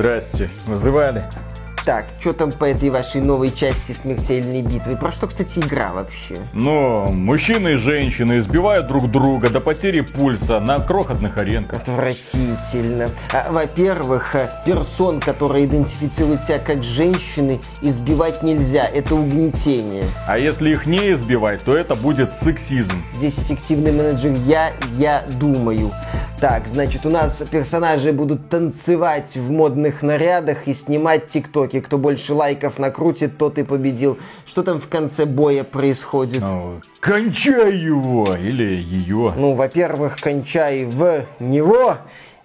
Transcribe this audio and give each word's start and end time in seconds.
Здрасте. 0.00 0.48
Вызывали? 0.64 1.24
Так, 1.84 2.06
что 2.20 2.32
там 2.32 2.52
по 2.52 2.66
этой 2.66 2.88
вашей 2.88 3.20
новой 3.20 3.50
части 3.50 3.92
смертельной 3.92 4.62
битвы? 4.62 4.96
Про 4.96 5.12
что, 5.12 5.26
кстати, 5.26 5.58
игра 5.58 5.92
вообще? 5.92 6.36
Ну, 6.54 7.10
мужчины 7.12 7.74
и 7.74 7.76
женщины 7.76 8.38
избивают 8.38 8.86
друг 8.86 9.10
друга 9.10 9.50
до 9.50 9.60
потери 9.60 10.00
пульса 10.00 10.58
на 10.60 10.78
крохотных 10.80 11.36
аренках. 11.36 11.82
Отвратительно. 11.82 13.10
А, 13.32 13.50
во-первых, 13.50 14.34
э, 14.34 14.50
персон, 14.64 15.20
которые 15.20 15.66
идентифицируют 15.66 16.44
себя 16.44 16.58
как 16.58 16.82
женщины, 16.82 17.60
избивать 17.82 18.42
нельзя. 18.42 18.84
Это 18.84 19.14
угнетение. 19.14 20.04
А 20.26 20.38
если 20.38 20.70
их 20.70 20.86
не 20.86 21.12
избивать, 21.12 21.62
то 21.62 21.76
это 21.76 21.94
будет 21.94 22.32
сексизм. 22.34 22.92
Здесь 23.18 23.38
эффективный 23.38 23.92
менеджер 23.92 24.32
я, 24.46 24.72
я 24.98 25.24
думаю. 25.38 25.92
Так, 26.40 26.66
значит, 26.68 27.04
у 27.04 27.10
нас 27.10 27.42
персонажи 27.50 28.14
будут 28.14 28.48
танцевать 28.48 29.36
в 29.36 29.50
модных 29.50 30.00
нарядах 30.00 30.68
и 30.68 30.72
снимать 30.72 31.28
тиктоки. 31.28 31.80
Кто 31.80 31.98
больше 31.98 32.32
лайков 32.32 32.78
накрутит, 32.78 33.36
тот 33.36 33.58
и 33.58 33.62
победил. 33.62 34.16
Что 34.46 34.62
там 34.62 34.80
в 34.80 34.88
конце 34.88 35.26
боя 35.26 35.64
происходит? 35.64 36.40
Ну, 36.40 36.80
кончай 37.00 37.76
его 37.76 38.34
или 38.34 38.74
ее. 38.74 39.34
Ну, 39.36 39.52
во-первых, 39.52 40.16
кончай 40.18 40.86
в 40.86 41.26
него. 41.40 41.98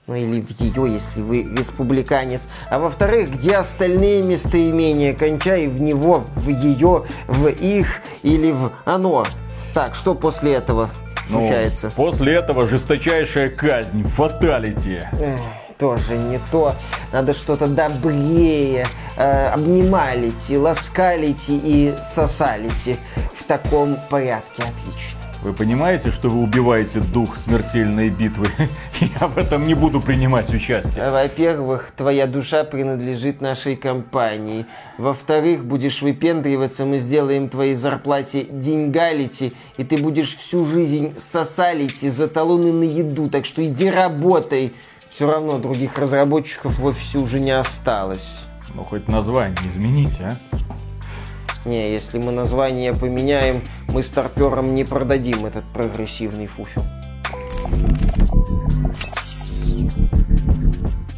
Ну 0.07 0.15
или 0.15 0.41
в 0.41 0.59
ее, 0.59 0.93
если 0.93 1.21
вы 1.21 1.43
республиканец. 1.43 2.41
А 2.69 2.79
во-вторых, 2.79 3.31
где 3.31 3.55
остальные 3.55 4.23
местоимения? 4.23 5.13
Кончай 5.13 5.67
в 5.67 5.81
него, 5.81 6.25
в 6.35 6.49
ее, 6.49 7.03
в 7.27 7.47
их 7.47 8.01
или 8.23 8.51
в 8.51 8.73
оно. 8.83 9.25
Так, 9.73 9.95
что 9.95 10.15
после 10.15 10.53
этого? 10.53 10.89
Случается. 11.29 11.87
Ну, 11.87 11.91
после 11.95 12.33
этого 12.35 12.67
жесточайшая 12.67 13.49
казнь, 13.49 14.03
фаталити. 14.03 15.03
тоже 15.77 16.17
не 16.17 16.39
то. 16.51 16.73
Надо 17.11 17.33
что-то 17.33 17.67
добрее. 17.67 18.87
Э, 19.17 19.47
обнималите, 19.49 20.57
ласкалите 20.57 21.53
и 21.53 21.93
сосалите. 22.01 22.97
В 23.33 23.43
таком 23.43 23.97
порядке. 24.09 24.63
Отлично. 24.63 25.14
Вы 25.45 25.53
понимаете, 25.53 26.11
что 26.11 26.27
вы 26.29 26.41
убиваете 26.41 27.01
дух 27.01 27.37
смертельной 27.37 28.09
битвы? 28.09 28.47
Я 29.19 29.27
в 29.27 29.37
этом 29.37 29.67
не 29.67 29.75
буду 29.75 30.01
принимать 30.01 30.51
участие. 30.51 31.11
Во-первых, 31.11 31.91
твоя 31.95 32.25
душа 32.25 32.63
принадлежит 32.63 33.41
нашей 33.41 33.75
компании. 33.75 34.65
Во-вторых, 34.97 35.63
будешь 35.63 36.01
выпендриваться, 36.01 36.85
мы 36.85 36.97
сделаем 36.97 37.49
твоей 37.49 37.75
зарплате 37.75 38.47
деньгалити, 38.49 39.53
и 39.77 39.83
ты 39.83 39.99
будешь 39.99 40.35
всю 40.35 40.65
жизнь 40.65 41.13
сосалити 41.19 42.09
за 42.09 42.27
талоны 42.27 42.73
на 42.73 42.83
еду. 42.83 43.29
Так 43.29 43.45
что 43.45 43.63
иди 43.63 43.87
работай. 43.87 44.73
Все 45.11 45.31
равно 45.31 45.59
других 45.59 45.95
разработчиков 45.99 46.79
в 46.79 46.85
офисе 46.85 47.19
уже 47.19 47.39
не 47.39 47.51
осталось. 47.51 48.45
Ну, 48.73 48.83
хоть 48.83 49.07
название 49.07 49.59
измените, 49.69 50.23
а? 50.23 50.84
Не, 51.65 51.91
если 51.91 52.19
мы 52.19 52.31
название 52.31 52.93
поменяем, 52.93 53.61
мы 53.87 54.03
старперам 54.03 54.75
не 54.75 54.83
продадим 54.83 55.47
этот 55.47 55.63
прогрессивный 55.73 56.45
фуфел. 56.45 56.83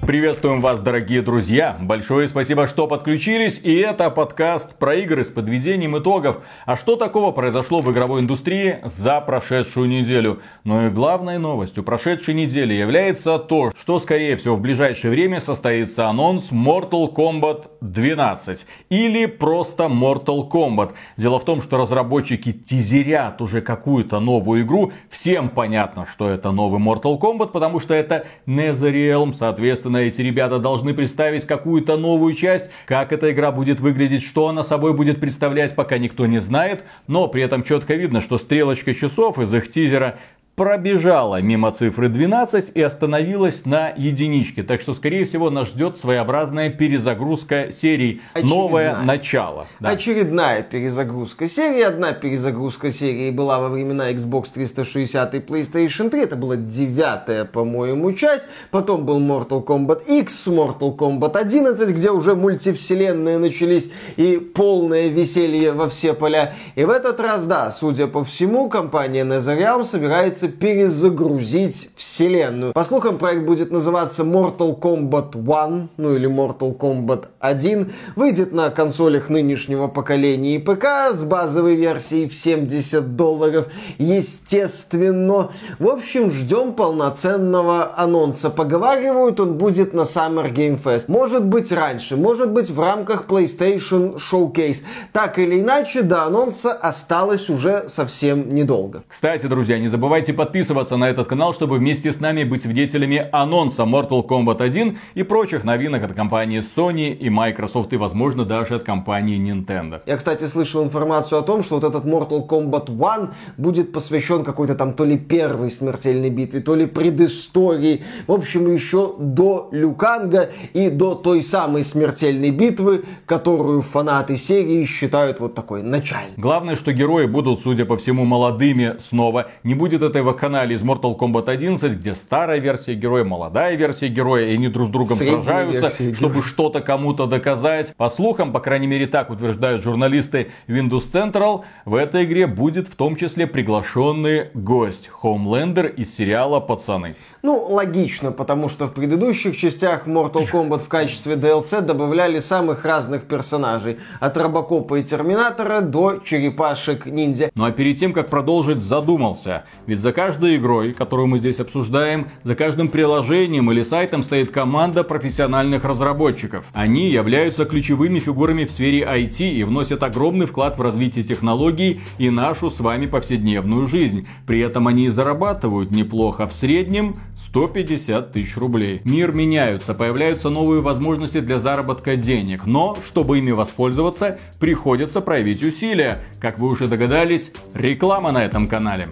Приветствуем 0.08 0.62
вас, 0.62 0.80
дорогие 0.80 1.22
друзья! 1.22 1.76
Большое 1.82 2.30
спасибо, 2.30 2.70
что 2.70 2.88
подключились. 2.88 3.60
И 3.62 3.76
это 3.76 4.10
подкаст 4.10 4.76
про 4.76 4.96
игры 4.96 5.26
с 5.26 5.28
подведением 5.28 5.98
итогов. 5.98 6.38
А 6.66 6.78
что 6.78 6.96
такого 6.96 7.34
произошло 7.34 7.82
в 7.82 7.92
игровой 7.92 8.22
индустрии 8.22 8.78
за 8.86 9.20
прошедшую 9.20 9.90
неделю? 9.90 10.40
Ну 10.64 10.88
и 10.88 10.90
главной 10.92 11.40
новостью 11.40 11.84
прошедшей 11.84 12.36
недели 12.36 12.74
является 12.74 13.38
то, 13.38 13.74
что, 13.78 14.00
скорее 14.00 14.38
всего, 14.38 14.56
в 14.56 14.62
ближайшее 14.62 15.12
время 15.12 15.42
состоится 15.42 16.08
анонс 16.08 16.54
Mortal 16.54 17.14
Kombat 17.14 17.66
12. 17.82 18.66
Или 18.88 19.26
просто 19.26 19.88
Mortal 19.88 20.50
Kombat. 20.50 20.94
Дело 21.18 21.38
в 21.38 21.44
том, 21.44 21.62
что 21.62 21.76
разработчики 21.76 22.54
тизерят 22.54 23.42
уже 23.42 23.60
какую-то 23.60 24.22
новую 24.22 24.62
игру. 24.62 24.94
Всем 25.10 25.50
понятно, 25.50 26.08
что 26.10 26.30
это 26.30 26.52
новый 26.52 26.80
Mortal 26.80 27.20
Kombat, 27.20 27.48
потому 27.48 27.82
что 27.82 27.94
это 27.94 28.26
NetherRealm, 28.46 29.34
соответственно, 29.34 29.97
Естественно, 29.98 30.00
эти 30.00 30.22
ребята 30.22 30.60
должны 30.60 30.94
представить 30.94 31.46
какую-то 31.46 31.98
новую 31.98 32.34
часть. 32.34 32.70
Как 32.86 33.12
эта 33.12 33.32
игра 33.32 33.52
будет 33.52 33.80
выглядеть, 33.80 34.24
что 34.24 34.48
она 34.48 34.64
собой 34.64 34.94
будет 34.94 35.20
представлять, 35.20 35.76
пока 35.76 35.98
никто 35.98 36.26
не 36.26 36.40
знает. 36.40 36.84
Но 37.08 37.28
при 37.28 37.44
этом 37.44 37.64
четко 37.64 37.96
видно, 37.96 38.22
что 38.22 38.38
стрелочка 38.38 38.94
часов 38.94 39.40
из 39.40 39.54
их 39.54 39.70
тизера 39.70 40.18
пробежала 40.58 41.40
мимо 41.40 41.72
цифры 41.72 42.10
12 42.10 42.72
и 42.74 42.82
остановилась 42.82 43.66
на 43.66 43.94
единичке. 43.96 44.64
Так 44.64 44.82
что, 44.82 44.96
скорее 44.96 45.24
всего, 45.26 45.52
нас 45.52 45.68
ждет 45.68 46.00
своеобразная 46.00 46.72
перезагрузка 46.72 47.72
серии. 47.72 48.22
Очередная. 48.34 48.58
Новое 48.58 48.98
начало. 49.04 49.68
Да. 49.80 49.90
Очередная 49.90 50.64
перезагрузка 50.64 51.46
серии. 51.46 51.84
Одна 51.84 52.14
перезагрузка 52.14 52.92
серии 52.92 53.30
была 53.30 53.60
во 53.60 53.70
времена 53.70 54.12
Xbox 54.12 54.48
360 54.52 55.36
и 55.36 55.38
PlayStation 55.38 56.10
3. 56.10 56.22
Это 56.24 56.36
была 56.36 56.56
девятая, 56.56 57.46
по-моему, 57.46 58.12
часть. 58.14 58.46
Потом 58.72 59.06
был 59.06 59.20
Mortal 59.20 59.64
Kombat 59.64 60.08
X, 60.08 60.48
Mortal 60.48 60.98
Kombat 60.98 61.38
11, 61.38 61.88
где 61.92 62.10
уже 62.10 62.36
мультивселенные 62.36 63.38
начались 63.38 63.92
и 64.16 64.38
полное 64.38 65.10
веселье 65.10 65.74
во 65.74 65.88
все 65.88 66.16
поля. 66.16 66.56
И 66.74 66.84
в 66.84 66.90
этот 66.90 67.20
раз, 67.20 67.46
да, 67.46 67.72
судя 67.72 68.08
по 68.08 68.24
всему, 68.24 68.70
компания 68.70 69.24
NetherRealm 69.24 69.86
собирается 69.86 70.47
пытается 70.48 70.68
перезагрузить 70.68 71.90
вселенную. 71.96 72.74
По 72.74 72.84
слухам, 72.84 73.18
проект 73.18 73.46
будет 73.46 73.72
называться 73.72 74.24
Mortal 74.24 74.80
Kombat 74.80 75.36
1, 75.36 75.90
ну 75.98 76.16
или 76.16 76.30
Mortal 76.30 76.78
Kombat 76.78 77.26
1. 77.40 77.92
Выйдет 78.16 78.54
на 78.54 78.70
консолях 78.70 79.30
нынешнего 79.30 79.88
поколения 79.88 80.56
и 80.56 80.60
ПК 80.60 81.12
с 81.12 81.24
базовой 81.24 81.76
версией 81.76 82.28
в 82.28 82.34
70 82.34 83.16
долларов, 83.16 83.68
естественно. 83.98 85.52
В 85.80 85.88
общем, 85.88 86.32
ждем 86.32 86.74
полноценного 86.74 87.98
анонса. 87.98 88.50
Поговаривают, 88.50 89.40
он 89.40 89.58
будет 89.58 89.94
на 89.94 90.02
Summer 90.02 90.52
Game 90.52 90.82
Fest. 90.82 91.06
Может 91.08 91.46
быть 91.46 91.72
раньше, 91.72 92.18
может 92.18 92.52
быть 92.52 92.70
в 92.70 92.80
рамках 92.80 93.26
PlayStation 93.28 94.18
Showcase. 94.18 94.84
Так 95.14 95.40
или 95.40 95.60
иначе, 95.60 96.02
до 96.02 96.24
анонса 96.24 96.72
осталось 96.72 97.50
уже 97.50 97.88
совсем 97.88 98.54
недолго. 98.54 99.04
Кстати, 99.08 99.46
друзья, 99.48 99.80
не 99.80 99.88
забывайте 99.88 100.34
подписываться 100.38 100.96
на 100.96 101.10
этот 101.10 101.28
канал, 101.28 101.54
чтобы 101.54 101.78
вместе 101.78 102.14
с 102.14 102.22
нами 102.22 102.46
быть 102.46 102.62
свидетелями 102.62 103.28
анонса 103.32 103.84
Mortal 103.84 104.26
Kombat 104.26 104.62
1 104.62 104.98
и 105.16 105.24
прочих 105.24 105.66
новинок 105.66 106.04
от 106.04 106.14
компании 106.14 106.62
Sony 106.62 107.14
и 107.14 107.30
Microsoft 107.30 107.92
и, 107.92 107.98
возможно, 107.98 108.46
даже 108.46 108.76
от 108.76 108.84
компании 108.84 109.38
Nintendo. 109.38 110.02
Я, 110.06 110.16
кстати, 110.16 110.46
слышал 110.46 110.84
информацию 110.84 111.40
о 111.40 111.42
том, 111.42 111.64
что 111.64 111.76
вот 111.76 111.84
этот 111.84 112.06
Mortal 112.06 112.48
Kombat 112.48 112.90
1 112.90 113.30
будет 113.58 113.92
посвящен 113.92 114.44
какой-то 114.44 114.76
там 114.76 114.94
то 114.94 115.04
ли 115.04 115.18
первой 115.18 115.72
смертельной 115.72 116.30
битве, 116.30 116.62
то 116.62 116.76
ли 116.76 116.86
предыстории. 116.86 118.04
В 118.28 118.32
общем, 118.32 118.72
еще 118.72 119.16
до 119.20 119.68
Люканга 119.72 120.52
и 120.74 120.90
до 120.90 121.16
той 121.16 121.42
самой 121.42 121.84
смертельной 121.84 122.52
битвы, 122.52 123.04
которую 123.26 123.82
фанаты 123.82 124.38
серии 124.38 124.86
считают 124.86 125.40
вот 125.40 125.56
такой 125.56 125.82
начальной. 125.82 126.38
Главное, 126.38 126.76
что 126.76 126.94
герои 126.94 127.26
будут, 127.26 127.60
судя 127.60 127.86
по 127.86 127.98
всему, 127.98 128.24
молодыми 128.24 128.96
снова. 129.00 129.48
Не 129.64 129.74
будет 129.74 130.04
этой 130.04 130.22
канале 130.34 130.76
из 130.76 130.82
Mortal 130.82 131.18
Kombat 131.18 131.50
11, 131.50 131.94
где 131.94 132.16
старая 132.16 132.60
версия 132.60 132.96
героя, 132.96 133.24
молодая 133.24 133.76
версия 133.76 134.08
героя, 134.08 134.48
и 134.48 134.54
они 134.54 134.68
друг 134.68 134.88
с 134.88 134.90
другом 134.90 135.18
Средняя 135.18 135.44
сражаются, 135.44 136.16
чтобы 136.16 136.44
что-то 136.44 136.82
кому-то 136.82 137.26
доказать. 137.26 137.96
По 137.96 138.10
слухам, 138.10 138.52
по 138.52 138.60
крайней 138.60 138.88
мере 138.88 139.08
так 139.08 139.30
утверждают 139.30 139.84
журналисты 139.84 140.52
Windows 140.68 141.12
Central, 141.12 141.64
в 141.86 141.96
этой 141.96 142.26
игре 142.26 142.48
будет 142.48 142.88
в 142.88 142.96
том 142.96 143.16
числе 143.16 143.48
приглашенный 143.48 144.50
гость, 144.54 145.10
Хоумлендер 145.10 145.88
из 145.88 146.16
сериала 146.16 146.60
«Пацаны». 146.60 147.16
Ну, 147.44 147.68
логично, 147.70 148.32
потому 148.32 148.68
что 148.68 148.88
в 148.88 148.94
предыдущих 148.94 149.56
частях 149.56 150.08
Mortal 150.08 150.50
Kombat 150.52 150.80
в 150.80 150.90
качестве 150.90 151.36
DLC 151.36 151.82
добавляли 151.82 152.40
самых 152.40 152.84
разных 152.84 153.24
персонажей. 153.24 154.00
От 154.20 154.36
Робокопа 154.38 155.00
и 155.00 155.04
Терминатора 155.04 155.82
до 155.82 156.20
черепашек-ниндзя. 156.20 157.52
Ну 157.56 157.66
а 157.66 157.72
перед 157.72 158.00
тем, 158.00 158.14
как 158.14 158.30
продолжить, 158.30 158.82
задумался. 158.82 159.64
Ведь 159.86 160.00
за 160.00 160.12
каждой 160.18 160.56
игрой, 160.56 160.94
которую 160.94 161.28
мы 161.28 161.38
здесь 161.38 161.60
обсуждаем, 161.60 162.30
за 162.44 162.56
каждым 162.56 162.88
приложением 162.88 163.72
или 163.72 163.84
сайтом 163.84 164.24
стоит 164.24 164.50
команда 164.50 165.04
профессиональных 165.04 165.84
разработчиков. 165.84 166.66
Они 166.74 167.08
являются 167.08 167.66
ключевыми 167.66 168.18
фигурами 168.18 168.66
в 168.66 168.72
сфере 168.72 169.02
IT 169.04 169.48
и 169.48 169.64
вносят 169.64 170.02
огромный 170.02 170.48
вклад 170.48 170.76
в 170.76 170.82
развитие 170.82 171.24
технологий 171.24 172.02
и 172.18 172.32
нашу 172.32 172.72
с 172.72 172.80
вами 172.80 173.06
повседневную 173.06 173.86
жизнь. 173.86 174.28
При 174.48 174.60
этом 174.60 174.88
они 174.88 175.08
зарабатывают 175.08 175.92
неплохо. 175.92 176.48
В 176.48 176.54
среднем 176.54 177.14
150 177.36 178.34
тысяч 178.34 178.58
рублей. 178.58 179.00
Мир 179.04 179.36
меняется, 179.36 179.94
появляются 179.94 180.50
новые 180.50 180.82
возможности 180.82 181.42
для 181.42 181.60
заработка 181.60 182.16
денег, 182.16 182.66
но, 182.66 182.98
чтобы 183.06 183.38
ими 183.38 183.52
воспользоваться, 183.52 184.40
приходится 184.60 185.22
проявить 185.22 185.64
усилия. 185.64 186.24
Как 186.42 186.58
вы 186.58 186.70
уже 186.70 186.88
догадались, 186.88 187.52
реклама 187.76 188.32
на 188.32 188.44
этом 188.44 188.66
канале. 188.66 189.10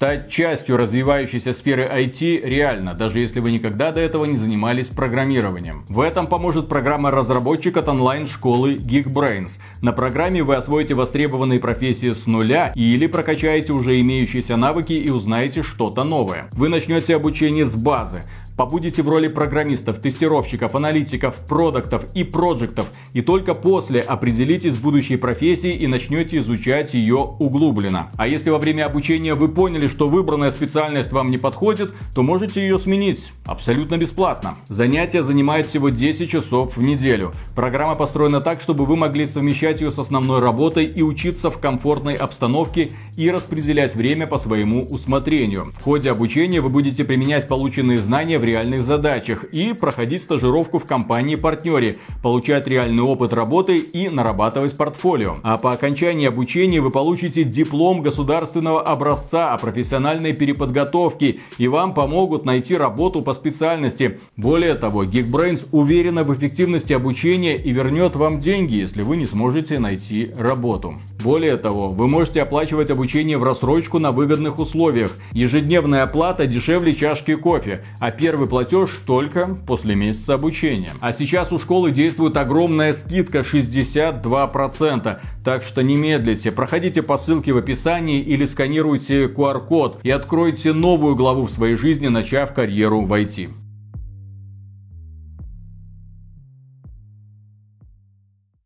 Стать 0.00 0.30
частью 0.30 0.78
развивающейся 0.78 1.52
сферы 1.52 1.84
IT 1.84 2.40
реально, 2.48 2.94
даже 2.94 3.20
если 3.20 3.40
вы 3.40 3.52
никогда 3.52 3.92
до 3.92 4.00
этого 4.00 4.24
не 4.24 4.38
занимались 4.38 4.86
программированием. 4.88 5.84
В 5.90 6.00
этом 6.00 6.26
поможет 6.26 6.70
программа 6.70 7.10
разработчик 7.10 7.76
от 7.76 7.86
онлайн-школы 7.86 8.76
Geekbrains. 8.76 9.58
На 9.82 9.92
программе 9.92 10.42
вы 10.42 10.56
освоите 10.56 10.94
востребованные 10.94 11.60
профессии 11.60 12.14
с 12.14 12.24
нуля 12.24 12.72
или 12.74 13.06
прокачаете 13.08 13.74
уже 13.74 14.00
имеющиеся 14.00 14.56
навыки 14.56 14.94
и 14.94 15.10
узнаете 15.10 15.62
что-то 15.62 16.02
новое. 16.02 16.48
Вы 16.52 16.70
начнете 16.70 17.14
обучение 17.14 17.66
с 17.66 17.76
базы 17.76 18.22
побудете 18.60 19.02
в 19.02 19.08
роли 19.08 19.28
программистов, 19.28 20.00
тестировщиков, 20.02 20.74
аналитиков, 20.74 21.34
продуктов 21.46 22.04
и 22.14 22.24
проектов, 22.24 22.88
и 23.14 23.22
только 23.22 23.54
после 23.54 24.00
определитесь 24.02 24.74
с 24.74 24.76
будущей 24.76 25.16
профессией 25.16 25.78
и 25.78 25.86
начнете 25.86 26.36
изучать 26.40 26.92
ее 26.92 27.16
углубленно. 27.16 28.10
А 28.18 28.26
если 28.26 28.50
во 28.50 28.58
время 28.58 28.84
обучения 28.84 29.32
вы 29.32 29.48
поняли, 29.48 29.88
что 29.88 30.08
выбранная 30.08 30.50
специальность 30.50 31.10
вам 31.10 31.28
не 31.28 31.38
подходит, 31.38 31.94
то 32.14 32.22
можете 32.22 32.60
ее 32.60 32.78
сменить 32.78 33.32
абсолютно 33.46 33.96
бесплатно. 33.96 34.52
Занятия 34.66 35.22
занимают 35.22 35.66
всего 35.66 35.88
10 35.88 36.28
часов 36.28 36.76
в 36.76 36.82
неделю. 36.82 37.32
Программа 37.56 37.94
построена 37.94 38.42
так, 38.42 38.60
чтобы 38.60 38.84
вы 38.84 38.96
могли 38.96 39.24
совмещать 39.24 39.80
ее 39.80 39.90
с 39.90 39.98
основной 39.98 40.40
работой 40.40 40.84
и 40.84 41.00
учиться 41.00 41.50
в 41.50 41.58
комфортной 41.58 42.14
обстановке 42.14 42.90
и 43.16 43.30
распределять 43.30 43.94
время 43.94 44.26
по 44.26 44.36
своему 44.36 44.82
усмотрению. 44.82 45.72
В 45.78 45.82
ходе 45.82 46.10
обучения 46.10 46.60
вы 46.60 46.68
будете 46.68 47.06
применять 47.06 47.48
полученные 47.48 47.96
знания 47.96 48.38
в 48.38 48.49
реальных 48.50 48.82
задачах 48.82 49.44
и 49.44 49.72
проходить 49.72 50.22
стажировку 50.22 50.78
в 50.78 50.84
компании-партнере, 50.84 51.96
получать 52.22 52.66
реальный 52.66 53.02
опыт 53.02 53.32
работы 53.32 53.78
и 53.78 54.08
нарабатывать 54.08 54.76
портфолио. 54.76 55.36
А 55.42 55.58
по 55.58 55.72
окончании 55.72 56.28
обучения 56.28 56.80
вы 56.80 56.90
получите 56.90 57.44
диплом 57.44 58.02
государственного 58.02 58.82
образца 58.82 59.52
о 59.52 59.58
профессиональной 59.58 60.32
переподготовке 60.32 61.38
и 61.58 61.68
вам 61.68 61.94
помогут 61.94 62.44
найти 62.44 62.76
работу 62.76 63.22
по 63.22 63.34
специальности. 63.34 64.20
Более 64.36 64.74
того, 64.74 65.04
Geekbrains 65.04 65.68
уверена 65.72 66.22
в 66.22 66.34
эффективности 66.34 66.92
обучения 66.92 67.56
и 67.56 67.70
вернет 67.70 68.14
вам 68.16 68.40
деньги, 68.40 68.74
если 68.74 69.02
вы 69.02 69.16
не 69.16 69.26
сможете 69.26 69.78
найти 69.78 70.32
работу. 70.36 70.94
Более 71.22 71.56
того, 71.56 71.90
вы 71.90 72.08
можете 72.08 72.42
оплачивать 72.42 72.90
обучение 72.90 73.36
в 73.36 73.44
рассрочку 73.44 73.98
на 73.98 74.10
выгодных 74.10 74.58
условиях. 74.58 75.12
Ежедневная 75.32 76.02
оплата 76.02 76.46
дешевле 76.46 76.94
чашки 76.94 77.34
кофе, 77.34 77.82
а 77.98 78.10
первый 78.10 78.39
первый 78.40 78.48
платеж 78.48 79.00
только 79.04 79.58
после 79.66 79.94
месяца 79.94 80.34
обучения. 80.34 80.92
А 81.00 81.12
сейчас 81.12 81.52
у 81.52 81.58
школы 81.58 81.90
действует 81.90 82.36
огромная 82.36 82.94
скидка 82.94 83.40
62%. 83.40 85.18
Так 85.44 85.62
что 85.62 85.82
не 85.82 85.94
медлите, 85.96 86.50
проходите 86.50 87.02
по 87.02 87.18
ссылке 87.18 87.52
в 87.52 87.58
описании 87.58 88.22
или 88.22 88.46
сканируйте 88.46 89.26
QR-код 89.26 90.00
и 90.02 90.10
откройте 90.10 90.72
новую 90.72 91.16
главу 91.16 91.46
в 91.46 91.50
своей 91.50 91.76
жизни, 91.76 92.08
начав 92.08 92.54
карьеру 92.54 93.02
в 93.02 93.12
IT. 93.12 93.50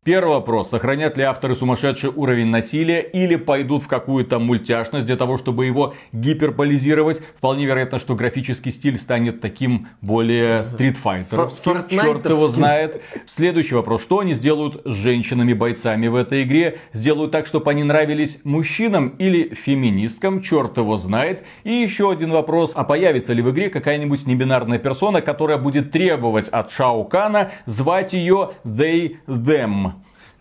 Первый 0.05 0.35
вопрос. 0.35 0.69
Сохранят 0.69 1.17
ли 1.17 1.23
авторы 1.23 1.55
сумасшедший 1.55 2.11
уровень 2.11 2.45
насилия 2.45 3.01
или 3.01 3.37
пойдут 3.37 3.81
в 3.81 3.87
какую-то 3.87 4.37
мультяшность 4.37 5.07
для 5.07 5.17
того, 5.17 5.35
чтобы 5.39 5.65
его 5.65 5.95
гиперболизировать? 6.11 7.23
Вполне 7.35 7.65
вероятно, 7.65 7.97
что 7.97 8.13
графический 8.13 8.71
стиль 8.71 8.99
станет 8.99 9.41
таким 9.41 9.87
более 10.01 10.63
стритфайтеровским. 10.63 11.85
Черт 11.89 12.23
его 12.29 12.45
знает. 12.45 13.01
Следующий 13.25 13.73
вопрос. 13.73 14.03
Что 14.03 14.19
они 14.19 14.35
сделают 14.35 14.79
с 14.85 14.91
женщинами-бойцами 14.93 16.05
в 16.05 16.13
этой 16.13 16.43
игре? 16.43 16.77
Сделают 16.93 17.31
так, 17.31 17.47
чтобы 17.47 17.71
они 17.71 17.81
нравились 17.83 18.41
мужчинам 18.43 19.07
или 19.17 19.55
феминисткам? 19.55 20.43
Черт 20.43 20.77
его 20.77 20.97
знает. 20.97 21.43
И 21.63 21.71
еще 21.71 22.11
один 22.11 22.29
вопрос. 22.29 22.73
А 22.75 22.83
появится 22.83 23.33
ли 23.33 23.41
в 23.41 23.49
игре 23.49 23.71
какая-нибудь 23.71 24.27
небинарная 24.27 24.77
персона, 24.77 25.23
которая 25.23 25.57
будет 25.57 25.91
требовать 25.91 26.47
от 26.49 26.71
Шао 26.71 27.05
Кана 27.05 27.49
звать 27.65 28.13
ее 28.13 28.51
they, 28.63 29.15
them? 29.25 29.94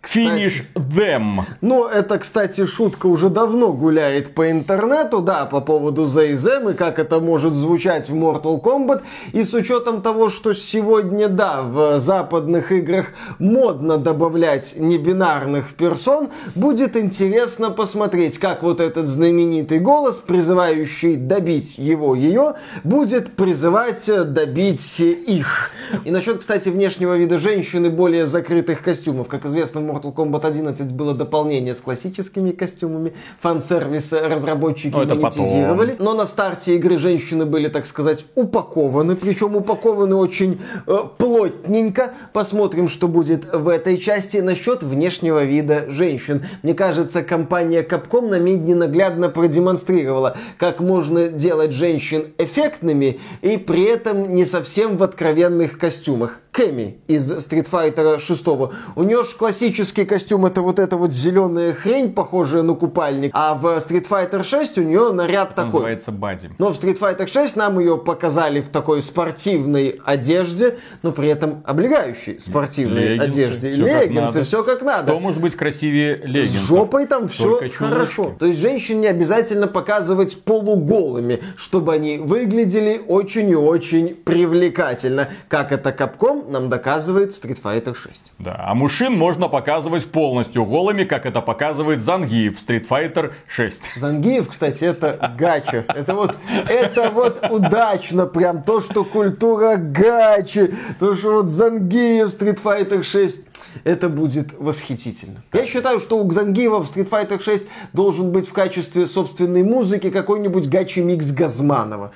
Finish 0.05 0.65
them. 0.75 1.41
Ну, 1.61 1.87
это, 1.87 2.19
кстати, 2.19 2.67
шутка 2.67 3.07
уже 3.07 3.29
давно 3.29 3.73
гуляет 3.73 4.35
по 4.35 4.51
интернету, 4.51 5.21
да, 5.21 5.47
по 5.47 5.61
поводу 5.61 6.03
Them 6.05 6.73
и 6.73 6.75
как 6.75 6.99
это 6.99 7.21
может 7.21 7.53
звучать 7.53 8.09
в 8.09 8.15
Mortal 8.15 8.61
Kombat. 8.61 9.03
И 9.33 9.45
с 9.45 9.55
учетом 9.55 10.03
того, 10.03 10.29
что 10.29 10.53
сегодня, 10.53 11.29
да, 11.29 11.63
в 11.63 11.99
западных 11.99 12.73
играх 12.73 13.13
модно 13.39 13.99
добавлять 13.99 14.75
небинарных 14.77 15.75
персон, 15.75 16.29
будет 16.55 16.97
интересно 16.97 17.71
посмотреть, 17.71 18.39
как 18.39 18.63
вот 18.63 18.81
этот 18.81 19.07
знаменитый 19.07 19.79
голос, 19.79 20.17
призывающий 20.17 21.17
добить 21.17 21.79
его, 21.79 22.15
ее, 22.15 22.55
будет 22.83 23.33
призывать 23.35 24.11
добить 24.33 25.01
их. 25.01 25.71
И 26.05 26.11
насчет, 26.11 26.39
кстати, 26.39 26.69
внешнего 26.69 27.17
вида 27.17 27.39
женщины 27.39 27.91
более 27.91 28.27
закрытых 28.27 28.83
костюмов. 28.83 29.29
Как 29.29 29.45
известно, 29.47 29.81
в 29.81 29.85
Mortal 29.95 30.13
Kombat 30.13 30.47
11 30.47 30.93
было 30.93 31.15
дополнение 31.15 31.75
с 31.75 31.81
классическими 31.81 32.51
костюмами. 32.51 33.15
Фан-сервис 33.41 34.13
разработчики 34.13 34.95
ну, 34.95 35.05
монетизировали. 35.05 35.93
Потом. 35.93 36.05
Но 36.05 36.15
на 36.15 36.27
старте 36.27 36.75
игры 36.77 36.97
женщины 36.99 37.47
были, 37.47 37.69
так 37.69 37.87
сказать, 37.87 38.27
упакованы. 38.35 39.17
Причем 39.17 39.57
упакованы 39.57 40.17
очень 40.17 40.61
э, 40.87 40.99
плотненько. 41.17 42.15
Посмотрим, 42.33 42.89
что 42.89 43.09
будет 43.09 43.45
в 43.53 43.69
этой 43.69 43.99
части. 43.99 44.39
Насчет 44.39 44.83
внешнего 44.83 45.45
вида 45.45 45.85
женщин. 45.89 46.43
Мне 46.63 46.75
кажется, 46.75 47.23
компания 47.23 47.83
Capcom 47.83 48.29
на 48.29 48.39
медне 48.39 48.75
наглядно 48.75 49.29
продемонстрировала, 49.29 50.37
как 50.59 50.81
можно 50.81 51.29
делать 51.29 51.73
женщин 51.73 52.33
эффектными 52.39 53.21
и 53.43 53.57
при 53.57 53.85
этом 53.85 54.35
не 54.35 54.45
совсем 54.45 54.97
в 54.97 55.03
откровенных 55.03 55.79
костюмах. 55.79 56.41
Кэми 56.55 56.99
из 57.09 57.31
Street 57.33 57.69
Fighter 57.69 58.19
6. 58.19 58.47
У 58.95 59.03
нее 59.03 59.25
же 59.25 59.37
классический 59.37 59.84
костюм 59.93 60.47
это 60.47 60.63
вот 60.63 60.79
эта 60.79 60.97
вот 60.97 61.13
зеленая 61.13 61.73
хрень, 61.75 62.13
похожая 62.13 62.63
на 62.63 62.75
купальник. 62.75 63.31
А 63.35 63.55
в 63.55 63.67
Street 63.79 64.09
Fighter 64.09 64.43
6 64.45 64.79
у 64.79 64.83
нее 64.83 65.13
наряд 65.13 65.53
это 65.53 65.57
такой. 65.57 65.73
называется 65.73 66.13
бади. 66.13 66.51
Но 66.59 66.73
в 66.73 66.83
Street 66.83 66.99
Fighter 66.99 67.27
6 67.27 67.57
нам 67.57 67.79
ее 67.79 67.99
показали 67.99 68.61
в 68.61 68.69
такой 68.69 69.03
спортивной 69.03 70.01
одежде, 70.05 70.79
но 71.03 71.13
при 71.13 71.29
этом 71.29 71.63
облегающей 71.67 72.41
спортивной 72.41 73.09
леггинсы, 73.09 73.27
одежде. 73.29 73.73
Все 73.73 74.01
леггинсы, 74.05 74.43
все 74.43 74.63
как 74.65 74.83
надо. 74.83 75.09
Что 75.09 75.21
может 75.21 75.41
быть 75.41 75.55
красивее 75.57 76.17
леггинсов? 76.17 76.63
С 76.63 76.69
жопой 76.69 77.07
там 77.07 77.29
все 77.29 77.61
хорошо. 77.71 78.35
То 78.39 78.47
есть 78.47 78.61
женщин 78.61 79.01
не 79.01 79.07
обязательно 79.07 79.67
показывать 79.67 80.43
полуголыми, 80.43 81.41
чтобы 81.57 81.93
они 81.95 82.19
выглядели 82.19 83.01
очень 83.07 83.51
и 83.51 83.55
очень 83.55 84.15
привлекательно. 84.15 85.29
Как 85.49 85.73
это 85.73 85.91
Capcom 85.91 86.51
нам 86.51 86.69
доказывает 86.69 87.33
в 87.33 87.43
Street 87.43 87.59
Fighter 87.63 87.95
6. 87.95 88.33
Да, 88.39 88.57
а 88.67 88.75
мужчин 88.75 89.13
можно 89.13 89.49
показывать 89.49 89.74
полностью 90.05 90.65
голыми, 90.65 91.05
как 91.05 91.27
это 91.27 91.41
показывает 91.41 92.01
Зангиев 92.01 92.59
в 92.59 92.69
Street 92.69 92.87
Fighter 92.89 93.33
6. 93.49 93.83
Зангиев, 93.97 94.49
кстати, 94.49 94.85
это 94.85 95.35
гача. 95.39 95.85
Это 95.89 96.15
вот, 96.15 96.37
это 96.69 97.11
вот 97.11 97.41
удачно, 97.51 98.27
прям 98.27 98.63
то, 98.63 98.81
что 98.81 99.05
культура 99.05 99.77
гачи, 99.77 100.75
то, 100.99 101.15
что 101.15 101.35
вот 101.35 101.49
Зангиев 101.49 102.33
в 102.33 102.41
Street 102.41 102.61
Fighter 102.63 103.03
6 103.03 103.41
это 103.83 104.09
будет 104.09 104.55
восхитительно. 104.59 105.43
Я 105.53 105.67
считаю, 105.67 105.99
что 105.99 106.19
у 106.19 106.31
Зангиева 106.31 106.83
в 106.83 106.95
Street 106.95 107.09
Fighter 107.09 107.43
6 107.43 107.65
должен 107.93 108.31
быть 108.31 108.49
в 108.49 108.53
качестве 108.53 109.07
собственной 109.07 109.63
музыки 109.63 110.11
какой-нибудь 110.11 110.69
гачи-микс 110.69 111.33
Газманова. 111.33 112.13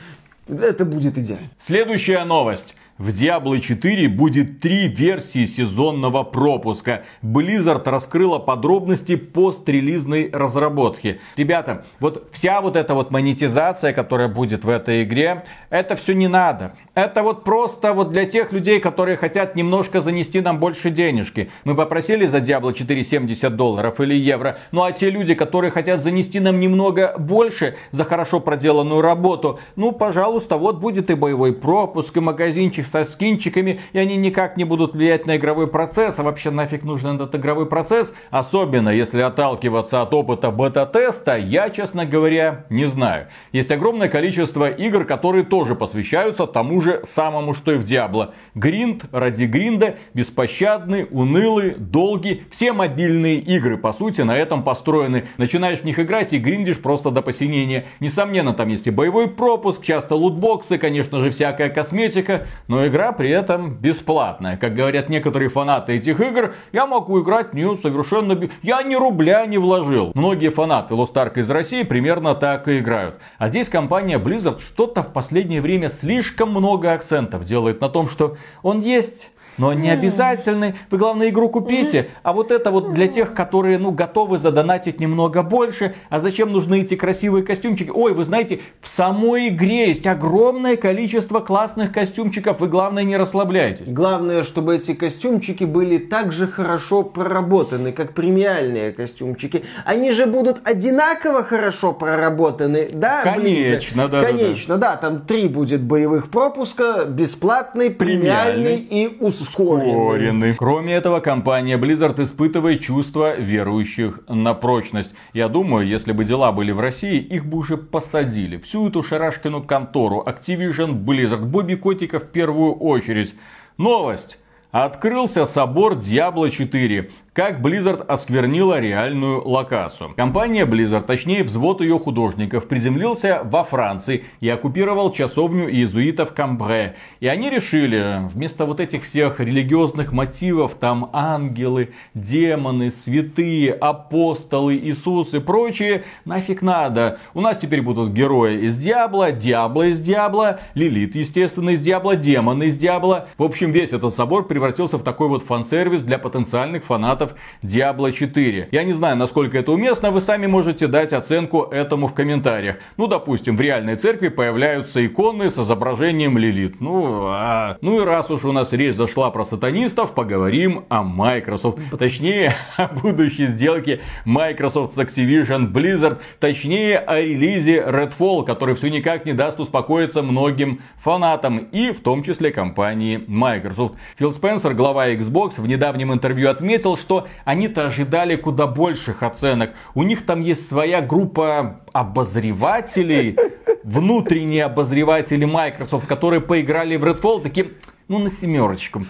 Это 0.49 0.85
будет 0.85 1.19
идеально. 1.19 1.51
Следующая 1.59 2.25
новость. 2.25 2.75
В 2.99 3.11
Diablo 3.11 3.61
4 3.61 4.09
будет 4.09 4.59
три 4.59 4.89
версии 4.89 5.47
сезонного 5.47 6.25
пропуска. 6.25 7.05
Blizzard 7.23 7.89
раскрыла 7.89 8.41
подробности 8.41 9.15
пострелизной 9.15 10.31
разработки. 10.33 11.21
Ребята, 11.37 11.85
вот 12.01 12.29
вся 12.33 12.61
вот 12.61 12.75
эта 12.75 12.95
вот 12.95 13.13
монетизация, 13.13 13.93
которая 13.93 14.27
будет 14.27 14.65
в 14.65 14.69
этой 14.69 15.05
игре, 15.05 15.45
это 15.71 15.95
все 15.95 16.13
не 16.13 16.27
надо. 16.27 16.73
Это 16.95 17.23
вот 17.23 17.45
просто 17.45 17.93
вот 17.93 18.11
для 18.11 18.27
тех 18.27 18.51
людей, 18.51 18.81
которые 18.81 19.17
хотят 19.17 19.55
немножко 19.55 20.01
занести 20.01 20.41
нам 20.41 20.59
больше 20.59 20.91
денежки. 20.91 21.51
Мы 21.63 21.77
попросили 21.77 22.27
за 22.27 22.39
Diablo 22.39 22.75
4 22.75 23.05
70 23.05 23.55
долларов 23.55 24.01
или 24.01 24.15
евро. 24.15 24.59
Ну 24.73 24.83
а 24.83 24.91
те 24.91 25.09
люди, 25.09 25.35
которые 25.35 25.71
хотят 25.71 26.03
занести 26.03 26.41
нам 26.41 26.59
немного 26.59 27.15
больше 27.17 27.77
за 27.93 28.03
хорошо 28.03 28.41
проделанную 28.41 29.03
работу, 29.03 29.61
ну 29.77 29.93
пожалуйста, 29.93 30.57
вот 30.57 30.81
будет 30.81 31.11
и 31.11 31.15
боевой 31.15 31.53
пропуск, 31.53 32.17
и 32.17 32.21
магазинчик 32.21 32.88
со 32.89 33.05
скинчиками, 33.05 33.81
и 33.93 33.99
они 33.99 34.17
никак 34.17 34.57
не 34.57 34.65
будут 34.65 34.95
влиять 34.95 35.27
на 35.27 35.37
игровой 35.37 35.69
процесс. 35.69 36.19
А 36.19 36.23
вообще 36.23 36.51
нафиг 36.51 36.83
нужен 36.83 37.17
этот 37.17 37.35
игровой 37.35 37.67
процесс? 37.67 38.15
Особенно 38.31 38.89
если 38.89 39.21
отталкиваться 39.21 40.03
от 40.03 40.13
опыта 40.15 40.51
бета-теста, 40.51 41.37
я, 41.37 41.71
честно 41.71 42.07
говоря, 42.07 42.67
не 42.71 42.87
знаю. 42.87 43.29
Есть 43.53 43.71
огромное 43.71 44.09
количество 44.09 44.69
игр, 44.69 45.05
которые 45.05 45.45
тоже 45.45 45.75
посвящаются 45.75 46.47
тому 46.47 46.81
же 46.81 47.01
самому, 47.05 47.55
что 47.55 47.73
и 47.73 47.77
в 47.77 47.85
Diablo. 47.85 48.33
Гринд 48.55 49.05
ради 49.13 49.45
гринда, 49.45 49.97
беспощадный, 50.15 51.07
унылый, 51.11 51.75
долгий. 51.77 52.43
Все 52.51 52.73
мобильные 52.73 53.37
игры, 53.37 53.77
по 53.77 53.93
сути, 53.93 54.23
на 54.23 54.37
этом 54.37 54.63
построены. 54.63 55.25
Начинаешь 55.37 55.81
в 55.81 55.85
них 55.85 55.99
играть 55.99 56.33
и 56.33 56.39
гриндишь 56.39 56.79
просто 56.79 57.11
до 57.11 57.23
посинения. 57.23 57.87
Несомненно, 58.01 58.55
там 58.55 58.69
есть 58.69 58.87
и 58.87 58.91
боевой 58.91 59.29
пропуск, 59.29 59.83
часто 59.83 60.15
лутбоксы, 60.15 60.79
конечно 60.79 61.21
же, 61.21 61.31
всякая 61.31 61.69
косметика, 61.69 62.47
но 62.67 62.78
игра 62.87 63.13
при 63.13 63.31
этом 63.31 63.75
бесплатная. 63.75 64.57
Как 64.57 64.75
говорят 64.75 65.09
некоторые 65.09 65.49
фанаты 65.49 65.95
этих 65.95 66.21
игр, 66.21 66.55
я 66.73 66.87
могу 66.87 67.21
играть 67.23 67.51
в 67.51 67.55
нее 67.55 67.79
совершенно... 67.83 68.39
Я 68.63 68.83
ни 68.83 68.95
рубля 68.95 69.45
не 69.47 69.59
вложил. 69.59 70.13
Многие 70.15 70.51
фанаты 70.51 70.95
Lost 70.95 71.15
Ark 71.15 71.41
из 71.41 71.51
России 71.51 71.83
примерно 71.83 72.35
так 72.35 72.69
и 72.69 72.79
играют. 72.79 73.17
А 73.39 73.49
здесь 73.49 73.69
компания 73.69 74.19
Blizzard 74.19 74.61
что-то 74.61 75.03
в 75.03 75.13
последнее 75.13 75.61
время 75.61 75.89
слишком 75.89 76.51
много 76.51 76.93
акцентов 76.93 77.45
делает 77.45 77.81
на 77.81 77.89
том, 77.89 78.09
что 78.09 78.37
он 78.63 78.81
есть, 78.81 79.31
но 79.59 79.73
не 79.73 79.91
обязательный. 79.91 80.75
Вы, 80.91 80.99
главное, 80.99 81.29
игру 81.29 81.49
купите. 81.49 82.09
А 82.23 82.33
вот 82.33 82.51
это 82.51 82.71
вот 82.71 82.95
для 82.95 83.09
тех, 83.09 83.35
которые, 83.35 83.79
ну, 83.79 83.91
готовы 83.91 84.39
задонатить 84.39 85.01
немного 85.01 85.43
больше. 85.43 85.95
А 86.09 86.21
зачем 86.21 86.53
нужны 86.53 86.81
эти 86.83 86.95
красивые 86.97 87.45
костюмчики? 87.45 87.91
Ой, 87.91 88.15
вы 88.15 88.25
знаете, 88.25 88.61
в 88.81 88.89
самой 88.89 89.49
игре 89.49 89.89
есть 89.89 90.07
огромное 90.07 90.77
количество 90.77 91.41
классных 91.41 91.93
костюмчиков. 91.93 92.61
Вы, 92.61 92.69
главное, 92.69 93.05
не 93.05 93.17
расслабляйтесь. 93.17 93.91
Главное, 93.91 94.43
чтобы 94.43 94.77
эти 94.77 94.95
костюмчики 94.95 95.65
были 95.65 95.99
так 95.99 96.33
же 96.33 96.47
хорошо 96.47 97.03
проработаны, 97.03 97.93
как 97.93 98.15
премиальные 98.15 98.93
костюмчики. 98.93 99.65
Они 99.85 100.11
же 100.13 100.27
будут 100.27 100.61
одинаково 100.65 101.43
хорошо 101.43 101.93
проработаны, 101.93 102.89
да? 102.93 103.23
Конечно, 103.23 104.09
Близер? 104.09 104.09
да. 104.11 104.23
Конечно, 104.23 104.77
да, 104.77 104.91
да. 104.91 104.97
Там 104.97 105.23
три 105.23 105.49
будет 105.49 105.83
боевых 105.83 106.31
пропуска, 106.31 107.05
бесплатный, 107.05 107.91
премиальный, 107.91 108.79
премиальный. 108.79 108.87
и 108.91 109.17
ус 109.21 109.48
ускоренный. 109.49 110.55
Кроме 110.55 110.95
этого, 110.95 111.21
компания 111.21 111.79
Blizzard 111.79 112.23
испытывает 112.23 112.81
чувство 112.81 113.37
верующих 113.37 114.21
на 114.29 114.55
прочность. 114.55 115.15
Я 115.33 115.49
думаю, 115.49 115.87
если 115.87 116.13
бы 116.13 116.25
дела 116.25 116.53
были 116.53 116.73
в 116.73 116.81
России, 116.81 117.19
их 117.19 117.47
бы 117.47 117.59
уже 117.59 117.77
посадили. 117.77 118.59
Всю 118.59 118.89
эту 118.89 119.03
шарашкину 119.03 119.63
контору, 119.63 120.25
Activision, 120.27 120.93
Blizzard, 120.93 121.45
Бобби 121.45 121.75
Котика 121.75 122.19
в 122.19 122.27
первую 122.27 122.75
очередь. 122.75 123.35
Новость. 123.77 124.39
Открылся 124.71 125.47
собор 125.47 125.95
Diablo 125.95 126.51
4 126.51 127.11
как 127.39 127.61
Blizzard 127.61 128.05
осквернила 128.05 128.81
реальную 128.81 129.47
локацию. 129.47 130.13
Компания 130.17 130.67
Blizzard, 130.67 131.03
точнее 131.03 131.45
взвод 131.45 131.81
ее 131.81 131.97
художников, 131.97 132.67
приземлился 132.67 133.43
во 133.45 133.63
Франции 133.63 134.25
и 134.41 134.49
оккупировал 134.49 135.13
часовню 135.13 135.73
иезуитов 135.73 136.35
Камбре. 136.35 136.97
И 137.21 137.29
они 137.29 137.49
решили, 137.49 138.29
вместо 138.29 138.67
вот 138.67 138.81
этих 138.81 139.05
всех 139.05 139.39
религиозных 139.39 140.13
мотивов, 140.13 140.75
там 140.75 141.11
ангелы, 141.13 141.91
демоны, 142.13 142.91
святые, 142.91 143.73
апостолы, 143.73 144.75
Иисус 144.75 145.33
и 145.33 145.39
прочее, 145.39 146.03
нафиг 146.25 146.61
надо. 146.61 147.21
У 147.35 147.41
нас 147.41 147.57
теперь 147.57 147.83
будут 147.83 148.11
герои 148.11 148.63
из 148.63 148.77
Диабла, 148.79 149.31
Диабло 149.31 149.85
из 149.85 150.01
Диабла, 150.01 150.59
Лилит, 150.75 151.15
естественно, 151.15 151.71
из 151.71 151.83
Диабла, 151.83 152.17
демоны 152.17 152.65
из 152.65 152.77
Диабла. 152.77 153.29
В 153.39 153.45
общем, 153.45 153.71
весь 153.71 153.93
этот 153.93 154.13
собор 154.13 154.49
превратился 154.49 154.99
в 154.99 155.05
такой 155.05 155.29
вот 155.29 155.45
фан-сервис 155.45 156.03
для 156.03 156.19
потенциальных 156.19 156.85
фанатов 156.85 157.28
фанатов 157.29 157.37
Diablo 157.63 158.13
4. 158.13 158.69
Я 158.71 158.85
не 158.85 158.93
знаю, 158.93 159.17
насколько 159.17 159.59
это 159.59 159.73
уместно, 159.73 160.11
вы 160.11 160.21
сами 160.21 160.47
можете 160.47 160.87
дать 160.87 161.13
оценку 161.13 161.63
этому 161.63 162.07
в 162.07 162.15
комментариях. 162.15 162.77
Ну, 162.97 163.07
допустим, 163.07 163.57
в 163.57 163.61
реальной 163.61 163.97
церкви 163.97 164.29
появляются 164.29 165.05
иконы 165.05 165.51
с 165.51 165.59
изображением 165.59 166.39
Лилит. 166.39 166.81
Ну, 166.81 167.27
а... 167.29 167.77
ну 167.81 168.01
и 168.01 168.05
раз 168.05 168.31
уж 168.31 168.45
у 168.45 168.53
нас 168.53 168.73
речь 168.73 168.95
зашла 168.95 169.31
про 169.31 169.45
сатанистов, 169.45 170.15
поговорим 170.15 170.85
о 170.89 171.03
Microsoft. 171.03 171.79
Точнее, 171.99 172.53
о 172.77 172.89
будущей 172.89 173.47
сделке 173.47 174.01
Microsoft 174.25 174.95
с 174.95 174.99
Activision 174.99 175.73
Blizzard. 175.73 176.19
Точнее, 176.41 176.99
о 176.99 177.21
релизе 177.21 177.85
Redfall, 177.87 178.45
который 178.45 178.75
все 178.75 178.91
никак 178.91 179.27
не 179.27 179.33
даст 179.33 179.61
успокоиться 179.61 180.23
многим 180.23 180.81
фанатам. 180.99 181.59
И 181.73 181.93
в 181.93 182.01
том 182.01 182.23
числе 182.23 182.51
компании 182.51 183.23
Microsoft. 183.27 183.95
Фил 184.17 184.33
Спенсер, 184.33 184.75
глава 184.75 185.09
Xbox, 185.11 185.61
в 185.61 185.67
недавнем 185.67 186.13
интервью 186.13 186.51
отметил, 186.51 186.97
что 186.97 187.08
они-то 187.45 187.87
ожидали 187.87 188.37
куда 188.37 188.67
больших 188.67 189.23
оценок. 189.23 189.75
У 189.95 190.03
них 190.03 190.25
там 190.27 190.41
есть 190.43 190.69
своя 190.69 191.01
группа 191.01 191.81
обозревателей, 191.93 193.37
внутренние 193.85 194.65
обозреватели 194.65 195.45
Microsoft, 195.45 196.07
которые 196.07 196.41
поиграли 196.41 196.97
в 196.97 197.05
Redfall, 197.05 197.43
такие, 197.43 197.71
ну, 198.09 198.19
на 198.19 198.31
семерочку. 198.31 199.03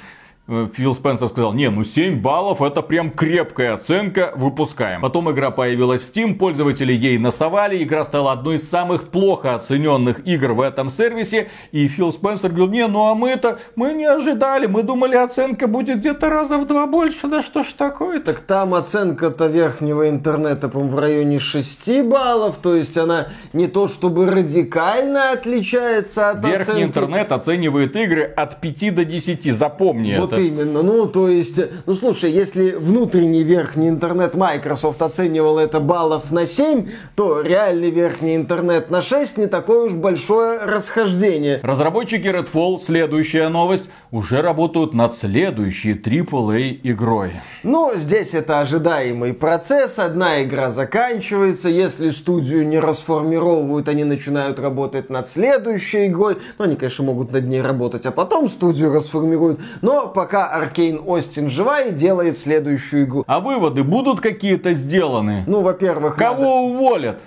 Э, 0.49 0.67
Фил 0.73 0.95
Спенсер 0.95 1.29
сказал, 1.29 1.53
не, 1.53 1.69
ну 1.69 1.85
7 1.85 2.21
баллов 2.21 2.63
это 2.63 2.81
прям 2.81 3.11
крепкая 3.11 3.75
оценка, 3.75 4.33
выпускаем. 4.35 5.03
Потом 5.03 5.31
игра 5.31 5.51
появилась 5.51 6.03
в 6.03 6.11
Steam, 6.11 6.35
пользователи 6.35 6.93
ей 6.93 7.19
насовали, 7.19 7.83
игра 7.83 8.05
стала 8.05 8.33
одной 8.33 8.57
из 8.57 8.69
самых 8.69 9.09
плохо 9.09 9.55
оцененных 9.55 10.27
игр 10.27 10.53
в 10.53 10.63
этом 10.63 10.89
сервисе. 10.89 11.49
И 11.71 11.87
Фил 11.89 12.13
Спенсер 12.13 12.51
говорил, 12.51 12.69
не, 12.69 12.87
ну 12.87 13.11
а 13.11 13.15
мы-то, 13.15 13.59
мы 13.77 13.93
не 13.93 14.07
ожидали, 14.07 14.67
мы 14.67 14.83
думали 14.83 15.17
оценка 15.17 15.67
будет 15.67 15.99
где-то 15.99 16.31
раза 16.31 16.57
в 16.57 16.67
два 16.67 16.87
больше, 16.87 17.29
да 17.29 17.43
что 17.43 17.63
ж 17.63 17.67
такое 17.77 18.19
-то? 18.19 18.25
Так 18.29 18.41
там 18.41 18.75
оценка-то 18.75 19.47
верхнего 19.47 20.09
интернета, 20.09 20.69
по 20.69 20.79
в 20.79 20.99
районе 20.99 21.39
6 21.39 22.05
баллов, 22.05 22.57
то 22.57 22.75
есть 22.75 22.97
она 22.97 23.29
не 23.53 23.67
то 23.67 23.89
чтобы 23.89 24.31
радикально 24.31 25.33
отличается 25.33 26.31
от 26.31 26.37
Верхний 26.37 26.55
оценки. 26.55 26.69
Верхний 26.69 26.85
интернет 26.85 27.33
оценивает 27.33 27.97
игры 27.97 28.23
от 28.23 28.61
5 28.61 28.95
до 28.95 29.05
10, 29.05 29.55
запомни 29.55 30.17
вот 30.19 30.38
это 30.38 30.38
именно. 30.39 30.83
Ну, 30.83 31.07
то 31.07 31.29
есть, 31.29 31.61
ну 31.87 31.95
слушай, 31.95 32.31
если 32.31 32.73
внутренний 32.73 33.43
верхний 33.43 33.89
интернет 33.89 34.35
Microsoft 34.35 35.03
оценивал 35.03 35.59
это 35.59 35.81
баллов 35.81 36.31
на 36.31 36.47
7, 36.47 36.89
то 37.15 37.41
реальный 37.41 37.91
верхний 37.91 38.37
интернет 38.37 38.91
на 38.91 39.03
6 39.03 39.39
не 39.39 39.47
такое 39.47 39.87
уж 39.87 39.93
большое 39.93 40.61
расхождение. 40.61 41.61
Разработчики 41.63 42.27
Redfall, 42.27 42.79
следующая 42.79 43.49
новость, 43.49 43.85
уже 44.11 44.41
работают 44.41 44.95
над 44.95 45.15
следующей 45.15 45.95
AAA 45.95 46.81
игрой. 46.83 47.33
Ну, 47.63 47.93
здесь 47.95 48.35
это 48.35 48.61
ожидаемый 48.61 49.35
процесс. 49.35 49.99
Одна 49.99 50.43
игра 50.43 50.71
заканчивается. 50.71 51.69
Если 51.69 52.11
студию 52.11 52.67
не 52.67 52.79
расформировывают, 52.79 53.89
они 53.89 54.05
начинают 54.05 54.59
работать 54.59 55.11
над 55.11 55.27
следующей 55.27 56.07
игрой. 56.07 56.39
Ну, 56.59 56.65
они, 56.65 56.77
конечно, 56.77 57.05
могут 57.05 57.33
над 57.33 57.47
ней 57.47 57.61
работать, 57.61 58.07
а 58.07 58.11
потом 58.11 58.49
студию 58.49 58.93
расформируют. 58.93 59.61
Но 59.83 60.07
пока 60.07 60.28
пока 60.29 60.47
Аркейн 60.49 61.01
Остин 61.07 61.49
жива 61.49 61.81
и 61.81 61.91
делает 61.91 62.37
следующую 62.37 63.05
игру. 63.05 63.25
А 63.27 63.41
выводы 63.41 63.83
будут 63.83 64.21
какие-то 64.21 64.75
сделаны? 64.75 65.45
Ну, 65.47 65.63
во-первых... 65.63 66.17
Кого 66.17 66.43
надо... 66.43 66.51
уволят? 66.51 67.21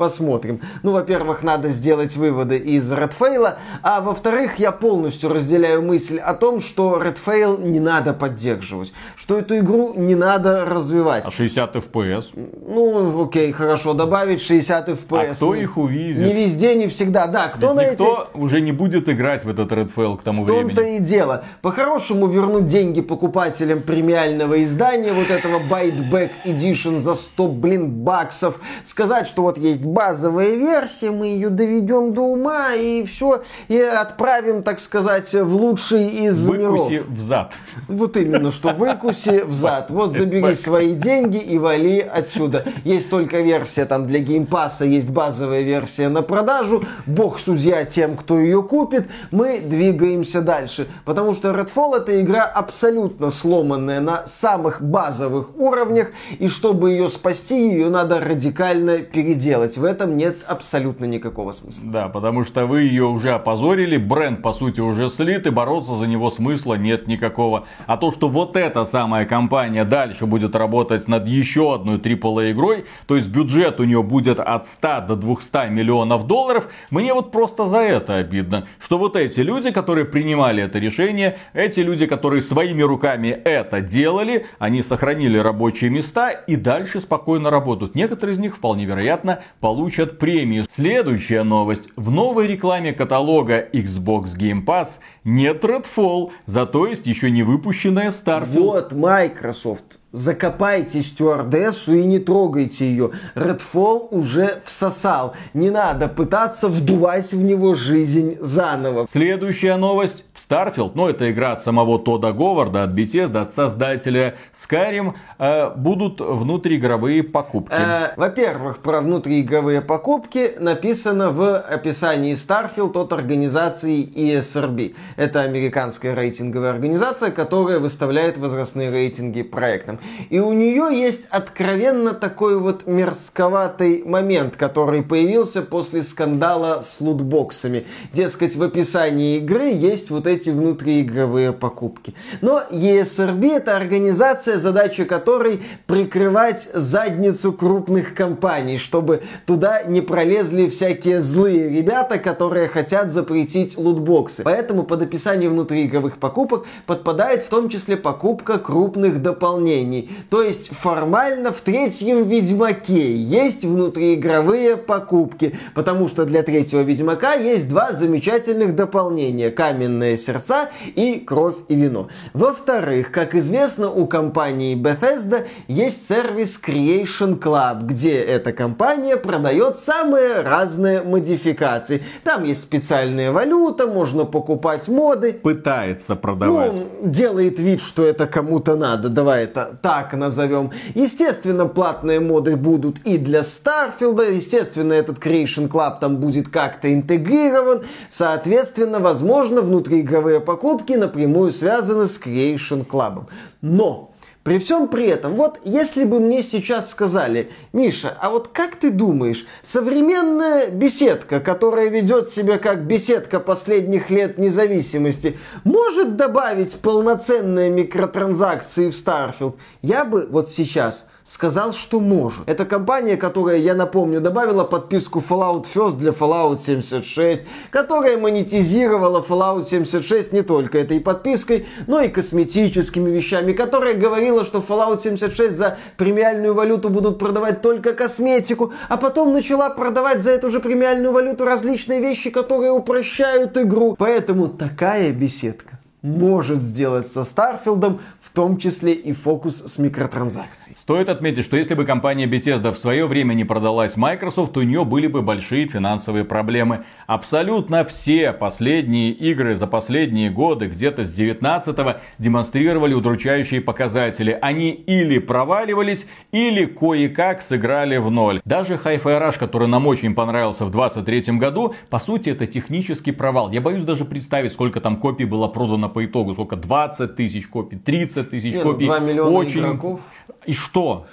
Посмотрим. 0.00 0.62
Ну, 0.82 0.92
во-первых, 0.92 1.42
надо 1.42 1.68
сделать 1.68 2.16
выводы 2.16 2.56
из 2.56 2.90
Redfall, 2.90 3.56
а 3.82 4.00
во-вторых, 4.00 4.58
я 4.58 4.72
полностью 4.72 5.28
разделяю 5.28 5.82
мысль 5.82 6.16
о 6.18 6.32
том, 6.32 6.60
что 6.60 6.98
Redfall 6.98 7.62
не 7.62 7.80
надо 7.80 8.14
поддерживать, 8.14 8.94
что 9.14 9.38
эту 9.38 9.58
игру 9.58 9.92
не 9.94 10.14
надо 10.14 10.64
развивать. 10.64 11.24
А 11.26 11.30
60 11.30 11.76
FPS? 11.76 12.24
Ну, 12.34 13.24
окей, 13.24 13.52
хорошо, 13.52 13.92
добавить 13.92 14.40
60 14.40 14.88
FPS. 14.88 15.30
А 15.32 15.34
кто 15.34 15.54
их 15.54 15.76
увидит? 15.76 16.26
Не 16.26 16.32
везде, 16.32 16.74
не 16.76 16.88
всегда. 16.88 17.26
Да, 17.26 17.48
кто 17.48 17.74
Ведь 17.74 17.76
на 17.76 17.90
никто 17.90 18.28
эти... 18.32 18.38
уже 18.38 18.62
не 18.62 18.72
будет 18.72 19.06
играть 19.10 19.44
в 19.44 19.50
этот 19.50 19.70
Redfall 19.70 20.16
к 20.16 20.22
тому 20.22 20.44
в 20.44 20.46
времени. 20.46 20.72
В 20.72 20.76
том-то 20.76 20.82
и 20.82 20.98
дело. 20.98 21.44
По-хорошему 21.60 22.26
вернуть 22.26 22.68
деньги 22.68 23.02
покупателям 23.02 23.82
премиального 23.82 24.62
издания, 24.62 25.12
вот 25.12 25.30
этого 25.30 25.58
Byteback 25.58 26.30
Edition 26.46 27.00
за 27.00 27.14
100, 27.14 27.48
блин, 27.48 27.90
баксов. 27.90 28.60
Сказать, 28.82 29.28
что 29.28 29.42
вот 29.42 29.58
есть 29.58 29.89
базовая 29.92 30.54
версия, 30.54 31.10
мы 31.10 31.26
ее 31.26 31.50
доведем 31.50 32.14
до 32.14 32.22
ума 32.22 32.74
и 32.74 33.04
все, 33.04 33.42
и 33.68 33.78
отправим, 33.78 34.62
так 34.62 34.78
сказать, 34.78 35.32
в 35.32 35.54
лучший 35.54 36.06
из 36.06 36.46
выкуси 36.46 36.92
миров. 36.92 37.08
в 37.08 37.22
зад. 37.22 37.52
Вот 37.88 38.16
именно, 38.16 38.50
что 38.50 38.70
выкуси 38.70 39.42
в 39.44 39.52
зад. 39.52 39.90
Вот 39.90 40.12
забери 40.12 40.54
свои 40.54 40.94
деньги 40.94 41.38
и 41.38 41.58
вали 41.58 42.00
отсюда. 42.00 42.64
Есть 42.84 43.10
только 43.10 43.40
версия 43.40 43.84
там 43.84 44.06
для 44.06 44.20
Game 44.20 44.46
Pass 44.46 44.71
а, 44.71 44.84
есть 44.84 45.10
базовая 45.10 45.62
версия 45.62 46.08
на 46.08 46.22
продажу. 46.22 46.84
Бог 47.06 47.38
судья 47.38 47.84
тем, 47.84 48.16
кто 48.16 48.38
ее 48.38 48.62
купит. 48.62 49.08
Мы 49.30 49.60
двигаемся 49.60 50.40
дальше. 50.40 50.88
Потому 51.04 51.34
что 51.34 51.50
Redfall 51.50 51.96
это 51.96 52.20
игра 52.20 52.44
абсолютно 52.44 53.30
сломанная 53.30 54.00
на 54.00 54.26
самых 54.26 54.82
базовых 54.82 55.56
уровнях. 55.58 56.08
И 56.38 56.48
чтобы 56.48 56.90
ее 56.92 57.08
спасти, 57.08 57.70
ее 57.70 57.88
надо 57.88 58.20
радикально 58.20 58.98
переделать 58.98 59.76
в 59.80 59.84
этом 59.84 60.16
нет 60.16 60.38
абсолютно 60.46 61.06
никакого 61.06 61.52
смысла. 61.52 61.90
Да, 61.90 62.08
потому 62.08 62.44
что 62.44 62.66
вы 62.66 62.82
ее 62.82 63.04
уже 63.04 63.32
опозорили, 63.32 63.96
бренд 63.96 64.42
по 64.42 64.52
сути 64.52 64.80
уже 64.80 65.08
слит, 65.08 65.46
и 65.46 65.50
бороться 65.50 65.96
за 65.96 66.06
него 66.06 66.30
смысла 66.30 66.74
нет 66.74 67.08
никакого. 67.08 67.66
А 67.86 67.96
то, 67.96 68.12
что 68.12 68.28
вот 68.28 68.56
эта 68.56 68.84
самая 68.84 69.24
компания 69.24 69.84
дальше 69.84 70.26
будет 70.26 70.54
работать 70.54 71.08
над 71.08 71.26
еще 71.26 71.74
одной 71.74 71.96
AAA 71.96 72.52
игрой, 72.52 72.84
то 73.06 73.16
есть 73.16 73.28
бюджет 73.28 73.80
у 73.80 73.84
нее 73.84 74.02
будет 74.02 74.38
от 74.38 74.66
100 74.66 75.06
до 75.08 75.16
200 75.16 75.70
миллионов 75.70 76.26
долларов, 76.26 76.68
мне 76.90 77.14
вот 77.14 77.32
просто 77.32 77.66
за 77.66 77.78
это 77.78 78.16
обидно. 78.16 78.66
Что 78.78 78.98
вот 78.98 79.16
эти 79.16 79.40
люди, 79.40 79.70
которые 79.70 80.04
принимали 80.04 80.62
это 80.62 80.78
решение, 80.78 81.38
эти 81.54 81.80
люди, 81.80 82.06
которые 82.06 82.42
своими 82.42 82.82
руками 82.82 83.28
это 83.28 83.80
делали, 83.80 84.46
они 84.58 84.82
сохранили 84.82 85.38
рабочие 85.38 85.88
места 85.88 86.30
и 86.30 86.56
дальше 86.56 87.00
спокойно 87.00 87.50
работают. 87.50 87.94
Некоторые 87.94 88.34
из 88.34 88.38
них 88.38 88.56
вполне 88.56 88.84
вероятно 88.84 89.40
получат 89.60 89.69
премию. 90.18 90.66
Следующая 90.68 91.42
новость. 91.42 91.88
В 91.96 92.10
новой 92.10 92.46
рекламе 92.46 92.92
каталога 92.92 93.68
Xbox 93.72 94.36
Game 94.36 94.64
Pass 94.64 94.98
нет 95.24 95.64
Redfall, 95.64 96.32
зато 96.46 96.86
есть 96.86 97.06
еще 97.06 97.30
не 97.30 97.42
выпущенная 97.42 98.10
Starfield. 98.10 98.60
Вот 98.60 98.92
Microsoft 98.92 100.00
Закопайте 100.12 101.02
стюардессу 101.02 101.94
и 101.94 102.04
не 102.04 102.18
трогайте 102.18 102.84
ее. 102.84 103.12
Redfall 103.36 104.08
уже 104.10 104.60
всосал. 104.64 105.34
Не 105.54 105.70
надо 105.70 106.08
пытаться 106.08 106.66
вдувать 106.66 107.32
в 107.32 107.40
него 107.40 107.74
жизнь 107.74 108.36
заново. 108.40 109.06
Следующая 109.08 109.76
новость. 109.76 110.24
В 110.34 110.50
Starfield, 110.50 110.92
ну 110.94 111.06
это 111.06 111.30
игра 111.30 111.52
от 111.52 111.62
самого 111.62 111.98
Тода 111.98 112.32
Говарда, 112.32 112.84
от 112.84 112.90
Bethesda, 112.90 113.42
от 113.42 113.54
создателя 113.54 114.36
Skyrim, 114.54 115.12
э, 115.38 115.70
будут 115.76 116.20
внутриигровые 116.20 117.22
покупки. 117.22 117.74
Э, 117.74 118.14
во-первых, 118.16 118.78
про 118.78 119.02
внутриигровые 119.02 119.80
покупки 119.80 120.54
написано 120.58 121.30
в 121.30 121.56
описании 121.56 122.34
Starfield 122.34 122.98
от 122.98 123.12
организации 123.12 124.02
ESRB. 124.02 124.96
Это 125.20 125.42
американская 125.42 126.14
рейтинговая 126.14 126.70
организация, 126.70 127.30
которая 127.30 127.78
выставляет 127.78 128.38
возрастные 128.38 128.90
рейтинги 128.90 129.42
проектам. 129.42 130.00
И 130.30 130.38
у 130.38 130.54
нее 130.54 130.98
есть 130.98 131.26
откровенно 131.28 132.14
такой 132.14 132.58
вот 132.58 132.86
мерзковатый 132.86 134.02
момент, 134.06 134.56
который 134.56 135.02
появился 135.02 135.60
после 135.60 136.04
скандала 136.04 136.80
с 136.80 137.02
лутбоксами. 137.02 137.84
Дескать, 138.14 138.56
в 138.56 138.62
описании 138.62 139.36
игры 139.36 139.66
есть 139.66 140.08
вот 140.08 140.26
эти 140.26 140.48
внутриигровые 140.48 141.52
покупки. 141.52 142.14
Но 142.40 142.62
ESRB 142.70 143.56
это 143.56 143.76
организация, 143.76 144.56
задача 144.56 145.04
которой 145.04 145.60
прикрывать 145.86 146.70
задницу 146.72 147.52
крупных 147.52 148.14
компаний, 148.14 148.78
чтобы 148.78 149.20
туда 149.44 149.82
не 149.82 150.00
пролезли 150.00 150.70
всякие 150.70 151.20
злые 151.20 151.68
ребята, 151.68 152.18
которые 152.18 152.68
хотят 152.68 153.12
запретить 153.12 153.76
лутбоксы. 153.76 154.42
Поэтому 154.44 154.84
под 154.84 155.09
описание 155.10 155.50
внутриигровых 155.50 156.18
покупок 156.18 156.66
подпадает 156.86 157.42
в 157.42 157.48
том 157.48 157.68
числе 157.68 157.96
покупка 157.96 158.58
крупных 158.58 159.20
дополнений. 159.20 160.08
То 160.30 160.40
есть 160.40 160.70
формально 160.72 161.52
в 161.52 161.60
третьем 161.62 162.28
Ведьмаке 162.28 163.16
есть 163.16 163.64
внутриигровые 163.64 164.76
покупки, 164.76 165.58
потому 165.74 166.06
что 166.06 166.24
для 166.24 166.44
третьего 166.44 166.82
Ведьмака 166.82 167.34
есть 167.34 167.68
два 167.68 167.90
замечательных 167.90 168.76
дополнения. 168.76 169.50
Каменные 169.50 170.16
сердца 170.16 170.70
и 170.94 171.18
Кровь 171.18 171.56
и 171.66 171.74
вино. 171.74 172.08
Во-вторых, 172.32 173.10
как 173.10 173.34
известно, 173.34 173.90
у 173.90 174.06
компании 174.06 174.76
Bethesda 174.76 175.46
есть 175.66 176.06
сервис 176.06 176.60
Creation 176.64 177.36
Club, 177.38 177.82
где 177.82 178.16
эта 178.20 178.52
компания 178.52 179.16
продает 179.16 179.76
самые 179.76 180.42
разные 180.42 181.02
модификации. 181.02 182.04
Там 182.22 182.44
есть 182.44 182.62
специальная 182.62 183.32
валюта, 183.32 183.88
можно 183.88 184.24
покупать 184.24 184.86
моды. 184.90 185.32
Пытается 185.32 186.16
продавать. 186.16 186.72
Ну, 186.72 186.88
делает 187.04 187.58
вид, 187.58 187.80
что 187.80 188.04
это 188.04 188.26
кому-то 188.26 188.76
надо. 188.76 189.08
Давай 189.08 189.44
это 189.44 189.78
так 189.80 190.12
назовем. 190.14 190.70
Естественно, 190.94 191.66
платные 191.66 192.20
моды 192.20 192.56
будут 192.56 192.98
и 193.00 193.16
для 193.18 193.42
Старфилда, 193.42 194.24
естественно, 194.30 194.92
этот 194.92 195.18
Creation 195.18 195.68
Club 195.68 196.00
там 196.00 196.16
будет 196.16 196.48
как-то 196.48 196.92
интегрирован, 196.92 197.82
соответственно, 198.08 198.98
возможно, 198.98 199.62
внутриигровые 199.62 200.40
покупки 200.40 200.92
напрямую 200.92 201.52
связаны 201.52 202.06
с 202.06 202.20
Creation 202.20 202.86
Club. 202.86 203.26
Но 203.62 204.09
при 204.50 204.58
всем 204.58 204.88
при 204.88 205.06
этом, 205.06 205.36
вот 205.36 205.60
если 205.62 206.02
бы 206.02 206.18
мне 206.18 206.42
сейчас 206.42 206.90
сказали, 206.90 207.52
Миша, 207.72 208.18
а 208.20 208.30
вот 208.30 208.48
как 208.48 208.74
ты 208.74 208.90
думаешь, 208.90 209.46
современная 209.62 210.70
беседка, 210.70 211.38
которая 211.38 211.88
ведет 211.88 212.30
себя 212.30 212.58
как 212.58 212.84
беседка 212.84 213.38
последних 213.38 214.10
лет 214.10 214.38
независимости, 214.38 215.38
может 215.62 216.16
добавить 216.16 216.76
полноценные 216.80 217.70
микротранзакции 217.70 218.90
в 218.90 218.92
Starfield? 218.92 219.54
Я 219.82 220.04
бы 220.04 220.26
вот 220.28 220.50
сейчас 220.50 221.06
сказал, 221.30 221.72
что 221.72 222.00
может. 222.00 222.40
Это 222.48 222.64
компания, 222.64 223.16
которая, 223.16 223.56
я 223.58 223.76
напомню, 223.76 224.20
добавила 224.20 224.64
подписку 224.64 225.20
Fallout 225.20 225.64
First 225.72 225.96
для 225.96 226.10
Fallout 226.10 226.56
76, 226.56 227.42
которая 227.70 228.18
монетизировала 228.18 229.24
Fallout 229.26 229.62
76 229.64 230.32
не 230.32 230.42
только 230.42 230.78
этой 230.78 231.00
подпиской, 231.00 231.66
но 231.86 232.00
и 232.00 232.08
косметическими 232.08 233.10
вещами, 233.10 233.52
которая 233.52 233.94
говорила, 233.94 234.44
что 234.44 234.58
Fallout 234.58 235.00
76 235.00 235.56
за 235.56 235.78
премиальную 235.96 236.52
валюту 236.52 236.88
будут 236.88 237.20
продавать 237.20 237.62
только 237.62 237.92
косметику, 237.92 238.72
а 238.88 238.96
потом 238.96 239.32
начала 239.32 239.70
продавать 239.70 240.22
за 240.22 240.32
эту 240.32 240.50
же 240.50 240.58
премиальную 240.58 241.12
валюту 241.12 241.44
различные 241.44 242.00
вещи, 242.00 242.30
которые 242.30 242.72
упрощают 242.72 243.56
игру. 243.56 243.94
Поэтому 243.96 244.48
такая 244.48 245.12
беседка 245.12 245.79
может 246.02 246.60
сделать 246.60 247.08
со 247.08 247.24
Старфилдом, 247.24 248.00
в 248.20 248.30
том 248.30 248.58
числе 248.58 248.92
и 248.92 249.12
фокус 249.12 249.62
с 249.62 249.78
микротранзакцией. 249.78 250.76
Стоит 250.78 251.08
отметить, 251.08 251.44
что 251.44 251.56
если 251.56 251.74
бы 251.74 251.84
компания 251.84 252.26
Bethesda 252.26 252.72
в 252.72 252.78
свое 252.78 253.06
время 253.06 253.34
не 253.34 253.44
продалась 253.44 253.96
Microsoft, 253.96 254.52
то 254.52 254.60
у 254.60 254.62
нее 254.62 254.84
были 254.84 255.06
бы 255.06 255.22
большие 255.22 255.66
финансовые 255.66 256.24
проблемы. 256.24 256.84
Абсолютно 257.06 257.84
все 257.84 258.32
последние 258.32 259.10
игры 259.10 259.54
за 259.54 259.66
последние 259.66 260.30
годы, 260.30 260.66
где-то 260.66 261.04
с 261.04 261.18
19-го, 261.18 262.00
демонстрировали 262.18 262.94
удручающие 262.94 263.60
показатели. 263.60 264.38
Они 264.40 264.70
или 264.70 265.18
проваливались, 265.18 266.06
или 266.32 266.64
кое-как 266.64 267.42
сыграли 267.42 267.98
в 267.98 268.10
ноль. 268.10 268.40
Даже 268.44 268.74
Hi-Fi 268.74 269.02
Rush, 269.02 269.38
который 269.38 269.68
нам 269.68 269.86
очень 269.86 270.14
понравился 270.14 270.64
в 270.64 270.70
23 270.70 271.36
году, 271.36 271.74
по 271.90 271.98
сути 271.98 272.30
это 272.30 272.46
технический 272.46 273.12
провал. 273.12 273.50
Я 273.50 273.60
боюсь 273.60 273.82
даже 273.82 274.04
представить, 274.04 274.52
сколько 274.52 274.80
там 274.80 274.96
копий 274.96 275.24
было 275.24 275.48
продано 275.48 275.89
по 275.90 276.04
итогу 276.04 276.32
сколько? 276.32 276.56
20 276.56 277.16
тысяч 277.16 277.46
копий, 277.46 277.76
30 277.76 278.30
тысяч 278.30 278.54
Нет, 278.54 278.64
ну, 278.64 278.72
копий. 278.72 278.86
2 278.86 278.98
миллиона 279.00 279.36
Очень... 279.36 279.60
игроков. 279.60 280.00
И 280.46 280.54
что? 280.54 281.06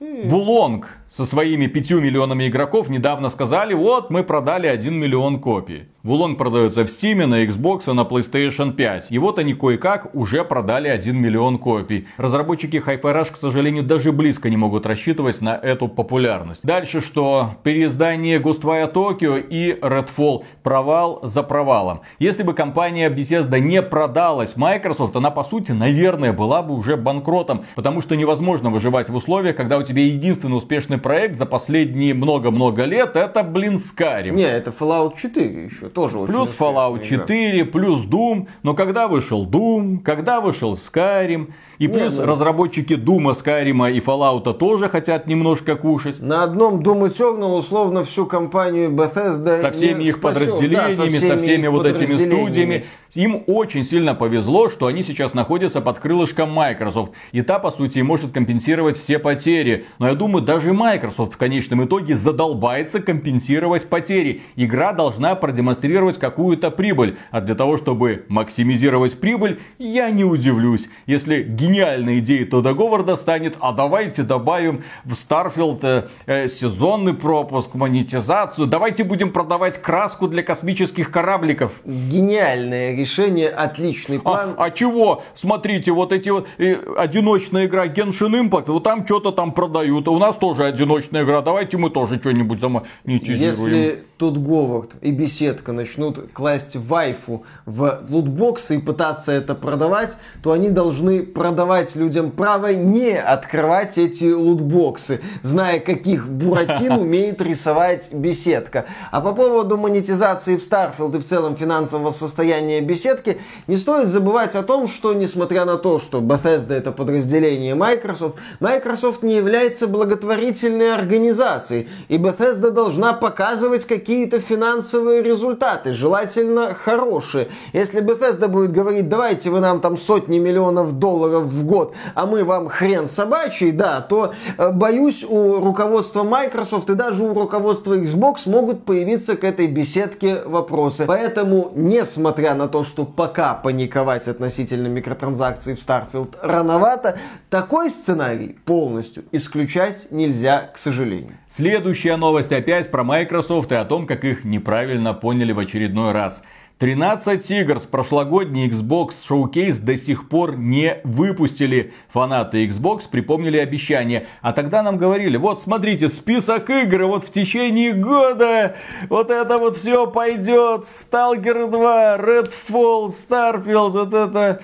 Вулонг 0.00 0.98
со 1.16 1.26
своими 1.26 1.68
5 1.68 1.92
миллионами 1.92 2.48
игроков 2.48 2.88
недавно 2.88 3.30
сказали, 3.30 3.72
вот 3.72 4.10
мы 4.10 4.24
продали 4.24 4.66
1 4.66 4.92
миллион 4.92 5.38
копий. 5.38 5.84
Вулонг 6.02 6.36
продается 6.36 6.84
в 6.84 6.88
Steam, 6.88 7.24
на 7.24 7.44
Xbox, 7.44 7.90
на 7.90 8.02
PlayStation 8.02 8.72
5. 8.72 9.06
И 9.10 9.18
вот 9.18 9.38
они 9.38 9.54
кое-как 9.54 10.14
уже 10.14 10.44
продали 10.44 10.88
1 10.88 11.16
миллион 11.16 11.56
копий. 11.58 12.08
Разработчики 12.18 12.76
Hi-Fi 12.76 13.00
Rush, 13.00 13.32
к 13.32 13.36
сожалению, 13.36 13.84
даже 13.84 14.12
близко 14.12 14.50
не 14.50 14.56
могут 14.58 14.84
рассчитывать 14.84 15.40
на 15.40 15.56
эту 15.56 15.88
популярность. 15.88 16.60
Дальше 16.62 17.00
что? 17.00 17.52
Переиздание 17.62 18.38
Ghostwire 18.38 18.92
Tokyo 18.92 19.40
и 19.40 19.72
Redfall. 19.80 20.44
Провал 20.62 21.20
за 21.22 21.42
провалом. 21.42 22.00
Если 22.18 22.42
бы 22.42 22.52
компания 22.52 23.08
Bethesda 23.08 23.60
не 23.60 23.80
продалась 23.80 24.56
Microsoft, 24.56 25.16
она 25.16 25.30
по 25.30 25.44
сути, 25.44 25.72
наверное, 25.72 26.34
была 26.34 26.62
бы 26.62 26.74
уже 26.74 26.98
банкротом. 26.98 27.64
Потому 27.76 28.02
что 28.02 28.14
невозможно 28.14 28.68
выживать 28.68 29.08
в 29.08 29.16
условиях, 29.16 29.56
когда 29.56 29.78
у 29.78 29.82
тебя 29.82 30.04
единственный 30.04 30.58
успешный 30.58 30.98
проект 31.04 31.36
за 31.36 31.44
последние 31.44 32.14
много-много 32.14 32.84
лет 32.84 33.14
это, 33.14 33.42
блин, 33.42 33.76
Skyrim. 33.76 34.32
Не, 34.32 34.44
это 34.44 34.70
Fallout 34.70 35.12
4 35.20 35.64
еще 35.64 35.90
тоже 35.90 36.18
очень 36.18 36.32
Плюс 36.32 36.58
Fallout 36.58 37.04
4, 37.04 37.60
игра. 37.60 37.70
плюс 37.70 38.06
Doom. 38.06 38.48
Но 38.62 38.74
когда 38.74 39.06
вышел 39.06 39.46
Doom, 39.46 39.98
когда 40.02 40.40
вышел 40.40 40.72
Skyrim, 40.72 41.52
и 41.78 41.88
плюс 41.88 42.16
ну... 42.16 42.26
разработчики 42.26 42.94
Дума, 42.94 43.34
Скайрима 43.34 43.90
и 43.90 44.00
Fallout 44.00 44.52
тоже 44.54 44.88
хотят 44.88 45.26
немножко 45.26 45.76
кушать. 45.76 46.20
На 46.20 46.42
одном 46.42 46.80
Doom 46.80 47.08
Eternal 47.08 47.56
условно 47.56 48.04
всю 48.04 48.26
компанию 48.26 48.90
Bethesda 48.90 49.60
Со 49.60 49.72
всеми 49.72 50.04
их 50.04 50.16
спасет. 50.16 50.40
подразделениями, 50.40 50.88
да, 50.88 50.94
со 50.94 51.06
всеми, 51.06 51.28
со 51.28 51.38
всеми 51.38 51.66
вот 51.66 51.86
этими 51.86 52.14
студиями. 52.14 52.84
Им 53.14 53.44
очень 53.46 53.84
сильно 53.84 54.14
повезло, 54.14 54.68
что 54.68 54.86
они 54.86 55.02
сейчас 55.02 55.34
находятся 55.34 55.80
под 55.80 55.98
крылышком 55.98 56.50
Microsoft. 56.50 57.12
И 57.32 57.42
та, 57.42 57.58
по 57.58 57.70
сути, 57.70 58.00
может 58.00 58.32
компенсировать 58.32 58.98
все 58.98 59.18
потери. 59.18 59.86
Но 59.98 60.08
я 60.08 60.14
думаю, 60.14 60.44
даже 60.44 60.72
Microsoft 60.72 61.34
в 61.34 61.36
конечном 61.36 61.84
итоге 61.84 62.16
задолбается 62.16 63.00
компенсировать 63.00 63.88
потери. 63.88 64.42
Игра 64.56 64.92
должна 64.92 65.34
продемонстрировать 65.36 66.18
какую-то 66.18 66.70
прибыль. 66.70 67.16
А 67.30 67.40
для 67.40 67.54
того, 67.54 67.76
чтобы 67.76 68.24
максимизировать 68.28 69.18
прибыль, 69.20 69.60
я 69.78 70.10
не 70.10 70.24
удивлюсь, 70.24 70.88
если 71.06 71.42
гениальной 71.42 72.18
идеей 72.18 72.44
Тодда 72.44 72.74
Говарда 72.74 73.16
станет, 73.16 73.56
а 73.60 73.72
давайте 73.72 74.22
добавим 74.22 74.82
в 75.04 75.12
Starfield 75.12 75.80
э, 75.82 76.08
э, 76.26 76.48
сезонный 76.48 77.14
пропуск, 77.14 77.74
монетизацию, 77.74 78.66
давайте 78.66 79.04
будем 79.04 79.30
продавать 79.30 79.80
краску 79.80 80.26
для 80.26 80.42
космических 80.42 81.10
корабликов. 81.10 81.72
Гениальное 81.84 82.92
решение, 83.04 83.48
отличный 83.48 84.18
план. 84.18 84.54
А, 84.56 84.64
а 84.64 84.70
чего? 84.70 85.22
Смотрите, 85.34 85.92
вот 85.92 86.12
эти 86.12 86.30
вот 86.30 86.48
э, 86.58 86.76
одиночная 86.96 87.66
игра 87.66 87.86
Genshin 87.86 88.48
Impact, 88.48 88.72
вот 88.72 88.82
там 88.82 89.04
что-то 89.06 89.30
там 89.30 89.52
продают. 89.52 90.08
У 90.08 90.18
нас 90.18 90.36
тоже 90.36 90.64
одиночная 90.64 91.24
игра, 91.24 91.42
давайте 91.42 91.76
мы 91.76 91.90
тоже 91.90 92.16
что-нибудь 92.16 92.60
замонетизируем. 92.60 93.50
Если 93.50 94.04
тут 94.24 94.38
Говард 94.38 94.92
и 95.02 95.10
беседка 95.10 95.72
начнут 95.72 96.32
класть 96.32 96.76
вайфу 96.76 97.44
в 97.66 98.04
лутбоксы 98.08 98.76
и 98.76 98.78
пытаться 98.78 99.32
это 99.32 99.54
продавать, 99.54 100.16
то 100.42 100.52
они 100.52 100.70
должны 100.70 101.22
продавать 101.22 101.94
людям 101.94 102.30
право 102.30 102.72
не 102.72 103.18
открывать 103.18 103.98
эти 103.98 104.32
лутбоксы, 104.32 105.20
зная, 105.42 105.78
каких 105.78 106.30
буратин 106.30 106.92
умеет 107.00 107.42
рисовать 107.42 108.14
беседка. 108.14 108.86
А 109.10 109.20
по 109.20 109.34
поводу 109.34 109.76
монетизации 109.76 110.56
в 110.56 110.60
Starfield 110.60 111.18
и 111.18 111.20
в 111.20 111.26
целом 111.26 111.54
финансового 111.54 112.10
состояния 112.10 112.80
беседки, 112.80 113.38
не 113.66 113.76
стоит 113.76 114.08
забывать 114.08 114.54
о 114.54 114.62
том, 114.62 114.88
что 114.88 115.12
несмотря 115.12 115.66
на 115.66 115.76
то, 115.76 115.98
что 115.98 116.20
Bethesda 116.20 116.72
это 116.72 116.92
подразделение 116.92 117.74
Microsoft, 117.74 118.38
Microsoft 118.60 119.22
не 119.22 119.36
является 119.36 119.86
благотворительной 119.86 120.94
организацией, 120.94 121.88
и 122.08 122.16
Bethesda 122.16 122.70
должна 122.70 123.12
показывать 123.12 123.84
какие-то 124.14 124.38
финансовые 124.38 125.22
результаты, 125.22 125.92
желательно 125.92 126.72
хорошие. 126.72 127.48
Если 127.72 128.00
Bethesda 128.00 128.46
будет 128.46 128.70
говорить, 128.70 129.08
давайте 129.08 129.50
вы 129.50 129.58
нам 129.58 129.80
там 129.80 129.96
сотни 129.96 130.38
миллионов 130.38 130.92
долларов 131.00 131.42
в 131.42 131.66
год, 131.66 131.96
а 132.14 132.24
мы 132.24 132.44
вам 132.44 132.68
хрен 132.68 133.08
собачий, 133.08 133.72
да, 133.72 134.00
то 134.00 134.32
э, 134.56 134.70
боюсь, 134.70 135.24
у 135.28 135.60
руководства 135.60 136.22
Microsoft 136.22 136.90
и 136.90 136.94
даже 136.94 137.24
у 137.24 137.34
руководства 137.34 137.98
Xbox 137.98 138.48
могут 138.48 138.84
появиться 138.84 139.34
к 139.34 139.42
этой 139.42 139.66
беседке 139.66 140.42
вопросы. 140.44 141.06
Поэтому, 141.06 141.72
несмотря 141.74 142.54
на 142.54 142.68
то, 142.68 142.84
что 142.84 143.04
пока 143.04 143.54
паниковать 143.54 144.28
относительно 144.28 144.86
микротранзакций 144.86 145.74
в 145.74 145.78
Starfield 145.78 146.36
рановато, 146.40 147.18
такой 147.50 147.90
сценарий 147.90 148.56
полностью 148.64 149.24
исключать 149.32 150.06
нельзя, 150.12 150.70
к 150.72 150.78
сожалению. 150.78 151.32
Следующая 151.56 152.16
новость 152.16 152.50
опять 152.50 152.90
про 152.90 153.04
Microsoft 153.04 153.70
и 153.70 153.76
о 153.76 153.84
том, 153.84 153.93
как 154.02 154.24
их 154.24 154.44
неправильно 154.44 155.14
поняли 155.14 155.52
в 155.52 155.58
очередной 155.58 156.12
раз. 156.12 156.42
13 156.78 157.50
игр 157.52 157.80
с 157.80 157.86
прошлогодней 157.86 158.68
Xbox 158.68 159.12
Showcase 159.28 159.80
до 159.80 159.96
сих 159.96 160.28
пор 160.28 160.56
не 160.56 161.00
выпустили. 161.04 161.94
Фанаты 162.08 162.66
Xbox 162.66 163.02
припомнили 163.08 163.58
обещание. 163.58 164.26
А 164.42 164.52
тогда 164.52 164.82
нам 164.82 164.98
говорили, 164.98 165.36
вот 165.36 165.62
смотрите, 165.62 166.08
список 166.08 166.68
игр, 166.68 167.04
вот 167.04 167.22
в 167.22 167.30
течение 167.30 167.92
года 167.92 168.74
вот 169.08 169.30
это 169.30 169.56
вот 169.56 169.76
все 169.76 170.08
пойдет. 170.08 170.82
Stalker 170.82 171.70
2, 171.70 172.16
Redfall, 172.18 173.06
Starfield, 173.06 173.90
вот 173.90 174.12
это... 174.12 174.60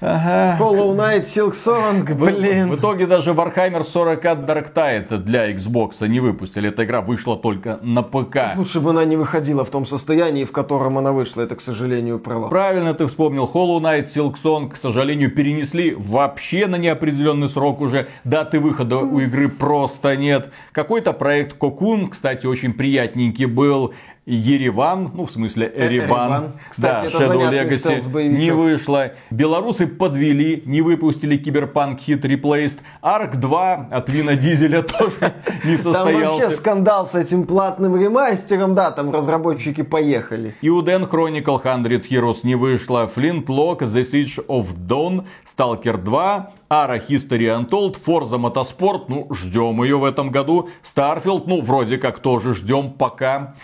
Ага. 0.00 0.62
Hollow 0.62 0.94
Knight, 0.94 1.22
Silksong, 1.22 2.14
блин. 2.14 2.68
В, 2.68 2.76
в 2.76 2.78
итоге 2.78 3.06
даже 3.06 3.30
Warhammer 3.30 3.82
40 3.82 4.24
Dark 4.24 4.74
Tide 4.74 5.16
для 5.18 5.50
Xbox 5.52 6.06
не 6.06 6.20
выпустили. 6.20 6.68
Эта 6.68 6.84
игра 6.84 7.00
вышла 7.00 7.36
только 7.36 7.78
на 7.82 8.02
ПК. 8.02 8.56
Лучше 8.56 8.80
бы 8.80 8.90
она 8.90 9.04
не 9.04 9.16
выходила 9.16 9.64
в 9.64 9.70
том 9.70 9.86
состоянии, 9.86 10.44
в 10.44 10.52
котором 10.52 10.98
она 10.98 11.12
вышла. 11.12 11.42
Это, 11.42 11.56
к 11.56 11.62
сожалению, 11.62 12.18
право. 12.18 12.48
Правильно 12.48 12.92
ты 12.92 13.06
вспомнил. 13.06 13.50
Hollow 13.52 13.80
Knight, 13.80 14.04
Silksong, 14.04 14.70
к 14.70 14.76
сожалению, 14.76 15.34
перенесли 15.34 15.94
вообще 15.94 16.66
на 16.66 16.76
неопределенный 16.76 17.48
срок 17.48 17.80
уже. 17.80 18.08
Даты 18.24 18.60
выхода 18.60 18.98
у 18.98 19.18
игры 19.20 19.48
просто 19.48 20.14
нет. 20.16 20.50
Какой-то 20.72 21.14
проект 21.14 21.56
Cocoon, 21.58 22.08
кстати, 22.08 22.46
очень 22.46 22.74
приятненький 22.74 23.46
был. 23.46 23.94
Ереван, 24.26 25.12
ну 25.14 25.24
в 25.24 25.30
смысле 25.30 25.72
э, 25.72 25.86
Эреван, 25.86 26.54
Кстати, 26.68 27.12
да, 27.12 27.18
это 27.20 27.32
Shadow 27.32 27.48
Legacy 27.48 28.28
не 28.28 28.50
вышло. 28.50 29.12
Белорусы 29.30 29.86
подвели, 29.86 30.64
не 30.66 30.82
выпустили 30.82 31.36
Киберпанк 31.36 32.00
Hit 32.00 32.22
Replaced. 32.22 32.78
Арк 33.02 33.36
2 33.36 33.88
от 33.88 34.12
Вина 34.12 34.34
Дизеля 34.34 34.82
тоже 34.98 35.34
не 35.64 35.76
состоялся. 35.76 36.12
Там 36.12 36.40
вообще 36.40 36.50
скандал 36.50 37.06
с 37.06 37.14
этим 37.14 37.46
платным 37.46 37.96
ремастером, 37.96 38.74
да, 38.74 38.90
там 38.90 39.12
разработчики 39.12 39.82
поехали. 39.82 40.56
Иуден 40.60 41.04
Chronicle 41.04 41.58
100 41.60 41.70
Heroes 42.08 42.40
не 42.42 42.56
вышло. 42.56 43.08
Flintlock, 43.14 43.78
The 43.82 44.02
Siege 44.02 44.44
of 44.48 44.74
Dawn, 44.76 45.24
Stalker 45.46 45.98
2, 45.98 46.50
Ара 46.68 46.96
History 46.96 47.46
Untold, 47.46 47.96
Forza 48.04 48.40
Motorsport, 48.40 49.04
ну, 49.06 49.28
ждем 49.32 49.84
ее 49.84 49.98
в 49.98 50.04
этом 50.04 50.32
году. 50.32 50.68
Starfield, 50.82 51.44
ну, 51.46 51.60
вроде 51.60 51.96
как 51.96 52.18
тоже 52.18 52.54
ждем 52.54 52.90
пока. 52.90 53.54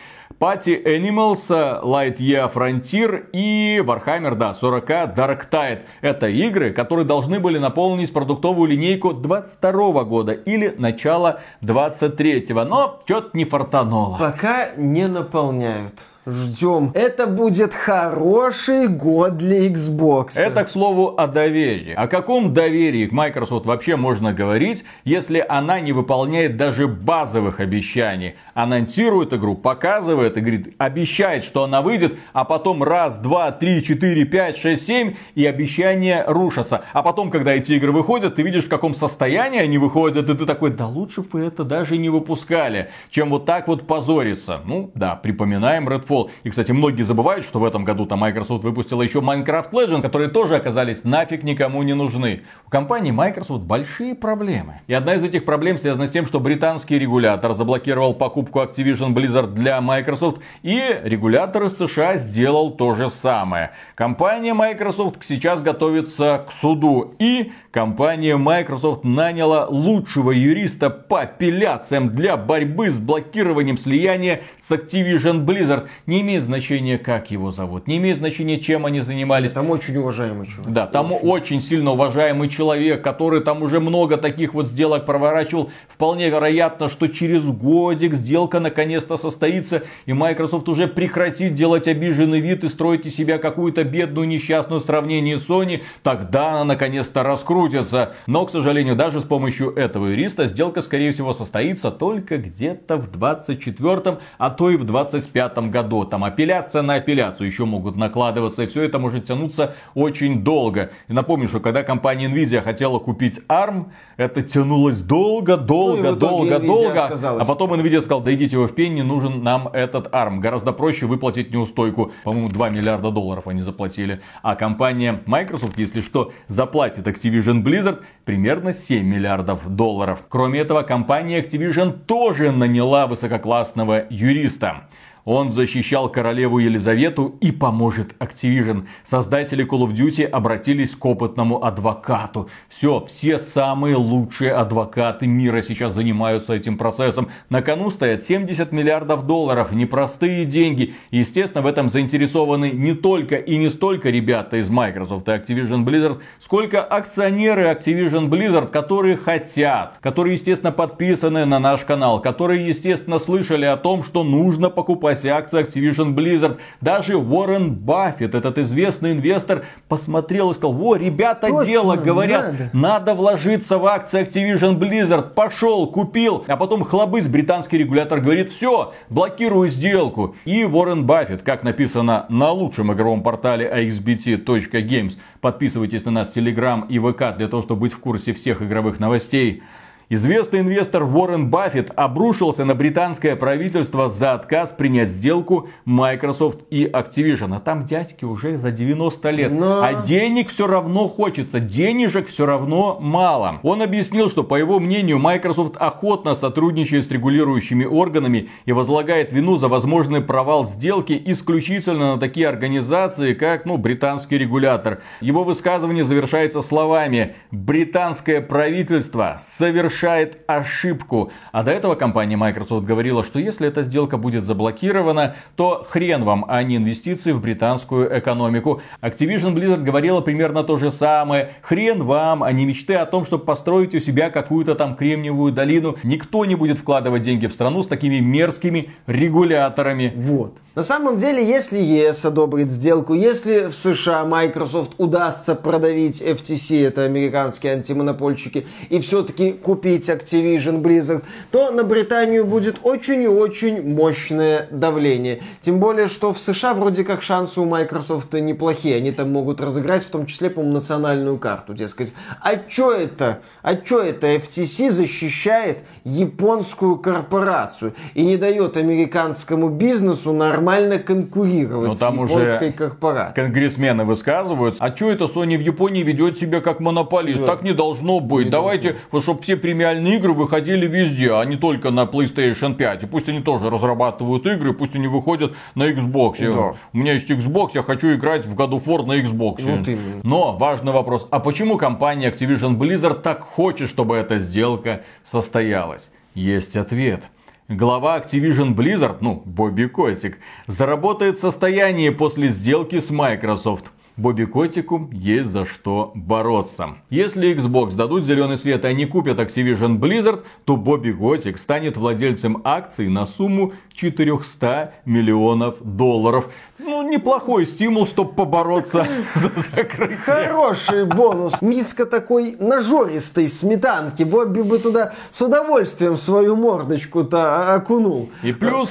Party 0.43 0.83
Animals, 0.85 1.49
Lightyear 1.85 2.53
Frontier 2.53 3.27
и 3.33 3.79
Warhammer, 3.79 4.35
да, 4.35 4.53
40 4.53 4.91
Dark 5.15 5.49
Tide. 5.49 5.83
Это 6.01 6.29
игры, 6.29 6.73
которые 6.73 7.07
должны 7.07 7.39
были 7.39 7.59
наполнить 7.59 8.13
продуктовую 8.13 8.69
линейку 8.69 9.13
22 9.13 10.03
года 10.03 10.33
или 10.33 10.75
начала 10.77 11.43
23 11.61 12.47
но 12.55 13.03
что-то 13.05 13.37
не 13.37 13.45
фартануло. 13.45 14.17
Пока 14.19 14.71
не 14.77 15.07
наполняют. 15.07 16.12
Ждем. 16.25 16.93
Это 16.95 17.27
будет 17.27 17.75
хороший 17.75 18.87
год 18.87 19.39
для 19.39 19.67
Xbox. 19.67 20.37
Это, 20.37 20.63
к 20.63 20.69
слову, 20.69 21.15
о 21.17 21.27
доверии. 21.27 21.95
О 21.95 22.07
каком 22.07 22.55
доверии 22.55 23.07
к 23.07 23.13
Microsoft 23.13 23.67
вообще 23.67 23.97
можно 23.97 24.33
говорить, 24.33 24.85
если 25.03 25.45
она 25.49 25.81
не 25.81 25.93
выполняет 25.93 26.57
даже 26.57 26.87
базовых 26.87 27.59
обещаний? 27.59 28.37
Анонсирует 28.55 29.33
игру, 29.33 29.57
показывает 29.57 30.37
и 30.37 30.41
говорит, 30.41 30.75
обещает, 30.79 31.43
что 31.43 31.65
она 31.65 31.83
выйдет, 31.83 32.15
а 32.33 32.45
потом 32.45 32.85
раз, 32.85 33.19
два, 33.19 33.51
три, 33.51 33.83
четыре, 33.83 34.25
пять, 34.25 34.57
шесть, 34.57 34.87
семь, 34.87 35.17
и 35.35 35.45
обещания 35.45 36.25
рушатся. 36.29 36.83
А 36.93 37.03
потом, 37.03 37.33
когда 37.33 37.53
эти 37.53 37.73
игры 37.73 37.91
выходят, 37.91 38.37
ты 38.37 38.43
видишь, 38.43 38.67
в 38.67 38.69
каком 38.69 38.95
состоянии 38.95 39.59
они 39.59 39.77
выходят, 39.77 40.31
и 40.31 40.35
ты 40.37 40.47
такой, 40.47 40.71
да 40.71 40.87
лучше 40.87 41.23
бы 41.23 41.41
это 41.41 41.65
даже 41.65 41.99
не 41.99 42.11
выпускали, 42.11 42.91
чем 43.11 43.31
вот 43.31 43.45
так 43.45 43.67
вот 43.67 43.89
позориться. 43.89 44.61
Ну, 44.65 44.93
да, 44.95 45.17
припоминаем 45.17 45.89
Redfall 45.89 46.12
Redfall. 46.13 46.31
И, 46.45 46.51
кстати, 46.51 46.73
многие 46.73 47.03
забывают, 47.03 47.45
что 47.45 47.59
в 47.59 47.65
этом 47.65 47.85
году 47.85 48.07
там 48.07 48.21
Microsoft 48.21 48.65
выпустила 48.65 49.03
еще 49.03 49.21
Minecraft 49.21 49.71
Legends, 49.71 50.03
которые 50.03 50.29
тоже 50.29 50.57
оказались 50.57 51.05
нафиг 51.05 51.43
никому 51.43 51.83
не 51.83 51.95
нужны. 51.95 52.43
У 52.67 52.71
компании 52.71 53.11
Microsoft 53.11 53.63
большие 53.63 54.15
проблемы. 54.15 54.81
И 54.87 54.95
одна 54.95 55.15
из 55.15 55.25
этих 55.25 55.45
проблем 55.45 55.79
связана 55.79 56.07
с 56.07 56.11
тем, 56.11 56.27
что 56.27 56.41
британский 56.41 56.99
регулятор 56.99 57.55
заблокировал 57.55 58.15
покупку 58.15 58.61
Activision 58.61 59.15
Blizzard 59.15 59.53
для 59.53 59.81
Microsoft, 59.81 60.41
и 60.63 60.81
регулятор 61.03 61.65
из 61.65 61.77
США 61.77 62.17
сделал 62.17 62.71
то 62.73 62.95
же 62.95 63.09
самое. 63.11 63.73
Компания 63.95 64.55
Microsoft 64.55 65.25
сейчас 65.25 65.63
готовится 65.63 66.45
к 66.47 66.53
суду, 66.53 67.15
и 67.19 67.53
компания 67.71 68.37
Microsoft 68.37 69.05
наняла 69.05 69.67
лучшего 69.67 70.31
юриста 70.31 70.91
по 70.91 71.23
апелляциям 71.23 72.15
для 72.15 72.37
борьбы 72.37 72.91
с 72.91 72.99
блокированием 72.99 73.79
слияния 73.79 74.43
с 74.61 74.71
Activision 74.71 75.45
Blizzard. 75.45 75.89
Не 76.07 76.21
имеет 76.23 76.43
значения, 76.43 76.99
как 76.99 77.31
его 77.31 77.53
зовут, 77.53 77.87
не 77.87 77.99
имеет 77.99 78.19
значения, 78.19 78.59
чем 78.59 78.87
они 78.87 79.01
занимались. 79.01 79.53
Там 79.53 79.71
очень 79.71 79.97
уважаемый 79.97 80.47
человек. 80.47 80.73
Да, 80.73 80.87
там 80.87 81.13
очень. 81.13 81.29
очень 81.29 81.61
сильно 81.61 81.93
уважаемый 81.93 82.49
человек, 82.49 83.03
который 83.03 83.41
там 83.41 83.63
уже 83.63 83.79
много 83.79 84.17
таких 84.17 84.55
вот 84.55 84.67
сделок 84.67 85.07
проворачивал. 85.07 85.71
Вполне 85.89 86.29
вероятно, 86.29 86.89
что 86.89 87.07
через 87.07 87.45
годик 87.45 88.15
сделка 88.15 88.59
наконец-то 88.59 89.17
состоится, 89.17 89.85
и 90.07 90.13
Microsoft 90.13 90.69
уже 90.69 90.89
прекратит 90.89 91.55
делать 91.55 91.87
обиженный 91.87 92.41
вид 92.41 92.65
и 92.65 92.69
строить 92.69 93.07
из 93.07 93.15
себя 93.15 93.39
какую-то 93.39 93.85
бедную 93.85 94.27
несчастную 94.27 94.81
в 94.81 94.85
сравнении 94.85 95.37
с 95.37 95.49
Sony. 95.49 95.83
Тогда 96.03 96.53
она 96.53 96.65
наконец-то 96.65 97.23
раскрутится. 97.23 98.15
Но, 98.27 98.45
к 98.47 98.51
сожалению, 98.51 98.97
даже 98.97 99.21
с 99.21 99.25
помощью 99.25 99.73
этого 99.75 100.09
юриста 100.09 100.47
сделка, 100.47 100.83
скорее 100.83 101.13
всего, 101.13 101.33
состоится 101.33 101.91
только 101.93 102.39
где-то 102.39 102.97
в 102.97 103.11
24 103.11 104.19
а 104.39 104.51
то 104.51 104.71
и 104.71 104.77
в 104.77 104.85
25 104.85 105.59
году 105.71 105.92
году. 105.93 106.11
Там 106.11 106.25
апелляция 106.25 106.83
на 106.83 106.95
апелляцию 106.95 107.47
еще 107.47 107.65
могут 107.65 107.97
накладываться, 107.97 108.65
и 108.65 108.67
все 108.67 108.83
это 108.83 108.99
может 108.99 109.25
тянуться 109.25 109.75
очень 109.95 110.43
долго. 110.43 110.91
И 111.09 111.13
напомню, 111.13 111.49
что 111.49 111.61
когда 111.61 111.83
компания 111.83 112.27
Nvidia 112.29 112.63
хотела 112.63 112.99
купить 112.99 113.41
ARM, 113.49 113.87
это 114.17 114.43
тянулось 114.43 115.01
долго, 115.01 115.57
долго, 115.57 116.11
ну, 116.11 116.17
долго, 116.17 116.59
долго. 116.59 117.11
А 117.41 117.45
потом 117.45 117.75
Nvidia 117.75 118.01
сказал, 118.01 118.21
да 118.21 118.33
идите 118.35 118.57
вы 118.57 118.67
в 118.67 118.75
пень, 118.75 118.95
не 118.95 119.03
нужен 119.03 119.43
нам 119.43 119.69
этот 119.69 120.09
ARM. 120.13 120.39
Гораздо 120.39 120.73
проще 120.73 121.07
выплатить 121.07 121.53
неустойку. 121.53 122.13
По-моему, 122.25 122.49
2 122.49 122.71
миллиарда 122.71 123.11
долларов 123.11 123.47
они 123.47 123.63
заплатили. 123.63 124.21
А 124.43 124.55
компания 124.55 125.23
Microsoft, 125.27 125.79
если 125.79 126.01
что, 126.01 126.33
заплатит 126.49 127.07
Activision 127.07 127.63
Blizzard 127.63 128.01
примерно 128.25 128.73
7 128.73 129.05
миллиардов 129.05 129.69
долларов. 129.69 130.25
Кроме 130.29 130.61
этого, 130.61 130.83
компания 130.83 131.41
Activision 131.41 131.93
тоже 132.07 132.53
наняла 132.53 133.07
высококлассного 133.07 134.07
юриста. 134.11 134.89
Он 135.25 135.53
защищал 135.53 136.09
королеву 136.11 136.59
Елизавету 136.59 137.37
и 137.41 137.53
поможет 137.53 138.15
Activision. 138.19 138.87
Создатели 139.05 139.65
Call 139.65 139.87
of 139.87 139.93
Duty 139.95 140.25
обратились 140.25 140.97
к 140.97 141.05
опытному 141.05 141.65
адвокату. 141.65 142.49
Все, 142.69 143.05
все 143.07 143.39
самые 143.39 143.97
лучшие 143.97 144.53
адвокаты 144.53 145.27
мира 145.29 145.63
сейчас 145.63 145.93
занимаются 145.93 146.55
этим 146.55 146.77
процессом. 146.77 147.29
На 147.51 147.63
кону 147.63 147.91
стоят 147.91 148.25
70 148.25 148.73
миллиардов 148.73 149.27
долларов, 149.27 149.73
непростые 149.73 150.45
деньги. 150.45 150.95
естественно, 151.11 151.63
в 151.63 151.67
этом 151.67 151.89
заинтересованы 151.89 152.71
не 152.73 152.95
только 152.95 153.37
и 153.37 153.57
не 153.57 153.71
столько 153.71 154.11
ребята 154.11 154.57
из 154.57 154.71
Microsoft 154.71 155.29
и 155.29 155.31
Activision 155.31 155.85
Blizzard, 155.85 156.21
сколько 156.41 156.83
акционеры 156.83 157.71
Activision 157.71 158.29
Blizzard, 158.29 158.69
которые 158.69 159.17
хотят, 159.17 159.99
которые, 160.01 160.35
естественно, 160.35 160.73
подписаны 160.73 161.45
на 161.45 161.61
наш 161.61 161.83
канал, 161.83 162.21
которые, 162.21 162.67
естественно, 162.67 163.21
слышали 163.21 163.67
о 163.67 163.77
том, 163.77 164.03
что 164.03 164.25
нужно 164.25 164.69
покупать 164.69 165.12
покупать 165.13 165.27
акции 165.27 165.63
Activision 165.63 166.15
Blizzard. 166.15 166.59
Даже 166.81 167.17
Уоррен 167.17 167.75
Баффет, 167.75 168.35
этот 168.35 168.59
известный 168.59 169.13
инвестор, 169.13 169.65
посмотрел 169.89 170.51
и 170.51 170.55
сказал, 170.55 170.81
о, 170.83 170.97
ребята, 170.97 171.49
Точно, 171.49 171.65
дело, 171.65 171.97
говорят, 171.97 172.53
надо. 172.53 172.71
надо 172.73 173.15
вложиться 173.15 173.79
в 173.79 173.87
акции 173.87 174.23
Activision 174.23 174.79
Blizzard. 174.79 175.35
Пошел, 175.35 175.87
купил, 175.87 176.45
а 176.47 176.57
потом 176.57 176.85
хлобысь, 176.85 177.29
британский 177.29 177.79
регулятор 177.79 178.21
говорит, 178.21 178.51
все, 178.51 178.93
блокирую 179.09 179.69
сделку. 179.69 180.37
И 180.45 180.65
Уоррен 180.65 181.07
Баффет, 181.07 181.43
как 181.43 181.63
написано 181.63 182.27
на 182.29 182.51
лучшем 182.51 182.93
игровом 182.93 183.23
портале 183.23 183.71
axbt.games, 183.73 185.19
подписывайтесь 185.41 186.05
на 186.05 186.11
нас 186.11 186.29
в 186.29 186.37
Telegram 186.37 186.87
и 186.89 186.99
ВК 186.99 187.37
для 187.37 187.49
того, 187.49 187.63
чтобы 187.63 187.83
быть 187.83 187.93
в 187.93 187.99
курсе 187.99 188.33
всех 188.33 188.63
игровых 188.63 188.99
новостей. 188.99 189.63
Известный 190.09 190.61
инвестор 190.61 191.05
Уоррен 191.05 191.49
Баффет 191.49 191.91
обрушился 191.97 192.65
на 192.65 192.75
британское 192.75 193.37
правительство 193.37 194.09
за 194.09 194.35
отказ 194.35 194.71
принять 194.71 195.09
сделку 195.09 195.69
Microsoft 195.85 196.61
и 196.71 196.85
Activision. 196.85 197.57
А 197.57 197.61
там 197.61 197.87
дядьки 197.87 198.25
уже 198.25 198.59
за 198.59 198.73
90 198.73 199.31
лет. 199.31 199.53
Но... 199.53 199.83
А 199.83 199.95
денег 200.03 200.51
все 200.51 200.67
равно 200.67 201.09
хочется, 201.09 201.61
денежек 201.61 202.29
все 202.29 202.47
равно 202.47 202.99
мало. 203.01 203.61
Он 203.63 203.81
объяснил, 203.81 204.31
что 204.31 204.45
по 204.45 204.57
его 204.57 204.81
мнению 204.81 205.19
Microsoft 205.19 205.77
охотно 205.79 206.35
сотрудничает 206.35 207.07
с 207.07 207.11
регулирующими 207.11 207.85
органами 207.85 208.51
и 208.67 208.73
возлагает 208.73 209.33
вину 209.33 209.57
за 209.57 209.69
возможный 209.69 210.21
провал 210.21 210.67
сделки 210.67 211.21
исключительно 211.25 212.15
на 212.15 212.21
такие 212.21 212.49
организации, 212.49 213.35
как 213.35 213.65
ну, 213.65 213.79
британский 213.79 214.37
регулятор. 214.37 215.01
Его 215.21 215.45
высказывание 215.45 216.05
завершается 216.05 216.61
словами 216.61 217.37
«Британское 217.51 218.41
правительство 218.41 219.41
совершенно 219.43 219.92
совершает 219.93 220.39
ошибку. 220.47 221.31
А 221.53 221.63
до 221.63 221.71
этого 221.71 221.95
компания 221.95 222.37
Microsoft 222.37 222.87
говорила, 222.87 223.25
что 223.25 223.39
если 223.39 223.69
эта 223.69 223.83
сделка 223.83 224.17
будет 224.17 224.45
заблокирована, 224.45 225.37
то 225.55 225.87
хрен 225.89 226.25
вам, 226.25 226.45
а 226.49 226.63
не 226.63 226.77
инвестиции 226.77 227.33
в 227.33 227.41
британскую 227.41 228.19
экономику. 228.19 228.81
Activision 229.03 229.55
Blizzard 229.55 229.83
говорила 229.83 230.21
примерно 230.21 230.65
то 230.65 230.79
же 230.79 230.91
самое. 230.91 231.51
Хрен 231.63 232.05
вам, 232.05 232.43
а 232.43 232.53
не 232.53 232.65
мечты 232.65 232.95
о 232.95 233.07
том, 233.07 233.27
чтобы 233.27 233.45
построить 233.45 233.95
у 233.95 234.01
себя 234.01 234.31
какую-то 234.31 234.75
там 234.75 234.97
кремниевую 234.97 235.53
долину. 235.53 235.97
Никто 236.03 236.45
не 236.45 236.55
будет 236.55 236.79
вкладывать 236.79 237.23
деньги 237.23 237.47
в 237.47 237.53
страну 237.53 237.83
с 237.83 237.87
такими 237.87 238.21
мерзкими 238.21 238.91
регуляторами. 239.07 240.13
Вот. 240.17 240.55
На 240.75 240.83
самом 240.83 241.19
деле, 241.19 241.47
если 241.47 241.79
ЕС 241.79 242.25
одобрит 242.25 242.71
сделку, 242.71 243.13
если 243.13 243.67
в 243.67 243.75
США 243.75 244.25
Microsoft 244.25 244.93
удастся 244.97 245.55
продавить 245.55 246.23
FTC, 246.23 246.87
это 246.87 247.03
американские 247.03 247.75
антимонопольщики, 247.75 248.67
и 248.89 249.01
все-таки 249.01 249.53
купить 249.53 249.82
купить 249.83 250.09
Activision 250.09 250.81
Blizzard, 250.81 251.25
то 251.51 251.73
на 251.73 251.83
Британию 251.83 252.45
будет 252.45 252.79
очень 252.85 253.23
и 253.23 253.27
очень 253.27 253.83
мощное 253.83 254.69
давление. 254.71 255.41
Тем 255.61 255.81
более, 255.81 256.07
что 256.07 256.33
в 256.33 256.39
США 256.39 256.75
вроде 256.75 257.03
как 257.03 257.23
шансы 257.23 257.61
у 257.61 257.65
Microsoft 257.65 258.33
неплохие. 258.35 258.97
Они 258.97 259.11
там 259.11 259.33
могут 259.33 259.61
разыграть 259.61 260.05
в 260.05 260.11
том 260.11 260.27
числе, 260.27 260.51
по-моему, 260.51 260.75
национальную 260.75 261.37
карту. 261.39 261.75
Дескать, 261.75 262.15
а 262.41 262.57
чё 262.57 262.93
это? 262.93 263.41
А 263.63 263.75
чё 263.75 264.01
это 264.01 264.29
FTC 264.29 264.91
защищает 264.91 265.79
японскую 266.05 266.97
корпорацию 266.97 267.95
и 268.15 268.25
не 268.25 268.37
дает 268.37 268.77
американскому 268.77 269.69
бизнесу 269.69 270.33
нормально 270.33 270.99
конкурировать 270.99 271.89
Но 271.89 271.95
там 271.95 272.27
с 272.27 272.31
японской 272.31 272.69
уже 272.69 272.73
корпорацией? 272.73 273.47
Конгрессмены 273.47 274.05
высказываются. 274.05 274.83
А 274.83 274.91
чё 274.93 275.11
это 275.11 275.25
Sony 275.25 275.57
в 275.57 275.61
Японии 275.61 276.05
ведет 276.05 276.39
себя 276.39 276.61
как 276.61 276.79
монополист? 276.79 277.41
Да. 277.41 277.47
Так 277.47 277.63
не 277.63 277.73
должно 277.73 278.21
быть. 278.21 278.47
Не 278.47 278.51
Давайте, 278.53 278.97
должно. 279.11 279.21
чтобы 279.23 279.43
все 279.43 279.57
премиальные 279.57 279.72
премиальные 279.73 280.17
игры 280.17 280.35
выходили 280.35 280.87
везде, 280.87 281.33
а 281.33 281.43
не 281.47 281.57
только 281.57 281.91
на 281.91 282.05
PlayStation 282.05 282.75
5. 282.75 283.05
И 283.05 283.07
пусть 283.07 283.31
они 283.31 283.41
тоже 283.41 283.71
разрабатывают 283.71 284.45
игры, 284.45 284.75
пусть 284.75 284.95
они 284.97 285.07
выходят 285.07 285.55
на 285.75 285.91
Xbox. 285.91 286.53
Да. 286.53 286.75
У 286.93 286.99
меня 286.99 287.15
есть 287.15 287.31
Xbox, 287.31 287.71
я 287.73 287.83
хочу 287.83 288.13
играть 288.15 288.45
в 288.45 288.55
God 288.55 288.73
of 288.73 288.85
War 288.85 289.07
на 289.07 289.19
Xbox. 289.19 289.63
Вот 289.63 289.89
именно. 289.89 290.21
Но 290.25 290.59
важный 290.59 290.93
вопрос, 290.93 291.27
а 291.31 291.41
почему 291.41 291.79
компания 291.79 292.31
Activision 292.31 292.77
Blizzard 292.77 293.23
так 293.23 293.41
хочет, 293.41 293.89
чтобы 293.89 294.17
эта 294.17 294.39
сделка 294.39 295.05
состоялась? 295.25 296.11
Есть 296.35 296.77
ответ. 296.77 297.23
Глава 297.69 298.19
Activision 298.19 298.75
Blizzard, 298.75 299.17
ну, 299.23 299.43
Бобби 299.47 299.87
Котик, 299.87 300.39
заработает 300.67 301.39
состояние 301.39 302.13
после 302.13 302.49
сделки 302.49 303.01
с 303.01 303.11
Microsoft– 303.11 303.87
Бобби 304.17 304.45
Котику 304.45 305.09
есть 305.13 305.51
за 305.51 305.65
что 305.65 306.13
бороться. 306.15 306.97
Если 307.09 307.55
Xbox 307.55 307.95
дадут 307.95 308.25
зеленый 308.25 308.59
свет 308.59 308.85
и 308.85 308.89
они 308.89 309.07
купят 309.07 309.39
Activision 309.39 309.99
Blizzard, 309.99 310.43
то 310.65 310.77
Бобби 310.77 311.13
Котик 311.13 311.59
станет 311.59 311.97
владельцем 311.97 312.61
акций 312.65 313.09
на 313.09 313.25
сумму 313.25 313.73
400 313.95 314.93
миллионов 315.07 315.77
долларов. 315.81 316.51
Ну, 316.79 317.09
неплохой 317.09 317.65
стимул, 317.67 318.07
чтобы 318.07 318.35
побороться 318.35 319.07
за 319.35 319.51
закрытие. 319.71 320.17
Хороший 320.19 321.07
бонус. 321.07 321.63
Миска 321.63 322.05
такой 322.05 322.57
нажористой 322.59 323.49
сметанки. 323.49 324.25
Бобби 324.25 324.61
бы 324.61 324.79
туда 324.79 325.13
с 325.31 325.41
удовольствием 325.41 326.17
свою 326.17 326.55
мордочку-то 326.57 327.75
окунул. 327.75 328.31
И 328.43 328.53
плюс 328.53 328.91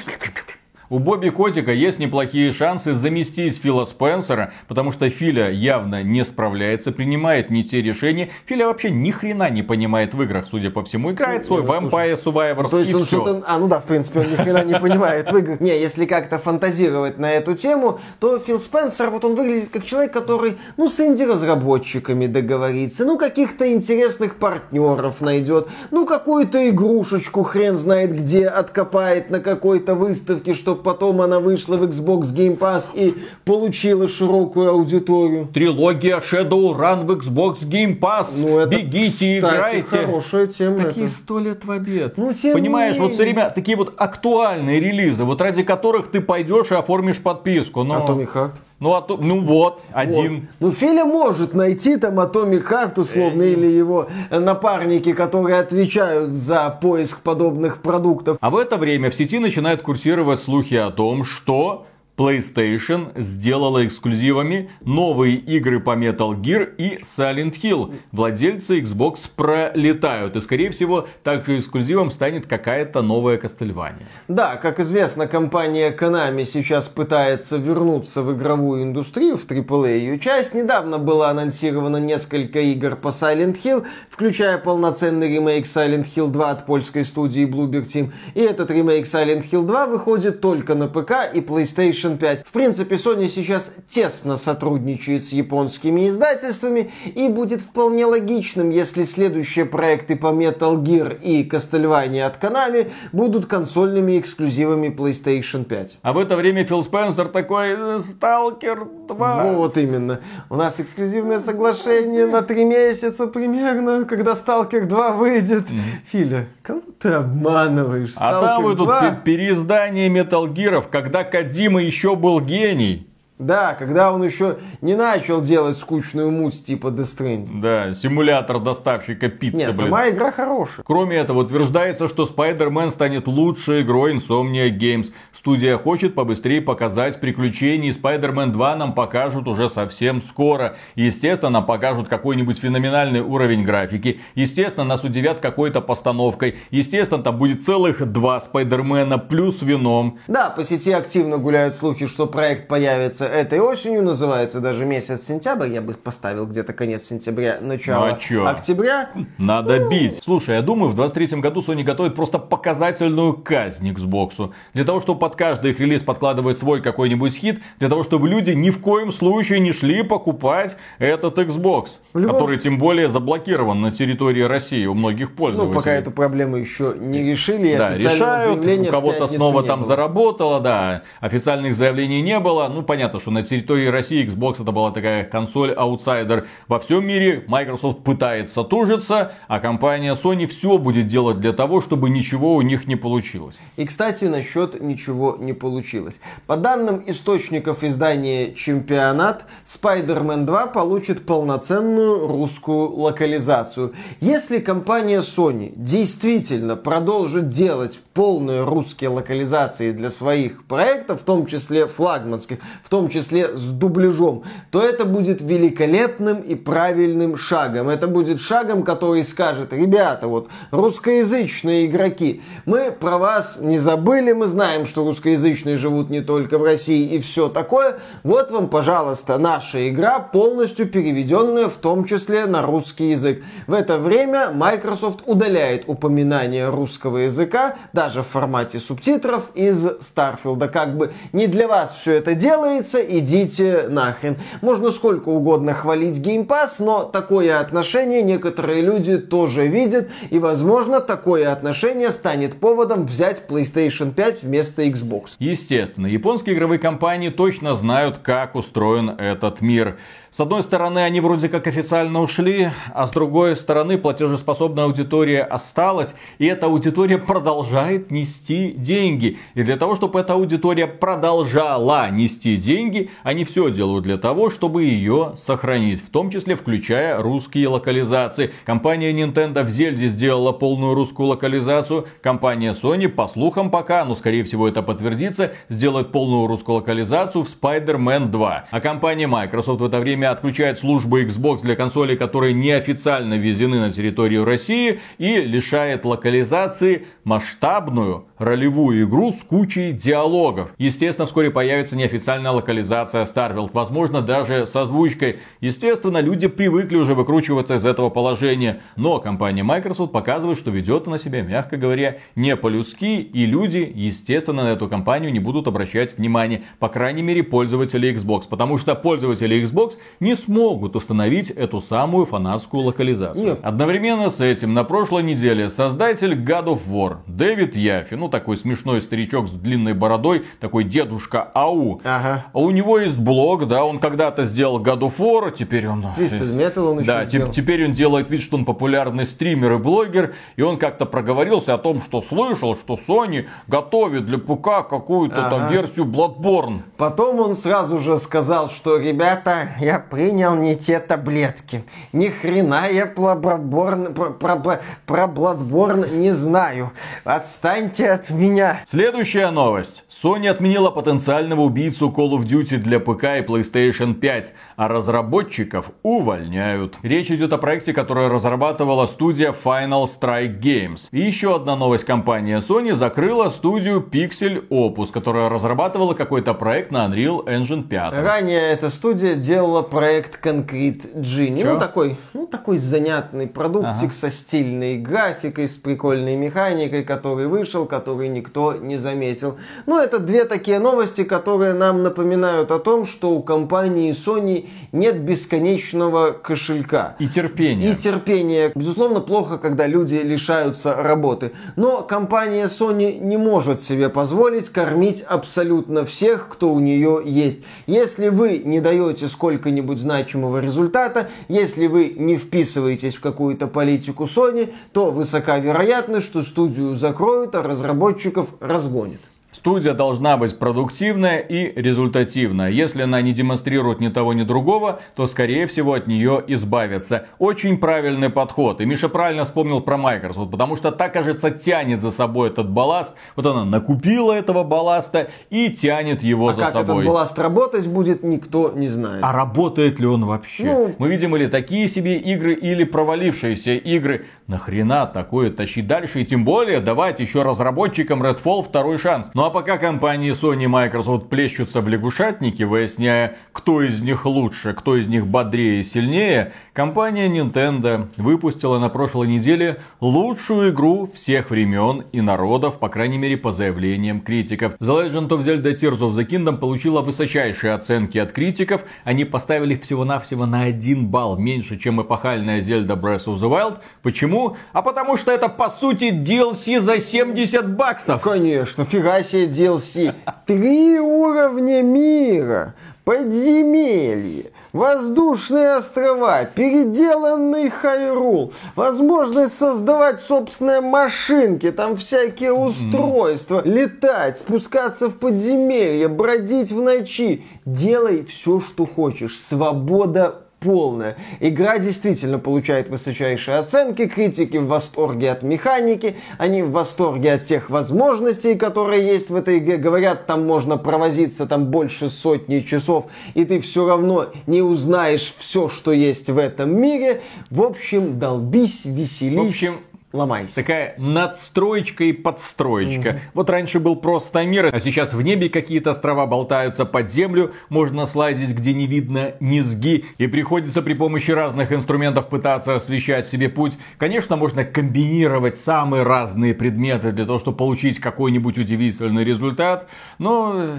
у 0.92 1.00
Бобби 1.00 1.30
Котика 1.30 1.72
есть 1.72 2.00
неплохие 2.00 2.52
шансы 2.52 2.94
заместить 2.94 3.58
Фила 3.58 3.86
Спенсера, 3.86 4.52
потому 4.68 4.92
что 4.92 5.10
Филя 5.10 5.50
явно 5.50 6.04
не 6.04 6.26
справляется, 6.26 6.92
принимает 6.92 7.50
не 7.50 7.64
те 7.64 7.82
решения. 7.82 8.30
Филя 8.46 8.68
вообще 8.68 8.92
ни 8.92 9.10
хрена 9.10 9.50
не 9.50 9.64
понимает 9.64 10.14
в 10.14 10.22
играх, 10.22 10.48
судя 10.52 10.70
по 10.70 10.84
всему. 10.84 11.14
Играет 11.14 11.46
свой 11.46 11.64
ну, 11.64 11.68
Vampire 11.74 12.22
Survivors 12.22 12.70
То 12.70 12.80
есть 12.80 12.94
он 12.94 13.06
что-то... 13.06 13.42
А, 13.48 13.58
ну 13.58 13.70
да, 13.70 13.80
в 13.80 13.86
принципе, 13.86 14.20
он 14.20 14.32
ни 14.32 14.36
хрена 14.36 14.66
не 14.66 14.78
понимает 14.78 15.32
в 15.32 15.38
играх. 15.38 15.62
Не, 15.62 15.80
если 15.80 16.06
как-то 16.06 16.38
фантазировать 16.40 17.18
на 17.18 17.32
эту 17.32 17.56
тему, 17.56 18.02
то 18.20 18.38
Фил 18.38 18.60
Спенсер, 18.60 19.12
вот 19.12 19.24
он 19.24 19.36
выглядит 19.36 19.70
как 19.70 19.86
человек, 19.86 20.12
который, 20.12 20.58
ну, 20.76 20.90
с 20.90 21.00
инди-разработчиками 21.00 22.28
договорится, 22.28 23.06
ну, 23.06 23.18
каких-то 23.18 23.72
интересных 23.72 24.36
партнеров 24.36 25.22
найдет, 25.22 25.70
ну, 25.90 26.06
какую-то 26.06 26.70
игрушечку 26.70 27.44
хрен 27.44 27.78
знает 27.78 28.12
где 28.12 28.46
откопает 28.48 29.30
на 29.30 29.40
какой-то 29.40 29.96
выставке, 29.96 30.54
чтобы 30.54 30.81
потом 30.84 31.22
она 31.22 31.40
вышла 31.40 31.78
в 31.78 31.84
Xbox 31.84 32.36
Game 32.36 32.58
Pass 32.58 32.90
и 32.94 33.16
получила 33.46 34.08
широкую 34.08 34.72
аудиторию. 34.72 35.48
Трилогия 35.54 36.20
Shadowrun 36.20 37.06
в 37.06 37.12
Xbox 37.12 37.60
Game 37.68 38.00
Pass. 38.00 38.28
Ну, 38.38 38.60
это, 38.60 38.70
Бегите, 38.70 39.10
кстати, 39.10 39.38
играйте. 39.40 40.06
хорошая 40.06 40.48
тема. 40.48 40.84
Такие 40.84 41.08
сто 41.08 41.40
лет 41.40 41.66
в 41.66 41.72
обед. 41.72 42.18
Ну, 42.18 42.34
тем 42.34 42.54
Понимаешь, 42.54 42.98
вот 42.98 43.14
все 43.14 43.24
время 43.24 43.50
такие 43.50 43.78
вот 43.78 43.94
актуальные 43.98 44.80
релизы, 44.80 45.24
вот 45.24 45.42
ради 45.42 45.64
которых 45.64 46.10
ты 46.12 46.22
пойдешь 46.22 46.72
и 46.72 46.76
оформишь 46.76 47.18
подписку. 47.20 47.84
Но... 47.84 47.98
Atomic 47.98 48.34
Heart. 48.34 48.52
Ну, 48.82 48.96
а 48.96 49.02
то, 49.02 49.16
ну 49.16 49.42
вот, 49.42 49.84
один. 49.94 50.34
Вот. 50.34 50.50
Ну, 50.60 50.72
Филя 50.72 51.06
может 51.06 51.54
найти 51.54 51.98
там 51.98 52.20
Atomic 52.20 52.68
Heart 52.68 53.00
условно, 53.00 53.44
или 53.44 53.68
его 53.68 54.08
напарники, 54.32 55.14
которые 55.14 55.60
отвечают 55.60 56.34
за 56.34 56.76
поиск 56.82 57.22
подобных 57.22 57.84
продуктов. 57.84 58.38
А 58.42 58.50
в 58.50 58.58
это 58.58 58.78
время 58.78 59.12
в 59.12 59.16
сети 59.16 59.38
начинают 59.38 59.84
курсировать 59.84 60.40
слухи 60.40 60.74
о 60.74 60.90
том, 60.90 61.24
что 61.24 61.86
PlayStation 62.18 63.20
сделала 63.20 63.86
эксклюзивами 63.86 64.70
новые 64.82 65.38
игры 65.38 65.80
по 65.80 65.96
Metal 65.96 66.40
Gear 66.40 66.76
и 66.78 67.00
Silent 67.02 67.56
Hill. 67.62 67.96
Владельцы 68.12 68.80
Xbox 68.80 69.30
пролетают. 69.36 70.36
И, 70.36 70.42
скорее 70.42 70.70
всего, 70.72 71.08
также 71.24 71.58
эксклюзивом 71.58 72.12
станет 72.12 72.48
какая-то 72.48 73.02
новая 73.02 73.38
Castlevania. 73.38 74.04
Да, 74.28 74.56
как 74.58 74.80
известно, 74.80 75.26
компания 75.28 75.96
Konami 75.98 76.46
сейчас 76.46 76.88
пытается 76.90 77.58
вернуться 77.58 78.22
в 78.22 78.36
игровую 78.36 78.84
индустрию, 78.84 79.38
в 79.38 79.48
AAA 79.48 79.98
ее 79.98 80.20
часть. 80.20 80.54
Недавно 80.54 80.98
было 80.98 81.30
анонсировано 81.30 81.98
несколько 81.98 82.60
игр 82.60 82.96
по 82.96 83.08
Silent 83.08 83.58
Hill, 83.64 83.86
включая 84.10 84.58
полноценный 84.58 85.34
ремейк 85.34 85.66
Silent 85.66 86.08
Hill 86.16 86.28
2 86.28 86.52
от 86.52 86.66
польской 86.66 87.06
студии 87.06 87.48
Bluebird 87.48 87.84
Team. 87.84 88.12
И 88.36 88.42
этот 88.42 88.70
ремейк 88.70 89.06
Silent 89.06 89.44
Hill 89.50 89.64
2 89.64 89.88
выходит 89.88 90.42
только 90.42 90.76
на 90.76 90.88
ПК 90.88 91.14
и 91.34 91.40
PlayStation 91.40 92.01
5. 92.10 92.46
В 92.46 92.52
принципе, 92.52 92.96
Sony 92.96 93.28
сейчас 93.28 93.74
тесно 93.88 94.38
сотрудничает 94.38 95.24
с 95.24 95.30
японскими 95.30 96.08
издательствами 96.08 96.92
и 97.06 97.28
будет 97.30 97.62
вполне 97.62 98.06
логичным, 98.06 98.70
если 98.70 99.04
следующие 99.04 99.66
проекты 99.66 100.16
по 100.16 100.28
Metal 100.28 100.82
Gear 100.82 101.20
и 101.22 101.48
Castlevania 101.48 102.24
от 102.24 102.42
Konami 102.42 102.92
будут 103.12 103.46
консольными 103.46 104.20
эксклюзивами 104.20 104.88
PlayStation 104.88 105.64
5. 105.64 106.00
А 106.02 106.14
в 106.14 106.18
это 106.18 106.36
время 106.36 106.66
Фил 106.66 106.84
Спенсер 106.84 107.28
такой 107.28 108.02
Сталкер 108.02 108.88
2. 109.08 109.44
Вот 109.54 109.78
именно. 109.78 110.20
У 110.50 110.56
нас 110.56 110.80
эксклюзивное 110.80 111.40
соглашение 111.40 112.26
на 112.26 112.42
три 112.42 112.66
месяца 112.66 113.28
примерно, 113.28 114.06
когда 114.06 114.36
Сталкер 114.36 114.86
2 114.86 115.12
выйдет. 115.12 115.66
Филя, 116.06 116.48
кого 116.62 116.82
ты 117.00 117.10
обманываешь? 117.10 118.14
А 118.18 118.42
там 118.42 118.64
вы 118.64 118.76
тут 118.76 118.90
переиздание 119.24 120.10
Metal 120.10 120.48
Gear, 120.52 120.84
когда 120.90 121.24
Кадима 121.24 121.84
еще 121.92 122.16
был 122.16 122.40
гений. 122.40 123.11
Да, 123.42 123.74
когда 123.74 124.14
он 124.14 124.24
еще 124.24 124.58
не 124.82 124.96
начал 124.96 125.42
делать 125.42 125.78
скучную 125.78 126.30
муть 126.32 126.64
типа 126.64 126.88
Death 126.88 127.18
Stranding. 127.18 127.60
Да, 127.60 127.94
симулятор 127.96 128.60
доставщика 128.60 129.30
пиццы, 129.30 129.58
Нет, 129.58 129.76
блин. 129.76 129.88
сама 129.88 130.10
игра 130.10 130.32
хорошая. 130.32 130.84
Кроме 130.86 131.18
этого, 131.18 131.40
утверждается, 131.40 132.08
что 132.08 132.24
Spider-Man 132.24 132.92
станет 132.92 133.28
лучшей 133.28 133.82
игрой 133.82 134.16
Insomniac 134.16 134.78
Games. 134.78 135.08
Студия 135.34 135.78
хочет 135.78 136.14
побыстрее 136.14 136.62
показать 136.62 137.20
приключения, 137.20 137.90
и 137.90 137.94
Spider-Man 137.94 138.52
2 138.52 138.76
нам 138.76 138.94
покажут 138.94 139.48
уже 139.48 139.70
совсем 139.70 140.22
скоро. 140.22 140.76
Естественно, 140.94 141.50
нам 141.50 141.66
покажут 141.66 142.08
какой-нибудь 142.10 142.60
феноменальный 142.60 143.22
уровень 143.22 143.64
графики. 143.64 144.22
Естественно, 144.36 144.86
нас 144.86 145.04
удивят 145.04 145.40
какой-то 145.40 145.82
постановкой. 145.82 146.60
Естественно, 146.70 147.24
там 147.24 147.38
будет 147.40 147.66
целых 147.66 148.06
два 148.12 148.40
Спайдермена 148.40 149.18
плюс 149.18 149.64
Веном. 149.64 150.20
Да, 150.28 150.52
по 150.52 150.64
сети 150.64 150.92
активно 150.92 151.40
гуляют 151.40 151.74
слухи, 151.76 152.06
что 152.06 152.28
проект 152.28 152.68
появится 152.68 153.31
этой 153.32 153.60
осенью, 153.60 154.04
называется 154.04 154.60
даже 154.60 154.86
месяц 154.86 155.22
сентябрь, 155.24 155.68
я 155.70 155.82
бы 155.82 155.94
поставил 155.94 156.46
где-то 156.46 156.74
конец 156.74 157.04
сентября, 157.04 157.58
начало 157.62 158.18
Ну, 158.30 158.46
а 158.46 158.50
октября. 158.52 159.10
Надо 159.38 159.88
бить. 159.90 160.20
Слушай, 160.24 160.56
я 160.56 160.62
думаю, 160.62 160.92
в 160.92 160.96
23 160.96 161.40
году 161.40 161.62
Sony 161.62 161.84
готовит 161.84 162.16
просто 162.16 162.38
показательную 162.40 163.34
казнь 163.34 163.90
Xbox. 163.92 164.52
Для 164.74 164.84
того, 164.86 165.00
чтобы 165.00 165.20
под 165.20 165.36
каждый 165.36 165.72
их 165.72 165.80
релиз 165.80 166.04
подкладывать 166.04 166.58
свой 166.58 166.82
какой-нибудь 166.82 167.36
хит, 167.36 167.62
для 167.80 167.90
того, 167.90 168.04
чтобы 168.04 168.28
люди 168.28 168.52
ни 168.52 168.70
в 168.70 168.80
коем 168.80 169.12
случае 169.12 169.60
не 169.60 169.72
шли 169.72 170.04
покупать 170.04 170.78
этот 171.00 171.38
Xbox. 171.38 171.88
Любом 172.14 172.34
Который 172.42 172.58
тем 172.58 172.78
более 172.78 173.10
заблокирован 173.10 173.82
на 173.82 173.92
территории 173.92 174.44
России 174.44 174.86
у 174.86 174.94
многих 174.94 175.30
Ну, 175.32 175.36
пользователей. 175.36 175.74
пока 175.76 175.92
эту 175.92 176.12
проблему 176.12 176.58
еще 176.58 176.94
не 176.98 177.24
решили, 177.24 177.76
Да, 177.78 177.96
решают, 177.96 178.66
у 178.66 178.86
кого-то 178.92 179.28
снова 179.28 179.64
там 179.64 179.80
было. 179.80 179.88
заработало, 179.88 180.60
да, 180.60 181.04
официальных 181.20 181.76
заявлений 181.76 182.22
не 182.22 182.40
было. 182.40 182.68
Ну, 182.68 182.84
понятно, 182.84 183.11
что 183.20 183.32
на 183.32 183.44
территории 183.44 183.88
России 183.88 184.26
Xbox 184.26 184.62
это 184.62 184.72
была 184.72 184.92
такая 184.92 185.24
консоль-аутсайдер. 185.24 186.48
Во 186.68 186.80
всем 186.80 187.06
мире 187.06 187.44
Microsoft 187.48 188.04
пытается 188.04 188.64
тужиться, 188.64 189.34
а 189.48 189.60
компания 189.60 190.16
Sony 190.16 190.48
все 190.48 190.78
будет 190.78 191.08
делать 191.08 191.40
для 191.40 191.54
того, 191.54 191.82
чтобы 191.82 192.10
ничего 192.10 192.56
у 192.56 192.62
них 192.62 192.88
не 192.88 192.96
получилось. 192.96 193.56
И, 193.76 193.86
кстати, 193.86 194.26
насчет 194.26 194.82
ничего 194.82 195.38
не 195.40 195.54
получилось. 195.54 196.22
По 196.48 196.58
данным 196.58 197.04
источников 197.06 197.84
издания 197.84 198.54
«Чемпионат», 198.54 199.46
Spider-Man 199.66 200.46
2 200.46 200.68
получит 200.68 201.26
полноценную 201.26 202.28
русскую 202.28 202.92
локализацию. 202.96 203.94
Если 204.20 204.60
компания 204.60 205.20
Sony 205.20 205.74
действительно 205.76 206.76
продолжит 206.76 207.50
делать 207.50 208.00
полные 208.14 208.64
русские 208.64 209.10
локализации 209.10 209.92
для 209.92 210.12
своих 210.12 210.66
проектов, 210.66 211.22
в 211.22 211.24
том 211.24 211.46
числе 211.46 211.88
флагманских, 211.88 212.60
в 212.84 212.90
том 212.90 213.01
числе 213.10 213.56
с 213.56 213.70
дубляжом, 213.70 214.44
то 214.72 214.82
это 214.82 215.06
будет 215.06 215.42
великолепным 215.42 216.42
и 216.42 216.56
правильным 216.56 217.38
шагом. 217.38 217.90
Это 217.90 218.08
будет 218.08 218.40
шагом, 218.40 218.84
который 218.84 219.24
скажет, 219.24 219.74
ребята, 219.74 220.28
вот 220.28 220.50
русскоязычные 220.72 221.86
игроки, 221.86 222.42
мы 222.66 222.92
про 222.92 223.18
вас 223.18 223.60
не 223.62 223.78
забыли, 223.78 224.34
мы 224.34 224.48
знаем, 224.48 224.86
что 224.86 225.04
русскоязычные 225.04 225.78
живут 225.78 226.10
не 226.10 226.22
только 226.22 226.58
в 226.58 226.64
России 226.64 227.16
и 227.16 227.20
все 227.20 227.50
такое. 227.50 228.00
Вот 228.24 228.52
вам, 228.52 228.70
пожалуйста, 228.70 229.38
наша 229.38 229.90
игра, 229.90 230.20
полностью 230.20 230.88
переведенная 230.88 231.70
в 231.70 231.76
том 231.76 232.06
числе 232.06 232.46
на 232.46 232.62
русский 232.62 233.12
язык. 233.12 233.44
В 233.68 233.74
это 233.74 233.98
время 233.98 234.52
Microsoft 234.54 235.22
удаляет 235.26 235.84
упоминание 235.88 236.70
русского 236.70 237.20
языка, 237.20 237.76
даже 237.94 238.24
в 238.24 238.28
формате 238.28 238.80
субтитров 238.80 239.52
из 239.56 239.88
Старфилда. 240.02 240.68
Как 240.68 240.98
бы 240.98 241.12
не 241.34 241.48
для 241.48 241.68
вас 241.68 241.98
все 242.00 242.14
это 242.14 242.36
делается, 242.36 242.91
идите 243.00 243.88
нахрен. 243.90 244.38
Можно 244.62 244.90
сколько 244.90 245.30
угодно 245.30 245.74
хвалить 245.74 246.18
Game 246.18 246.48
Pass, 246.48 246.76
но 246.80 247.04
такое 247.04 247.60
отношение 247.60 248.22
некоторые 248.22 248.82
люди 248.82 249.18
тоже 249.18 249.68
видят, 249.68 250.10
и, 250.30 250.40
возможно, 250.40 251.00
такое 251.00 251.52
отношение 251.52 252.12
станет 252.12 252.60
поводом 252.60 253.06
взять 253.06 253.44
PlayStation 253.48 254.12
5 254.14 254.44
вместо 254.44 254.84
Xbox. 254.84 255.36
Естественно, 255.40 256.08
японские 256.08 256.56
игровые 256.56 256.80
компании 256.80 257.30
точно 257.30 257.76
знают, 257.76 258.18
как 258.20 258.56
устроен 258.56 259.10
этот 259.10 259.62
мир. 259.62 259.98
С 260.34 260.40
одной 260.40 260.64
стороны, 260.64 261.00
они 261.00 261.20
вроде 261.20 261.50
как 261.50 261.68
официально 261.68 262.22
ушли, 262.22 262.72
а 262.94 263.06
с 263.06 263.12
другой 263.12 263.58
стороны, 263.58 263.98
платежеспособная 263.98 264.86
аудитория 264.86 265.44
осталась, 265.44 266.16
и 266.40 266.46
эта 266.46 266.68
аудитория 266.68 267.18
продолжает 267.18 268.12
нести 268.12 268.72
деньги. 268.72 269.40
И 269.56 269.64
для 269.64 269.76
того, 269.76 269.98
чтобы 269.98 270.22
эта 270.22 270.36
аудитория 270.36 270.88
продолжала 270.88 272.10
нести 272.12 272.56
деньги, 272.56 273.10
они 273.24 273.44
все 273.44 273.72
делают 273.72 274.06
для 274.06 274.18
того, 274.18 274.50
чтобы 274.50 274.84
ее 274.84 275.34
сохранить, 275.36 276.02
в 276.02 276.10
том 276.10 276.30
числе 276.30 276.56
включая 276.56 277.22
русские 277.22 277.68
локализации. 277.68 278.54
Компания 278.64 279.12
Nintendo 279.12 279.66
в 279.66 279.70
Зельде 279.70 280.08
сделала 280.08 280.54
полную 280.54 280.94
русскую 280.94 281.28
локализацию, 281.28 282.08
компания 282.22 282.74
Sony, 282.74 283.10
по 283.10 283.28
слухам 283.28 283.70
пока, 283.70 284.06
но 284.06 284.16
скорее 284.16 284.46
всего 284.46 284.70
это 284.70 284.82
подтвердится, 284.82 285.52
сделает 285.68 286.14
полную 286.14 286.48
русскую 286.48 286.78
локализацию 286.78 287.44
в 287.44 287.50
Spider-Man 287.50 288.28
2. 288.30 288.66
А 288.72 288.80
компания 288.80 289.28
Microsoft 289.28 289.82
в 289.82 289.86
это 289.86 290.00
время 290.00 290.21
отключает 290.30 290.80
службы 290.80 291.24
Xbox 291.24 291.62
для 291.62 291.76
консолей, 291.76 292.16
которые 292.16 292.54
неофициально 292.54 293.36
ввезены 293.36 293.80
на 293.80 293.92
территорию 293.92 294.46
России 294.46 295.00
и 295.18 295.42
лишает 295.42 296.06
локализации 296.06 297.08
масштабную 297.24 298.26
ролевую 298.38 299.04
игру 299.04 299.32
с 299.32 299.44
кучей 299.44 299.94
диалогов. 299.94 300.72
Естественно, 300.78 301.26
вскоре 301.26 301.52
появится 301.52 301.96
неофициальная 301.96 302.52
локализация 302.52 303.26
Starfield, 303.26 303.70
возможно 303.74 304.22
даже 304.22 304.66
с 304.66 304.76
озвучкой. 304.76 305.40
Естественно, 305.60 306.20
люди 306.20 306.48
привыкли 306.48 306.98
уже 306.98 307.14
выкручиваться 307.14 307.76
из 307.76 307.86
этого 307.86 308.10
положения, 308.10 308.82
но 308.96 309.20
компания 309.20 309.64
Microsoft 309.64 310.12
показывает, 310.12 310.58
что 310.58 310.72
ведет 310.72 311.08
она 311.08 311.18
себя, 311.18 311.42
мягко 311.42 311.78
говоря, 311.78 312.18
не 312.36 312.56
по-людски, 312.56 313.22
и 313.22 313.46
люди, 313.46 313.92
естественно, 313.94 314.64
на 314.64 314.70
эту 314.70 314.88
компанию 314.88 315.32
не 315.32 315.40
будут 315.40 315.68
обращать 315.68 316.18
внимания, 316.18 316.64
по 316.80 316.90
крайней 316.90 317.22
мере, 317.22 317.44
пользователи 317.44 318.14
Xbox, 318.14 318.44
потому 318.50 318.78
что 318.78 318.96
пользователи 318.96 319.64
Xbox 319.64 319.94
не 320.20 320.36
смогут 320.36 320.96
установить 320.96 321.50
эту 321.52 321.82
самую 321.82 322.26
фанатскую 322.26 322.84
локализацию. 322.84 323.46
Нет. 323.46 323.60
Одновременно 323.62 324.30
с 324.30 324.42
этим 324.42 324.74
на 324.74 324.84
прошлой 324.84 325.24
неделе 325.24 325.70
создатель 325.70 326.34
God 326.34 326.66
of 326.66 326.82
War 326.90 327.11
Дэвид 327.28 327.76
Яфи, 327.76 328.16
ну 328.16 328.30
такой 328.30 328.58
смешной 328.58 329.02
старичок 329.02 329.48
с 329.48 329.52
длинной 329.52 329.94
бородой, 329.94 330.46
такой 330.60 330.84
дедушка 330.84 331.50
Ау. 331.54 332.02
Ага. 332.04 332.46
А 332.54 332.60
у 332.60 332.72
него 332.72 333.00
есть 333.00 333.18
блог, 333.18 333.68
да, 333.68 333.84
он 333.86 334.00
когда-то 334.00 334.46
сделал 334.46 334.82
God 334.82 335.00
of 335.02 335.18
War, 335.18 335.52
теперь 335.56 335.88
он... 335.88 336.06
Twisted 336.18 336.56
Metal 336.56 336.92
он 336.92 337.00
еще 337.00 337.08
Да, 337.12 337.24
сделал. 337.24 337.52
теперь 337.52 337.86
он 337.86 337.94
делает 337.94 338.30
вид, 338.30 338.42
что 338.42 338.58
он 338.58 338.66
популярный 338.66 339.26
стример 339.26 339.74
и 339.74 339.78
блогер, 339.78 340.34
и 340.56 340.62
он 340.62 340.78
как-то 340.78 341.06
проговорился 341.06 341.74
о 341.74 341.78
том, 341.78 342.02
что 342.02 342.22
слышал, 342.22 342.76
что 342.78 342.96
Sony 342.96 343.48
готовит 343.68 344.26
для 344.26 344.38
ПК 344.38 344.88
какую-то 344.90 345.36
там 345.50 345.64
Ага. 345.66 345.70
версию 345.74 346.06
Bloodborne. 346.06 346.82
Потом 346.98 347.40
он 347.40 347.56
сразу 347.56 348.00
же 348.00 348.18
сказал, 348.18 348.70
что, 348.70 348.98
ребята, 348.98 349.70
я 349.80 350.00
принял 350.00 350.56
не 350.56 350.76
те 350.76 351.00
таблетки. 351.00 351.84
Ни 352.14 352.28
хрена 352.28 352.88
я 352.92 353.06
про 353.06 353.34
Bloodborne, 353.36 354.14
про, 354.14 354.56
про, 354.58 354.80
про 355.06 355.24
Bloodborne 355.26 356.16
не 356.16 356.32
знаю. 356.32 356.92
Отстаньте 357.24 358.10
от 358.12 358.30
меня. 358.30 358.82
Следующая 358.88 359.52
новость. 359.52 360.04
Sony 360.10 360.48
отменила 360.48 360.90
потенциального 360.92 361.62
убийцу 361.62 362.14
Call 362.16 362.32
of 362.32 362.46
Duty 362.46 362.78
для 362.78 363.00
ПК 363.00 363.24
и 363.24 363.42
PlayStation 363.42 364.14
5, 364.14 364.54
а 364.76 364.88
разработчиков 364.88 365.92
увольняют. 366.04 366.98
Речь 367.04 367.32
идет 367.32 367.54
о 367.54 367.58
проекте, 367.58 367.94
который 367.94 368.28
разрабатывала 368.28 369.08
студия 369.08 369.54
Final 369.64 370.06
Strike 370.06 370.60
Games. 370.60 371.02
И 371.12 371.22
еще 371.22 371.56
одна 371.56 371.76
новость. 371.76 372.06
Компания 372.06 372.60
Sony 372.60 372.94
закрыла 372.94 373.50
студию 373.50 374.02
Pixel 374.12 374.68
Opus, 374.70 375.12
которая 375.12 375.50
разрабатывала 375.50 376.14
какой-то 376.14 376.54
проект 376.54 376.92
на 376.92 377.06
Unreal 377.08 377.46
Engine 377.46 377.84
5. 377.88 378.14
Ранее 378.14 378.72
эта 378.72 378.90
студия 378.90 379.36
делала 379.36 379.82
проект 379.82 380.46
Concrete 380.46 381.16
Genie. 381.16 381.62
Чё? 381.62 381.74
Ну, 381.74 381.80
такой, 381.80 382.18
ну, 382.34 382.48
такой 382.48 382.78
занятный 382.78 383.48
продуктик 383.48 384.04
Ага. 384.10 384.14
со 384.14 384.32
стильной 384.32 384.98
графикой, 384.98 385.68
с 385.70 385.78
прикольной 385.78 386.36
механикой, 386.36 386.91
который 387.00 387.48
вышел, 387.48 387.86
который 387.86 388.28
никто 388.28 388.74
не 388.74 388.98
заметил. 388.98 389.58
Ну, 389.86 390.00
это 390.00 390.20
две 390.20 390.46
такие 390.46 390.80
новости, 390.80 391.24
которые 391.24 391.74
нам 391.74 392.04
напоминают 392.04 392.72
о 392.72 392.80
том, 392.80 393.06
что 393.06 393.32
у 393.32 393.42
компании 393.42 394.12
Sony 394.12 394.68
нет 394.92 395.22
бесконечного 395.22 396.32
кошелька. 396.32 397.16
И 397.20 397.28
терпение. 397.28 397.92
И 397.92 397.96
терпение. 397.96 398.72
Безусловно, 398.76 399.22
плохо, 399.22 399.58
когда 399.58 399.88
люди 399.88 400.16
лишаются 400.16 400.96
работы. 400.96 401.52
Но 401.76 402.02
компания 402.02 402.66
Sony 402.66 403.18
не 403.20 403.38
может 403.38 403.82
себе 403.82 404.10
позволить 404.10 404.70
кормить 404.70 405.22
абсолютно 405.22 406.06
всех, 406.06 406.50
кто 406.50 406.74
у 406.74 406.80
нее 406.80 407.22
есть. 407.24 407.60
Если 407.88 408.30
вы 408.30 408.58
не 408.60 408.82
даете 408.82 409.28
сколько-нибудь 409.28 410.00
значимого 410.00 410.60
результата, 410.60 411.30
если 411.48 411.88
вы 411.88 412.14
не 412.18 412.36
вписываетесь 412.38 413.16
в 413.16 413.22
какую-то 413.22 413.68
политику 413.68 414.24
Sony, 414.24 414.74
то 414.92 415.12
высока 415.12 415.60
вероятность, 415.60 416.26
что 416.26 416.42
студию 416.42 416.81
закроют, 416.94 417.56
а 417.56 417.64
разработчиков 417.64 418.54
разгонят. 418.60 419.22
Студия 419.62 419.94
должна 419.94 420.38
быть 420.38 420.58
продуктивная 420.58 421.38
и 421.38 421.80
результативная. 421.80 422.72
Если 422.72 423.04
она 423.04 423.22
не 423.22 423.32
демонстрирует 423.32 424.00
ни 424.00 424.08
того, 424.08 424.34
ни 424.34 424.42
другого, 424.42 425.02
то 425.16 425.28
скорее 425.28 425.68
всего 425.68 425.94
от 425.94 426.08
нее 426.08 426.44
избавятся. 426.48 427.28
Очень 427.38 427.78
правильный 427.78 428.32
подход. 428.32 428.82
И 428.82 428.86
Миша 428.88 429.08
правильно 429.08 429.46
вспомнил 429.46 429.80
про 429.82 429.98
Microsoft, 429.98 430.50
потому 430.50 430.78
что 430.78 430.90
так, 430.92 431.14
кажется, 431.14 431.52
тянет 431.52 432.00
за 432.02 432.10
собой 432.10 432.50
этот 432.50 432.72
балласт. 432.72 433.14
Вот 433.36 433.46
она 433.46 433.64
накупила 433.64 434.34
этого 434.34 434.64
балласта 434.64 435.30
и 435.52 435.70
тянет 435.70 436.24
его 436.24 436.48
А 436.50 436.54
за 436.56 436.62
как 436.62 436.74
собой. 436.74 436.96
этот 436.96 437.06
балласт 437.06 437.38
работать 437.38 437.86
будет, 437.88 438.24
никто 438.24 438.72
не 438.74 438.88
знает. 438.88 439.24
А 439.24 439.32
работает 439.32 440.00
ли 440.00 440.08
он 440.08 440.26
вообще? 440.26 440.64
Ну- 440.64 440.96
Мы 440.98 441.08
видим 441.08 441.36
или 441.36 441.46
такие 441.46 441.88
себе 441.88 442.18
игры, 442.18 442.56
или 442.56 442.84
провалившиеся 442.84 443.74
игры. 443.74 444.26
Нахрена 444.48 445.06
такое 445.06 445.52
тащить 445.52 445.86
дальше? 445.86 446.24
И 446.24 446.26
тем 446.26 446.46
более 446.46 446.80
давать 446.80 447.20
еще 447.20 447.44
разработчикам 447.44 448.24
Redfall 448.24 448.64
второй 448.64 448.98
шанс. 448.98 449.30
Ну 449.36 449.44
а 449.46 449.51
пока 449.52 449.78
компании 449.78 450.32
Sony 450.32 450.64
и 450.64 450.68
Microsoft 450.68 451.28
плещутся 451.28 451.82
в 451.82 451.88
лягушатнике, 451.88 452.66
выясняя, 452.66 453.38
кто 453.52 453.82
из 453.82 454.02
них 454.02 454.26
лучше, 454.26 454.74
кто 454.74 454.96
из 454.96 455.08
них 455.08 455.28
бодрее 455.28 455.82
и 455.82 455.84
сильнее, 455.84 456.54
компания 456.74 457.30
Nintendo 457.30 458.08
выпустила 458.18 458.80
на 458.80 458.90
прошлой 458.90 459.28
неделе 459.28 459.78
лучшую 460.00 460.72
игру 460.72 461.10
всех 461.14 461.50
времен 461.50 462.06
и 462.12 462.22
народов, 462.22 462.80
по 462.80 462.90
крайней 462.90 463.18
мере 463.18 463.38
по 463.38 463.52
заявлениям 463.52 464.22
критиков. 464.22 464.74
The 464.80 465.12
Legend 465.12 465.28
of 465.28 465.44
Zelda 465.44 465.76
Tears 465.76 466.00
of 466.00 466.12
the 466.12 466.26
Kingdom 466.26 466.58
получила 466.58 467.02
высочайшие 467.02 467.74
оценки 467.74 468.18
от 468.18 468.32
критиков. 468.32 468.82
Они 469.04 469.26
поставили 469.26 469.76
всего-навсего 469.76 470.46
на 470.46 470.64
один 470.64 471.08
балл 471.08 471.38
меньше, 471.38 471.78
чем 471.78 472.02
эпохальная 472.02 472.62
Zelda 472.62 473.00
Breath 473.00 473.26
of 473.26 473.36
the 473.36 473.50
Wild. 473.50 473.80
Почему? 474.02 474.56
А 474.72 474.82
потому 474.82 475.18
что 475.18 475.32
это 475.32 475.50
по 475.50 475.70
сути 475.70 476.12
DLC 476.12 476.80
за 476.80 477.02
70 477.02 477.76
баксов. 477.76 478.22
Конечно, 478.22 478.86
фига 478.86 479.22
себе 479.22 479.41
DLC. 479.48 480.14
Три 480.46 481.00
уровня 481.00 481.82
мира, 481.82 482.76
подземелье, 483.04 484.52
воздушные 484.74 485.78
острова, 485.78 486.46
переделанный 486.46 487.70
Хайрул, 487.70 488.54
возможность 488.76 489.54
создавать 489.54 490.22
собственные 490.22 490.82
машинки, 490.82 491.72
там 491.72 491.96
всякие 491.96 492.54
устройства, 492.54 493.62
летать, 493.66 494.38
спускаться 494.38 495.10
в 495.10 495.18
подземелье, 495.18 496.08
бродить 496.08 496.72
в 496.72 496.82
ночи. 496.82 497.46
Делай 497.66 498.24
все, 498.24 498.60
что 498.60 498.86
хочешь. 498.86 499.40
Свобода 499.40 500.42
полная. 500.62 501.18
Игра 501.40 501.80
действительно 501.80 502.38
получает 502.38 502.88
высочайшие 502.88 503.58
оценки, 503.58 504.08
критики 504.08 504.58
в 504.58 504.68
восторге 504.68 505.32
от 505.32 505.42
механики, 505.42 506.16
они 506.38 506.62
в 506.62 506.72
восторге 506.72 507.34
от 507.34 507.44
тех 507.44 507.70
возможностей, 507.70 508.56
которые 508.56 509.06
есть 509.06 509.32
в 509.32 509.36
этой 509.36 509.58
игре. 509.58 509.78
Говорят, 509.78 510.28
там 510.28 510.46
можно 510.46 510.78
провозиться 510.78 511.48
там 511.48 511.66
больше 511.66 512.10
сотни 512.10 512.60
часов, 512.60 513.08
и 513.34 513.44
ты 513.44 513.60
все 513.60 513.88
равно 513.88 514.28
не 514.46 514.62
узнаешь 514.62 515.34
все, 515.36 515.68
что 515.68 515.92
есть 515.92 516.30
в 516.30 516.38
этом 516.38 516.80
мире. 516.80 517.22
В 517.50 517.64
общем, 517.64 518.20
долбись, 518.20 518.86
веселись, 518.86 519.40
В 519.40 519.48
общем, 519.48 519.74
ломайся. 520.14 520.56
Такая 520.56 520.96
надстроечка 520.98 522.06
и 522.06 522.14
подстроечка. 522.14 523.20
Вот 523.34 523.50
раньше 523.50 523.80
был 523.80 523.96
просто 523.96 524.44
мир, 524.44 524.70
а 524.74 524.80
сейчас 524.80 525.14
в 525.14 525.22
небе 525.22 525.50
какие-то 525.50 525.92
острова 525.92 526.26
болтаются 526.26 526.86
под 526.86 527.12
землю, 527.12 527.52
можно 527.70 528.06
слазить, 528.06 528.52
где 528.52 528.74
не 528.74 528.88
видно 528.88 529.34
низги, 529.40 530.06
и 530.18 530.28
приходится 530.28 530.82
при 530.82 530.94
помощи 530.94 531.32
разных 531.32 531.72
инструментов 531.72 532.30
пытаться 532.30 532.76
освещать 532.76 533.28
себе 533.28 533.50
путь. 533.50 533.78
Конечно, 533.98 534.36
можно 534.36 534.64
комбинировать 534.64 535.58
самые 535.58 536.04
разные 536.04 536.54
предметы 536.54 537.12
для 537.12 537.26
того, 537.26 537.40
чтобы 537.40 537.58
получить 537.58 538.00
какой-нибудь 538.00 538.58
удивительный 538.58 539.24
результат, 539.24 539.88
но 540.18 540.54
э, 540.56 540.78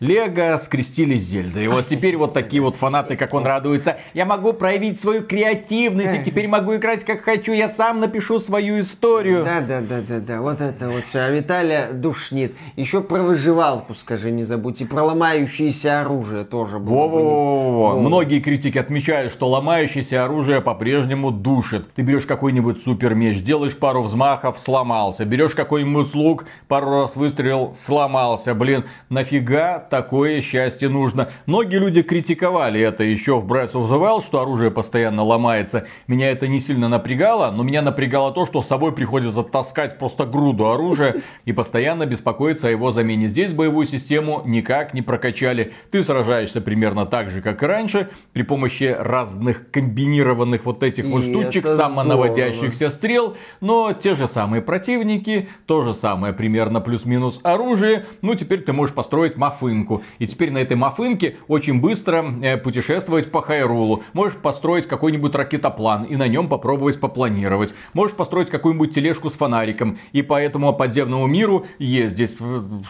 Лего 0.00 0.56
скрестили 0.58 1.18
с 1.18 1.24
Зельдой. 1.24 1.64
И 1.64 1.68
вот 1.68 1.88
теперь 1.88 2.16
вот 2.16 2.32
такие 2.32 2.62
вот 2.62 2.76
фанаты, 2.76 3.16
как 3.16 3.34
он 3.34 3.44
радуется. 3.44 3.96
Я 4.14 4.26
могу 4.26 4.52
проявить 4.52 5.00
свою 5.00 5.22
креативность, 5.22 6.20
и 6.20 6.24
теперь 6.24 6.46
могу 6.46 6.76
играть 6.76 7.04
как 7.04 7.22
хочу. 7.22 7.52
Я 7.52 7.68
сам 7.68 7.98
напишу 7.98 8.38
свою 8.38 8.80
историю. 8.80 9.44
Да, 9.44 9.60
да, 9.60 9.80
да, 9.80 10.00
да, 10.06 10.20
да, 10.20 10.40
вот 10.40 10.60
это 10.60 10.88
вот 10.88 11.04
все. 11.08 11.18
А 11.20 11.30
Виталия 11.30 11.88
душнит. 11.92 12.54
Еще 12.76 13.00
про 13.00 13.22
выживалку 13.22 13.94
скажи, 13.94 14.30
не 14.30 14.44
забудь. 14.44 14.80
И 14.80 14.84
про 14.84 15.02
ломающееся 15.02 16.00
оружие 16.02 16.44
тоже 16.44 16.78
было. 16.78 17.08
бы 17.08 17.16
не- 17.16 17.22
Во-во-во. 17.24 17.94
Во. 17.96 18.00
Многие 18.00 18.38
критики 18.40 18.78
отмечают, 18.78 19.32
что 19.32 19.48
ломающееся 19.48 20.24
оружие 20.24 20.60
по-прежнему 20.60 21.32
душит. 21.32 21.92
Ты 21.94 22.02
берешь 22.02 22.24
какой-нибудь 22.26 22.82
супер 22.82 23.14
меч, 23.16 23.42
делаешь 23.42 23.76
пару 23.76 24.02
взмахов, 24.04 24.60
сломался. 24.60 25.24
Берешь 25.24 25.54
какой-нибудь 25.54 26.14
лук, 26.14 26.44
пару 26.68 26.90
раз 27.02 27.16
выстрелил, 27.16 27.74
сломался. 27.74 28.54
Блин, 28.54 28.84
нафига 29.08 29.80
такое 29.88 30.40
счастье 30.40 30.88
нужно? 30.88 31.30
Многие 31.46 31.78
люди 31.78 32.02
критиковали 32.02 32.80
это 32.80 33.04
еще 33.04 33.40
в 33.40 33.50
Breath 33.50 33.72
of 33.72 33.88
the 33.88 34.00
Wild, 34.00 34.24
что 34.24 34.40
оружие 34.40 34.70
постоянно 34.70 35.22
ломается. 35.22 35.86
Меня 36.06 36.30
это 36.30 36.48
не 36.48 36.60
сильно 36.60 36.88
напрягало, 36.88 37.50
но 37.50 37.62
меня 37.62 37.82
напрягало 37.82 38.32
то, 38.32 38.46
что 38.46 38.62
с 38.62 38.68
собой 38.68 38.92
приходится 38.92 39.42
таскать 39.42 39.98
просто 39.98 40.26
груду 40.26 40.68
оружия 40.68 41.22
и 41.44 41.52
постоянно 41.52 42.06
беспокоиться 42.06 42.68
о 42.68 42.70
его 42.70 42.92
замене. 42.92 43.28
Здесь 43.28 43.52
боевую 43.52 43.86
систему 43.86 44.42
никак 44.44 44.94
не 44.94 45.02
прокачали. 45.02 45.72
Ты 45.90 46.04
сражаешься 46.04 46.60
примерно 46.60 47.06
так 47.06 47.30
же, 47.30 47.42
как 47.42 47.62
и 47.62 47.66
раньше, 47.66 48.10
при 48.32 48.42
помощи 48.42 48.94
разных 48.98 49.70
комбинированных 49.70 50.64
вот 50.64 50.82
этих 50.82 51.04
вот 51.06 51.22
И 51.22 51.30
штучек, 51.30 51.64
это 51.64 51.76
самонаводящихся 51.76 52.90
стрел, 52.90 53.36
но 53.60 53.92
те 53.92 54.14
же 54.14 54.26
самые 54.26 54.62
противники, 54.62 55.48
то 55.66 55.82
же 55.82 55.94
самое 55.94 56.32
примерно 56.32 56.80
плюс-минус 56.80 57.40
оружие. 57.42 58.06
Ну, 58.22 58.34
теперь 58.34 58.60
ты 58.60 58.72
можешь 58.72 58.94
построить 58.94 59.36
мафынку. 59.78 60.02
И 60.18 60.26
теперь 60.26 60.50
на 60.50 60.58
этой 60.58 60.76
мафынке 60.76 61.36
очень 61.48 61.80
быстро 61.80 62.24
э, 62.42 62.56
путешествовать 62.56 63.30
по 63.30 63.42
Хайрулу. 63.42 64.02
Можешь 64.12 64.38
построить 64.38 64.86
какой-нибудь 64.86 65.34
ракетоплан 65.34 66.04
и 66.04 66.16
на 66.16 66.28
нем 66.28 66.48
попробовать 66.48 67.00
попланировать. 67.00 67.72
Можешь 67.94 68.16
построить 68.16 68.50
какую-нибудь 68.50 68.94
тележку 68.94 69.30
с 69.30 69.34
фонариком 69.34 69.98
и 70.12 70.22
по 70.22 70.40
этому 70.40 70.72
подземному 70.72 71.26
миру 71.26 71.66
ездить. 71.78 72.36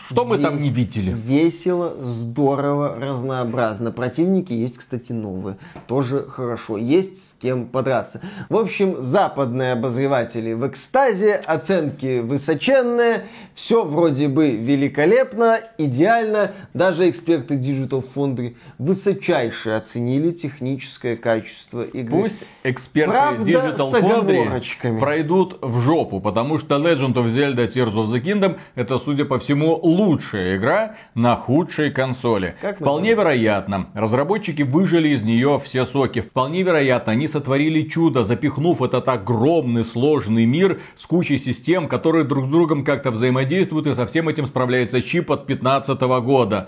Что 0.09 0.24
мы 0.24 0.39
там 0.39 0.61
не 0.61 0.70
видели? 0.70 1.12
Весело, 1.12 1.95
здорово, 2.03 2.97
разнообразно. 3.01 3.93
Противники 3.93 4.53
есть, 4.53 4.78
кстати, 4.78 5.12
новые. 5.12 5.57
Тоже 5.86 6.24
хорошо. 6.28 6.78
Есть 6.78 7.30
с 7.30 7.36
кем 7.41 7.66
подраться. 7.66 8.20
В 8.49 8.57
общем, 8.57 9.01
западные 9.01 9.72
обозреватели 9.72 10.53
в 10.53 10.66
экстазе, 10.66 11.34
оценки 11.34 12.20
высоченные, 12.20 13.26
все 13.55 13.84
вроде 13.84 14.28
бы 14.28 14.51
великолепно, 14.51 15.59
идеально, 15.78 16.53
даже 16.78 17.10
эксперты 17.10 17.54
Digital 17.56 18.02
Foundry 18.14 18.56
высочайше 18.78 19.70
оценили 19.70 20.30
техническое 20.30 21.16
качество 21.16 21.82
игры. 21.82 22.22
Пусть 22.22 22.46
эксперты 22.62 23.12
Правда, 23.12 23.50
Digital 23.50 24.00
Foundry 24.00 25.00
пройдут 25.00 25.58
в 25.60 25.80
жопу, 25.80 26.20
потому 26.20 26.58
что 26.58 26.76
Legend 26.76 27.14
of 27.14 27.26
Zelda 27.26 27.66
Tears 27.68 27.94
of 27.94 28.06
the 28.06 28.22
Kingdom 28.22 28.58
это, 28.76 28.98
судя 28.98 29.24
по 29.24 29.38
всему, 29.38 29.74
лучшая 29.76 30.56
игра 30.56 30.94
на 31.14 31.36
худшей 31.36 31.90
консоли. 31.90 32.54
Как 32.60 32.76
Вполне 32.76 33.14
вероятно, 33.14 33.88
разработчики 33.94 34.62
выжили 34.62 35.08
из 35.08 35.24
нее 35.24 35.60
все 35.64 35.84
соки. 35.84 36.20
Вполне 36.20 36.62
вероятно, 36.62 37.12
они 37.12 37.26
сотворили 37.26 37.82
чудо, 37.88 38.24
запихнув 38.24 38.80
этот 38.82 39.08
огромный 39.08 39.84
сложный 39.84 40.46
мир 40.46 40.80
с 40.96 41.06
кучей 41.06 41.38
систем, 41.38 41.88
которые 41.88 42.24
друг 42.24 42.46
с 42.46 42.48
другом 42.48 42.84
как-то 42.84 43.10
взаимодействуют, 43.10 43.88
и 43.88 43.94
со 43.94 44.06
всем 44.06 44.28
этим 44.28 44.46
справляется 44.46 45.02
чип 45.02 45.32
от 45.32 45.46
2015 45.46 46.00
года. 46.22 46.67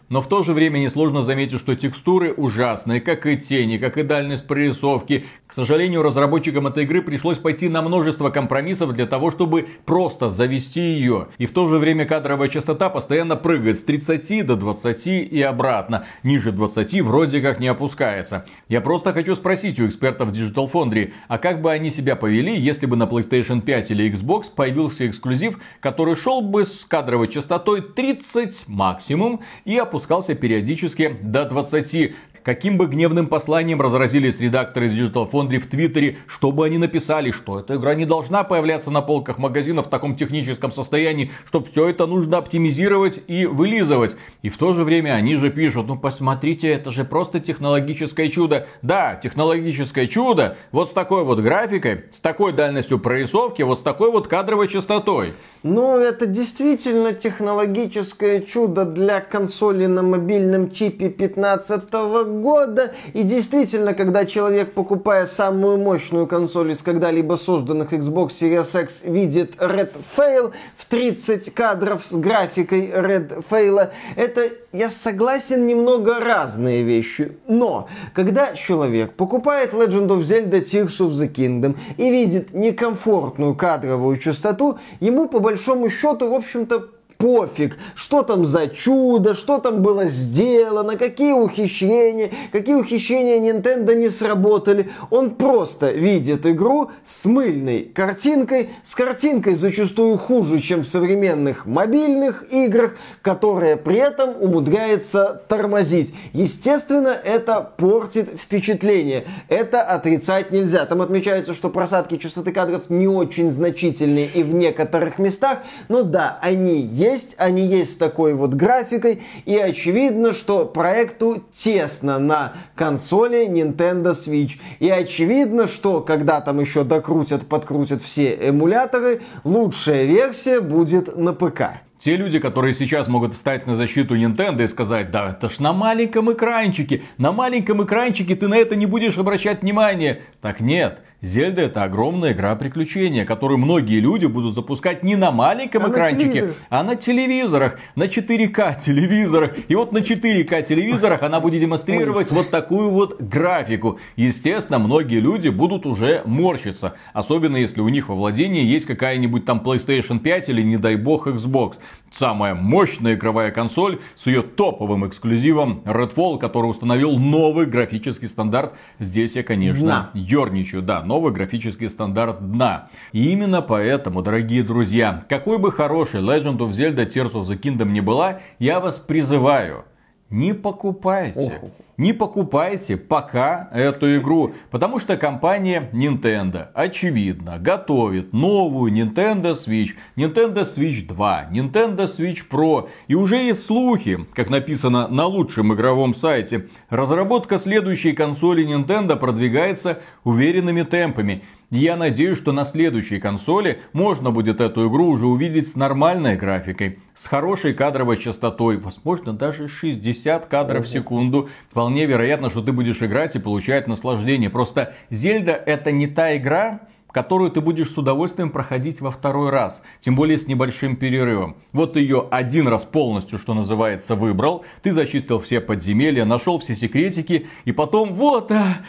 Но 0.11 0.19
в 0.19 0.27
то 0.27 0.43
же 0.43 0.51
время 0.51 0.77
несложно 0.77 1.23
заметить, 1.23 1.57
что 1.57 1.73
текстуры 1.73 2.33
ужасные, 2.33 2.99
как 2.99 3.25
и 3.25 3.37
тени, 3.37 3.77
как 3.77 3.97
и 3.97 4.03
дальность 4.03 4.45
прорисовки. 4.45 5.23
К 5.47 5.53
сожалению, 5.53 6.03
разработчикам 6.03 6.67
этой 6.67 6.83
игры 6.83 7.01
пришлось 7.01 7.37
пойти 7.37 7.69
на 7.69 7.81
множество 7.81 8.29
компромиссов 8.29 8.91
для 8.91 9.07
того, 9.07 9.31
чтобы 9.31 9.69
просто 9.85 10.29
завести 10.29 10.81
ее. 10.81 11.29
И 11.37 11.45
в 11.45 11.53
то 11.53 11.69
же 11.69 11.77
время 11.77 12.05
кадровая 12.05 12.49
частота 12.49 12.89
постоянно 12.89 13.37
прыгает 13.37 13.77
с 13.79 13.83
30 13.85 14.45
до 14.45 14.57
20 14.57 15.07
и 15.07 15.41
обратно. 15.41 16.05
Ниже 16.23 16.51
20 16.51 16.99
вроде 17.03 17.39
как 17.39 17.61
не 17.61 17.69
опускается. 17.69 18.45
Я 18.67 18.81
просто 18.81 19.13
хочу 19.13 19.33
спросить 19.35 19.79
у 19.79 19.87
экспертов 19.87 20.33
Digital 20.33 20.69
Foundry, 20.69 21.13
а 21.29 21.37
как 21.37 21.61
бы 21.61 21.71
они 21.71 21.89
себя 21.89 22.17
повели, 22.17 22.59
если 22.59 22.85
бы 22.85 22.97
на 22.97 23.03
PlayStation 23.03 23.61
5 23.61 23.91
или 23.91 24.11
Xbox 24.11 24.47
появился 24.53 25.07
эксклюзив, 25.07 25.57
который 25.79 26.17
шел 26.17 26.41
бы 26.41 26.65
с 26.65 26.83
кадровой 26.83 27.29
частотой 27.29 27.81
30 27.81 28.67
максимум 28.67 29.39
и 29.63 29.77
опускался 29.77 30.00
периодически 30.35 31.15
до 31.21 31.45
20. 31.45 32.13
Каким 32.43 32.77
бы 32.77 32.87
гневным 32.87 33.27
посланием 33.27 33.81
разразились 33.81 34.39
редакторы 34.39 34.89
Digital 34.89 35.29
Foundry 35.29 35.59
в 35.59 35.67
Твиттере, 35.67 36.17
чтобы 36.25 36.65
они 36.65 36.79
написали, 36.79 37.29
что 37.29 37.59
эта 37.59 37.75
игра 37.75 37.93
не 37.93 38.05
должна 38.05 38.43
появляться 38.43 38.89
на 38.89 39.01
полках 39.01 39.37
магазинов 39.37 39.87
в 39.87 39.89
таком 39.89 40.15
техническом 40.15 40.71
состоянии, 40.71 41.31
что 41.45 41.63
все 41.63 41.89
это 41.89 42.07
нужно 42.07 42.37
оптимизировать 42.37 43.21
и 43.27 43.45
вылизывать. 43.45 44.15
И 44.41 44.49
в 44.49 44.57
то 44.57 44.73
же 44.73 44.83
время 44.83 45.11
они 45.11 45.35
же 45.35 45.51
пишут, 45.51 45.87
ну 45.87 45.97
посмотрите, 45.97 46.67
это 46.67 46.89
же 46.89 47.05
просто 47.05 47.39
технологическое 47.39 48.29
чудо. 48.29 48.67
Да, 48.81 49.19
технологическое 49.21 50.07
чудо, 50.07 50.57
вот 50.71 50.89
с 50.89 50.91
такой 50.91 51.23
вот 51.23 51.39
графикой, 51.39 52.05
с 52.11 52.19
такой 52.19 52.53
дальностью 52.53 52.97
прорисовки, 52.97 53.61
вот 53.61 53.79
с 53.79 53.81
такой 53.81 54.11
вот 54.11 54.27
кадровой 54.27 54.67
частотой. 54.67 55.33
Ну, 55.63 55.99
это 55.99 56.25
действительно 56.25 57.13
технологическое 57.13 58.41
чудо 58.41 58.83
для 58.83 59.19
консоли 59.19 59.85
на 59.85 60.01
мобильном 60.01 60.71
чипе 60.71 61.09
15 61.09 61.91
года. 62.39 62.93
И 63.13 63.23
действительно, 63.23 63.93
когда 63.93 64.25
человек, 64.25 64.73
покупая 64.73 65.25
самую 65.25 65.77
мощную 65.77 66.27
консоль 66.27 66.71
из 66.71 66.79
когда-либо 66.79 67.35
созданных 67.35 67.93
Xbox 67.93 68.29
Series 68.39 68.81
X, 68.81 69.01
видит 69.03 69.55
Red 69.55 69.97
Fail 70.15 70.53
в 70.77 70.85
30 70.85 71.53
кадров 71.53 72.03
с 72.03 72.13
графикой 72.13 72.87
Red 72.87 73.43
Fail, 73.49 73.91
это, 74.15 74.49
я 74.71 74.89
согласен, 74.89 75.67
немного 75.67 76.19
разные 76.19 76.83
вещи. 76.83 77.37
Но, 77.47 77.87
когда 78.13 78.53
человек 78.53 79.13
покупает 79.13 79.73
Legend 79.73 80.07
of 80.07 80.19
Zelda 80.21 80.61
Tears 80.61 80.99
of 80.99 81.09
the 81.11 81.31
Kingdom 81.31 81.77
и 81.97 82.09
видит 82.09 82.53
некомфортную 82.53 83.55
кадровую 83.55 84.17
частоту, 84.17 84.79
ему 84.99 85.27
по 85.27 85.39
большому 85.39 85.89
счету, 85.89 86.29
в 86.29 86.33
общем-то, 86.33 86.87
пофиг, 87.21 87.77
что 87.93 88.23
там 88.23 88.45
за 88.45 88.67
чудо, 88.67 89.35
что 89.35 89.59
там 89.59 89.83
было 89.83 90.07
сделано, 90.07 90.97
какие 90.97 91.33
ухищрения, 91.33 92.31
какие 92.51 92.73
ухищрения 92.73 93.37
Nintendo 93.53 93.93
не 93.93 94.09
сработали. 94.09 94.89
Он 95.11 95.29
просто 95.29 95.91
видит 95.91 96.47
игру 96.47 96.89
с 97.03 97.25
мыльной 97.25 97.83
картинкой, 97.93 98.71
с 98.83 98.95
картинкой 98.95 99.53
зачастую 99.53 100.17
хуже, 100.17 100.59
чем 100.59 100.81
в 100.81 100.87
современных 100.87 101.67
мобильных 101.67 102.43
играх, 102.51 102.95
которая 103.21 103.77
при 103.77 103.97
этом 103.97 104.31
умудряется 104.41 105.43
тормозить. 105.47 106.15
Естественно, 106.33 107.09
это 107.09 107.61
портит 107.77 108.29
впечатление. 108.39 109.25
Это 109.47 109.81
отрицать 109.83 110.51
нельзя. 110.51 110.87
Там 110.87 111.03
отмечается, 111.03 111.53
что 111.53 111.69
просадки 111.69 112.17
частоты 112.17 112.51
кадров 112.51 112.89
не 112.89 113.07
очень 113.07 113.51
значительные 113.51 114.25
и 114.25 114.41
в 114.41 114.53
некоторых 114.55 115.19
местах, 115.19 115.59
но 115.87 116.01
да, 116.01 116.39
они 116.41 116.81
есть 116.81 117.10
есть, 117.11 117.35
они 117.37 117.65
есть 117.65 117.93
с 117.93 117.95
такой 117.95 118.33
вот 118.33 118.53
графикой, 118.53 119.21
и 119.45 119.57
очевидно, 119.57 120.33
что 120.33 120.65
проекту 120.65 121.43
тесно 121.53 122.19
на 122.19 122.53
консоли 122.75 123.47
Nintendo 123.47 124.11
Switch. 124.11 124.59
И 124.79 124.89
очевидно, 124.89 125.67
что 125.67 126.01
когда 126.01 126.41
там 126.41 126.59
еще 126.59 126.83
докрутят, 126.83 127.47
подкрутят 127.47 128.01
все 128.01 128.37
эмуляторы, 128.49 129.21
лучшая 129.43 130.05
версия 130.05 130.59
будет 130.59 131.17
на 131.17 131.33
ПК. 131.33 131.81
Те 132.03 132.15
люди, 132.15 132.39
которые 132.39 132.73
сейчас 132.73 133.07
могут 133.07 133.35
встать 133.35 133.67
на 133.67 133.75
защиту 133.75 134.17
Nintendo 134.17 134.63
и 134.63 134.67
сказать, 134.67 135.11
да 135.11 135.29
это 135.29 135.49
ж 135.49 135.59
на 135.59 135.71
маленьком 135.71 136.33
экранчике, 136.33 137.03
на 137.19 137.31
маленьком 137.31 137.83
экранчике 137.83 138.35
ты 138.35 138.47
на 138.47 138.55
это 138.55 138.75
не 138.75 138.87
будешь 138.87 139.19
обращать 139.19 139.61
внимание. 139.61 140.23
Так 140.41 140.61
нет, 140.61 141.01
Зельда 141.21 141.61
это 141.61 141.83
огромная 141.83 142.33
игра 142.33 142.55
приключения, 142.55 143.25
которую 143.25 143.59
многие 143.59 143.99
люди 143.99 144.25
будут 144.25 144.55
запускать 144.55 145.03
не 145.03 145.15
на 145.15 145.29
маленьком 145.29 145.85
а 145.85 145.89
экранчике, 145.89 146.55
на 146.69 146.79
а 146.79 146.83
на 146.83 146.95
телевизорах, 146.95 147.79
на 147.95 148.05
4К 148.05 148.79
телевизорах. 148.79 149.55
И 149.67 149.75
вот 149.75 149.91
на 149.91 149.99
4К 149.99 150.63
телевизорах 150.63 151.21
она 151.21 151.39
будет 151.39 151.61
демонстрировать 151.61 152.31
вот 152.31 152.49
такую 152.49 152.89
вот 152.89 153.21
графику. 153.21 153.99
Естественно, 154.15 154.79
многие 154.79 155.19
люди 155.19 155.49
будут 155.49 155.85
уже 155.85 156.23
морщиться. 156.25 156.95
Особенно 157.13 157.57
если 157.57 157.81
у 157.81 157.89
них 157.89 158.09
во 158.09 158.15
владении 158.15 158.63
есть 158.63 158.87
какая-нибудь 158.87 159.45
там 159.45 159.61
PlayStation 159.63 160.19
5 160.19 160.49
или 160.49 160.63
не 160.63 160.77
дай 160.77 160.95
бог 160.95 161.27
Xbox 161.27 161.75
самая 162.11 162.53
мощная 162.53 163.15
игровая 163.15 163.51
консоль 163.51 163.99
с 164.15 164.27
ее 164.27 164.41
топовым 164.41 165.07
эксклюзивом 165.07 165.81
Redfall, 165.85 166.37
который 166.37 166.67
установил 166.67 167.17
новый 167.17 167.65
графический 167.65 168.27
стандарт. 168.27 168.73
Здесь 168.99 169.35
я, 169.35 169.43
конечно, 169.43 169.83
дна. 169.83 170.09
ерничаю. 170.13 170.81
Да, 170.81 171.01
новый 171.03 171.31
графический 171.31 171.89
стандарт 171.89 172.51
дна. 172.51 172.89
И 173.11 173.31
именно 173.31 173.61
поэтому, 173.61 174.21
дорогие 174.21 174.63
друзья, 174.63 175.25
какой 175.29 175.57
бы 175.57 175.71
хороший 175.71 176.21
Legend 176.21 176.57
of 176.57 176.71
Zelda 176.71 177.07
Tears 177.07 177.33
of 177.33 177.47
the 177.47 177.59
Kingdom 177.59 177.91
ни 177.91 177.99
была, 178.01 178.41
я 178.59 178.79
вас 178.79 178.99
призываю, 178.99 179.85
не 180.29 180.53
покупайте. 180.53 181.59
Ох. 181.63 181.71
Не 182.01 182.13
покупайте 182.13 182.97
пока 182.97 183.69
эту 183.71 184.17
игру, 184.17 184.55
потому 184.71 184.99
что 184.99 185.17
компания 185.17 185.87
Nintendo, 185.93 186.69
очевидно, 186.73 187.59
готовит 187.59 188.33
новую 188.33 188.91
Nintendo 188.91 189.53
Switch, 189.53 189.91
Nintendo 190.15 190.65
Switch 190.65 191.05
2, 191.05 191.49
Nintendo 191.51 192.07
Switch 192.07 192.39
Pro. 192.49 192.89
И 193.07 193.13
уже 193.13 193.35
есть 193.35 193.67
слухи, 193.67 194.25
как 194.33 194.49
написано 194.49 195.09
на 195.09 195.27
лучшем 195.27 195.75
игровом 195.75 196.15
сайте, 196.15 196.69
разработка 196.89 197.59
следующей 197.59 198.13
консоли 198.13 198.65
Nintendo 198.65 199.15
продвигается 199.15 199.99
уверенными 200.23 200.81
темпами. 200.81 201.43
Я 201.71 201.95
надеюсь, 201.95 202.37
что 202.37 202.51
на 202.51 202.65
следующей 202.65 203.21
консоли 203.21 203.79
можно 203.93 204.29
будет 204.29 204.59
эту 204.59 204.89
игру 204.89 205.07
уже 205.07 205.25
увидеть 205.25 205.69
с 205.69 205.75
нормальной 205.77 206.35
графикой, 206.35 206.99
с 207.15 207.25
хорошей 207.25 207.73
кадровой 207.73 208.17
частотой, 208.17 208.75
возможно 208.75 209.31
даже 209.31 209.69
60 209.69 210.47
кадров 210.47 210.85
в 210.85 210.89
секунду. 210.89 211.47
Вполне 211.69 212.05
вероятно, 212.05 212.49
что 212.49 212.61
ты 212.61 212.73
будешь 212.73 213.01
играть 213.01 213.37
и 213.37 213.39
получать 213.39 213.87
наслаждение. 213.87 214.49
Просто 214.49 214.95
Зельда 215.09 215.53
это 215.53 215.93
не 215.93 216.07
та 216.07 216.35
игра, 216.35 216.81
которую 217.13 217.51
ты 217.51 217.61
будешь 217.61 217.89
с 217.89 217.97
удовольствием 217.97 218.49
проходить 218.49 218.99
во 218.99 219.09
второй 219.09 219.49
раз, 219.49 219.81
тем 220.01 220.17
более 220.17 220.37
с 220.37 220.47
небольшим 220.47 220.97
перерывом. 220.97 221.55
Вот 221.71 221.95
ее 221.95 222.27
один 222.31 222.67
раз 222.67 222.83
полностью, 222.83 223.39
что 223.39 223.53
называется, 223.53 224.15
выбрал, 224.15 224.65
ты 224.81 224.91
зачистил 224.91 225.39
все 225.39 225.61
подземелья, 225.61 226.25
нашел 226.25 226.59
все 226.59 226.75
секретики, 226.75 227.47
и 227.63 227.71
потом 227.71 228.13
вот, 228.13 228.51
а, 228.51 228.79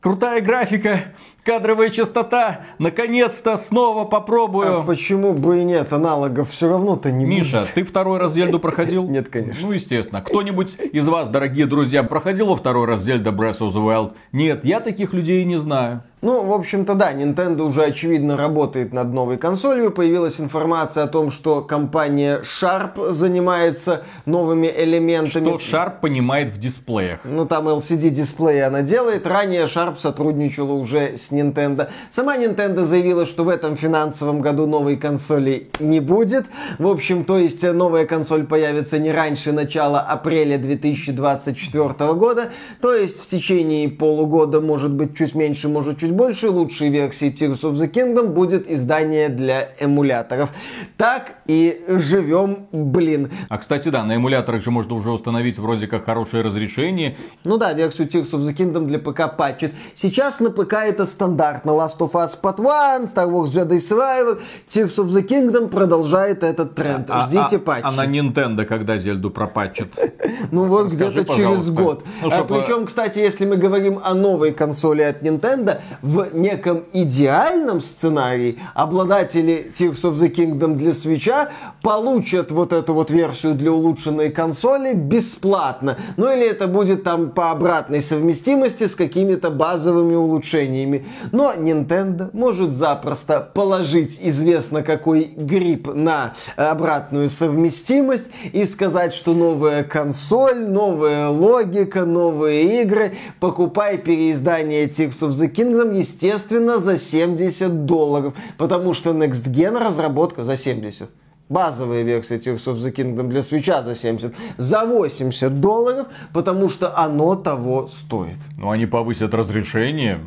крутая 0.00 0.40
графика, 0.40 1.04
Кадровая 1.46 1.90
частота, 1.90 2.62
наконец-то 2.80 3.56
снова 3.56 4.04
попробую. 4.04 4.80
А 4.80 4.82
почему 4.82 5.32
бы 5.32 5.60
и 5.60 5.64
нет, 5.64 5.92
аналогов 5.92 6.50
все 6.50 6.68
равно-то 6.68 7.12
не 7.12 7.24
Миша, 7.24 7.60
будет. 7.60 7.72
ты 7.72 7.84
второй 7.84 8.18
раз 8.18 8.32
Зельду 8.34 8.58
проходил? 8.58 9.04
Нет, 9.08 9.28
конечно. 9.28 9.64
Ну, 9.64 9.70
естественно. 9.70 10.22
Кто-нибудь 10.22 10.76
из 10.90 11.06
вас, 11.06 11.28
дорогие 11.28 11.66
друзья, 11.66 12.02
проходил 12.02 12.48
во 12.48 12.56
второй 12.56 12.88
раз 12.88 13.02
Зельда 13.02 13.30
Breath 13.30 13.60
of 13.60 13.72
the 13.72 13.74
Wild? 13.74 14.14
Нет, 14.32 14.64
я 14.64 14.80
таких 14.80 15.12
людей 15.12 15.44
не 15.44 15.56
знаю. 15.56 16.02
Ну, 16.22 16.42
в 16.44 16.52
общем-то, 16.52 16.94
да, 16.94 17.12
Nintendo 17.12 17.60
уже 17.62 17.84
очевидно 17.84 18.38
работает 18.38 18.94
над 18.94 19.12
новой 19.12 19.36
консолью. 19.36 19.90
Появилась 19.90 20.40
информация 20.40 21.04
о 21.04 21.08
том, 21.08 21.30
что 21.30 21.60
компания 21.60 22.40
Sharp 22.40 23.12
занимается 23.12 24.02
новыми 24.24 24.72
элементами. 24.74 25.58
Что 25.58 25.76
Sharp 25.76 26.00
понимает 26.00 26.54
в 26.54 26.58
дисплеях? 26.58 27.20
Ну, 27.24 27.44
там 27.44 27.68
LCD-дисплеи 27.68 28.60
она 28.60 28.80
делает. 28.80 29.26
Ранее 29.26 29.66
Sharp 29.66 29.98
сотрудничала 29.98 30.72
уже 30.72 31.18
с 31.18 31.30
Nintendo. 31.32 31.90
Сама 32.08 32.38
Nintendo 32.38 32.82
заявила, 32.82 33.26
что 33.26 33.44
в 33.44 33.50
этом 33.50 33.76
финансовом 33.76 34.40
году 34.40 34.64
новой 34.66 34.96
консоли 34.96 35.68
не 35.80 36.00
будет. 36.00 36.46
В 36.78 36.86
общем, 36.86 37.24
то 37.24 37.36
есть 37.38 37.62
новая 37.62 38.06
консоль 38.06 38.46
появится 38.46 38.98
не 38.98 39.12
раньше 39.12 39.52
начала 39.52 40.00
апреля 40.00 40.56
2024 40.56 42.14
года. 42.14 42.52
То 42.80 42.94
есть 42.94 43.20
в 43.20 43.26
течение 43.26 43.90
полугода, 43.90 44.62
может 44.62 44.92
быть, 44.92 45.14
чуть 45.14 45.34
меньше, 45.34 45.68
может, 45.68 45.98
чуть 45.98 46.05
больше, 46.12 46.50
лучшей 46.50 46.90
версии 46.90 47.28
Tears 47.28 47.62
of 47.62 47.72
the 47.72 47.90
Kingdom 47.90 48.28
будет 48.28 48.70
издание 48.70 49.28
для 49.28 49.68
эмуляторов. 49.80 50.50
Так 50.96 51.34
и 51.46 51.84
живем, 51.88 52.66
блин. 52.72 53.30
А, 53.48 53.58
кстати, 53.58 53.88
да, 53.88 54.04
на 54.04 54.16
эмуляторах 54.16 54.62
же 54.62 54.70
можно 54.70 54.94
уже 54.94 55.10
установить 55.10 55.58
вроде 55.58 55.86
как 55.86 56.04
хорошее 56.04 56.42
разрешение. 56.42 57.16
Ну 57.44 57.58
да, 57.58 57.72
версию 57.72 58.08
Tears 58.08 58.30
of 58.32 58.40
the 58.40 58.54
Kingdom 58.54 58.86
для 58.86 58.98
ПК 58.98 59.36
патчит. 59.36 59.72
Сейчас 59.94 60.40
на 60.40 60.50
ПК 60.50 60.74
это 60.74 61.06
стандартно. 61.06 61.70
Last 61.70 61.98
of 61.98 62.12
Us 62.12 62.30
Part 62.40 62.60
1, 62.60 63.04
Star 63.04 63.28
Wars 63.28 63.46
Jedi 63.46 63.76
Survivor, 63.76 64.40
Tears 64.68 64.98
of 64.98 65.06
the 65.06 65.26
Kingdom 65.26 65.68
продолжает 65.68 66.42
этот 66.42 66.74
тренд. 66.74 67.06
А, 67.10 67.26
Ждите 67.26 67.56
а, 67.56 67.58
патчи. 67.58 67.84
А 67.84 67.92
на 67.92 68.06
Nintendo 68.06 68.64
когда 68.64 68.98
Зельду 68.98 69.30
пропатчит? 69.30 69.88
Ну 70.50 70.64
вот 70.64 70.92
где-то 70.92 71.24
через 71.34 71.70
год. 71.70 72.04
Ну, 72.22 72.30
а, 72.30 72.44
причем, 72.44 72.86
кстати, 72.86 73.18
если 73.18 73.46
мы 73.46 73.56
говорим 73.56 74.00
о 74.02 74.14
новой 74.14 74.52
консоли 74.52 75.02
от 75.02 75.22
Nintendo, 75.22 75.80
в 76.02 76.28
неком 76.34 76.84
идеальном 76.92 77.80
сценарии 77.80 78.58
обладатели 78.74 79.70
Tears 79.72 80.02
of 80.02 80.12
the 80.12 80.30
Kingdom 80.30 80.74
для 80.74 80.90
Switch 80.90 81.48
получат 81.82 82.50
вот 82.50 82.72
эту 82.72 82.94
вот 82.94 83.10
версию 83.10 83.54
для 83.54 83.72
улучшенной 83.72 84.30
консоли 84.30 84.92
бесплатно. 84.92 85.96
Ну 86.16 86.32
или 86.32 86.46
это 86.48 86.66
будет 86.66 87.04
там 87.04 87.30
по 87.30 87.50
обратной 87.50 88.02
совместимости 88.02 88.86
с 88.86 88.94
какими-то 88.94 89.50
базовыми 89.50 90.14
улучшениями. 90.14 91.06
Но 91.32 91.52
Nintendo 91.52 92.30
может 92.32 92.72
запросто 92.72 93.40
положить 93.54 94.18
известно 94.20 94.82
какой 94.82 95.24
грипп 95.24 95.94
на 95.94 96.34
обратную 96.56 97.28
совместимость 97.28 98.26
и 98.52 98.64
сказать, 98.64 99.14
что 99.14 99.34
новая 99.34 99.84
консоль, 99.84 100.66
новая 100.66 101.28
логика, 101.28 102.04
новые 102.04 102.82
игры, 102.82 103.16
покупай 103.40 103.98
переиздание 103.98 104.86
Tears 104.86 105.22
of 105.22 105.30
the 105.30 105.50
Kingdom, 105.50 105.85
естественно, 105.92 106.78
за 106.78 106.98
70 106.98 107.84
долларов, 107.84 108.34
потому 108.58 108.94
что 108.94 109.10
Next 109.10 109.46
Gen 109.50 109.78
разработка 109.78 110.44
за 110.44 110.56
70 110.56 111.08
базовая 111.48 112.02
версия 112.02 112.36
Tears 112.36 112.64
of 112.66 112.74
the 112.74 112.92
Kingdom 112.92 113.28
для 113.28 113.42
свеча 113.42 113.82
за 113.82 113.94
70, 113.94 114.34
за 114.56 114.84
80 114.84 115.60
долларов, 115.60 116.08
потому 116.32 116.68
что 116.68 116.96
оно 116.96 117.36
того 117.36 117.86
стоит. 117.88 118.38
Ну, 118.56 118.70
они 118.70 118.86
повысят 118.86 119.34
разрешение, 119.34 120.20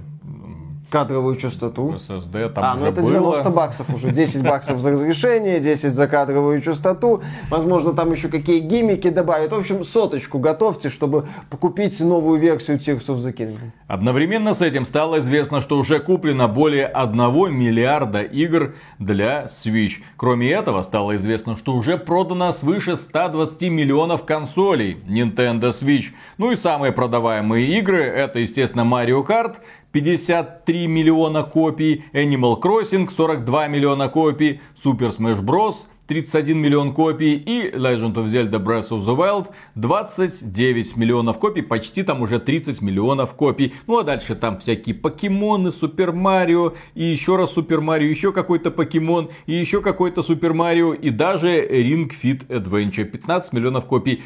кадровую 0.89 1.35
частоту. 1.35 1.95
SSD 1.95 2.49
там 2.49 2.63
А, 2.63 2.75
ну 2.75 2.85
это 2.85 3.01
90 3.01 3.43
было. 3.43 3.51
баксов 3.53 3.93
уже. 3.93 4.11
10 4.11 4.43
баксов 4.43 4.79
за 4.79 4.91
разрешение, 4.91 5.59
10 5.59 5.93
за 5.93 6.07
кадровую 6.07 6.61
частоту. 6.61 7.21
Возможно, 7.49 7.93
там 7.93 8.11
еще 8.11 8.27
какие 8.27 8.59
гиммики 8.59 9.09
добавят. 9.09 9.51
В 9.51 9.55
общем, 9.55 9.83
соточку 9.83 10.39
готовьте, 10.39 10.89
чтобы 10.89 11.27
покупить 11.49 11.99
новую 11.99 12.39
версию 12.39 12.77
Tears 12.77 13.07
of 13.07 13.17
the 13.17 13.33
Kingdom. 13.33 13.71
Одновременно 13.87 14.53
с 14.53 14.61
этим 14.61 14.85
стало 14.85 15.19
известно, 15.19 15.61
что 15.61 15.77
уже 15.77 15.99
куплено 15.99 16.47
более 16.47 16.85
1 16.87 17.17
миллиарда 17.53 18.21
игр 18.21 18.75
для 18.97 19.45
Switch. 19.45 19.93
Кроме 20.17 20.51
этого, 20.51 20.81
стало 20.83 21.15
известно, 21.15 21.57
что 21.57 21.73
уже 21.73 21.97
продано 21.97 22.51
свыше 22.53 22.95
120 22.95 23.61
миллионов 23.69 24.25
консолей 24.25 24.97
Nintendo 25.07 25.69
Switch. 25.71 26.05
Ну 26.37 26.51
и 26.51 26.55
самые 26.55 26.91
продаваемые 26.91 27.79
игры, 27.79 28.03
это, 28.03 28.39
естественно, 28.39 28.81
Mario 28.81 29.25
Kart, 29.25 29.55
53 29.91 30.87
миллиона 30.87 31.43
копий, 31.43 32.03
Animal 32.13 32.59
Crossing 32.61 33.09
42 33.09 33.67
миллиона 33.67 34.09
копий, 34.09 34.61
Super 34.83 35.11
Smash 35.17 35.41
Bros. 35.41 35.85
31 36.09 36.57
миллион 36.57 36.93
копий 36.93 37.35
и 37.35 37.69
Legend 37.69 38.15
of 38.15 38.25
Zelda 38.29 38.57
Breath 38.57 38.89
of 38.89 39.05
the 39.05 39.15
Wild 39.15 39.49
29 39.75 40.97
миллионов 40.97 41.37
копий, 41.37 41.61
почти 41.61 42.01
там 42.01 42.23
уже 42.23 42.39
30 42.39 42.81
миллионов 42.81 43.33
копий. 43.33 43.75
Ну 43.85 43.99
а 43.99 44.03
дальше 44.03 44.35
там 44.35 44.57
всякие 44.57 44.95
покемоны, 44.95 45.71
Супер 45.71 46.11
Марио 46.11 46.73
и 46.95 47.03
еще 47.03 47.35
раз 47.35 47.53
Супер 47.53 47.81
Марио, 47.81 48.09
еще 48.09 48.31
какой-то 48.31 48.71
покемон 48.71 49.29
и 49.45 49.53
еще 49.53 49.81
какой-то 49.81 50.23
Супер 50.23 50.55
Марио 50.55 50.93
и 50.93 51.11
даже 51.11 51.63
Ring 51.63 52.11
Fit 52.23 52.47
Adventure 52.47 53.05
15 53.05 53.53
миллионов 53.53 53.85
копий. 53.85 54.23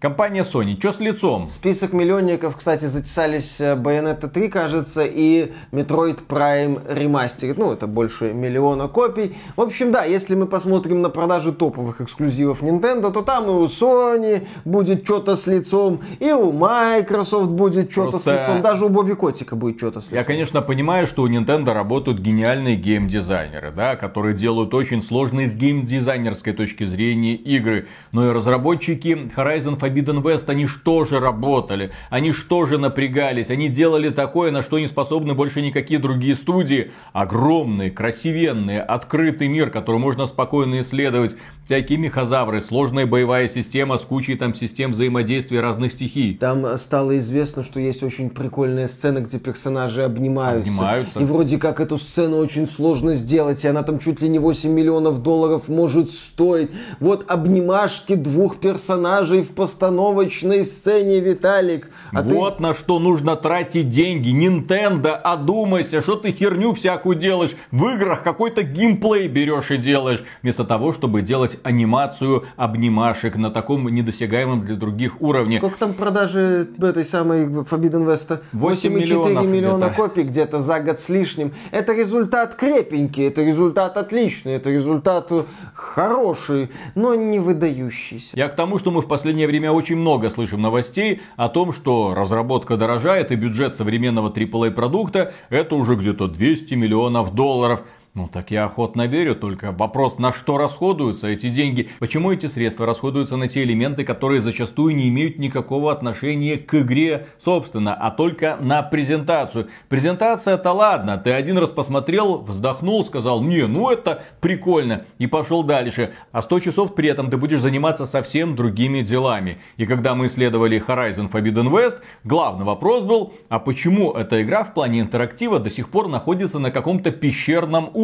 Компания 0.00 0.44
Sony, 0.50 0.78
что 0.78 0.92
с 0.92 1.00
лицом? 1.00 1.50
список 1.50 1.92
миллионников, 1.92 2.56
кстати, 2.56 2.86
затесались 2.86 3.60
э, 3.60 3.76
Bayonetta 3.76 4.30
3, 4.30 4.48
кажется, 4.48 5.02
и 5.04 5.52
Metroid 5.72 6.20
Prime 6.26 6.82
Remastered. 6.86 7.56
Ну, 7.58 7.70
это 7.70 7.86
больше 7.86 8.32
миллиона 8.32 8.88
копий. 8.88 9.34
В 9.56 9.60
общем, 9.60 9.92
да, 9.92 10.04
если 10.04 10.34
мы 10.34 10.46
посмотрим 10.46 11.02
на 11.02 11.10
продажи 11.10 11.52
топовых 11.52 12.00
эксклюзивов 12.00 12.62
Nintendo, 12.62 13.12
то 13.12 13.20
там 13.20 13.44
и 13.48 13.50
у 13.50 13.66
Sony 13.66 14.46
будет 14.64 15.04
что-то 15.04 15.36
с 15.36 15.46
лицом, 15.46 16.00
и 16.18 16.32
у 16.32 16.50
Microsoft 16.50 17.50
будет 17.50 17.92
что-то 17.92 18.12
Просто... 18.12 18.30
с 18.30 18.32
лицом, 18.32 18.62
даже 18.62 18.86
у 18.86 18.88
Бобби 18.88 19.12
Котика 19.12 19.54
будет 19.54 19.76
что-то 19.76 20.00
с 20.00 20.04
лицом. 20.04 20.16
Я, 20.16 20.24
конечно, 20.24 20.62
понимаю, 20.62 21.08
что 21.08 21.24
у 21.24 21.28
Nintendo 21.28 21.74
работают 21.74 22.20
гениальные 22.20 22.76
геймдизайнеры, 22.76 23.70
да, 23.70 23.96
которые 23.96 24.34
делают 24.34 24.72
очень 24.72 25.02
сложные 25.02 25.46
с 25.46 25.54
геймдизайнерской 25.54 26.54
точки 26.54 26.84
зрения 26.84 27.34
игры. 27.34 27.86
Но 28.12 28.30
и 28.30 28.32
разработчики 28.32 29.30
Horizon 29.36 29.89
Forbidden 29.90 30.22
West, 30.22 30.44
они 30.48 30.66
что 30.66 31.04
же 31.04 31.20
работали, 31.20 31.90
они 32.08 32.32
что 32.32 32.66
же 32.66 32.78
напрягались, 32.78 33.50
они 33.50 33.68
делали 33.68 34.10
такое, 34.10 34.50
на 34.50 34.62
что 34.62 34.78
не 34.78 34.86
способны 34.86 35.34
больше 35.34 35.60
никакие 35.62 36.00
другие 36.00 36.34
студии. 36.34 36.92
Огромный, 37.12 37.90
красивенный, 37.90 38.80
открытый 38.80 39.48
мир, 39.48 39.70
который 39.70 39.98
можно 39.98 40.26
спокойно 40.26 40.80
исследовать. 40.80 41.36
Всякие 41.70 41.98
мехозавры, 41.98 42.62
сложная 42.62 43.06
боевая 43.06 43.46
система 43.46 43.96
с 43.96 44.02
кучей 44.02 44.34
там 44.34 44.56
систем 44.56 44.90
взаимодействия 44.90 45.60
разных 45.60 45.92
стихий. 45.92 46.34
Там 46.34 46.76
стало 46.78 47.16
известно, 47.18 47.62
что 47.62 47.78
есть 47.78 48.02
очень 48.02 48.28
прикольная 48.28 48.88
сцена, 48.88 49.20
где 49.20 49.38
персонажи 49.38 50.02
обнимаются. 50.02 50.68
Обнимаются. 50.68 51.20
И 51.20 51.24
вроде 51.24 51.58
как 51.58 51.78
эту 51.78 51.96
сцену 51.96 52.38
очень 52.38 52.66
сложно 52.66 53.14
сделать, 53.14 53.62
и 53.64 53.68
она 53.68 53.84
там 53.84 54.00
чуть 54.00 54.20
ли 54.20 54.28
не 54.28 54.40
8 54.40 54.68
миллионов 54.68 55.22
долларов 55.22 55.68
может 55.68 56.10
стоить. 56.10 56.72
Вот 56.98 57.30
обнимашки 57.30 58.16
двух 58.16 58.56
персонажей 58.56 59.42
в 59.42 59.50
постановочной 59.50 60.64
сцене, 60.64 61.20
Виталик. 61.20 61.92
А 62.12 62.22
вот 62.22 62.56
ты... 62.56 62.64
на 62.64 62.74
что 62.74 62.98
нужно 62.98 63.36
тратить 63.36 63.90
деньги. 63.90 64.30
Nintendo, 64.30 65.12
одумайся, 65.12 66.02
что 66.02 66.16
ты 66.16 66.32
херню 66.32 66.74
всякую 66.74 67.14
делаешь. 67.14 67.54
В 67.70 67.86
играх 67.94 68.24
какой-то 68.24 68.64
геймплей 68.64 69.28
берешь 69.28 69.70
и 69.70 69.76
делаешь. 69.76 70.24
Вместо 70.42 70.64
того, 70.64 70.92
чтобы 70.92 71.22
делать 71.22 71.59
анимацию 71.62 72.44
обнимашек 72.56 73.36
на 73.36 73.50
таком 73.50 73.88
недосягаемом 73.88 74.62
для 74.62 74.76
других 74.76 75.20
уровне. 75.20 75.58
Сколько 75.58 75.78
там 75.78 75.94
продажи 75.94 76.68
этой 76.80 77.04
самой 77.04 77.46
Forbidden 77.46 78.06
West? 78.06 78.40
8 78.52 78.92
миллионов 78.92 79.46
миллиона 79.46 79.86
где 79.86 79.96
копий 79.96 80.22
где-то 80.22 80.60
за 80.60 80.80
год 80.80 80.98
с 80.98 81.08
лишним. 81.08 81.52
Это 81.70 81.94
результат 81.94 82.54
крепенький, 82.54 83.26
это 83.26 83.42
результат 83.42 83.96
отличный, 83.96 84.52
это 84.52 84.70
результат 84.70 85.30
хороший, 85.74 86.70
но 86.94 87.14
не 87.14 87.40
выдающийся. 87.40 88.36
Я 88.36 88.48
к 88.48 88.56
тому, 88.56 88.78
что 88.78 88.90
мы 88.90 89.02
в 89.02 89.06
последнее 89.06 89.46
время 89.46 89.72
очень 89.72 89.96
много 89.96 90.30
слышим 90.30 90.62
новостей 90.62 91.20
о 91.36 91.48
том, 91.48 91.72
что 91.72 92.14
разработка 92.14 92.76
дорожает 92.76 93.32
и 93.32 93.34
бюджет 93.34 93.74
современного 93.74 94.30
AAA 94.30 94.70
продукта 94.70 95.32
это 95.48 95.74
уже 95.74 95.96
где-то 95.96 96.28
200 96.28 96.74
миллионов 96.74 97.34
долларов. 97.34 97.80
Ну 98.12 98.26
так 98.26 98.50
я 98.50 98.64
охотно 98.64 99.06
верю, 99.06 99.36
только 99.36 99.70
вопрос, 99.70 100.18
на 100.18 100.32
что 100.32 100.58
расходуются 100.58 101.28
эти 101.28 101.48
деньги? 101.48 101.90
Почему 102.00 102.32
эти 102.32 102.46
средства 102.46 102.84
расходуются 102.84 103.36
на 103.36 103.46
те 103.46 103.62
элементы, 103.62 104.02
которые 104.02 104.40
зачастую 104.40 104.96
не 104.96 105.08
имеют 105.08 105.38
никакого 105.38 105.92
отношения 105.92 106.56
к 106.56 106.74
игре, 106.74 107.28
собственно, 107.40 107.94
а 107.94 108.10
только 108.10 108.56
на 108.60 108.82
презентацию? 108.82 109.68
Презентация 109.88 110.54
это 110.54 110.72
ладно, 110.72 111.18
ты 111.18 111.30
один 111.30 111.56
раз 111.56 111.70
посмотрел, 111.70 112.38
вздохнул, 112.38 113.04
сказал, 113.04 113.44
не, 113.44 113.68
ну 113.68 113.90
это 113.90 114.24
прикольно, 114.40 115.04
и 115.18 115.28
пошел 115.28 115.62
дальше. 115.62 116.12
А 116.32 116.42
100 116.42 116.60
часов 116.60 116.96
при 116.96 117.08
этом 117.08 117.30
ты 117.30 117.36
будешь 117.36 117.60
заниматься 117.60 118.06
совсем 118.06 118.56
другими 118.56 119.02
делами. 119.02 119.58
И 119.76 119.86
когда 119.86 120.16
мы 120.16 120.26
исследовали 120.26 120.82
Horizon 120.84 121.30
Forbidden 121.30 121.70
West, 121.70 121.98
главный 122.24 122.64
вопрос 122.64 123.04
был, 123.04 123.34
а 123.48 123.60
почему 123.60 124.10
эта 124.10 124.42
игра 124.42 124.64
в 124.64 124.74
плане 124.74 124.98
интерактива 124.98 125.60
до 125.60 125.70
сих 125.70 125.90
пор 125.90 126.08
находится 126.08 126.58
на 126.58 126.72
каком-то 126.72 127.12
пещерном. 127.12 127.99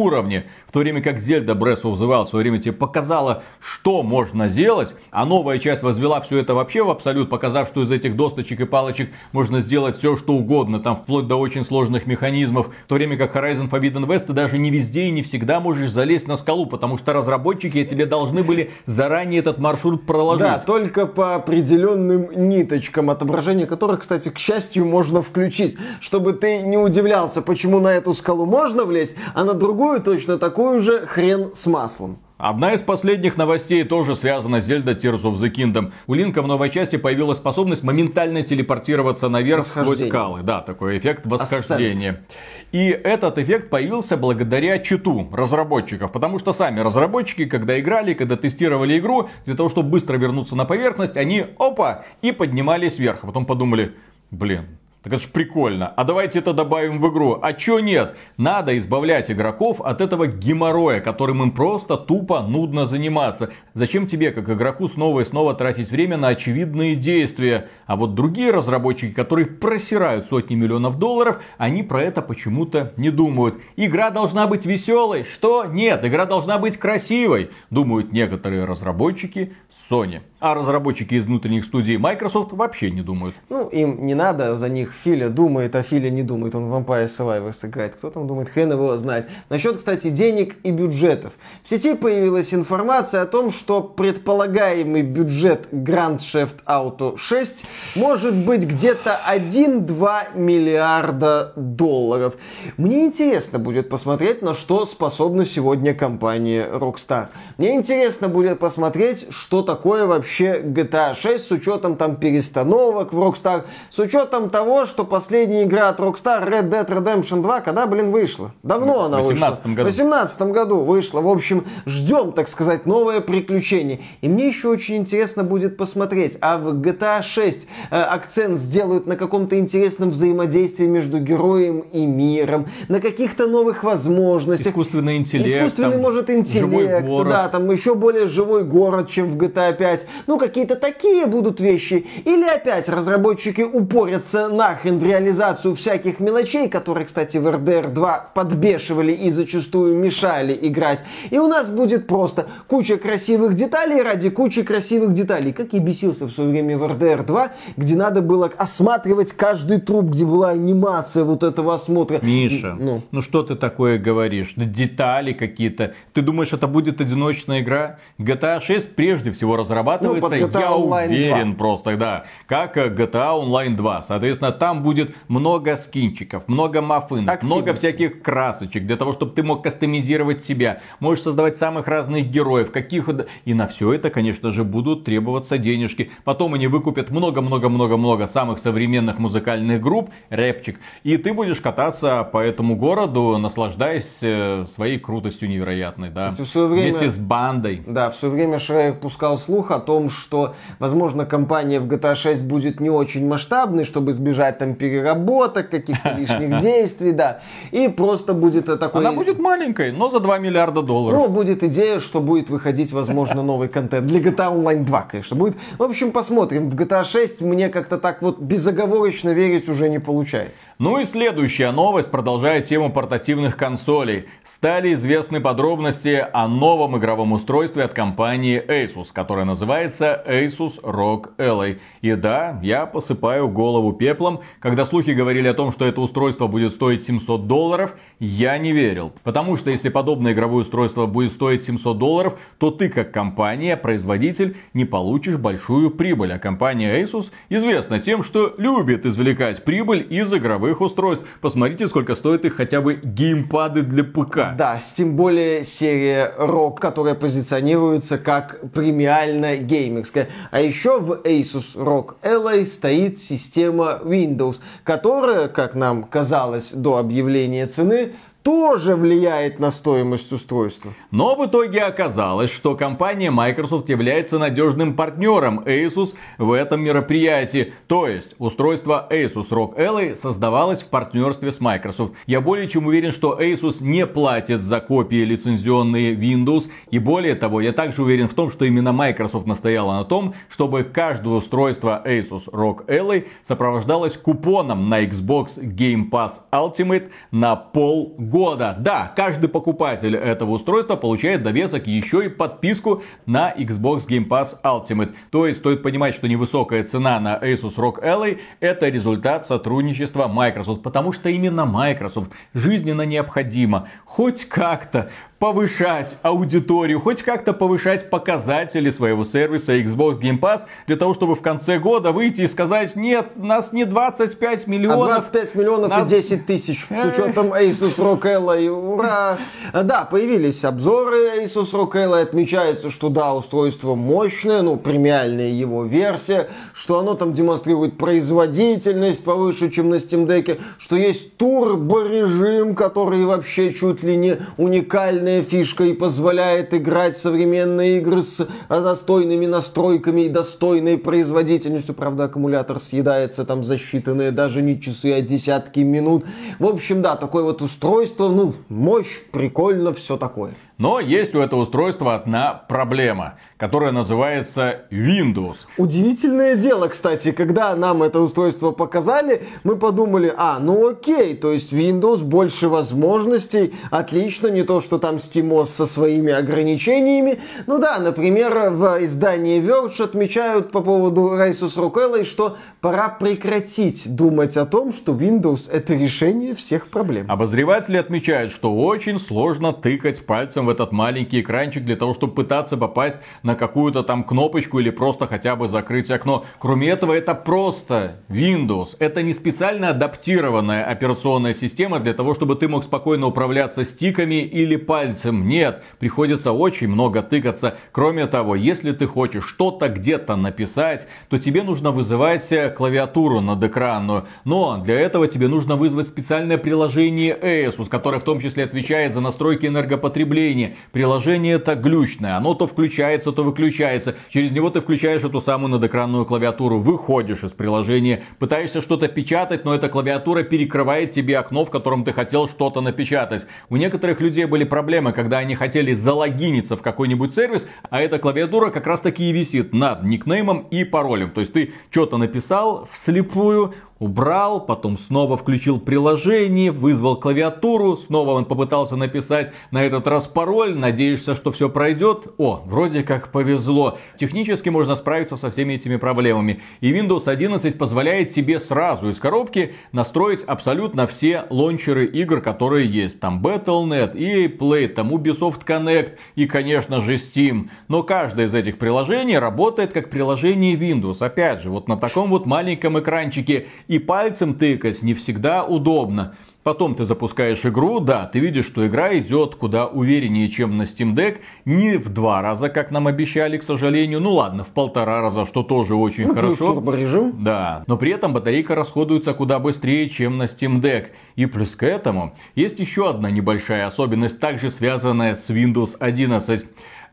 В 0.67 0.71
то 0.71 0.79
время 0.79 1.01
как 1.01 1.17
Zelda 1.17 1.57
Breath 1.57 1.83
of 1.83 1.95
в 1.95 2.29
свое 2.29 2.43
время 2.43 2.59
тебе 2.59 2.73
показала, 2.73 3.43
что 3.59 4.03
можно 4.03 4.47
сделать, 4.47 4.93
а 5.11 5.25
новая 5.25 5.59
часть 5.59 5.83
возвела 5.83 6.21
все 6.21 6.37
это 6.37 6.53
вообще 6.53 6.83
в 6.83 6.89
абсолют, 6.89 7.29
показав, 7.29 7.67
что 7.67 7.81
из 7.81 7.91
этих 7.91 8.15
досточек 8.15 8.59
и 8.59 8.65
палочек 8.65 9.09
можно 9.31 9.61
сделать 9.61 9.97
все, 9.97 10.15
что 10.17 10.33
угодно, 10.33 10.79
там 10.79 10.97
вплоть 10.97 11.27
до 11.27 11.35
очень 11.35 11.63
сложных 11.63 12.05
механизмов. 12.05 12.67
В 12.85 12.87
то 12.87 12.95
время 12.95 13.17
как 13.17 13.35
Horizon 13.35 13.69
Forbidden 13.69 14.05
West 14.05 14.25
ты 14.27 14.33
даже 14.33 14.57
не 14.57 14.69
везде 14.69 15.05
и 15.05 15.11
не 15.11 15.23
всегда 15.23 15.59
можешь 15.59 15.91
залезть 15.91 16.27
на 16.27 16.37
скалу, 16.37 16.65
потому 16.65 16.97
что 16.97 17.13
разработчики 17.13 17.83
тебе 17.85 18.05
должны 18.05 18.43
были 18.43 18.71
заранее 18.85 19.39
этот 19.39 19.57
маршрут 19.57 20.05
проложить. 20.05 20.41
Да, 20.41 20.59
только 20.59 21.07
по 21.07 21.35
определенным 21.35 22.29
ниточкам, 22.49 23.09
отображение 23.09 23.65
которых, 23.65 24.01
кстати, 24.01 24.29
к 24.29 24.37
счастью, 24.37 24.85
можно 24.85 25.21
включить, 25.21 25.77
чтобы 26.01 26.33
ты 26.33 26.59
не 26.59 26.77
удивлялся, 26.77 27.41
почему 27.41 27.79
на 27.79 27.93
эту 27.93 28.13
скалу 28.13 28.45
можно 28.45 28.83
влезть, 28.85 29.15
а 29.33 29.43
на 29.43 29.53
другую 29.53 29.86
точно 29.95 30.37
такую 30.37 30.79
же 30.79 31.05
хрен 31.05 31.51
с 31.53 31.65
маслом. 31.67 32.17
Одна 32.37 32.73
из 32.73 32.83
последних 32.83 33.35
новостей 33.35 33.83
тоже 33.83 34.15
связана 34.15 34.61
с 34.61 34.69
Zelda 34.69 34.95
Tears 34.95 35.23
of 35.23 35.37
the 35.37 35.51
Kingdom. 35.51 35.91
У 36.05 36.13
Линка 36.13 36.43
в 36.43 36.47
новой 36.47 36.69
части 36.69 36.95
появилась 36.95 37.39
способность 37.39 37.83
моментально 37.83 38.43
телепортироваться 38.43 39.27
наверх 39.27 39.65
сквозь 39.65 40.05
скалы. 40.05 40.43
Да, 40.43 40.61
такой 40.61 40.99
эффект 40.99 41.25
восхождения. 41.25 42.11
Ascent. 42.11 42.73
И 42.73 42.89
этот 42.89 43.39
эффект 43.39 43.71
появился 43.71 44.17
благодаря 44.17 44.77
читу 44.77 45.27
разработчиков. 45.33 46.11
Потому 46.11 46.37
что 46.37 46.53
сами 46.53 46.79
разработчики, 46.79 47.45
когда 47.45 47.79
играли, 47.79 48.13
когда 48.13 48.35
тестировали 48.35 48.99
игру, 48.99 49.29
для 49.45 49.55
того, 49.55 49.69
чтобы 49.69 49.89
быстро 49.89 50.17
вернуться 50.17 50.55
на 50.55 50.65
поверхность, 50.65 51.17
они 51.17 51.43
опа 51.57 52.05
и 52.21 52.31
поднимались 52.31 52.99
вверх. 52.99 53.23
А 53.23 53.27
потом 53.27 53.47
подумали, 53.47 53.95
блин, 54.29 54.65
так 55.07 55.13
это 55.13 55.23
ж 55.23 55.31
прикольно. 55.31 55.87
А 55.87 56.03
давайте 56.03 56.39
это 56.39 56.53
добавим 56.53 56.99
в 56.99 57.09
игру. 57.09 57.39
А 57.41 57.53
чё 57.53 57.79
нет? 57.79 58.15
Надо 58.37 58.77
избавлять 58.77 59.31
игроков 59.31 59.79
от 59.79 60.01
этого 60.01 60.27
геморроя, 60.27 60.99
которым 60.99 61.43
им 61.43 61.51
просто 61.51 61.95
тупо 61.95 62.41
нудно 62.41 62.85
заниматься. 62.85 63.51
Зачем 63.73 64.07
тебе, 64.07 64.31
как 64.31 64.49
игроку, 64.49 64.87
снова 64.89 65.21
и 65.21 65.25
снова 65.25 65.53
тратить 65.53 65.91
время 65.91 66.17
на 66.17 66.29
очевидные 66.29 66.95
действия? 66.95 67.69
А 67.85 67.95
вот 67.95 68.15
другие 68.15 68.51
разработчики, 68.51 69.13
которые 69.13 69.45
просирают 69.45 70.25
сотни 70.25 70.55
миллионов 70.55 70.99
долларов, 70.99 71.41
они 71.57 71.83
про 71.83 72.01
это 72.01 72.21
почему-то 72.21 72.91
не 72.97 73.09
думают. 73.09 73.55
Игра 73.77 74.09
должна 74.09 74.45
быть 74.45 74.65
веселой. 74.65 75.23
Что? 75.23 75.65
Нет, 75.65 76.03
игра 76.03 76.25
должна 76.25 76.57
быть 76.57 76.77
красивой. 76.77 77.51
Думают 77.69 78.11
некоторые 78.11 78.65
разработчики 78.65 79.53
Sony. 79.89 80.21
А 80.39 80.53
разработчики 80.53 81.15
из 81.15 81.25
внутренних 81.25 81.65
студий 81.65 81.97
Microsoft 81.97 82.51
вообще 82.51 82.91
не 82.91 83.01
думают. 83.01 83.33
Ну, 83.49 83.67
им 83.69 84.05
не 84.05 84.13
надо, 84.13 84.55
за 84.59 84.69
них 84.69 84.93
Филя 85.03 85.29
думает, 85.29 85.75
а 85.75 85.81
Филя 85.81 86.11
не 86.11 86.21
думает. 86.21 86.53
Он 86.53 86.69
в 86.69 86.75
Vampire 86.75 87.07
Survivors 87.07 87.65
играет. 87.67 87.95
Кто 87.95 88.11
там 88.11 88.27
думает, 88.27 88.49
хрен 88.49 88.71
его 88.71 88.95
знает. 88.99 89.29
Насчет, 89.49 89.77
кстати, 89.77 90.09
денег 90.09 90.57
и 90.61 90.69
бюджетов. 90.69 91.33
В 91.63 91.69
сети 91.69 91.95
появилась 91.95 92.53
информация 92.53 93.23
о 93.23 93.25
том, 93.25 93.51
что 93.51 93.81
предполагаемый 93.81 95.01
бюджет 95.01 95.69
Grand 95.71 96.19
Theft 96.19 96.63
Auto 96.67 97.17
6 97.17 97.65
может 97.95 98.35
быть 98.35 98.63
где-то 98.63 99.19
1-2 99.27 100.37
миллиарда 100.37 101.53
долларов. 101.55 102.35
Мне 102.77 103.05
интересно 103.05 103.57
будет 103.57 103.89
посмотреть, 103.89 104.43
на 104.43 104.53
что 104.53 104.85
способна 104.85 105.45
сегодня 105.45 105.95
компания 105.95 106.69
Rockstar. 106.71 107.29
Мне 107.57 107.73
интересно 107.73 108.29
будет 108.29 108.59
посмотреть, 108.59 109.25
что 109.31 109.63
такое 109.67 110.05
вообще 110.05 110.61
GTA 110.63 111.13
6 111.13 111.45
с 111.45 111.51
учетом 111.51 111.97
там 111.97 112.15
перестановок 112.15 113.13
в 113.13 113.19
Rockstar, 113.19 113.65
с 113.91 113.99
учетом 113.99 114.49
того, 114.49 114.85
что 114.85 115.03
последняя 115.03 115.63
игра 115.63 115.89
от 115.89 115.99
Rockstar 115.99 116.47
Red 116.47 116.69
Dead 116.69 116.87
Redemption 116.87 117.41
2, 117.43 117.61
когда, 117.61 117.85
блин, 117.85 118.11
вышла? 118.11 118.53
Давно 118.63 119.05
она 119.05 119.21
вышла. 119.21 119.49
Году. 119.49 119.73
В 119.73 119.75
2018 119.75 120.41
году 120.43 120.77
вышла. 120.79 121.21
В 121.21 121.27
общем, 121.27 121.65
ждем, 121.85 122.31
так 122.31 122.47
сказать, 122.47 122.85
новое 122.85 123.19
приключение. 123.19 123.99
И 124.21 124.29
мне 124.29 124.47
еще 124.47 124.69
очень 124.69 124.95
интересно 124.95 125.43
будет 125.43 125.77
посмотреть, 125.77 126.37
а 126.41 126.57
в 126.57 126.81
GTA 126.81 127.21
6 127.21 127.67
э, 127.91 128.01
акцент 128.01 128.57
сделают 128.57 129.05
на 129.05 129.17
каком-то 129.17 129.59
интересном 129.59 130.11
взаимодействии 130.11 130.85
между 130.85 131.19
героем 131.19 131.81
и 131.91 132.05
миром, 132.05 132.67
на 132.87 133.01
каких-то 133.01 133.47
новых 133.47 133.83
возможностях. 133.83 134.67
Искусственный 134.67 135.17
интеллект. 135.17 135.57
Искусственный, 135.57 135.91
там, 135.93 136.01
может, 136.01 136.29
интеллект. 136.29 137.05
Да, 137.27 137.49
там 137.49 137.69
еще 137.69 137.95
более 137.95 138.27
живой 138.27 138.63
город, 138.63 139.09
чем 139.09 139.27
в 139.27 139.35
GTA 139.37 139.56
5 139.57 140.05
ну 140.27 140.37
какие-то 140.37 140.75
такие 140.75 141.25
будут 141.25 141.59
вещи. 141.59 142.05
Или 142.25 142.45
опять 142.45 142.89
разработчики 142.89 143.61
упорятся 143.61 144.49
нахрен 144.49 144.99
в 144.99 145.03
реализацию 145.03 145.75
всяких 145.75 146.19
мелочей, 146.19 146.69
которые, 146.69 147.05
кстати, 147.05 147.37
в 147.37 147.47
RDR 147.47 147.91
2 147.91 148.31
подбешивали 148.33 149.13
и 149.13 149.31
зачастую 149.31 149.95
мешали 149.95 150.57
играть. 150.61 150.99
И 151.29 151.39
у 151.39 151.47
нас 151.47 151.69
будет 151.69 152.07
просто 152.07 152.47
куча 152.67 152.97
красивых 152.97 153.53
деталей 153.53 154.01
ради 154.01 154.29
кучи 154.29 154.63
красивых 154.63 155.13
деталей. 155.13 155.53
Как 155.53 155.73
и 155.73 155.79
бесился 155.79 156.25
в 156.25 156.31
свое 156.31 156.49
время 156.49 156.77
в 156.77 156.83
RDR 156.83 157.25
2, 157.25 157.51
где 157.77 157.95
надо 157.95 158.21
было 158.21 158.51
осматривать 158.57 159.33
каждый 159.33 159.79
труп, 159.79 160.11
где 160.11 160.25
была 160.25 160.49
анимация 160.49 161.23
вот 161.23 161.43
этого 161.43 161.73
осмотра. 161.73 162.19
Миша, 162.21 162.75
ну, 162.79 163.01
ну 163.11 163.21
что 163.21 163.43
ты 163.43 163.55
такое 163.55 163.97
говоришь? 163.97 164.53
Детали 164.55 165.33
какие-то. 165.33 165.93
Ты 166.13 166.21
думаешь, 166.21 166.53
это 166.53 166.67
будет 166.67 167.01
одиночная 167.01 167.61
игра? 167.61 167.99
GTA 168.19 168.61
6 168.61 168.95
прежде 168.95 169.31
всего 169.31 169.36
разрабатывается 169.43 169.97
разрабатывается, 169.97 170.29
ну, 170.29 170.59
я 170.59 170.67
Online 170.67 171.07
уверен 171.07 171.51
2. 171.53 171.57
просто, 171.57 171.97
да, 171.97 172.25
как 172.45 172.77
GTA 172.77 173.43
Online 173.43 173.75
2. 173.75 174.01
Соответственно, 174.03 174.51
там 174.51 174.83
будет 174.83 175.15
много 175.27 175.77
скинчиков, 175.77 176.47
много 176.47 176.81
мафынок, 176.81 177.43
много 177.43 177.73
всяких 177.73 178.21
красочек, 178.21 178.85
для 178.85 178.95
того, 178.95 179.13
чтобы 179.13 179.33
ты 179.33 179.43
мог 179.43 179.63
кастомизировать 179.63 180.45
себя. 180.45 180.81
Можешь 180.99 181.23
создавать 181.23 181.57
самых 181.57 181.87
разных 181.87 182.29
героев, 182.29 182.71
каких... 182.71 183.09
И 183.45 183.53
на 183.53 183.67
все 183.67 183.93
это, 183.93 184.09
конечно 184.09 184.51
же, 184.51 184.63
будут 184.63 185.05
требоваться 185.05 185.57
денежки. 185.57 186.11
Потом 186.23 186.53
они 186.53 186.67
выкупят 186.67 187.09
много-много-много-много 187.09 188.27
самых 188.27 188.59
современных 188.59 189.19
музыкальных 189.19 189.81
групп, 189.81 190.09
рэпчик, 190.29 190.79
и 191.03 191.17
ты 191.17 191.33
будешь 191.33 191.59
кататься 191.59 192.23
по 192.23 192.39
этому 192.39 192.75
городу, 192.75 193.37
наслаждаясь 193.37 194.17
э, 194.21 194.65
своей 194.67 194.99
крутостью 194.99 195.49
невероятной, 195.49 196.09
да. 196.09 196.31
Кстати, 196.31 196.57
время... 196.57 196.83
Вместе 196.83 197.09
с 197.09 197.17
бандой. 197.17 197.83
Да, 197.85 198.09
в 198.11 198.15
свое 198.15 198.33
время 198.33 198.59
Шрек 198.59 198.99
пускал 198.99 199.26
слух 199.35 199.71
о 199.71 199.79
том, 199.79 199.97
том, 199.97 200.09
что, 200.11 200.53
возможно, 200.79 201.25
компания 201.25 201.79
в 201.79 201.87
GTA 201.87 202.15
6 202.15 202.43
будет 202.43 202.79
не 202.79 202.89
очень 202.89 203.27
масштабной, 203.27 203.83
чтобы 203.83 204.11
избежать 204.11 204.59
там 204.59 204.75
переработок, 204.75 205.71
каких-то 205.71 206.13
лишних 206.13 206.59
действий, 206.61 207.13
да. 207.13 207.39
И 207.71 207.87
просто 207.87 208.33
будет 208.33 208.65
такой... 208.65 209.01
Она 209.01 209.11
будет 209.11 209.39
маленькой, 209.39 209.91
но 209.91 210.09
за 210.09 210.19
2 210.19 210.37
миллиарда 210.37 210.83
долларов. 210.83 211.19
Ну, 211.19 211.27
будет 211.27 211.63
идея, 211.63 211.99
что 211.99 212.19
будет 212.19 212.49
выходить, 212.49 212.93
возможно, 212.93 213.41
новый 213.41 213.69
контент. 213.69 214.05
Для 214.05 214.19
GTA 214.19 214.53
Online 214.53 214.83
2, 214.85 215.01
конечно, 215.01 215.35
будет. 215.35 215.55
В 215.79 215.83
общем, 215.83 216.11
посмотрим. 216.11 216.69
В 216.69 216.75
GTA 216.75 217.03
6 217.03 217.41
мне 217.41 217.69
как-то 217.69 217.97
так 217.97 218.21
вот 218.21 218.39
безоговорочно 218.39 219.31
верить 219.31 219.69
уже 219.69 219.89
не 219.89 219.99
получается. 219.99 220.65
Ну 220.77 220.99
и 220.99 221.05
следующая 221.05 221.71
новость 221.71 222.11
продолжает 222.11 222.67
тему 222.67 222.91
портативных 222.91 223.57
консолей. 223.57 224.27
Стали 224.45 224.93
известны 224.93 225.41
подробности 225.41 226.27
о 226.33 226.47
новом 226.47 226.97
игровом 226.97 227.33
устройстве 227.33 227.83
от 227.83 227.93
компании 227.93 228.63
Asus, 228.67 229.07
которое 229.17 229.45
называется 229.45 230.23
Asus 230.27 230.79
ROG 230.83 231.37
Ally. 231.39 231.79
И 232.01 232.13
да, 232.13 232.59
я 232.61 232.85
посыпаю 232.85 233.49
голову 233.49 233.93
пеплом. 233.93 234.41
Когда 234.59 234.85
слухи 234.85 235.09
говорили 235.09 235.47
о 235.47 235.55
том, 235.55 235.71
что 235.71 235.85
это 235.85 236.01
устройство 236.01 236.45
будет 236.45 236.71
стоить 236.73 237.03
700 237.03 237.47
долларов, 237.47 237.95
я 238.19 238.55
не 238.59 238.73
верил. 238.73 239.11
Потому 239.23 239.57
что 239.57 239.71
если 239.71 239.89
подобное 239.89 240.33
игровое 240.33 240.61
устройство 240.61 241.07
будет 241.07 241.31
стоить 241.31 241.65
700 241.65 241.97
долларов, 241.97 242.37
то 242.59 242.69
ты 242.69 242.89
как 242.89 243.11
компания, 243.11 243.75
производитель, 243.75 244.55
не 244.75 244.85
получишь 244.85 245.37
большую 245.37 245.89
прибыль. 245.89 246.33
А 246.33 246.37
компания 246.37 247.01
Asus 247.01 247.31
известна 247.49 247.99
тем, 247.99 248.21
что 248.21 248.53
любит 248.59 249.07
извлекать 249.07 249.63
прибыль 249.63 250.05
из 250.07 250.31
игровых 250.31 250.79
устройств. 250.79 251.25
Посмотрите, 251.41 251.87
сколько 251.87 252.13
стоят 252.13 252.45
их 252.45 252.55
хотя 252.55 252.81
бы 252.81 252.99
геймпады 253.03 253.81
для 253.81 254.03
ПК. 254.03 254.55
Да, 254.55 254.79
тем 254.95 255.15
более 255.15 255.63
серия 255.63 256.31
ROG, 256.37 256.75
которая 256.75 257.15
позиционируется 257.15 258.19
как 258.19 258.71
премиальная 258.73 259.06
гейм 259.07 259.67
геймерская. 259.67 260.29
А 260.51 260.61
еще 260.61 260.99
в 260.99 261.21
Asus 261.23 261.75
ROG 261.75 262.15
Ally 262.21 262.65
стоит 262.65 263.19
система 263.19 264.01
Windows, 264.03 264.57
которая, 264.83 265.47
как 265.47 265.75
нам 265.75 266.03
казалось 266.03 266.71
до 266.71 266.97
объявления 266.97 267.67
цены, 267.67 268.13
тоже 268.47 268.95
влияет 268.95 269.59
на 269.59 269.71
стоимость 269.71 270.31
устройства. 270.31 270.93
Но 271.11 271.35
в 271.35 271.45
итоге 271.45 271.81
оказалось, 271.81 272.49
что 272.49 272.75
компания 272.75 273.29
Microsoft 273.29 273.89
является 273.89 274.39
надежным 274.39 274.93
партнером 274.93 275.59
Asus 275.65 276.15
в 276.37 276.53
этом 276.53 276.79
мероприятии. 276.79 277.73
То 277.87 278.07
есть 278.07 278.35
устройство 278.37 279.05
Asus 279.11 279.49
ROG 279.49 279.75
Ally 279.77 280.15
создавалось 280.15 280.81
в 280.81 280.87
партнерстве 280.87 281.51
с 281.51 281.59
Microsoft. 281.59 282.13
Я 282.25 282.39
более 282.39 282.69
чем 282.69 282.87
уверен, 282.87 283.11
что 283.11 283.37
Asus 283.37 283.83
не 283.83 284.07
платит 284.07 284.61
за 284.61 284.79
копии 284.79 285.25
лицензионные 285.25 286.15
Windows. 286.15 286.69
И 286.89 286.99
более 286.99 287.35
того, 287.35 287.59
я 287.59 287.73
также 287.73 288.01
уверен 288.01 288.29
в 288.29 288.33
том, 288.33 288.49
что 288.49 288.63
именно 288.63 288.93
Microsoft 288.93 289.45
настояла 289.45 289.97
на 289.97 290.05
том, 290.05 290.35
чтобы 290.47 290.85
каждое 290.85 291.33
устройство 291.33 292.01
Asus 292.05 292.49
ROG 292.49 292.85
Ally 292.87 293.25
сопровождалось 293.45 294.15
купоном 294.15 294.87
на 294.87 295.03
Xbox 295.03 295.59
Game 295.61 296.09
Pass 296.09 296.31
Ultimate 296.53 297.09
на 297.31 297.57
полгода 297.57 298.36
года. 298.37 298.75
Да, 298.77 299.11
каждый 299.15 299.49
покупатель 299.49 300.15
этого 300.15 300.51
устройства 300.51 300.95
получает 300.95 301.41
довесок 301.41 301.87
еще 301.87 302.25
и 302.25 302.29
подписку 302.29 303.01
на 303.25 303.51
Xbox 303.51 304.07
Game 304.07 304.27
Pass 304.27 304.61
Ultimate. 304.63 305.15
То 305.31 305.47
есть 305.47 305.59
стоит 305.59 305.81
понимать, 305.81 306.13
что 306.13 306.27
невысокая 306.27 306.83
цена 306.83 307.19
на 307.19 307.35
Asus 307.37 307.77
ROG 307.77 307.99
Ally 308.03 308.37
это 308.59 308.89
результат 308.89 309.47
сотрудничества 309.47 310.27
Microsoft. 310.27 310.83
Потому 310.83 311.13
что 311.13 311.29
именно 311.29 311.65
Microsoft 311.65 312.31
жизненно 312.53 313.01
необходимо 313.01 313.89
хоть 314.05 314.45
как-то 314.45 315.09
повышать 315.39 316.17
аудиторию, 316.23 316.99
хоть 316.99 317.21
как-то 317.21 317.53
повышать 317.53 318.09
показатели 318.09 318.89
своего 318.89 319.23
сервиса 319.23 319.77
Xbox 319.77 320.19
Game 320.19 320.39
Pass, 320.39 320.61
для 320.87 320.95
того, 320.95 321.13
чтобы 321.13 321.35
в 321.35 321.41
конце 321.41 321.77
года 321.77 322.11
выйти 322.11 322.41
и 322.41 322.47
сказать, 322.47 322.95
нет, 322.95 323.35
нас 323.35 323.71
не 323.71 323.85
25 323.85 324.67
миллионов. 324.67 325.11
А 325.11 325.21
25 325.21 325.55
миллионов 325.55 325.89
нас... 325.89 326.11
и 326.11 326.15
10 326.15 326.45
тысяч, 326.47 326.87
с 326.89 327.05
учетом 327.05 327.53
Asus 327.53 327.97
ROG 327.97 328.21
Ally, 328.21 328.67
ура! 328.67 329.37
Да, 329.73 330.05
появились 330.09 330.65
обзоры 330.65 331.43
Asus 331.43 331.71
ROG 331.71 331.91
Ally, 331.91 332.21
отмечается, 332.23 332.89
что 332.89 333.09
да, 333.09 333.35
устройство 333.35 333.93
мощное, 333.93 334.63
ну, 334.63 334.77
премиальная 334.77 335.49
его 335.49 335.83
версия, 335.83 336.49
что 336.73 336.99
оно 336.99 337.13
там 337.13 337.33
демонстрирует 337.33 337.97
производительность 337.97 339.23
повыше, 339.23 339.69
чем 339.69 339.89
на 339.89 339.95
Steam 339.95 340.25
Deck, 340.25 340.59
что 340.79 340.95
есть 340.95 341.37
турборежим, 341.37 342.73
который 342.73 343.23
вообще 343.25 343.71
чуть 343.71 344.01
ли 344.01 344.15
не 344.15 344.37
уникальный 344.57 345.26
уникальная 345.27 345.43
фишка 345.43 345.83
и 345.83 345.93
позволяет 345.93 346.73
играть 346.73 347.17
в 347.17 347.21
современные 347.21 347.97
игры 347.97 348.21
с 348.21 348.47
достойными 348.69 349.45
настройками 349.45 350.21
и 350.21 350.29
достойной 350.29 350.97
производительностью. 350.97 351.93
Правда, 351.95 352.25
аккумулятор 352.25 352.79
съедается 352.79 353.43
там 353.43 353.63
за 353.63 353.75
считанные 353.75 354.31
даже 354.31 354.61
не 354.61 354.79
часы, 354.79 355.13
а 355.13 355.21
десятки 355.21 355.81
минут. 355.81 356.25
В 356.59 356.65
общем, 356.65 357.01
да, 357.01 357.15
такое 357.15 357.43
вот 357.43 357.61
устройство, 357.61 358.29
ну, 358.29 358.53
мощь, 358.69 359.19
прикольно, 359.31 359.93
все 359.93 360.17
такое. 360.17 360.55
Но 360.77 360.99
есть 360.99 361.33
у 361.33 361.39
этого 361.39 361.61
устройства 361.61 362.13
одна 362.13 362.53
проблема, 362.53 363.39
которая 363.57 363.91
называется 363.91 364.81
Windows. 364.91 365.55
Удивительное 365.77 366.55
дело, 366.55 366.87
кстати, 366.87 367.31
когда 367.31 367.75
нам 367.75 368.03
это 368.03 368.19
устройство 368.21 368.69
показали, 368.69 369.41
мы 369.63 369.75
подумали, 369.75 370.31
а, 370.37 370.59
ну 370.59 370.89
окей, 370.89 371.35
то 371.35 371.51
есть 371.51 371.73
Windows 371.73 372.23
больше 372.23 372.69
возможностей, 372.69 373.73
отлично, 373.89 374.49
не 374.49 374.61
то, 374.61 374.79
что 374.79 374.99
там 374.99 375.15
SteamOS 375.15 375.65
со 375.65 375.87
своими 375.87 376.31
ограничениями. 376.31 377.39
Ну 377.65 377.79
да, 377.79 377.97
например, 377.97 378.69
в 378.69 379.03
издании 379.03 379.59
Verge 379.59 380.03
отмечают 380.03 380.71
по 380.71 380.81
поводу 380.81 381.33
Raisus 381.33 381.75
Rockwell, 381.75 382.23
что 382.23 382.57
пора 382.81 383.09
прекратить 383.09 384.15
думать 384.15 384.55
о 384.57 384.67
том, 384.67 384.93
что 384.93 385.13
Windows 385.13 385.71
это 385.71 385.95
решение 385.95 386.53
всех 386.53 386.89
проблем. 386.89 387.25
Обозреватели 387.31 387.97
отмечают, 387.97 388.51
что 388.51 388.75
очень 388.75 389.19
сложно 389.19 389.73
тыкать 389.73 390.23
пальцем 390.23 390.66
в 390.67 390.69
этот 390.69 390.91
маленький 390.91 391.39
экранчик 391.39 391.83
для 391.83 391.95
того, 391.95 392.13
чтобы 392.13 392.33
пытаться 392.33 392.77
попасть 392.77 393.15
на 393.41 393.55
какую-то 393.55 394.03
там 394.03 394.23
кнопочку 394.23 394.79
или 394.79 394.89
просто 394.89 395.25
хотя 395.27 395.55
бы 395.55 395.69
закрыть 395.69 396.11
окно. 396.11 396.45
Кроме 396.59 396.89
этого, 396.89 397.13
это 397.13 397.33
просто 397.33 398.17
Windows. 398.29 398.97
Это 398.99 399.23
не 399.23 399.33
специально 399.33 399.89
адаптированная 399.89 400.83
операционная 400.83 401.53
система 401.53 401.99
для 401.99 402.13
того, 402.13 402.33
чтобы 402.33 402.55
ты 402.55 402.67
мог 402.67 402.83
спокойно 402.83 403.27
управляться 403.27 403.85
стиками 403.85 404.41
или 404.41 404.75
пальцем. 404.75 405.47
Нет, 405.47 405.83
приходится 405.99 406.51
очень 406.51 406.89
много 406.89 407.21
тыкаться. 407.21 407.75
Кроме 407.93 408.27
того, 408.27 408.55
если 408.55 408.91
ты 408.91 409.07
хочешь 409.07 409.45
что-то 409.45 409.87
где-то 409.87 410.35
написать, 410.35 411.07
то 411.29 411.37
тебе 411.37 411.63
нужно 411.63 411.91
вызывать 411.91 412.51
клавиатуру 412.75 413.39
над 413.39 413.63
экранную. 413.63 414.25
Но 414.43 414.83
для 414.83 414.99
этого 414.99 415.29
тебе 415.29 415.47
нужно 415.47 415.77
вызвать 415.77 416.07
специальное 416.07 416.57
приложение 416.57 417.37
Asus, 417.41 417.87
которое 417.87 418.19
в 418.19 418.23
том 418.23 418.41
числе 418.41 418.65
отвечает 418.65 419.13
за 419.13 419.21
настройки 419.21 419.65
энергопотребления 419.65 420.56
приложение. 420.57 420.75
Приложение 420.91 421.55
это 421.55 421.75
глючное. 421.75 422.35
Оно 422.37 422.53
то 422.53 422.67
включается, 422.67 423.31
то 423.31 423.43
выключается. 423.43 424.15
Через 424.29 424.51
него 424.51 424.69
ты 424.69 424.81
включаешь 424.81 425.23
эту 425.23 425.41
самую 425.41 425.69
надэкранную 425.71 426.25
клавиатуру. 426.25 426.79
Выходишь 426.79 427.43
из 427.43 427.51
приложения. 427.51 428.23
Пытаешься 428.39 428.81
что-то 428.81 429.07
печатать, 429.07 429.65
но 429.65 429.75
эта 429.75 429.89
клавиатура 429.89 430.43
перекрывает 430.43 431.11
тебе 431.11 431.37
окно, 431.37 431.65
в 431.65 431.69
котором 431.69 432.03
ты 432.03 432.13
хотел 432.13 432.47
что-то 432.47 432.81
напечатать. 432.81 433.45
У 433.69 433.77
некоторых 433.77 434.21
людей 434.21 434.45
были 434.45 434.63
проблемы, 434.63 435.13
когда 435.13 435.37
они 435.39 435.55
хотели 435.55 435.93
залогиниться 435.93 436.75
в 436.75 436.81
какой-нибудь 436.81 437.33
сервис, 437.33 437.65
а 437.89 438.01
эта 438.01 438.19
клавиатура 438.19 438.69
как 438.69 438.87
раз 438.87 439.01
таки 439.01 439.29
и 439.29 439.33
висит 439.33 439.73
над 439.73 440.03
никнеймом 440.03 440.67
и 440.71 440.83
паролем. 440.83 441.29
То 441.29 441.41
есть 441.41 441.53
ты 441.53 441.73
что-то 441.91 442.17
написал 442.17 442.87
вслепую, 442.91 443.73
убрал, 443.99 444.65
потом 444.65 444.97
снова 444.97 445.37
включил 445.37 445.79
приложение, 445.79 446.71
вызвал 446.71 447.15
клавиатуру, 447.15 447.97
снова 447.97 448.31
он 448.31 448.45
попытался 448.45 448.95
написать 448.95 449.51
на 449.71 449.83
этот 449.83 450.07
раз 450.07 450.27
пароль, 450.27 450.75
надеешься, 450.75 451.35
что 451.35 451.51
все 451.51 451.69
пройдет. 451.69 452.27
О, 452.37 452.61
вроде 452.65 453.03
как 453.03 453.31
повезло. 453.31 453.97
Технически 454.19 454.69
можно 454.69 454.95
справиться 454.95 455.37
со 455.37 455.51
всеми 455.51 455.73
этими 455.73 455.95
проблемами. 455.95 456.61
И 456.81 456.91
Windows 456.91 457.27
11 457.27 457.77
позволяет 457.77 458.29
тебе 458.31 458.59
сразу 458.59 459.09
из 459.09 459.19
коробки 459.19 459.73
настроить 459.91 460.43
абсолютно 460.43 461.07
все 461.07 461.45
лончеры 461.49 462.05
игр, 462.05 462.41
которые 462.41 462.87
есть. 462.87 463.19
Там 463.19 463.41
Battle.net, 463.41 464.15
EA 464.15 464.57
Play, 464.57 464.87
там 464.87 465.13
Ubisoft 465.13 465.65
Connect 465.65 466.11
и, 466.35 466.45
конечно 466.45 467.01
же, 467.01 467.15
Steam. 467.15 467.69
Но 467.87 468.03
каждое 468.03 468.47
из 468.47 468.53
этих 468.53 468.77
приложений 468.77 469.39
работает 469.39 469.91
как 469.91 470.09
приложение 470.09 470.75
Windows. 470.75 471.17
Опять 471.19 471.61
же, 471.61 471.69
вот 471.69 471.87
на 471.87 471.97
таком 471.97 472.29
вот 472.29 472.45
маленьком 472.45 472.99
экранчике 472.99 473.67
и 473.87 473.99
пальцем 473.99 474.55
тыкать 474.55 475.01
не 475.01 475.13
всегда 475.13 475.63
удобно. 475.63 476.35
Потом 476.63 476.95
ты 476.95 477.05
запускаешь 477.05 477.65
игру, 477.65 478.01
да, 478.01 478.25
ты 478.25 478.39
видишь, 478.39 478.65
что 478.65 478.85
игра 478.85 479.17
идет 479.17 479.55
куда 479.55 479.87
увереннее, 479.87 480.49
чем 480.49 480.75
на 480.75 480.81
Steam 480.81 481.15
Deck. 481.15 481.37
Не 481.63 481.95
в 481.95 482.09
два 482.09 482.41
раза, 482.41 482.67
как 482.67 482.91
нам 482.91 483.07
обещали, 483.07 483.57
к 483.57 483.63
сожалению. 483.63 484.19
Ну 484.19 484.33
ладно, 484.33 484.65
в 484.65 484.67
полтора 484.67 485.21
раза, 485.21 485.45
что 485.45 485.63
тоже 485.63 485.95
очень 485.95 486.27
ну, 486.27 486.33
хорошо. 486.33 486.81
Плюс 486.81 486.95
режим. 486.95 487.35
Да, 487.41 487.85
но 487.87 487.95
при 487.95 488.11
этом 488.11 488.33
батарейка 488.33 488.75
расходуется 488.75 489.33
куда 489.33 489.59
быстрее, 489.59 490.09
чем 490.09 490.37
на 490.37 490.43
Steam 490.43 490.81
Deck. 490.81 491.11
И 491.37 491.45
плюс 491.45 491.73
к 491.77 491.83
этому 491.83 492.35
есть 492.55 492.79
еще 492.79 493.09
одна 493.09 493.31
небольшая 493.31 493.87
особенность, 493.87 494.41
также 494.41 494.69
связанная 494.69 495.35
с 495.35 495.49
Windows 495.49 495.95
11. 495.97 496.65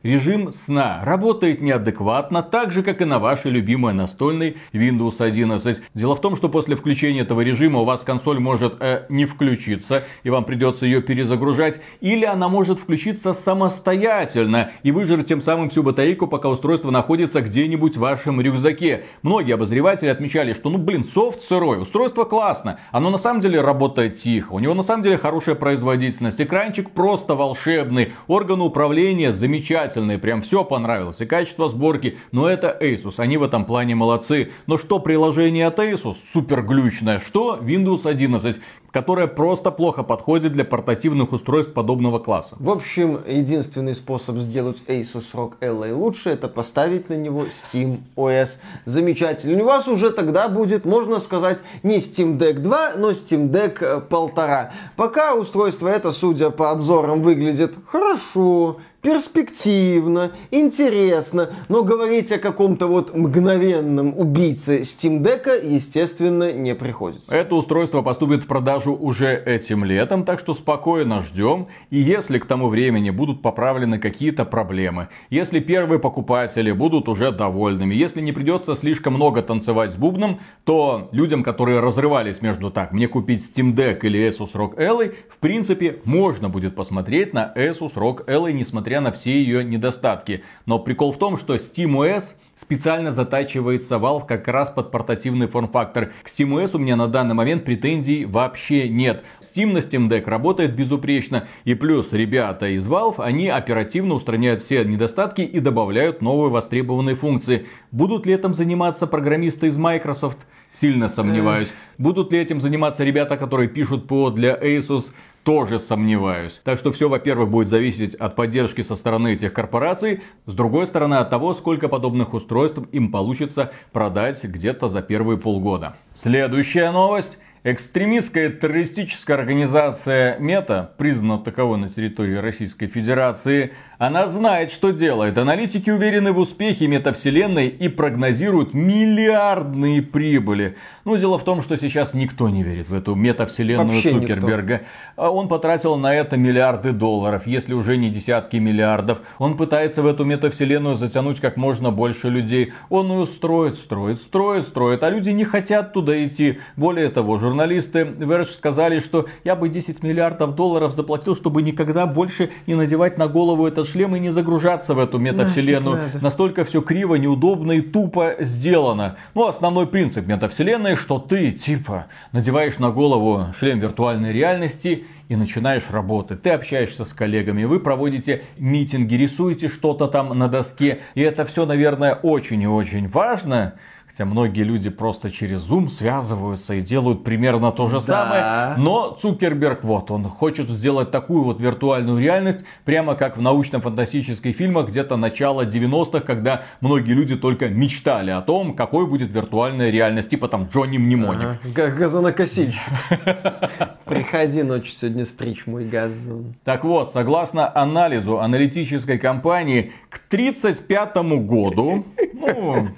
Режим 0.04 0.52
сна 0.52 1.00
работает 1.02 1.62
неадекватно, 1.62 2.42
так 2.42 2.72
же 2.72 2.82
как 2.82 3.00
и 3.00 3.06
на 3.06 3.18
вашей 3.18 3.50
любимой 3.50 3.94
настольной 3.94 4.58
Windows 4.74 5.14
11. 5.18 5.80
Дело 5.94 6.14
в 6.14 6.20
том, 6.20 6.36
что 6.36 6.50
после 6.50 6.76
включения 6.76 7.22
этого 7.22 7.40
режима 7.40 7.80
у 7.80 7.86
вас 7.86 8.02
консоль 8.02 8.38
может 8.38 8.76
э, 8.80 9.06
не 9.08 9.24
включиться, 9.24 10.04
и 10.22 10.28
вам 10.28 10.44
придется 10.44 10.84
ее 10.84 11.00
перезагружать, 11.00 11.80
или 12.02 12.26
она 12.26 12.50
может 12.50 12.80
включиться 12.80 13.32
самостоятельно 13.32 14.72
и 14.82 14.92
выжрать 14.92 15.26
тем 15.26 15.40
самым 15.40 15.70
всю 15.70 15.82
батарейку, 15.82 16.26
пока 16.26 16.50
устройство 16.50 16.90
находится 16.90 17.40
где-нибудь 17.40 17.96
в 17.96 18.00
вашем 18.00 18.42
рюкзаке. 18.42 19.04
Многие 19.22 19.54
обозреватели 19.54 20.10
отмечали, 20.10 20.52
что 20.52 20.68
ну 20.68 20.76
блин, 20.76 21.04
софт 21.04 21.40
сырой, 21.40 21.80
устройство 21.80 22.24
классно, 22.24 22.78
оно 22.92 23.08
на 23.08 23.16
самом 23.16 23.40
деле 23.40 23.62
работает 23.62 24.18
тихо, 24.18 24.52
у 24.52 24.58
него 24.58 24.74
на 24.74 24.82
самом 24.82 25.02
деле 25.02 25.16
хорошая 25.16 25.54
производительность, 25.54 26.42
экранчик 26.42 26.90
просто 26.90 27.34
волшебный, 27.34 28.12
органы 28.26 28.64
управления 28.64 29.32
замечательные 29.32 29.93
замечательные, 29.94 30.18
прям 30.18 30.42
все 30.42 30.64
понравилось. 30.64 31.20
И 31.20 31.26
качество 31.26 31.68
сборки, 31.68 32.18
но 32.32 32.48
это 32.48 32.76
Asus, 32.80 33.14
они 33.18 33.36
в 33.36 33.42
этом 33.42 33.64
плане 33.64 33.94
молодцы. 33.94 34.50
Но 34.66 34.78
что 34.78 34.98
приложение 35.00 35.66
от 35.66 35.78
Asus? 35.78 36.16
Супер 36.32 36.62
глючное. 36.62 37.20
Что 37.20 37.58
Windows 37.60 38.06
11? 38.06 38.56
которая 38.94 39.26
просто 39.26 39.72
плохо 39.72 40.04
подходит 40.04 40.52
для 40.52 40.64
портативных 40.64 41.32
устройств 41.32 41.72
подобного 41.72 42.20
класса. 42.20 42.54
В 42.60 42.70
общем, 42.70 43.18
единственный 43.26 43.92
способ 43.92 44.36
сделать 44.36 44.84
Asus 44.86 45.24
ROG 45.32 45.54
Ally 45.60 45.92
лучше, 45.92 46.30
это 46.30 46.46
поставить 46.46 47.08
на 47.08 47.14
него 47.14 47.46
Steam 47.46 48.02
OS. 48.14 48.60
Замечательно. 48.84 49.60
У 49.60 49.66
вас 49.66 49.88
уже 49.88 50.10
тогда 50.10 50.48
будет, 50.48 50.84
можно 50.84 51.18
сказать, 51.18 51.58
не 51.82 51.96
Steam 51.96 52.38
Deck 52.38 52.60
2, 52.60 52.92
но 52.96 53.10
Steam 53.10 53.50
Deck 53.50 53.80
1.5. 54.08 54.70
Пока 54.94 55.34
устройство 55.34 55.88
это, 55.88 56.12
судя 56.12 56.50
по 56.50 56.70
обзорам, 56.70 57.20
выглядит 57.20 57.74
хорошо, 57.88 58.76
перспективно, 59.04 60.32
интересно, 60.50 61.50
но 61.68 61.84
говорить 61.84 62.32
о 62.32 62.38
каком-то 62.38 62.86
вот 62.86 63.14
мгновенном 63.14 64.18
убийце 64.18 64.80
Steam 64.80 65.22
Deck, 65.22 65.62
естественно, 65.62 66.50
не 66.52 66.74
приходится. 66.74 67.36
Это 67.36 67.54
устройство 67.54 68.00
поступит 68.00 68.44
в 68.44 68.46
продажу 68.46 68.94
уже 68.94 69.36
этим 69.36 69.84
летом, 69.84 70.24
так 70.24 70.40
что 70.40 70.54
спокойно 70.54 71.22
ждем. 71.22 71.66
И 71.90 71.98
если 71.98 72.38
к 72.38 72.46
тому 72.46 72.68
времени 72.68 73.10
будут 73.10 73.42
поправлены 73.42 73.98
какие-то 73.98 74.46
проблемы, 74.46 75.08
если 75.28 75.60
первые 75.60 75.98
покупатели 75.98 76.72
будут 76.72 77.08
уже 77.10 77.30
довольными, 77.30 77.94
если 77.94 78.22
не 78.22 78.32
придется 78.32 78.74
слишком 78.74 79.14
много 79.14 79.42
танцевать 79.42 79.92
с 79.92 79.96
бубном, 79.96 80.40
то 80.64 81.10
людям, 81.12 81.42
которые 81.42 81.80
разрывались 81.80 82.40
между 82.40 82.70
так, 82.70 82.92
мне 82.92 83.06
купить 83.06 83.42
Steam 83.42 83.74
Deck 83.74 84.00
или 84.02 84.26
Asus 84.26 84.54
ROG 84.54 84.78
Ally, 84.78 85.14
в 85.28 85.36
принципе, 85.36 86.00
можно 86.04 86.48
будет 86.48 86.74
посмотреть 86.74 87.34
на 87.34 87.52
Asus 87.54 87.92
ROG 87.96 88.24
Ally, 88.26 88.52
несмотря 88.54 88.93
несмотря 88.94 89.00
на 89.00 89.12
все 89.12 89.32
ее 89.32 89.64
недостатки. 89.64 90.42
Но 90.66 90.78
прикол 90.78 91.12
в 91.12 91.18
том, 91.18 91.38
что 91.38 91.56
SteamOS 91.56 92.34
специально 92.56 93.10
затачивается 93.10 93.96
Valve 93.96 94.26
как 94.26 94.46
раз 94.46 94.70
под 94.70 94.92
портативный 94.92 95.48
форм-фактор. 95.48 96.12
К 96.22 96.28
SteamOS 96.28 96.70
у 96.74 96.78
меня 96.78 96.94
на 96.94 97.08
данный 97.08 97.34
момент 97.34 97.64
претензий 97.64 98.24
вообще 98.24 98.88
нет. 98.88 99.24
Steam 99.40 99.72
на 99.72 99.78
Steam 99.78 100.08
Deck 100.08 100.28
работает 100.28 100.76
безупречно. 100.76 101.48
И 101.64 101.74
плюс 101.74 102.12
ребята 102.12 102.68
из 102.68 102.86
Valve, 102.86 103.16
они 103.18 103.48
оперативно 103.48 104.14
устраняют 104.14 104.62
все 104.62 104.84
недостатки 104.84 105.42
и 105.42 105.58
добавляют 105.58 106.22
новые 106.22 106.50
востребованные 106.50 107.16
функции. 107.16 107.66
Будут 107.90 108.26
ли 108.26 108.34
этим 108.34 108.54
заниматься 108.54 109.08
программисты 109.08 109.66
из 109.66 109.76
Microsoft? 109.76 110.38
Сильно 110.80 111.08
сомневаюсь. 111.08 111.72
Будут 111.98 112.32
ли 112.32 112.38
этим 112.38 112.60
заниматься 112.60 113.04
ребята, 113.04 113.36
которые 113.36 113.68
пишут 113.68 114.06
ПО 114.06 114.30
для 114.30 114.54
Asus? 114.54 115.04
Тоже 115.44 115.78
сомневаюсь. 115.78 116.60
Так 116.64 116.78
что 116.78 116.90
все, 116.90 117.08
во-первых, 117.08 117.50
будет 117.50 117.68
зависеть 117.68 118.14
от 118.14 118.34
поддержки 118.34 118.82
со 118.82 118.96
стороны 118.96 119.34
этих 119.34 119.52
корпораций, 119.52 120.22
с 120.46 120.54
другой 120.54 120.86
стороны 120.86 121.14
от 121.16 121.30
того, 121.30 121.54
сколько 121.54 121.88
подобных 121.88 122.34
устройств 122.34 122.80
им 122.92 123.12
получится 123.12 123.72
продать 123.92 124.42
где-то 124.42 124.88
за 124.88 125.02
первые 125.02 125.38
полгода. 125.38 125.96
Следующая 126.14 126.90
новость. 126.90 127.38
Экстремистская 127.66 128.50
террористическая 128.50 129.38
организация 129.38 130.38
МЕТА, 130.38 130.92
признана 130.98 131.38
таковой 131.38 131.78
на 131.78 131.88
территории 131.88 132.34
Российской 132.34 132.88
Федерации, 132.88 133.72
она 134.06 134.28
знает, 134.28 134.70
что 134.70 134.90
делает. 134.90 135.38
Аналитики 135.38 135.90
уверены 135.90 136.32
в 136.32 136.38
успехе 136.38 136.86
метавселенной 136.86 137.68
и 137.68 137.88
прогнозируют 137.88 138.74
миллиардные 138.74 140.02
прибыли. 140.02 140.76
Но 141.04 141.16
дело 141.16 141.38
в 141.38 141.44
том, 141.44 141.62
что 141.62 141.76
сейчас 141.76 142.14
никто 142.14 142.48
не 142.48 142.62
верит 142.62 142.88
в 142.88 142.94
эту 142.94 143.14
метавселенную 143.14 143.88
Вообще 143.88 144.10
Цукерберга. 144.10 144.82
Никто. 145.16 145.32
Он 145.32 145.48
потратил 145.48 145.96
на 145.96 146.14
это 146.14 146.36
миллиарды 146.36 146.92
долларов, 146.92 147.46
если 147.46 147.74
уже 147.74 147.96
не 147.96 148.10
десятки 148.10 148.56
миллиардов. 148.56 149.18
Он 149.38 149.56
пытается 149.56 150.02
в 150.02 150.06
эту 150.06 150.24
метавселенную 150.24 150.96
затянуть 150.96 151.40
как 151.40 151.56
можно 151.56 151.90
больше 151.90 152.28
людей. 152.28 152.72
Он 152.88 153.10
ее 153.10 153.26
строит, 153.26 153.76
строит, 153.76 154.18
строит, 154.18 154.66
строит, 154.66 155.02
а 155.02 155.10
люди 155.10 155.30
не 155.30 155.44
хотят 155.44 155.92
туда 155.92 156.24
идти. 156.26 156.58
Более 156.76 157.10
того, 157.10 157.38
журналисты 157.38 158.00
Verge 158.02 158.52
сказали, 158.52 159.00
что 159.00 159.26
я 159.44 159.56
бы 159.56 159.68
10 159.68 160.02
миллиардов 160.02 160.54
долларов 160.54 160.94
заплатил, 160.94 161.36
чтобы 161.36 161.62
никогда 161.62 162.06
больше 162.06 162.50
не 162.66 162.74
надевать 162.74 163.18
на 163.18 163.28
голову 163.28 163.66
этот 163.66 163.88
шлем 163.94 164.16
и 164.16 164.18
не 164.18 164.30
загружаться 164.30 164.94
в 164.94 164.98
эту 164.98 165.18
метавселенную. 165.18 166.10
Настолько 166.20 166.64
все 166.64 166.80
криво, 166.82 167.14
неудобно 167.14 167.72
и 167.72 167.80
тупо 167.80 168.34
сделано. 168.40 169.16
Ну, 169.34 169.46
основной 169.46 169.86
принцип 169.86 170.26
метавселенной, 170.26 170.96
что 170.96 171.20
ты, 171.20 171.52
типа, 171.52 172.06
надеваешь 172.32 172.78
на 172.78 172.90
голову 172.90 173.46
шлем 173.56 173.78
виртуальной 173.78 174.32
реальности 174.32 175.06
и 175.28 175.36
начинаешь 175.36 175.90
работать. 175.90 176.42
Ты 176.42 176.50
общаешься 176.50 177.04
с 177.04 177.12
коллегами, 177.12 177.64
вы 177.64 177.78
проводите 177.78 178.42
митинги, 178.58 179.14
рисуете 179.14 179.68
что-то 179.68 180.08
там 180.08 180.36
на 180.36 180.48
доске. 180.48 180.98
И 181.14 181.22
это 181.22 181.44
все, 181.44 181.64
наверное, 181.64 182.14
очень 182.14 182.60
и 182.62 182.66
очень 182.66 183.08
важно. 183.08 183.74
Хотя 184.14 184.26
многие 184.26 184.62
люди 184.62 184.90
просто 184.90 185.32
через 185.32 185.68
Zoom 185.68 185.88
связываются 185.88 186.74
и 186.74 186.80
делают 186.80 187.24
примерно 187.24 187.72
то 187.72 187.88
же 187.88 187.96
да. 187.96 188.00
самое. 188.00 188.74
Но 188.78 189.18
Цукерберг, 189.20 189.82
вот, 189.82 190.08
он 190.12 190.28
хочет 190.28 190.70
сделать 190.70 191.10
такую 191.10 191.42
вот 191.42 191.60
виртуальную 191.60 192.20
реальность, 192.20 192.60
прямо 192.84 193.16
как 193.16 193.36
в 193.36 193.40
научно-фантастических 193.40 194.54
фильмах 194.54 194.90
где-то 194.90 195.16
начала 195.16 195.62
90-х, 195.64 196.20
когда 196.20 196.62
многие 196.80 197.10
люди 197.10 197.34
только 197.34 197.66
мечтали 197.68 198.30
о 198.30 198.40
том, 198.40 198.76
какой 198.76 199.08
будет 199.08 199.32
виртуальная 199.32 199.90
реальность, 199.90 200.30
типа 200.30 200.46
там 200.46 200.68
Джонни 200.72 200.98
Мнемоник. 200.98 201.58
Ага, 201.64 201.88
газонокосильщик. 201.88 202.82
Приходи 204.04 204.62
ночью 204.62 204.94
сегодня 204.94 205.24
стричь 205.24 205.66
мой 205.66 205.86
газон. 205.86 206.54
Так 206.62 206.84
вот, 206.84 207.12
согласно 207.12 207.68
анализу 207.76 208.38
аналитической 208.38 209.18
компании, 209.18 209.90
к 210.08 210.20
35 210.20 211.16
году, 211.16 212.04
ну, 212.32 212.90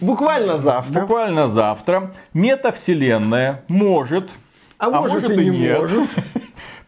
Буквально 0.00 0.58
завтра. 0.58 1.02
Буквально 1.02 1.48
завтра 1.48 2.12
метавселенная 2.32 3.64
может, 3.68 4.30
а, 4.78 4.86
а 4.86 4.90
может, 4.90 5.22
может 5.22 5.38
и, 5.38 5.50
не 5.50 5.72
может, 5.72 6.08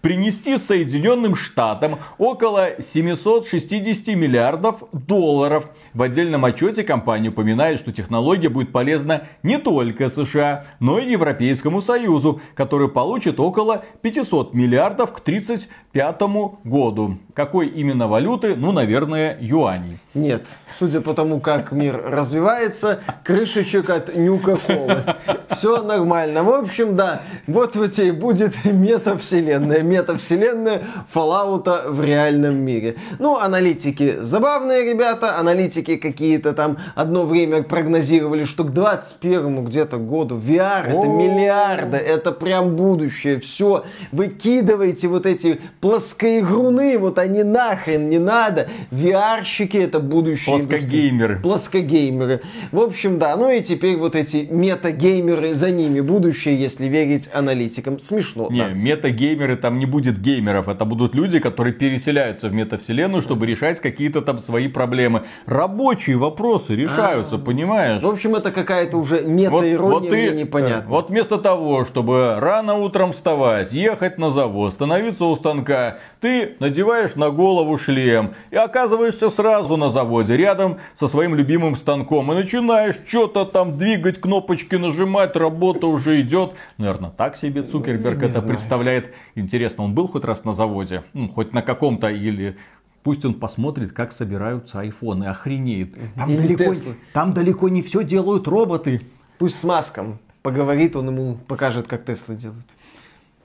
принести 0.02 0.58
Соединенным 0.58 1.34
Штатам 1.34 1.98
около 2.18 2.70
760 2.78 4.08
миллиардов 4.08 4.82
долларов. 4.92 5.66
В 5.94 6.02
отдельном 6.02 6.44
отчете 6.44 6.82
компания 6.82 7.30
упоминает, 7.30 7.78
что 7.78 7.92
технология 7.92 8.48
будет 8.48 8.72
полезна 8.72 9.28
не 9.42 9.58
только 9.58 10.10
США, 10.10 10.64
но 10.80 10.98
и 10.98 11.10
Европейскому 11.12 11.80
Союзу, 11.80 12.42
который 12.54 12.88
получит 12.88 13.40
около 13.40 13.84
500 14.02 14.52
миллиардов 14.52 15.12
к 15.12 15.20
1935 15.20 16.20
году. 16.64 17.18
Какой 17.34 17.68
именно 17.68 18.08
валюты? 18.08 18.56
Ну, 18.56 18.72
наверное, 18.72 19.38
юаней. 19.40 19.98
Нет. 20.14 20.46
Судя 20.78 21.00
по 21.00 21.14
тому, 21.14 21.40
как 21.40 21.72
мир 21.72 22.02
развивается, 22.04 23.00
крышечек 23.24 23.88
от 23.88 24.14
нюка-колы. 24.14 25.04
Все 25.50 25.82
нормально. 25.82 26.42
В 26.42 26.50
общем, 26.50 26.96
да, 26.96 27.22
вот 27.46 27.76
в 27.76 27.88
тебе 27.88 28.12
будет 28.12 28.54
метавселенная 28.64 29.82
метавселенная 29.92 30.82
Fallout 31.14 31.90
в 31.90 32.02
реальном 32.02 32.56
мире. 32.56 32.96
Ну, 33.18 33.38
аналитики 33.38 34.16
забавные 34.20 34.84
ребята, 34.84 35.38
аналитики 35.38 35.96
какие-то 35.96 36.52
там 36.52 36.78
одно 36.94 37.24
время 37.24 37.62
прогнозировали, 37.62 38.44
что 38.44 38.64
к 38.64 38.72
21 38.72 39.64
где-то 39.64 39.98
году 39.98 40.36
VR 40.36 40.86
это 40.86 41.08
миллиарды, 41.08 41.96
это 41.96 42.32
прям 42.32 42.76
будущее, 42.76 43.38
все, 43.38 43.84
выкидывайте 44.10 45.08
вот 45.08 45.26
эти 45.26 45.60
плоскоигруны, 45.80 46.98
вот 46.98 47.18
они 47.18 47.42
нахрен 47.42 48.08
не 48.08 48.18
надо, 48.18 48.68
VR-щики 48.90 49.76
это 49.76 50.00
будущее. 50.00 50.56
Плоскогеймеры. 50.56 51.40
Плоскогеймеры. 51.40 52.40
В 52.70 52.80
общем, 52.80 53.18
да, 53.18 53.36
ну 53.36 53.50
и 53.50 53.60
теперь 53.60 53.96
вот 53.96 54.16
эти 54.16 54.48
метагеймеры 54.50 55.54
за 55.54 55.70
ними 55.70 56.00
будущее, 56.00 56.56
если 56.56 56.86
верить 56.86 57.28
аналитикам. 57.32 57.98
Смешно. 57.98 58.48
Не, 58.50 58.60
да. 58.60 58.68
метагеймеры 58.70 59.56
там 59.56 59.78
не 59.82 59.86
будет 59.86 60.20
геймеров, 60.20 60.68
это 60.68 60.84
будут 60.84 61.12
люди, 61.12 61.40
которые 61.40 61.74
переселяются 61.74 62.48
в 62.48 62.52
метавселенную, 62.52 63.20
чтобы 63.20 63.46
решать 63.46 63.80
какие-то 63.80 64.22
там 64.22 64.38
свои 64.38 64.68
проблемы. 64.68 65.24
Рабочие 65.44 66.16
вопросы 66.16 66.76
решаются, 66.76 67.34
А-а-а. 67.34 67.44
понимаешь? 67.44 68.00
В 68.00 68.06
общем, 68.06 68.36
это 68.36 68.52
какая-то 68.52 68.96
уже 68.96 69.22
мета-ирония, 69.22 69.78
вот, 69.78 70.02
вот 70.02 70.10
мне 70.12 70.30
непонятно. 70.30 70.88
Вот 70.88 71.10
вместо 71.10 71.36
того, 71.38 71.84
чтобы 71.84 72.36
рано 72.38 72.76
утром 72.76 73.12
вставать, 73.12 73.72
ехать 73.72 74.18
на 74.18 74.30
завод, 74.30 74.72
становиться 74.74 75.24
у 75.24 75.34
станка, 75.34 75.98
ты 76.20 76.54
надеваешь 76.60 77.16
на 77.16 77.30
голову 77.30 77.76
шлем 77.76 78.34
и 78.52 78.56
оказываешься 78.56 79.30
сразу 79.30 79.76
на 79.76 79.90
заводе, 79.90 80.36
рядом 80.36 80.78
со 80.94 81.08
своим 81.08 81.34
любимым 81.34 81.74
станком, 81.74 82.30
и 82.30 82.36
начинаешь 82.36 82.94
что-то 83.08 83.44
там 83.44 83.78
двигать, 83.78 84.20
кнопочки 84.20 84.76
нажимать, 84.76 85.34
работа 85.34 85.88
уже 85.88 86.20
идет. 86.20 86.52
Наверное, 86.78 87.10
так 87.10 87.36
себе 87.36 87.64
Цукерберг 87.64 88.22
это 88.22 88.42
представляет. 88.42 89.12
Интересно 89.34 89.71
Интересно, 89.72 89.84
он 89.84 89.94
был 89.94 90.06
хоть 90.08 90.24
раз 90.24 90.44
на 90.44 90.54
заводе? 90.54 91.02
Ну, 91.14 91.28
хоть 91.28 91.52
на 91.52 91.62
каком-то 91.62 92.08
или 92.08 92.56
Пусть 93.02 93.24
он 93.24 93.34
посмотрит, 93.34 93.92
как 93.92 94.12
собираются 94.12 94.78
айфоны, 94.78 95.24
охренеет. 95.24 95.92
Там, 96.14 96.36
далеко, 96.36 96.72
там 97.12 97.34
далеко 97.34 97.68
не 97.68 97.82
все 97.82 98.04
делают 98.04 98.46
роботы. 98.46 99.00
Пусть 99.38 99.58
с 99.58 99.64
Маском 99.64 100.20
поговорит, 100.44 100.94
он 100.94 101.08
ему 101.08 101.34
покажет, 101.48 101.88
как 101.88 102.04
Тесла 102.04 102.36
делают. 102.36 102.64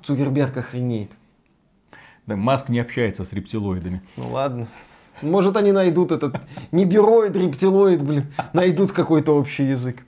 Цукерберг 0.03 0.57
охренеет. 0.57 1.09
Да, 2.27 2.35
Маск 2.35 2.69
не 2.69 2.77
общается 2.77 3.25
с 3.25 3.33
рептилоидами. 3.33 4.03
Ну 4.15 4.29
ладно. 4.29 4.67
Может 5.21 5.57
они 5.57 5.71
найдут 5.71 6.11
этот 6.11 6.35
не 6.71 6.85
бюроид, 6.85 7.35
рептилоид, 7.35 8.01
блин, 8.01 8.25
найдут 8.53 8.91
какой-то 8.91 9.33
общий 9.33 9.63
язык. 9.63 10.03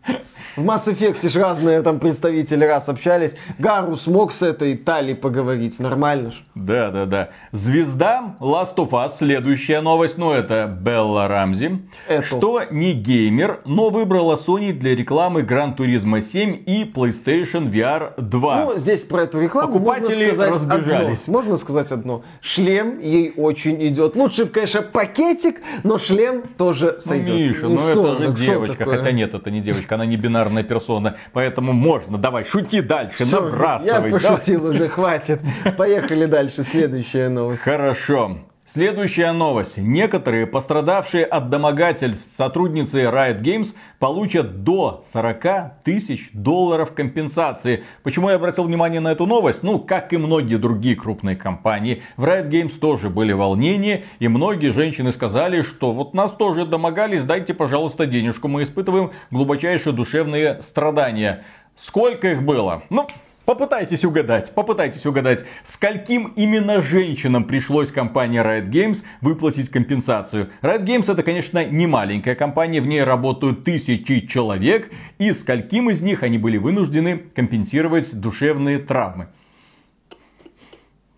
В 0.56 0.62
Mass 0.62 0.88
Effect 0.88 1.30
же 1.30 1.40
разные 1.40 1.82
там 1.82 2.00
представители 2.00 2.66
раз 2.66 2.90
общались. 2.90 3.34
Гару 3.60 3.96
смог 3.96 4.34
с 4.34 4.42
этой 4.42 4.76
Тали 4.76 5.14
поговорить, 5.14 5.80
нормально 5.80 6.32
же. 6.32 6.38
Да, 6.56 6.92
да, 6.92 7.06
да. 7.06 7.30
Звезда 7.52 8.36
Last 8.40 8.76
of 8.76 8.90
Us, 8.90 9.12
следующая 9.18 9.82
новость, 9.82 10.18
ну 10.18 10.32
это 10.32 10.66
Белла 10.68 11.28
Рамзи, 11.28 11.82
Эту. 12.08 12.26
что 12.26 12.64
не 12.70 12.94
геймер, 12.94 13.62
но 13.66 13.90
выбрала 13.90 14.36
Sony 14.36 14.74
для 14.74 14.96
рекламы 14.96 15.42
Gran 15.42 15.78
Turismo 15.78 16.22
7 16.22 16.64
и 16.66 16.84
PlayStation 16.84 17.72
VR 17.72 18.20
2. 18.20 18.66
Ну, 18.66 18.78
здесь 18.78 19.04
про 19.04 19.22
эту 19.22 19.40
рекламу 19.40 19.74
Покупатели 19.74 20.28
можно 20.28 20.34
сказать 20.34 20.54
разбежались. 20.54 21.22
Одно. 21.22 21.34
Можно 21.34 21.58
сказать 21.58 21.92
одно. 21.92 22.24
Шлем 22.42 23.00
ей 23.00 23.34
очень 23.38 23.82
идет. 23.88 24.16
Лучше, 24.16 24.46
конечно, 24.48 24.82
пакетик, 25.00 25.62
но 25.84 25.98
шлем 25.98 26.44
тоже 26.58 26.98
сойдет. 27.00 27.30
Ну, 27.30 27.40
Миша, 27.40 27.64
ну, 27.64 27.70
ну 27.70 27.92
что, 27.92 28.14
это 28.16 28.36
же 28.36 28.46
девочка. 28.46 28.86
Хотя 28.86 29.12
нет, 29.12 29.34
это 29.34 29.50
не 29.52 29.62
девочка, 29.62 29.96
она 29.96 30.06
не 30.06 30.18
бинарная 30.18 30.40
бинарная 30.40 30.64
персона, 30.64 31.18
поэтому 31.34 31.74
можно. 31.74 32.18
Давай, 32.18 32.46
шути 32.46 32.82
дальше, 32.82 33.26
Все, 33.26 33.42
набрасывай. 33.42 34.12
Я 34.12 34.20
пошутил 34.20 34.62
да? 34.62 34.70
уже, 34.70 34.90
хватит. 34.90 35.42
Поехали 35.78 36.26
дальше, 36.26 36.64
следующая 36.64 37.30
новость. 37.30 37.62
Хорошо. 37.62 38.38
Следующая 38.72 39.32
новость. 39.32 39.78
Некоторые 39.78 40.46
пострадавшие 40.46 41.26
от 41.26 41.50
домогательств 41.50 42.28
сотрудницы 42.38 43.00
Riot 43.02 43.42
Games 43.42 43.70
получат 43.98 44.64
до 44.64 45.04
40 45.12 45.82
тысяч 45.84 46.30
долларов 46.34 46.94
компенсации. 46.94 47.84
Почему 48.04 48.30
я 48.30 48.36
обратил 48.36 48.66
внимание 48.66 49.00
на 49.00 49.12
эту 49.12 49.26
новость? 49.26 49.64
Ну, 49.64 49.80
как 49.80 50.14
и 50.14 50.18
многие 50.18 50.58
другие 50.58 50.96
крупные 50.96 51.36
компании, 51.36 52.04
в 52.16 52.26
Riot 52.26 52.52
Games 52.52 52.78
тоже 52.78 53.10
были 53.10 53.34
волнения, 53.34 54.04
и 54.20 54.28
многие 54.28 54.72
женщины 54.72 55.12
сказали, 55.14 55.64
что 55.64 55.92
вот 55.92 56.14
нас 56.14 56.32
тоже 56.34 56.68
домогались, 56.68 57.24
дайте, 57.24 57.56
пожалуйста, 57.56 58.06
денежку, 58.06 58.48
мы 58.50 58.62
испытываем 58.62 59.14
глубочайшие 59.32 59.94
душевные 59.94 60.62
страдания. 60.62 61.44
Сколько 61.76 62.34
их 62.34 62.44
было? 62.44 62.84
Ну, 62.92 63.08
Попытайтесь 63.50 64.06
угадать, 64.06 64.54
попытайтесь 64.54 65.08
угадать, 65.08 65.44
скольким 65.64 66.34
именно 66.36 66.84
женщинам 66.84 67.46
пришлось 67.46 67.90
компания 67.90 68.44
Riot 68.44 68.70
Games 68.70 69.04
выплатить 69.22 69.70
компенсацию. 69.70 70.52
Riot 70.62 70.86
Games 70.86 71.12
это, 71.12 71.24
конечно, 71.24 71.66
не 71.66 71.88
маленькая 71.88 72.36
компания, 72.36 72.80
в 72.80 72.86
ней 72.86 73.04
работают 73.04 73.64
тысячи 73.64 74.20
человек, 74.28 74.92
и 75.18 75.32
скольким 75.32 75.90
из 75.90 76.00
них 76.04 76.22
они 76.22 76.38
были 76.38 76.58
вынуждены 76.58 77.18
компенсировать 77.18 78.14
душевные 78.14 78.78
травмы 78.78 79.30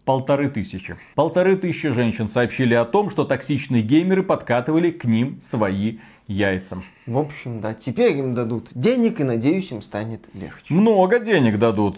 полторы 0.05 0.49
тысячи. 0.49 0.95
Полторы 1.15 1.57
тысячи 1.57 1.89
женщин 1.89 2.29
сообщили 2.29 2.73
о 2.73 2.85
том, 2.85 3.09
что 3.09 3.25
токсичные 3.25 3.81
геймеры 3.81 4.23
подкатывали 4.23 4.91
к 4.91 5.03
ним 5.03 5.41
свои 5.41 5.97
яйца. 6.27 6.81
В 7.05 7.17
общем, 7.17 7.59
да, 7.59 7.73
теперь 7.73 8.17
им 8.17 8.33
дадут 8.33 8.69
денег 8.73 9.19
и, 9.19 9.23
надеюсь, 9.23 9.71
им 9.71 9.81
станет 9.81 10.25
легче. 10.33 10.73
Много 10.73 11.19
денег 11.19 11.59
дадут 11.59 11.97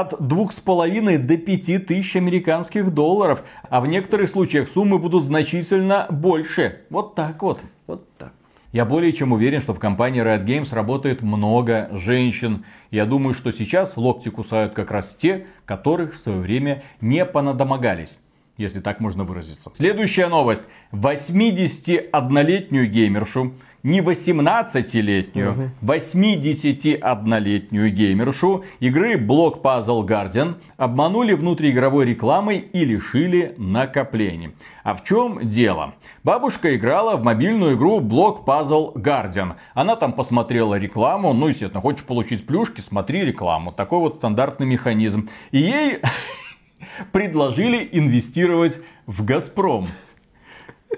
от 0.00 0.14
2,5 0.14 1.18
до 1.18 1.36
5 1.36 1.86
тысяч 1.86 2.16
американских 2.16 2.92
долларов. 2.92 3.44
А 3.68 3.80
в 3.80 3.86
некоторых 3.86 4.30
случаях 4.30 4.68
суммы 4.68 4.98
будут 4.98 5.22
значительно 5.24 6.06
больше. 6.10 6.80
Вот 6.90 7.14
так 7.14 7.40
вот. 7.42 7.60
Вот 7.86 8.08
так. 8.16 8.32
Я 8.72 8.84
более 8.84 9.12
чем 9.12 9.32
уверен, 9.32 9.60
что 9.60 9.72
в 9.72 9.78
компании 9.78 10.20
Riot 10.20 10.44
Games 10.44 10.74
работает 10.74 11.22
много 11.22 11.88
женщин. 11.92 12.64
Я 12.90 13.06
думаю, 13.06 13.34
что 13.34 13.52
сейчас 13.52 13.96
локти 13.96 14.30
кусают 14.30 14.72
как 14.72 14.90
раз 14.90 15.14
те, 15.14 15.46
которых 15.64 16.14
в 16.14 16.18
свое 16.18 16.40
время 16.40 16.82
не 17.00 17.24
понадомогались. 17.24 18.18
Если 18.56 18.80
так 18.80 18.98
можно 18.98 19.22
выразиться. 19.22 19.70
Следующая 19.74 20.26
новость. 20.26 20.62
81-летнюю 20.90 22.90
геймершу 22.90 23.54
не 23.84 24.00
18-летнюю, 24.00 25.70
81-летнюю 25.82 27.92
геймершу 27.92 28.64
игры 28.80 29.16
Block 29.16 29.60
Puzzle 29.60 30.06
Guardian 30.06 30.54
обманули 30.78 31.34
внутриигровой 31.34 32.06
рекламой 32.06 32.58
и 32.58 32.84
лишили 32.84 33.54
накоплений. 33.58 34.52
А 34.84 34.94
в 34.94 35.04
чем 35.04 35.50
дело? 35.50 35.94
Бабушка 36.22 36.74
играла 36.74 37.16
в 37.16 37.22
мобильную 37.22 37.76
игру 37.76 38.00
Block 38.00 38.46
Puzzle 38.46 38.94
Guardian. 38.94 39.56
Она 39.74 39.96
там 39.96 40.14
посмотрела 40.14 40.76
рекламу, 40.76 41.34
ну, 41.34 41.48
естественно, 41.48 41.82
хочешь 41.82 42.04
получить 42.04 42.46
плюшки, 42.46 42.80
смотри 42.80 43.22
рекламу. 43.22 43.70
Такой 43.70 43.98
вот 43.98 44.16
стандартный 44.16 44.66
механизм. 44.66 45.28
И 45.50 45.58
ей 45.58 45.98
предложили 47.12 47.86
инвестировать 47.92 48.80
в 49.06 49.26
Газпром. 49.26 49.84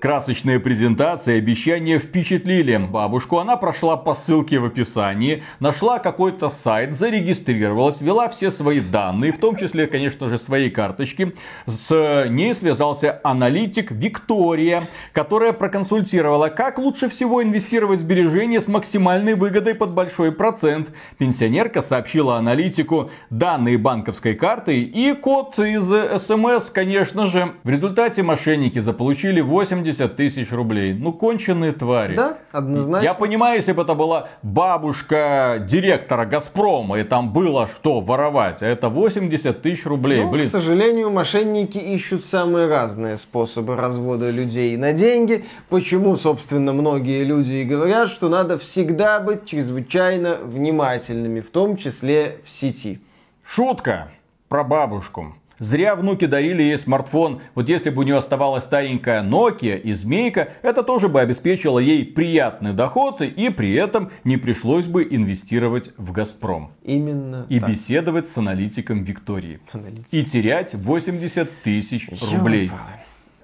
Красочные 0.01 0.61
презентации 0.61 1.37
и 1.37 1.39
обещания 1.39 1.99
впечатлили 1.99 2.77
бабушку. 2.77 3.39
Она 3.39 3.57
прошла 3.57 3.97
по 3.97 4.15
ссылке 4.15 4.59
в 4.59 4.65
описании, 4.65 5.43
нашла 5.61 5.99
какой-то 5.99 6.51
сайт, 6.51 6.93
зарегистрировалась, 6.93 8.01
ввела 8.01 8.29
все 8.29 8.51
свои 8.51 8.81
данные, 8.81 9.33
в 9.33 9.39
том 9.39 9.57
числе, 9.57 9.87
конечно 9.87 10.29
же, 10.29 10.39
свои 10.39 10.71
карточки. 10.71 11.35
С 11.67 12.27
ней 12.29 12.55
связался 12.55 13.21
аналитик 13.23 13.91
Виктория, 13.91 14.89
которая 15.13 15.53
проконсультировала, 15.53 16.49
как 16.49 16.79
лучше 16.79 17.09
всего 17.09 17.43
инвестировать 17.43 18.01
в 18.01 18.03
сбережения 18.03 18.61
с 18.61 18.69
максимальной 18.69 19.35
выгодой 19.35 19.75
под 19.75 19.95
большой 19.95 20.33
процент. 20.33 20.91
Пенсионерка 21.19 21.81
сообщила 21.81 22.37
аналитику 22.37 23.11
данные 23.31 23.79
банковской 23.79 24.35
карты 24.35 24.83
и 24.83 25.15
код 25.15 25.59
из 25.59 25.87
СМС, 26.23 26.71
конечно 26.71 27.29
же. 27.29 27.53
В 27.63 27.71
результате 27.71 28.23
мошенники 28.23 28.79
заполучили 28.79 29.41
80 29.41 29.86
70 29.87 30.17
тысяч 30.17 30.53
рублей. 30.53 30.95
Ну, 30.95 31.13
конченые 31.13 31.73
твари. 31.73 32.17
Да, 32.17 32.39
однозначно. 32.53 33.05
Я 33.05 33.15
понимаю, 33.15 33.59
если 33.59 33.73
бы 33.73 33.83
это 33.83 33.95
была 33.95 34.29
бабушка 34.43 35.65
директора 35.69 36.25
Газпрома, 36.25 36.99
и 36.99 37.05
там 37.05 37.33
было 37.33 37.69
что 37.77 38.01
воровать, 38.01 38.63
а 38.63 38.67
это 38.67 38.89
80 38.89 39.63
тысяч 39.63 39.87
рублей. 39.87 40.25
Ну, 40.25 40.31
Блин. 40.31 40.45
к 40.45 40.49
сожалению, 40.49 41.11
мошенники 41.11 41.79
ищут 41.79 42.25
самые 42.25 42.69
разные 42.69 43.17
способы 43.17 43.77
развода 43.77 44.31
людей 44.31 44.77
на 44.77 44.93
деньги. 44.93 45.45
Почему, 45.69 46.17
собственно, 46.17 46.73
многие 46.73 47.25
люди 47.25 47.53
и 47.53 47.65
говорят, 47.65 48.11
что 48.11 48.29
надо 48.29 48.59
всегда 48.59 49.21
быть 49.21 49.47
чрезвычайно 49.47 50.37
внимательными, 50.43 51.41
в 51.41 51.51
том 51.51 51.77
числе 51.77 52.39
в 52.45 52.49
сети. 52.49 53.01
Шутка 53.45 54.09
про 54.49 54.65
бабушку. 54.65 55.35
Зря 55.59 55.97
внуки 55.97 56.27
дарили 56.27 56.63
ей 56.63 56.79
смартфон. 56.79 57.41
Вот 57.55 57.69
если 57.69 57.91
бы 57.91 58.01
у 58.01 58.05
нее 58.05 58.17
оставалась 58.17 58.65
старенькая 58.65 59.23
Nokia 59.23 59.81
и 59.81 59.95
Змейка, 59.95 60.49
это 60.63 60.83
тоже 60.83 61.09
бы 61.09 61.21
обеспечило 61.21 61.79
ей 61.79 62.05
приятный 62.05 62.75
доход 62.75 63.23
и 63.23 63.49
при 63.49 63.75
этом 63.75 64.11
не 64.25 64.37
пришлось 64.37 64.87
бы 64.87 65.07
инвестировать 65.09 65.93
в 65.97 66.13
Газпром. 66.13 66.73
Именно 66.85 67.47
И 67.49 67.59
так. 67.59 67.71
беседовать 67.71 68.29
с 68.29 68.37
аналитиком 68.37 69.03
Виктории. 69.03 69.61
Аналитик. 69.73 70.07
И 70.11 70.25
терять 70.25 70.75
80 70.75 71.51
тысяч 71.63 72.09
рублей. 72.31 72.71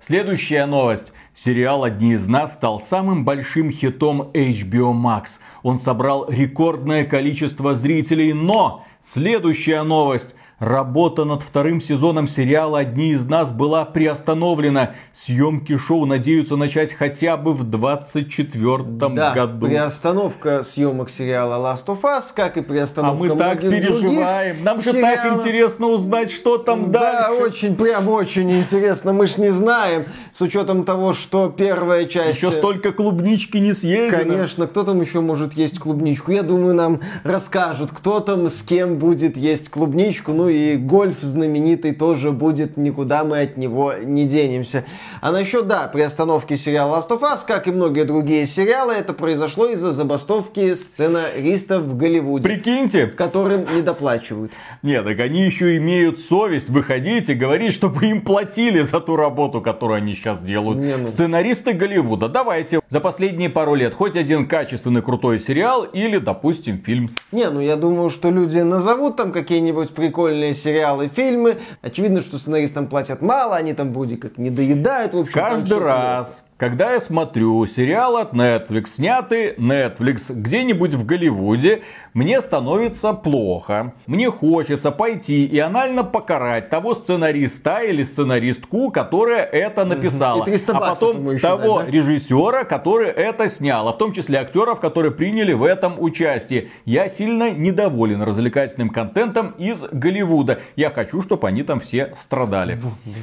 Следующая 0.01 0.67
новость. 0.67 1.13
Сериал 1.35 1.85
«Одни 1.85 2.13
из 2.13 2.27
нас» 2.27 2.53
стал 2.53 2.79
самым 2.79 3.25
большим 3.25 3.71
хитом 3.71 4.31
HBO 4.35 4.93
Max. 4.93 5.39
Он 5.63 5.79
собрал 5.79 6.29
рекордное 6.29 7.05
количество 7.05 7.75
зрителей, 7.75 8.35
но 8.35 8.85
следующая 9.03 9.83
новость. 9.83 10.35
Работа 10.63 11.25
над 11.25 11.43
вторым 11.43 11.81
сезоном 11.81 12.29
сериала 12.29 12.79
«Одни 12.79 13.11
из 13.11 13.27
нас» 13.27 13.51
была 13.51 13.85
приостановлена. 13.85 14.93
Съемки 15.13 15.77
шоу 15.77 16.07
надеются 16.07 16.55
начать 16.55 16.93
хотя 16.93 17.37
бы 17.37 17.53
в 17.53 17.65
24 17.65 18.85
да, 19.11 19.35
году. 19.35 19.67
приостановка 19.67 20.63
съемок 20.63 21.11
сериала 21.11 21.55
Last 21.57 21.87
of 21.87 22.03
Us, 22.03 22.27
как 22.33 22.57
и 22.59 22.61
приостановка 22.61 23.25
А 23.25 23.29
мы 23.29 23.37
так 23.37 23.61
переживаем. 23.61 24.63
Нам 24.63 24.81
же 24.81 24.93
сериалов. 24.93 25.17
так 25.17 25.41
интересно 25.41 25.89
узнать, 25.89 26.31
что 26.31 26.59
там 26.59 26.93
да, 26.93 27.01
дальше. 27.01 27.41
Да, 27.41 27.45
очень, 27.45 27.75
прям 27.75 28.09
очень 28.09 28.53
интересно. 28.53 29.13
Мы 29.13 29.27
ж 29.27 29.39
не 29.39 29.51
знаем, 29.51 30.05
с 30.31 30.41
учетом 30.43 30.85
того, 30.85 31.13
что 31.13 31.49
первая 31.49 32.05
часть... 32.05 32.41
Еще 32.41 32.53
столько 32.53 32.93
клубнички 32.93 33.57
не 33.57 33.75
съездено. 33.75 34.17
Конечно, 34.17 34.69
кто 34.69 34.85
там 34.85 35.01
еще 35.01 35.19
может 35.19 35.55
есть 35.55 35.81
клубничку? 35.81 36.31
Я 36.31 36.45
думаю, 36.45 36.73
нам 36.73 37.01
расскажут, 37.25 37.91
кто 37.91 38.21
там 38.21 38.49
с 38.49 38.63
кем 38.63 38.99
будет 38.99 39.37
есть 39.37 39.69
клубничку. 39.69 40.31
Ну 40.31 40.52
и 40.53 40.77
гольф 40.77 41.21
знаменитый 41.21 41.95
тоже 41.95 42.33
будет, 42.33 42.77
никуда 42.77 43.25
мы 43.25 43.41
от 43.41 43.57
него 43.57 43.95
не 44.03 44.27
денемся. 44.27 44.85
А 45.21 45.33
насчет, 45.33 45.67
да, 45.67 45.89
приостановки 45.89 46.57
сериала 46.57 46.97
Last 46.99 47.09
of 47.09 47.21
Us, 47.21 47.41
как 47.47 47.69
и 47.69 47.71
многие 47.71 48.05
другие 48.05 48.47
сериалы, 48.47 48.93
это 48.95 49.13
произошло 49.13 49.67
из-за 49.69 49.93
забастовки 49.93 50.75
сценаристов 50.75 51.83
в 51.83 51.97
Голливуде. 51.97 52.49
Прикиньте. 52.49 53.07
Которым 53.07 53.67
не 53.75 53.83
доплачивают. 53.83 54.53
Нет, 54.83 55.05
так 55.05 55.19
они 55.21 55.43
еще 55.43 55.77
имеют 55.77 56.21
совесть 56.21 56.69
выходить 56.69 57.29
и 57.29 57.35
говорить, 57.35 57.75
чтобы 57.75 58.07
им 58.07 58.23
платили 58.23 58.83
за 58.83 59.01
ту 59.01 59.17
работу, 59.17 59.61
которую 59.61 59.99
они 59.99 60.15
сейчас 60.15 60.41
делают. 60.41 60.79
Не, 60.79 60.97
ну... 60.97 61.09
Сценаристы 61.09 61.73
Голливуда, 61.73 62.29
давайте 62.29 62.81
за 62.91 63.01
последние 63.01 63.49
пару 63.49 63.75
лет 63.75 63.95
хоть 63.95 64.17
один 64.17 64.47
качественный 64.47 65.03
крутой 65.03 65.39
сериал 65.39 65.85
или, 65.85 66.19
допустим, 66.19 66.83
фильм. 66.85 67.11
Не, 67.31 67.49
ну 67.51 67.61
я 67.61 67.77
думаю, 67.77 68.11
что 68.11 68.31
люди 68.31 68.59
назовут 68.59 69.17
там 69.17 69.33
какие-нибудь 69.33 69.91
прикольные 69.91 70.32
прикольные 70.33 70.55
сериалы, 70.55 71.09
фильмы. 71.09 71.59
Очевидно, 71.83 72.21
что 72.23 72.39
сценаристам 72.39 72.87
платят 72.87 73.21
мало, 73.21 73.57
они 73.57 73.75
там 73.75 73.93
вроде 73.93 74.17
как 74.17 74.39
не 74.39 74.51
доедают. 74.51 75.13
В 75.13 75.19
общем, 75.19 75.33
Каждый 75.33 75.79
раз 75.79 76.45
когда 76.63 76.93
я 76.93 77.01
смотрю 77.01 77.67
сериал 77.67 78.17
от 78.19 78.35
Netflix, 78.35 78.91
снятый 78.95 79.53
Netflix 79.57 80.33
где-нибудь 80.33 80.95
в 80.95 81.05
Голливуде, 81.05 81.83
мне 82.15 82.41
становится 82.43 83.15
плохо. 83.15 83.95
Мне 84.07 84.31
хочется 84.31 84.91
пойти 84.91 85.47
и 85.47 85.59
анально 85.59 86.05
покарать 86.05 86.69
того 86.69 86.95
сценариста 86.95 87.79
или 87.81 88.05
сценаристку, 88.05 88.91
которая 88.91 89.45
это 89.45 89.85
написала. 89.85 90.45
а 90.45 90.81
потом 90.81 91.39
того 91.39 91.79
дать, 91.79 91.87
да? 91.87 91.93
режиссера, 91.93 92.65
который 92.65 93.09
это 93.09 93.49
снял. 93.49 93.89
А 93.89 93.93
в 93.93 93.99
том 93.99 94.13
числе 94.13 94.39
актеров, 94.39 94.81
которые 94.81 95.13
приняли 95.13 95.55
в 95.55 95.65
этом 95.65 95.95
участие. 95.99 96.69
Я 96.85 97.09
сильно 97.09 97.51
недоволен 97.51 98.23
развлекательным 98.23 98.91
контентом 98.91 99.55
из 99.59 99.81
Голливуда. 99.91 100.61
Я 100.77 100.91
хочу, 100.91 101.23
чтобы 101.23 101.49
они 101.49 101.63
там 101.63 101.81
все 101.81 102.15
страдали. 102.21 102.79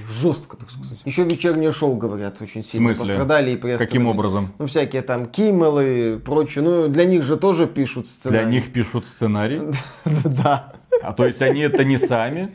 Жестко, 0.07 0.57
так 0.57 0.71
сказать. 0.71 0.97
Еще 1.05 1.23
вечернее 1.23 1.71
шоу, 1.71 1.95
говорят, 1.95 2.41
очень 2.41 2.63
сильно 2.63 2.93
в 2.93 2.95
смысле? 2.95 3.13
страдали 3.13 3.51
и. 3.51 3.77
Каким 3.77 4.07
образом? 4.07 4.49
Ну, 4.57 4.65
всякие 4.65 5.03
там 5.03 5.27
Киммелы 5.27 6.15
и 6.15 6.19
прочее. 6.19 6.63
Ну, 6.63 6.87
для 6.87 7.05
них 7.05 7.23
же 7.23 7.37
тоже 7.37 7.67
пишут 7.67 8.07
сценарий. 8.07 8.45
Для 8.45 8.51
них 8.51 8.73
пишут 8.79 9.07
сценарий? 9.07 9.61
Да. 10.25 10.71
А 11.01 11.13
то 11.13 11.25
есть 11.25 11.41
они 11.41 11.61
это 11.61 11.83
не 11.83 11.97
сами? 11.97 12.49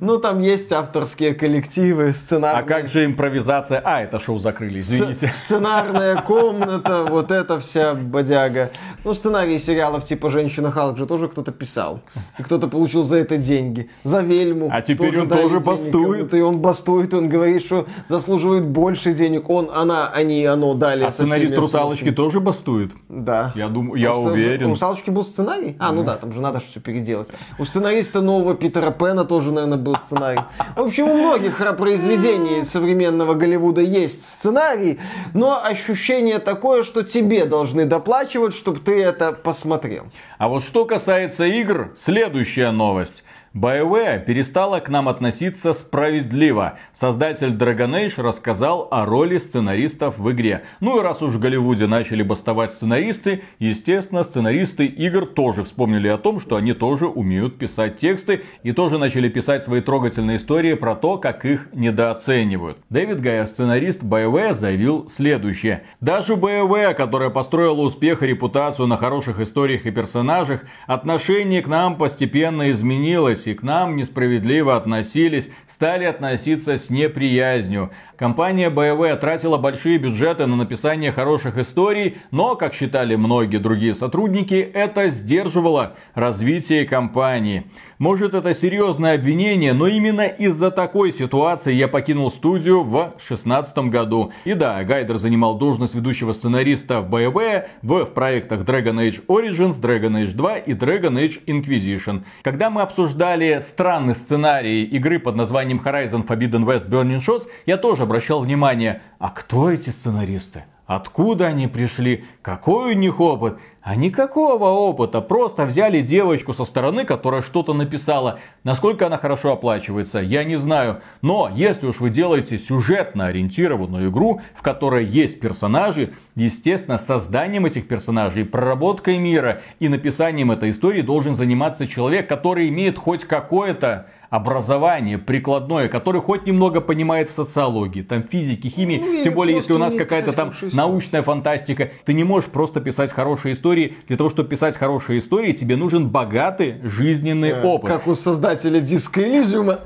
Ну, 0.00 0.18
там 0.18 0.40
есть 0.40 0.72
авторские 0.72 1.34
коллективы, 1.34 2.12
сценарные. 2.12 2.62
А 2.62 2.66
как 2.66 2.88
же 2.88 3.04
импровизация? 3.04 3.80
А, 3.84 4.02
это 4.02 4.18
шоу 4.18 4.38
закрыли, 4.38 4.78
извините. 4.78 5.32
Сценарная 5.44 6.20
комната, 6.26 7.04
вот 7.04 7.30
эта 7.30 7.58
вся 7.58 7.94
бодяга. 7.94 8.70
Ну, 9.04 9.14
сценарии 9.14 9.58
сериалов 9.58 10.04
типа 10.04 10.30
«Женщина 10.30 10.70
Халк» 10.70 10.98
же 10.98 11.06
тоже 11.06 11.28
кто-то 11.28 11.52
писал. 11.52 12.00
И 12.38 12.42
кто-то 12.42 12.68
получил 12.68 13.02
за 13.02 13.16
это 13.16 13.36
деньги. 13.36 13.90
За 14.04 14.20
Вельму. 14.20 14.68
А 14.70 14.82
теперь 14.82 15.18
он 15.20 15.28
тоже 15.28 15.60
бастует. 15.60 16.34
И 16.34 16.40
он 16.40 16.58
бастует, 16.58 17.14
он 17.14 17.28
говорит, 17.28 17.64
что 17.64 17.86
заслуживает 18.06 18.66
больше 18.66 19.12
денег. 19.12 19.48
Он, 19.50 19.70
она, 19.74 20.08
они, 20.08 20.44
оно 20.44 20.74
дали. 20.74 21.04
А 21.04 21.10
сценарист 21.10 21.56
«Русалочки» 21.56 22.10
тоже 22.10 22.40
бастует? 22.40 22.92
Да. 23.08 23.52
Я 23.54 23.68
думаю, 23.68 24.00
я 24.00 24.14
уверен. 24.14 24.66
У 24.66 24.70
«Русалочки» 24.70 25.10
был 25.10 25.24
сценарий? 25.24 25.76
А, 25.78 25.92
ну 25.92 26.04
да, 26.04 26.16
там 26.16 26.32
же 26.32 26.40
надо 26.40 26.60
все 26.60 26.80
переделать. 26.80 27.28
У 27.58 27.64
сценариста 27.64 28.20
нового 28.20 28.54
Питера 28.54 28.90
Пэна 28.90 29.24
тоже, 29.24 29.52
наверное, 29.60 29.78
был 29.78 29.96
сценарий. 29.96 30.40
В 30.76 30.80
общем, 30.80 31.08
у 31.08 31.14
многих 31.14 31.60
произведений 31.76 32.62
современного 32.62 33.34
Голливуда 33.34 33.80
есть 33.80 34.24
сценарий, 34.24 34.98
но 35.34 35.62
ощущение 35.62 36.38
такое, 36.38 36.82
что 36.82 37.02
тебе 37.02 37.44
должны 37.44 37.84
доплачивать, 37.84 38.54
чтобы 38.54 38.80
ты 38.80 39.02
это 39.02 39.32
посмотрел. 39.32 40.04
А 40.38 40.48
вот 40.48 40.62
что 40.62 40.84
касается 40.84 41.44
игр, 41.44 41.92
следующая 41.96 42.70
новость. 42.70 43.24
BioWare 43.52 44.24
перестала 44.24 44.78
к 44.78 44.88
нам 44.88 45.08
относиться 45.08 45.72
справедливо. 45.72 46.78
Создатель 46.92 47.48
Dragon 47.48 48.06
Age 48.06 48.22
рассказал 48.22 48.86
о 48.92 49.04
роли 49.04 49.38
сценаристов 49.38 50.18
в 50.18 50.30
игре. 50.30 50.62
Ну 50.78 51.00
и 51.00 51.02
раз 51.02 51.20
уж 51.20 51.34
в 51.34 51.40
Голливуде 51.40 51.88
начали 51.88 52.22
бастовать 52.22 52.70
сценаристы, 52.70 53.42
естественно, 53.58 54.22
сценаристы 54.22 54.86
игр 54.86 55.26
тоже 55.26 55.64
вспомнили 55.64 56.06
о 56.06 56.16
том, 56.16 56.38
что 56.38 56.54
они 56.54 56.74
тоже 56.74 57.08
умеют 57.08 57.58
писать 57.58 57.98
тексты 57.98 58.42
и 58.62 58.70
тоже 58.70 58.98
начали 58.98 59.28
писать 59.28 59.64
свои 59.64 59.80
трогательные 59.80 60.36
истории 60.36 60.74
про 60.74 60.94
то, 60.94 61.18
как 61.18 61.44
их 61.44 61.70
недооценивают. 61.72 62.78
Дэвид 62.88 63.20
Гайя, 63.20 63.46
сценарист 63.46 64.00
BioWare, 64.00 64.54
заявил 64.54 65.08
следующее. 65.08 65.82
Даже 66.00 66.34
BioWare, 66.34 66.94
которая 66.94 67.30
построила 67.30 67.80
успех 67.80 68.22
и 68.22 68.28
репутацию 68.28 68.86
на 68.86 68.96
хороших 68.96 69.40
историях 69.40 69.86
и 69.86 69.90
персонажах, 69.90 70.66
отношение 70.86 71.62
к 71.62 71.66
нам 71.66 71.96
постепенно 71.96 72.70
изменилось 72.70 73.39
и 73.46 73.54
к 73.54 73.62
нам 73.62 73.96
несправедливо 73.96 74.76
относились, 74.76 75.48
стали 75.68 76.04
относиться 76.04 76.76
с 76.76 76.90
неприязнью. 76.90 77.90
Компания 78.20 78.68
BioWare 78.68 79.16
тратила 79.16 79.56
большие 79.56 79.96
бюджеты 79.96 80.44
на 80.44 80.54
написание 80.54 81.10
хороших 81.10 81.56
историй, 81.56 82.18
но, 82.30 82.54
как 82.54 82.74
считали 82.74 83.16
многие 83.16 83.56
другие 83.56 83.94
сотрудники, 83.94 84.56
это 84.56 85.08
сдерживало 85.08 85.96
развитие 86.14 86.84
компании. 86.84 87.64
Может 88.00 88.32
это 88.32 88.54
серьезное 88.54 89.14
обвинение, 89.14 89.74
но 89.74 89.86
именно 89.86 90.26
из-за 90.26 90.70
такой 90.70 91.12
ситуации 91.12 91.72
я 91.74 91.86
покинул 91.86 92.30
студию 92.30 92.82
в 92.82 92.90
2016 92.90 93.76
году. 93.90 94.32
И 94.44 94.54
да, 94.54 94.82
Гайдер 94.84 95.18
занимал 95.18 95.58
должность 95.58 95.94
ведущего 95.94 96.32
сценариста 96.32 97.00
в 97.00 97.14
BioWare 97.14 97.68
в 97.82 98.04
проектах 98.06 98.62
Dragon 98.62 98.96
Age 98.96 99.24
Origins, 99.28 99.80
Dragon 99.80 100.22
Age 100.22 100.32
2 100.32 100.56
и 100.58 100.72
Dragon 100.72 101.12
Age 101.12 101.44
Inquisition. 101.46 102.22
Когда 102.42 102.68
мы 102.70 102.82
обсуждали 102.82 103.60
странный 103.60 104.14
сценарий 104.14 104.84
игры 104.84 105.18
под 105.18 105.36
названием 105.36 105.80
Horizon 105.84 106.26
Forbidden 106.26 106.64
West 106.64 106.88
Burning 106.88 107.20
Shores, 107.20 107.46
я 107.66 107.76
тоже 107.76 108.06
обращал 108.10 108.40
внимание, 108.40 109.02
а 109.20 109.30
кто 109.30 109.70
эти 109.70 109.90
сценаристы? 109.90 110.64
Откуда 110.84 111.46
они 111.46 111.68
пришли? 111.68 112.24
Какой 112.42 112.96
у 112.96 112.98
них 112.98 113.20
опыт? 113.20 113.58
А 113.82 113.94
никакого 113.94 114.64
опыта. 114.64 115.20
Просто 115.20 115.64
взяли 115.64 116.00
девочку 116.02 116.52
со 116.52 116.64
стороны, 116.64 117.04
которая 117.04 117.42
что-то 117.42 117.72
написала. 117.72 118.40
Насколько 118.64 119.06
она 119.06 119.16
хорошо 119.16 119.52
оплачивается, 119.52 120.18
я 120.18 120.42
не 120.42 120.56
знаю. 120.56 121.02
Но 121.22 121.48
если 121.54 121.86
уж 121.86 122.00
вы 122.00 122.10
делаете 122.10 122.58
сюжетно 122.58 123.26
ориентированную 123.26 124.10
игру, 124.10 124.40
в 124.56 124.62
которой 124.62 125.06
есть 125.06 125.38
персонажи, 125.38 126.12
естественно, 126.34 126.98
созданием 126.98 127.66
этих 127.66 127.86
персонажей, 127.86 128.44
проработкой 128.44 129.18
мира 129.18 129.62
и 129.78 129.88
написанием 129.88 130.50
этой 130.50 130.70
истории 130.70 131.02
должен 131.02 131.36
заниматься 131.36 131.86
человек, 131.86 132.28
который 132.28 132.68
имеет 132.68 132.98
хоть 132.98 133.24
какое-то 133.24 134.08
образование 134.30 135.18
прикладное, 135.18 135.88
который 135.88 136.20
хоть 136.20 136.46
немного 136.46 136.80
понимает 136.80 137.30
в 137.30 137.32
социологии, 137.32 138.02
там 138.02 138.22
физике, 138.22 138.68
химии, 138.68 138.98
ну, 138.98 139.24
тем 139.24 139.34
более 139.34 139.56
если 139.56 139.72
у 139.72 139.78
нас 139.78 139.94
какая-то 139.94 140.32
там 140.32 140.52
научная 140.72 141.22
фантастика, 141.22 141.90
ты 142.04 142.14
не 142.14 142.22
можешь 142.22 142.48
просто 142.48 142.80
писать 142.80 143.12
хорошие 143.12 143.54
истории. 143.54 143.96
Для 144.06 144.16
того, 144.16 144.30
чтобы 144.30 144.48
писать 144.48 144.76
хорошие 144.76 145.18
истории, 145.18 145.52
тебе 145.52 145.76
нужен 145.76 146.08
богатый 146.08 146.76
жизненный 146.82 147.52
да, 147.52 147.62
опыт. 147.64 147.90
Как 147.90 148.06
у 148.06 148.14
создателя 148.14 148.80
диска 148.80 149.20
Элизиума. 149.20 149.80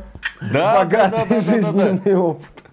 Да, 0.53 0.85
богатый 0.85 1.27
да, 1.27 1.27
да, 1.27 1.41
да, 1.41 1.41
жизненный 1.41 1.93
да, 1.93 2.01
да. 2.05 2.21
опыт. 2.21 2.64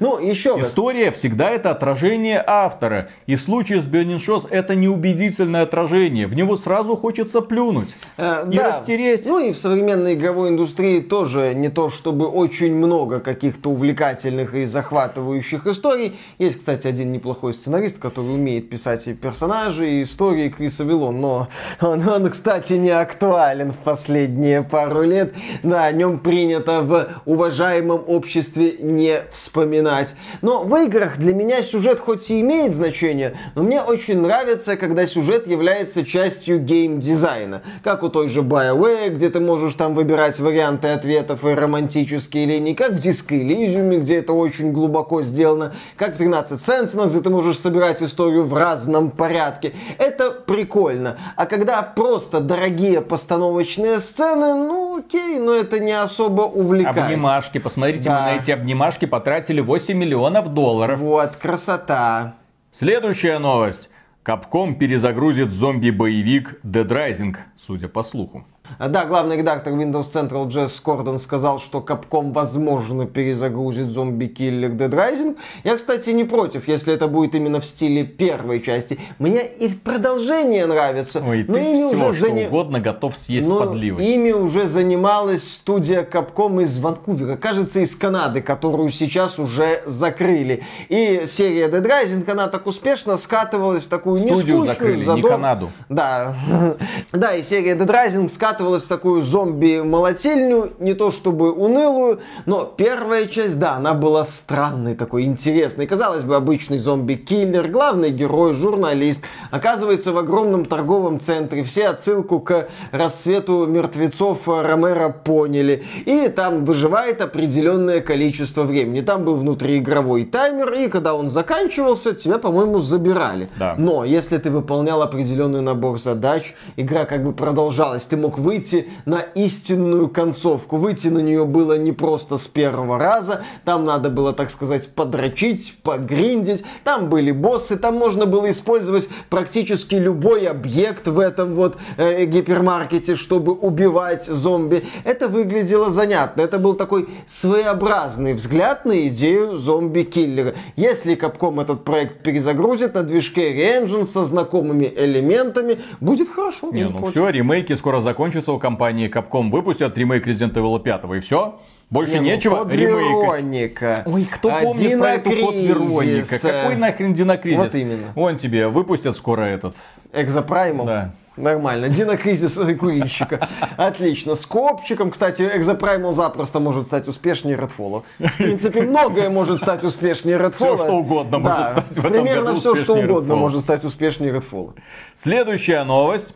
Ну, 0.00 0.18
еще 0.18 0.56
раз. 0.56 0.68
История 0.68 1.10
всегда 1.10 1.50
это 1.50 1.70
отражение 1.70 2.42
автора. 2.46 3.08
И 3.26 3.36
в 3.36 3.42
случае 3.42 3.80
с 3.80 3.86
Shows 3.86 4.46
это 4.50 4.74
неубедительное 4.74 5.62
отражение. 5.62 6.26
В 6.26 6.34
него 6.34 6.56
сразу 6.56 6.96
хочется 6.96 7.40
плюнуть 7.40 7.88
э, 8.16 8.44
и 8.50 8.56
да. 8.56 8.68
растереть. 8.68 9.26
Ну 9.26 9.38
и 9.38 9.52
в 9.52 9.58
современной 9.58 10.14
игровой 10.14 10.50
индустрии 10.50 11.00
тоже 11.00 11.54
не 11.54 11.68
то 11.68 11.90
чтобы 11.90 12.26
очень 12.26 12.74
много 12.74 13.20
каких-то 13.20 13.70
увлекательных 13.70 14.54
и 14.54 14.66
захватывающих 14.66 15.66
историй. 15.66 16.16
Есть, 16.38 16.58
кстати, 16.58 16.86
один 16.86 17.12
неплохой 17.12 17.54
сценарист, 17.54 17.98
который 17.98 18.34
умеет 18.34 18.68
писать 18.68 19.06
и 19.08 19.14
персонажи, 19.14 19.90
и 19.90 20.02
истории 20.02 20.48
Криса 20.48 20.84
Виллон. 20.84 21.20
Но 21.20 21.48
он, 21.80 22.06
он, 22.08 22.30
кстати, 22.30 22.74
не 22.74 22.90
актуален 22.90 23.72
в 23.72 23.78
последние 23.78 24.62
пару 24.62 25.02
лет. 25.02 25.34
Да, 25.62 25.84
о 25.84 25.92
нем 25.92 26.18
принято 26.18 26.82
в 26.82 27.08
уважаемом 27.24 28.02
обществе 28.06 28.76
не 28.78 29.22
вспоминать 29.32 29.55
вспоминать. 29.56 30.14
Но 30.42 30.64
в 30.64 30.76
играх 30.76 31.16
для 31.16 31.32
меня 31.32 31.62
сюжет 31.62 31.98
хоть 31.98 32.30
и 32.30 32.40
имеет 32.40 32.74
значение, 32.74 33.38
но 33.54 33.62
мне 33.62 33.80
очень 33.80 34.20
нравится, 34.20 34.76
когда 34.76 35.06
сюжет 35.06 35.46
является 35.46 36.04
частью 36.04 36.60
геймдизайна. 36.60 37.62
Как 37.82 38.02
у 38.02 38.10
той 38.10 38.28
же 38.28 38.42
BioWare, 38.42 39.10
где 39.10 39.30
ты 39.30 39.40
можешь 39.40 39.74
там 39.74 39.94
выбирать 39.94 40.38
варианты 40.38 40.88
ответов 40.88 41.44
и 41.44 41.54
романтические 41.54 42.44
линии, 42.44 42.74
как 42.74 42.92
в 42.92 42.98
Disco 42.98 43.30
Elysium, 43.30 43.98
где 43.98 44.18
это 44.18 44.34
очень 44.34 44.72
глубоко 44.72 45.22
сделано, 45.22 45.72
как 45.96 46.14
в 46.14 46.18
13 46.18 46.60
Sentinels, 46.60 47.10
где 47.10 47.20
ты 47.22 47.30
можешь 47.30 47.58
собирать 47.58 48.02
историю 48.02 48.44
в 48.44 48.52
разном 48.52 49.10
порядке. 49.10 49.72
Это 49.96 50.30
прикольно. 50.30 51.16
А 51.36 51.46
когда 51.46 51.80
просто 51.82 52.40
дорогие 52.40 53.00
постановочные 53.00 54.00
сцены, 54.00 54.54
ну 54.54 54.98
окей, 54.98 55.38
но 55.38 55.54
это 55.54 55.78
не 55.78 55.92
особо 55.92 56.42
увлекает. 56.42 57.06
Обнимашки, 57.06 57.58
посмотрите, 57.58 58.04
да. 58.04 58.20
мы 58.20 58.32
на 58.32 58.42
эти 58.42 58.50
обнимашки 58.50 59.06
потратили 59.06 59.45
потратили 59.46 59.60
8 59.60 59.96
миллионов 59.96 60.52
долларов. 60.54 60.98
Вот, 60.98 61.36
красота. 61.36 62.34
Следующая 62.72 63.38
новость. 63.38 63.88
Капком 64.24 64.74
перезагрузит 64.74 65.52
зомби-боевик 65.52 66.60
Dead 66.64 66.88
Rising, 66.88 67.36
судя 67.56 67.88
по 67.88 68.02
слуху. 68.02 68.44
А, 68.78 68.88
да, 68.88 69.06
главный 69.06 69.36
редактор 69.36 69.72
Windows 69.72 70.12
Central 70.12 70.48
Джесс 70.48 70.80
Кордон 70.80 71.18
сказал, 71.18 71.60
что 71.60 71.78
Capcom 71.80 72.32
возможно 72.32 73.06
перезагрузит 73.06 73.88
зомби-киллер 73.88 74.70
Dead 74.70 74.90
Rising. 74.90 75.36
Я, 75.64 75.76
кстати, 75.76 76.10
не 76.10 76.24
против, 76.24 76.68
если 76.68 76.92
это 76.92 77.08
будет 77.08 77.34
именно 77.34 77.60
в 77.60 77.64
стиле 77.64 78.04
первой 78.04 78.60
части. 78.60 78.98
Мне 79.18 79.46
и 79.46 79.68
продолжение 79.68 80.66
нравится. 80.66 81.22
Ой, 81.26 81.44
но 81.48 81.54
ты 81.54 81.60
ими 81.60 81.76
все, 81.76 81.86
уже 81.86 82.18
что 82.18 82.26
зани... 82.28 82.46
угодно 82.46 82.80
готов 82.80 83.16
съесть 83.16 83.48
но 83.48 83.60
подливы. 83.60 84.02
Ими 84.02 84.32
уже 84.32 84.66
занималась 84.66 85.54
студия 85.54 86.02
Capcom 86.02 86.62
из 86.62 86.76
Ванкувера, 86.78 87.36
кажется, 87.36 87.80
из 87.80 87.96
Канады, 87.96 88.42
которую 88.42 88.90
сейчас 88.90 89.38
уже 89.38 89.82
закрыли. 89.86 90.62
И 90.88 91.24
серия 91.26 91.68
Dead 91.68 91.84
Rising, 91.84 92.30
она 92.30 92.48
так 92.48 92.66
успешно 92.66 93.16
скатывалась 93.16 93.84
в 93.84 93.88
такую 93.88 94.20
Студию 94.20 94.66
закрыли, 94.66 95.04
задор... 95.04 95.16
не 95.16 95.22
Канаду. 95.22 95.70
Да. 95.88 96.76
да, 97.12 97.34
и 97.34 97.42
серия 97.42 97.74
Dead 97.74 97.86
Rising 97.86 98.28
скатывалась 98.28 98.55
скатывалась 98.56 98.84
в 98.84 98.88
такую 98.88 99.22
зомби-молотильню, 99.22 100.72
не 100.78 100.94
то 100.94 101.10
чтобы 101.10 101.52
унылую, 101.52 102.20
но 102.46 102.64
первая 102.64 103.26
часть, 103.26 103.58
да, 103.58 103.74
она 103.74 103.92
была 103.92 104.24
странной, 104.24 104.94
такой 104.94 105.24
интересной. 105.24 105.86
Казалось 105.86 106.24
бы, 106.24 106.36
обычный 106.36 106.78
зомби-киллер, 106.78 107.68
главный 107.68 108.10
герой, 108.10 108.54
журналист, 108.54 109.22
оказывается 109.50 110.12
в 110.12 110.18
огромном 110.18 110.64
торговом 110.64 111.20
центре. 111.20 111.64
Все 111.64 111.88
отсылку 111.88 112.40
к 112.40 112.68
рассвету 112.92 113.66
мертвецов 113.66 114.48
Ромеро 114.48 115.10
поняли. 115.10 115.84
И 116.06 116.28
там 116.28 116.64
выживает 116.64 117.20
определенное 117.20 118.00
количество 118.00 118.62
времени. 118.62 119.02
Там 119.02 119.24
был 119.24 119.36
внутриигровой 119.36 120.24
таймер, 120.24 120.72
и 120.72 120.88
когда 120.88 121.14
он 121.14 121.28
заканчивался, 121.28 122.14
тебя, 122.14 122.38
по-моему, 122.38 122.80
забирали. 122.80 123.50
Да. 123.58 123.74
Но 123.76 124.06
если 124.06 124.38
ты 124.38 124.50
выполнял 124.50 125.02
определенный 125.02 125.60
набор 125.60 125.98
задач, 125.98 126.54
игра 126.76 127.04
как 127.04 127.22
бы 127.22 127.32
продолжалась. 127.32 128.04
Ты 128.04 128.16
мог 128.16 128.38
выйти 128.46 128.88
на 129.06 129.20
истинную 129.34 130.08
концовку. 130.08 130.76
Выйти 130.76 131.08
на 131.08 131.18
нее 131.18 131.44
было 131.44 131.76
не 131.76 131.90
просто 131.90 132.38
с 132.38 132.46
первого 132.46 132.96
раза, 132.96 133.44
там 133.64 133.84
надо 133.84 134.08
было, 134.08 134.32
так 134.32 134.50
сказать, 134.50 134.88
подрочить, 134.88 135.74
погриндить, 135.82 136.64
там 136.84 137.08
были 137.08 137.32
боссы, 137.32 137.76
там 137.76 137.96
можно 137.96 138.24
было 138.24 138.48
использовать 138.50 139.08
практически 139.30 139.96
любой 139.96 140.46
объект 140.46 141.08
в 141.08 141.18
этом 141.18 141.56
вот 141.56 141.76
э, 141.96 142.24
гипермаркете, 142.24 143.16
чтобы 143.16 143.52
убивать 143.52 144.24
зомби. 144.24 144.86
Это 145.02 145.26
выглядело 145.26 145.90
занятно, 145.90 146.42
это 146.42 146.60
был 146.60 146.74
такой 146.74 147.08
своеобразный 147.26 148.34
взгляд 148.34 148.84
на 148.84 149.08
идею 149.08 149.56
зомби-киллера. 149.56 150.54
Если 150.76 151.16
Capcom 151.16 151.60
этот 151.60 151.82
проект 151.82 152.22
перезагрузит 152.22 152.94
на 152.94 153.02
движке 153.02 153.52
Re-Engine 153.52 154.04
со 154.04 154.24
знакомыми 154.24 154.92
элементами, 154.96 155.80
будет 156.00 156.28
хорошо. 156.28 156.70
Не, 156.70 156.88
ну 156.88 157.06
все, 157.06 157.28
ремейки 157.30 157.72
скоро 157.74 158.00
закончатся 158.00 158.35
у 158.52 158.58
компании 158.58 159.10
Capcom. 159.10 159.50
Выпустят 159.50 159.96
ремейк 159.96 160.26
Resident 160.26 160.52
Evil 160.52 160.80
5 160.80 161.04
и 161.16 161.20
все. 161.20 161.58
Больше 161.88 162.14
Не, 162.14 162.18
ну, 162.18 162.24
нечего 162.24 162.56
Код. 162.56 162.72
Вероника. 162.72 164.02
Ой, 164.06 164.24
кто 164.24 164.50
помнит 164.50 164.98
про 164.98 165.12
эту 165.12 165.30
код. 165.30 165.54
Вероника? 165.54 166.38
Какой 166.40 166.76
нахрен 166.76 167.14
Динокризис? 167.14 167.58
Вот 167.60 167.74
именно. 167.74 168.12
Вон 168.16 168.38
тебе, 168.38 168.66
выпустят 168.66 169.16
скоро 169.16 169.42
этот. 169.42 169.76
Экзопраймал? 170.12 170.86
Да. 170.86 171.12
Нормально. 171.36 171.88
Динокризис 171.88 172.54
курильщика. 172.78 173.46
Отлично. 173.76 174.34
С 174.34 174.46
копчиком, 174.46 175.10
кстати, 175.10 175.42
Экзопраймал 175.42 176.12
запросто 176.12 176.60
может 176.60 176.86
стать 176.86 177.08
успешнее 177.08 177.56
Redfall. 177.56 178.04
В 178.18 178.36
принципе, 178.38 178.82
многое 178.82 179.28
может 179.28 179.60
стать 179.60 179.84
успешнее 179.84 180.38
Redfall. 180.38 180.76
Всё, 180.76 180.78
что 180.78 180.92
угодно 180.96 181.38
может 181.38 181.68
стать 181.70 181.84
в 181.90 181.98
этом 181.98 182.12
Примерно 182.12 182.54
все, 182.56 182.74
что 182.74 182.94
угодно 182.94 183.32
Redfall. 183.34 183.36
может 183.36 183.60
стать 183.60 183.84
успешнее 183.84 184.32
Redfall. 184.32 184.74
Следующая 185.14 185.84
новость. 185.84 186.34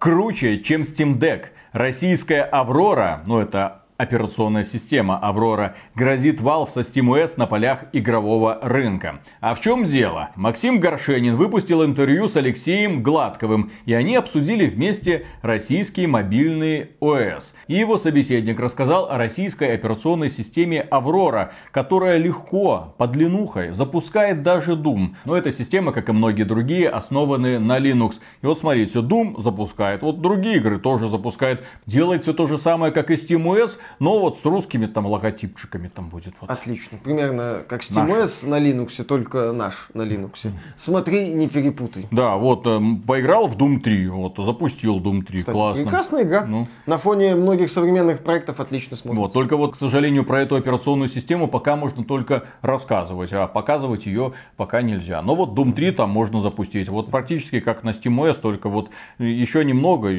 Круче, 0.00 0.60
чем 0.60 0.80
Steam 0.80 1.18
Deck. 1.18 1.48
Российская 1.72 2.42
Аврора, 2.44 3.22
ну 3.26 3.38
это 3.38 3.82
операционная 4.00 4.64
система 4.64 5.18
Аврора, 5.18 5.74
грозит 5.94 6.40
Valve 6.40 6.70
со 6.72 6.80
SteamOS 6.80 7.34
на 7.36 7.46
полях 7.46 7.84
игрового 7.92 8.58
рынка. 8.62 9.20
А 9.40 9.54
в 9.54 9.60
чем 9.60 9.84
дело? 9.84 10.30
Максим 10.36 10.80
Горшенин 10.80 11.36
выпустил 11.36 11.84
интервью 11.84 12.26
с 12.26 12.36
Алексеем 12.36 13.02
Гладковым, 13.02 13.72
и 13.84 13.92
они 13.92 14.16
обсудили 14.16 14.66
вместе 14.66 15.26
российские 15.42 16.08
мобильные 16.08 16.90
ОС. 17.00 17.54
И 17.68 17.74
его 17.74 17.98
собеседник 17.98 18.58
рассказал 18.58 19.10
о 19.10 19.18
российской 19.18 19.74
операционной 19.74 20.30
системе 20.30 20.80
Аврора, 20.80 21.52
которая 21.70 22.16
легко, 22.16 22.94
под 22.96 23.12
длинухой, 23.12 23.72
запускает 23.72 24.42
даже 24.42 24.72
Doom. 24.72 25.14
Но 25.26 25.36
эта 25.36 25.52
система, 25.52 25.92
как 25.92 26.08
и 26.08 26.12
многие 26.12 26.44
другие, 26.44 26.88
основаны 26.88 27.58
на 27.58 27.78
Linux. 27.78 28.14
И 28.40 28.46
вот 28.46 28.58
смотрите, 28.58 29.00
Doom 29.00 29.42
запускает, 29.42 30.00
вот 30.00 30.22
другие 30.22 30.56
игры 30.56 30.78
тоже 30.78 31.06
запускает. 31.08 31.62
Делает 31.84 32.22
все 32.22 32.32
то 32.32 32.46
же 32.46 32.56
самое, 32.56 32.92
как 32.92 33.10
и 33.10 33.14
SteamOS, 33.14 33.76
но 33.98 34.20
вот 34.20 34.38
с 34.38 34.44
русскими 34.44 34.86
там 34.86 35.06
логотипчиками 35.06 35.88
там 35.88 36.08
будет. 36.08 36.34
Вот. 36.40 36.50
Отлично. 36.50 36.98
Примерно 37.02 37.62
как 37.68 37.82
SteamOS 37.82 38.46
на 38.46 38.60
Linux, 38.60 39.02
только 39.04 39.52
наш 39.52 39.88
на 39.94 40.02
Linux. 40.02 40.52
Смотри, 40.76 41.28
не 41.28 41.48
перепутай. 41.48 42.06
Да, 42.10 42.36
вот 42.36 42.66
эм, 42.66 43.02
поиграл 43.02 43.48
в 43.48 43.56
Doom 43.56 43.80
3, 43.80 44.08
вот 44.08 44.36
запустил 44.36 44.98
Doom 45.00 45.22
3, 45.22 45.40
Кстати, 45.40 45.56
классно. 45.56 45.82
прекрасная 45.82 46.22
игра. 46.22 46.44
Ну. 46.44 46.68
На 46.86 46.98
фоне 46.98 47.34
многих 47.34 47.70
современных 47.70 48.20
проектов 48.20 48.60
отлично 48.60 48.96
смотрится. 48.96 49.22
Вот, 49.22 49.32
только 49.32 49.56
вот, 49.56 49.74
к 49.74 49.78
сожалению, 49.78 50.24
про 50.24 50.42
эту 50.42 50.56
операционную 50.56 51.08
систему 51.08 51.48
пока 51.48 51.76
можно 51.76 52.04
только 52.04 52.44
рассказывать, 52.62 53.32
а 53.32 53.46
показывать 53.46 54.06
ее 54.06 54.32
пока 54.56 54.82
нельзя. 54.82 55.22
Но 55.22 55.34
вот 55.34 55.50
Doom 55.50 55.72
3 55.72 55.92
там 55.92 56.10
можно 56.10 56.40
запустить. 56.40 56.88
Вот 56.88 57.10
практически 57.10 57.60
как 57.60 57.82
на 57.82 57.90
SteamOS, 57.90 58.40
только 58.40 58.68
вот 58.68 58.90
еще 59.18 59.64
немного, 59.64 60.10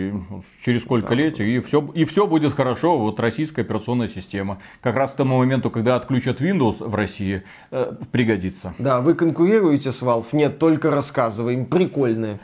через 0.64 0.82
сколько 0.82 1.14
лет, 1.14 1.40
и 1.40 1.60
все, 1.60 1.88
и 1.94 2.06
все 2.06 2.28
будет 2.28 2.54
хорошо. 2.54 2.98
Вот 2.98 3.20
российская 3.20 3.61
операционная 3.62 4.08
система. 4.08 4.60
Как 4.82 4.96
раз 4.96 5.12
к 5.12 5.16
тому 5.16 5.38
моменту, 5.38 5.70
когда 5.70 5.96
отключат 5.96 6.42
Windows 6.42 6.86
в 6.86 6.94
России, 6.96 7.44
э, 7.72 7.94
пригодится. 8.12 8.74
Да, 8.78 9.02
вы 9.02 9.14
конкурируете 9.14 9.92
с 9.92 10.02
Valve? 10.02 10.28
Нет, 10.34 10.60
только 10.60 10.92
рассказываем. 10.92 11.66
Прикольные. 11.66 12.40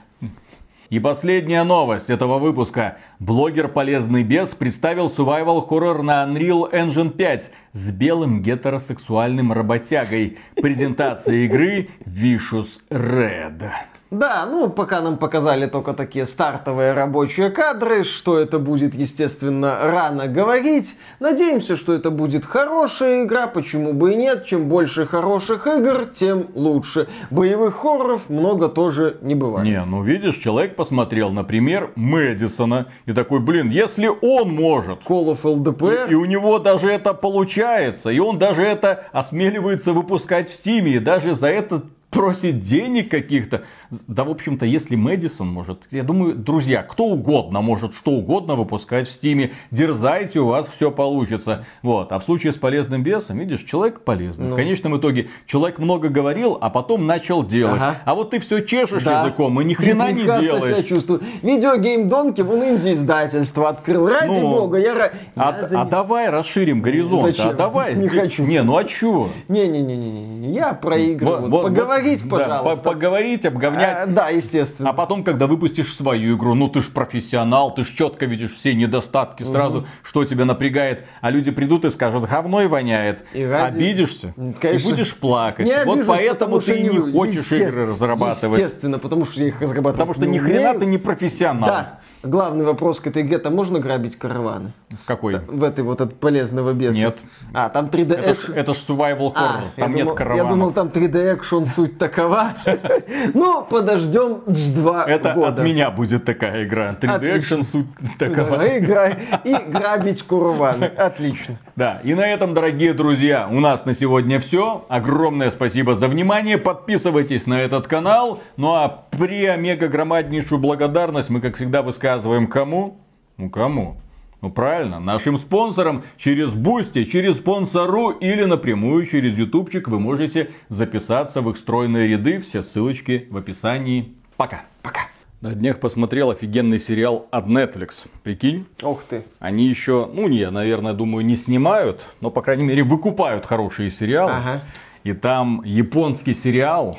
И 0.90 1.00
последняя 1.00 1.64
новость 1.64 2.10
этого 2.10 2.40
выпуска. 2.40 2.98
Блогер 3.20 3.68
Полезный 3.68 4.24
Бес 4.24 4.56
представил 4.56 5.08
survival 5.08 5.68
horror 5.68 6.02
на 6.02 6.24
Unreal 6.24 6.72
Engine 6.72 7.10
5 7.10 7.52
с 7.74 7.92
белым 7.92 8.42
гетеросексуальным 8.42 9.52
работягой. 9.52 10.38
Презентация 10.56 11.46
игры 11.46 11.90
Vicious 12.06 12.80
Red. 12.90 13.70
Да, 14.10 14.48
ну 14.50 14.70
пока 14.70 15.02
нам 15.02 15.18
показали 15.18 15.66
только 15.66 15.94
такие 15.94 16.26
стартовые 16.26 16.94
рабочие 16.94 17.50
кадры, 17.50 18.06
что 18.06 18.40
это 18.40 18.58
будет, 18.58 18.96
естественно, 18.96 19.80
рано 19.82 20.28
говорить. 20.28 20.96
Надеемся, 21.20 21.76
что 21.76 21.94
это 21.94 22.10
будет 22.10 22.46
хорошая 22.46 23.26
игра, 23.26 23.48
почему 23.48 23.92
бы 23.92 24.14
и 24.14 24.16
нет. 24.16 24.46
Чем 24.46 24.70
больше 24.70 25.06
хороших 25.06 25.68
игр, 25.68 26.06
тем 26.06 26.48
лучше. 26.56 27.08
Боевых 27.32 27.76
хорроров 27.76 28.30
много 28.30 28.70
тоже 28.70 29.18
не 29.22 29.36
бывает. 29.36 29.68
Не, 29.68 29.84
ну 29.84 30.04
видишь, 30.04 30.38
человек 30.38 30.78
посмотрел, 30.78 31.32
например, 31.32 31.92
Мэдисона 31.96 32.88
и 33.06 33.12
такой, 33.12 33.40
блин, 33.40 33.70
если 33.70 34.08
он 34.08 34.54
может, 34.54 35.00
Call 35.06 35.38
of 35.38 35.42
LDPR. 35.42 36.10
И 36.10 36.16
у 36.16 36.24
него 36.24 36.60
даже 36.60 36.90
это 36.90 37.14
получается. 37.14 38.10
И 38.10 38.20
он 38.20 38.40
даже 38.40 38.62
это 38.62 39.06
осмеливается 39.12 39.92
выпускать 39.92 40.50
в 40.50 40.54
Стиме. 40.54 40.94
И 40.94 41.00
даже 41.00 41.36
за 41.36 41.48
это 41.48 41.84
просит 42.10 42.62
денег 42.62 43.12
каких-то. 43.12 43.64
Да, 44.08 44.24
в 44.24 44.30
общем-то, 44.30 44.66
если 44.66 44.96
Мэдисон 44.96 45.48
может, 45.48 45.84
я 45.92 46.04
думаю, 46.04 46.36
друзья, 46.36 46.84
кто 46.84 47.06
угодно 47.06 47.62
может 47.62 47.96
что 47.96 48.12
угодно 48.12 48.56
выпускать 48.56 49.08
в 49.08 49.12
Стиме. 49.12 49.52
Дерзайте, 49.72 50.40
у 50.40 50.48
вас 50.48 50.68
все 50.68 50.92
получится. 50.92 51.66
Вот. 51.84 52.12
А 52.12 52.20
в 52.20 52.24
случае 52.24 52.52
с 52.54 52.58
полезным 52.58 53.04
бесом, 53.04 53.38
видишь, 53.40 53.64
человек 53.64 54.02
полезный. 54.02 54.48
Ну. 54.48 54.54
В 54.54 54.58
конечном 54.58 54.98
итоге 54.98 55.30
человек 55.46 55.80
много 55.80 56.10
говорил, 56.10 56.58
а 56.60 56.70
потом 56.70 57.06
начал 57.06 57.46
делать. 57.46 57.82
Ага. 57.82 58.02
А 58.06 58.16
вот 58.16 58.32
ты 58.32 58.40
все 58.40 58.60
чешешь 58.62 59.04
Да. 59.04 59.22
языком 59.24 59.60
и 59.62 59.64
ни 59.66 59.74
хрена 59.74 60.12
не 60.12 60.20
прекрасно 60.20 60.42
себя 60.44 60.58
делаешь. 60.60 60.86
чувствую. 60.86 61.22
Видеогейм 61.42 62.10
Донки 62.10 62.42
вон 62.42 62.64
инди 62.64 62.92
издательство 62.94 63.70
открыл. 63.70 64.08
Ради 64.08 64.40
Ну, 64.40 64.52
бога, 64.52 64.78
я... 64.78 65.12
А, 65.36 65.58
я 65.62 65.66
за- 65.66 65.82
а 65.82 65.86
давай 65.86 66.30
расширим 66.30 66.82
горизонт. 66.82 67.22
Зачем? 67.24 67.50
А 67.50 67.54
давай. 67.54 67.96
Не 67.96 68.08
хочу. 68.10 68.44
Не, 68.46 68.64
ну 68.64 68.76
а 68.78 68.84
чё? 68.84 69.30
Не-не-не-не, 69.48 70.52
я 70.54 70.74
про 70.74 70.98
игры. 70.98 71.26
Вот- 71.28 71.50
вот. 71.50 71.64
Поговорить, 71.64 72.22
вот, 72.24 72.40
да, 72.40 72.48
пожалуйста. 72.48 72.84
по- 72.84 72.92
поговорить, 72.92 73.46
обговнять. 73.78 73.98
А, 74.04 74.06
да, 74.08 74.30
естественно. 74.30 74.90
А 74.90 74.94
потом, 74.94 75.24
когда 75.24 75.48
выпустишь 75.48 75.94
свою 75.96 76.36
игру, 76.38 76.54
ну 76.54 76.68
ты 76.68 76.82
ж 76.82 76.88
профессионал, 76.92 77.74
ты 77.74 77.84
ж 77.84 77.94
четко 77.94 78.26
видишь 78.26 78.54
все 78.56 78.74
недостатки 78.74 79.44
сразу, 79.44 79.88
что 80.04 80.26
тебя 80.26 80.46
напрягает. 80.46 81.06
А 81.22 81.30
люди 81.30 81.52
придут 81.52 81.86
и 81.86 81.90
скажут, 81.92 82.30
говной 82.30 82.68
воняет. 82.68 83.26
И 83.34 83.44
ради- 83.44 83.78
Обидишься 83.78 84.34
Конечно. 84.36 84.68
и 84.90 84.92
будешь 84.92 85.16
плакать. 85.16 85.66
Не 85.68 85.84
вот 85.86 85.94
обижусь, 86.00 86.08
поэтому 86.08 86.60
ты 86.62 86.80
и 86.80 86.84
не 86.84 86.90
вы- 86.90 87.12
хочешь 87.12 87.46
есте- 87.52 87.68
игры 87.68 87.86
разрабатывать. 87.88 88.60
Естественно, 88.60 89.00
потому 89.00 89.26
что 89.26 89.40
я 89.40 89.48
их 89.48 89.62
разрабатывать 89.62 89.94
Потому 89.98 90.14
что 90.14 90.26
не 90.26 90.34
ни 90.34 90.40
хрена 90.40 90.80
ты 90.80 90.86
не 90.86 90.98
профессионал. 90.98 91.68
Да. 91.70 92.00
Главный 92.24 92.66
вопрос 92.66 93.00
к 93.00 93.08
этой 93.08 93.22
игре, 93.22 93.38
там 93.38 93.56
можно 93.56 93.80
грабить 93.80 94.16
караваны? 94.16 94.74
В 94.90 95.06
какой? 95.06 95.40
В 95.40 95.64
этой 95.64 95.84
вот 95.84 96.02
от 96.02 96.20
полезного 96.20 96.74
беса. 96.74 96.98
Нет. 96.98 97.18
А, 97.54 97.70
там 97.70 97.86
3D 97.88 98.14
Это 98.16 98.34
ж, 98.34 98.50
это 98.56 98.74
ж 98.74 98.78
survival 98.78 99.34
horror, 99.34 99.36
А, 99.36 99.62
там 99.76 99.94
нет 99.94 100.06
думал, 100.06 100.16
караванов. 100.16 100.44
Я 100.46 100.50
думал, 100.50 100.72
там 100.72 100.88
3D 100.88 101.36
экшен 101.36 101.66
суть 101.66 101.98
такова. 101.98 102.54
Ну, 103.34 103.64
подождем 103.70 104.42
два 104.76 105.06
Это 105.06 105.34
года. 105.34 105.48
от 105.50 105.60
меня 105.60 105.92
будет 105.92 106.26
такая 106.26 106.66
игра. 106.66 106.98
3D 107.00 107.08
Отлично. 107.16 107.40
экшен 107.40 107.64
суть 107.64 107.88
такова. 108.18 108.66
И 108.66 109.56
грабить 109.70 110.24
караваны. 110.24 110.86
Отлично. 110.86 111.58
Да, 111.76 112.02
и 112.04 112.16
на 112.16 112.28
этом, 112.28 112.54
дорогие 112.54 112.94
друзья, 112.94 113.48
у 113.50 113.60
нас 113.60 113.86
на 113.86 113.94
сегодня 113.94 114.40
все. 114.40 114.86
Огромное 114.90 115.52
спасибо 115.52 115.96
за 115.96 116.08
внимание. 116.08 116.58
Подписывайтесь 116.58 117.46
на 117.46 117.62
этот 117.62 117.88
канал. 117.88 118.42
Ну 118.56 118.74
а 118.74 119.04
при 119.12 119.46
омега 119.46 119.88
громаднейшую 119.88 120.60
благодарность 120.60 121.30
мы, 121.30 121.42
как 121.42 121.58
всегда, 121.58 121.84
высказываем 121.84 122.07
кому? 122.48 122.98
Ну 123.38 123.50
кому? 123.50 123.98
Ну 124.42 124.52
правильно, 124.52 125.00
нашим 125.00 125.38
спонсорам 125.38 126.04
через 126.18 126.54
Boosty, 126.54 127.06
через 127.06 127.38
спонсорку 127.38 128.12
или 128.12 128.46
напрямую 128.46 129.06
через 129.06 129.36
ютубчик 129.38 129.88
вы 129.88 130.00
можете 130.00 130.52
записаться 130.70 131.42
в 131.42 131.50
их 131.50 131.58
стройные 131.58 132.08
ряды. 132.08 132.40
Все 132.40 132.62
ссылочки 132.62 133.28
в 133.32 133.38
описании. 133.38 134.14
Пока. 134.36 134.62
Пока. 134.84 135.08
На 135.42 135.54
днях 135.54 135.80
посмотрел 135.80 136.32
офигенный 136.32 136.80
сериал 136.80 137.28
от 137.32 137.48
Netflix. 137.48 138.08
Прикинь? 138.24 138.66
Ух 138.84 139.04
ты. 139.04 139.24
Они 139.40 139.68
еще, 139.68 140.10
ну 140.14 140.28
не, 140.28 140.50
наверное, 140.50 140.94
думаю, 140.94 141.26
не 141.26 141.36
снимают, 141.36 142.08
но, 142.22 142.30
по 142.30 142.42
крайней 142.42 142.64
мере, 142.64 142.84
выкупают 142.84 143.46
хорошие 143.46 143.92
сериалы. 143.92 144.32
Ага. 144.32 144.60
И 145.04 145.14
там 145.14 145.62
японский 145.64 146.36
сериал 146.36 146.98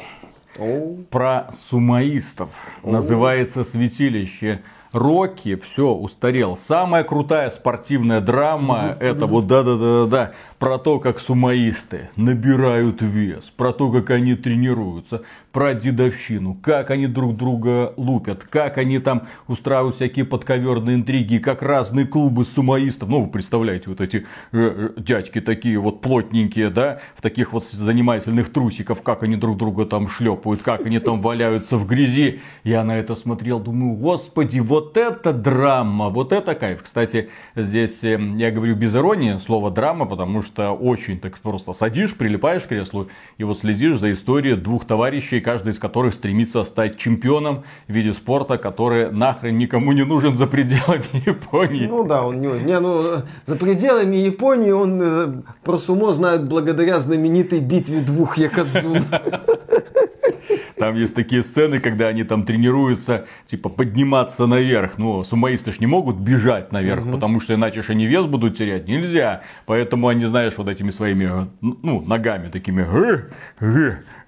Оу. 0.59 1.05
про 1.11 1.51
сумоистов. 1.53 2.51
Называется 2.83 3.65
«Святилище». 3.65 4.61
Рокки, 4.93 5.57
все, 5.57 5.93
устарел. 5.93 6.57
Самая 6.57 7.05
крутая 7.05 7.51
спортивная 7.51 8.21
драма, 8.21 8.97
это 9.01 9.27
вот 9.27 9.47
да-да-да-да. 9.47 10.33
Про 10.59 10.79
то, 10.79 10.99
как 10.99 11.21
сумаисты 11.21 12.11
набирают 12.17 13.01
вес, 13.01 13.45
про 13.57 13.73
то, 13.73 13.91
как 13.91 14.11
они 14.11 14.35
тренируются, 14.35 15.23
про 15.53 15.75
дедовщину, 15.75 16.55
как 16.61 16.91
они 16.91 17.07
друг 17.07 17.37
друга 17.37 17.95
лупят, 17.97 18.45
как 18.45 18.79
они 18.79 18.99
там 18.99 19.29
устраивают 19.47 19.97
всякие 19.97 20.25
подковерные 20.25 20.97
интриги, 20.97 21.39
как 21.39 21.63
разные 21.63 22.07
клубы 22.07 22.45
сумаистов. 22.45 23.09
Ну, 23.09 23.23
вы 23.23 23.31
представляете, 23.31 23.85
вот 23.89 24.01
эти 24.01 24.19
э, 24.19 24.23
э, 24.53 24.91
дядьки 25.01 25.41
такие 25.41 25.79
вот 25.79 26.01
плотненькие, 26.01 26.71
да, 26.71 27.01
в 27.15 27.23
таких 27.23 27.53
вот 27.53 27.65
занимательных 27.65 28.53
трусиков, 28.53 29.03
как 29.03 29.23
они 29.23 29.37
друг 29.37 29.57
друга 29.57 29.87
там 29.87 30.09
шлепают, 30.09 30.63
как 30.63 30.85
они 30.85 30.99
там 30.99 31.21
валяются 31.21 31.77
в 31.77 31.87
грязи. 31.87 32.41
Я 32.65 32.85
на 32.85 32.99
это 32.99 33.15
смотрел, 33.15 33.61
думаю, 33.61 33.95
господи, 33.95 34.59
вот 34.59 34.97
это 34.97 35.33
драма, 35.33 36.09
вот 36.09 36.33
это 36.33 36.55
кайф. 36.55 36.83
Кстати, 36.83 37.31
здесь 37.55 38.03
э, 38.05 38.21
я 38.37 38.51
говорю 38.51 38.75
без 38.75 38.95
иронии 38.95 39.39
слово 39.39 39.71
драма, 39.71 40.05
потому 40.05 40.43
что 40.43 40.48
очень 40.57 41.19
так 41.19 41.39
просто 41.39 41.73
садишь, 41.73 42.17
прилипаешь 42.17 42.63
к 42.63 42.69
креслу 42.69 43.09
и 43.37 43.45
вот 43.45 43.59
следишь 43.59 43.99
за 43.99 44.13
историей 44.13 44.57
двух 44.57 44.85
товарищей, 44.87 45.41
каждый 45.41 45.73
из 45.73 45.79
которых 45.79 46.15
стремится 46.15 46.65
стать 46.65 46.99
чемпионом 46.99 47.65
в 47.87 47.93
виде 47.93 48.13
спорта, 48.13 48.59
который 48.59 49.11
нахрен 49.11 49.57
никому 49.59 49.93
не 49.93 50.05
нужен 50.05 50.37
за 50.37 50.47
пределами 50.47 51.05
Японии. 51.27 51.87
Ну 51.87 52.05
да, 52.05 52.23
он 52.23 52.41
не, 52.41 52.49
не 52.65 52.79
ну 52.81 53.23
за 53.47 53.57
пределами 53.57 54.17
Японии 54.17 54.71
он 54.71 55.01
э, 55.03 55.43
про 55.65 55.79
сумо 55.79 56.13
знает 56.13 56.49
благодаря 56.49 57.01
знаменитой 57.01 57.61
битве 57.61 58.01
двух 58.01 58.39
якадзун. 58.39 59.03
Там 60.79 60.97
есть 60.97 61.15
такие 61.15 61.43
сцены, 61.43 61.81
когда 61.81 62.09
они 62.09 62.25
там 62.25 62.45
тренируются, 62.45 63.27
типа, 63.47 63.69
подниматься 63.69 64.47
наверх. 64.47 64.99
Ну, 64.99 65.25
сумоисты 65.25 65.73
ж 65.73 65.81
не 65.81 65.87
могут 65.87 66.17
бежать 66.17 66.73
наверх, 66.73 67.05
угу. 67.05 67.13
потому 67.13 67.41
что 67.41 67.55
иначе 67.55 67.83
ж 67.83 67.91
они 67.91 68.07
вес 68.07 68.27
будут 68.27 68.57
терять. 68.57 68.89
Нельзя. 68.89 69.43
Поэтому 69.67 70.09
они, 70.09 70.25
знаешь, 70.27 70.55
вот 70.57 70.69
этими 70.69 70.91
своими, 70.91 71.49
ну, 71.61 72.01
ногами 72.01 72.49
такими, 72.49 72.83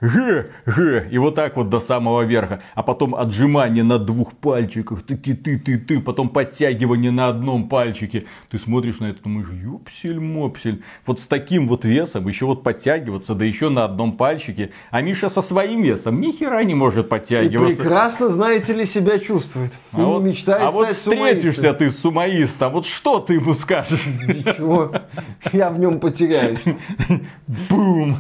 г, 0.01 0.47
г, 0.67 1.09
и 1.11 1.19
вот 1.19 1.35
так 1.35 1.57
вот 1.57 1.69
до 1.69 1.81
самого 1.81 2.23
верха. 2.23 2.61
А 2.75 2.83
потом 2.83 3.15
отжимание 3.15 3.85
на 3.85 3.99
двух 3.99 4.33
пальчиках, 4.35 5.03
таки 5.03 5.35
ты, 5.35 5.59
ты, 5.59 5.79
ты, 5.79 6.01
потом 6.01 6.29
подтягивание 6.29 7.11
на 7.11 7.29
одном 7.29 7.69
пальчике. 7.69 8.25
Ты 8.51 8.59
смотришь 8.59 9.01
на 9.01 9.07
это, 9.07 9.23
думаешь, 9.23 9.49
ёпсель-мопсель. 9.49 10.83
Вот 11.07 11.21
с 11.21 11.27
таким 11.27 11.69
вот 11.69 11.85
весом 11.85 12.29
еще 12.29 12.47
вот 12.47 12.63
подтягиваться, 12.63 13.35
да 13.35 13.45
еще 13.45 13.69
на 13.69 13.85
одном 13.85 14.17
пальчике. 14.17 14.71
А 14.91 15.03
Миша 15.03 15.29
со 15.29 15.43
своим 15.43 15.83
весом 15.83 16.21
ни 16.21 16.33
хера 16.33 16.63
не 16.65 16.75
может 16.75 17.09
подтягиваться. 17.09 17.75
И 17.75 17.77
прекрасно, 17.77 18.29
знаете 18.29 18.73
ли, 18.73 18.85
себя 18.85 19.19
чувствует. 19.19 19.73
А 19.93 20.01
и 20.01 20.05
вот, 20.05 20.23
мечтает 20.23 20.63
а 20.63 20.71
вот 20.71 20.89
встретишься 20.89 21.73
ты 21.75 21.91
с 21.91 21.99
сумаистом, 21.99 22.73
вот 22.73 22.87
что 22.87 23.21
ты 23.21 23.35
ему 23.35 23.55
скажешь? 23.55 24.07
Ничего, 24.07 24.93
я 25.53 25.71
в 25.71 25.79
нем 25.79 26.01
потеряюсь. 26.01 26.61
Бум! 27.69 28.17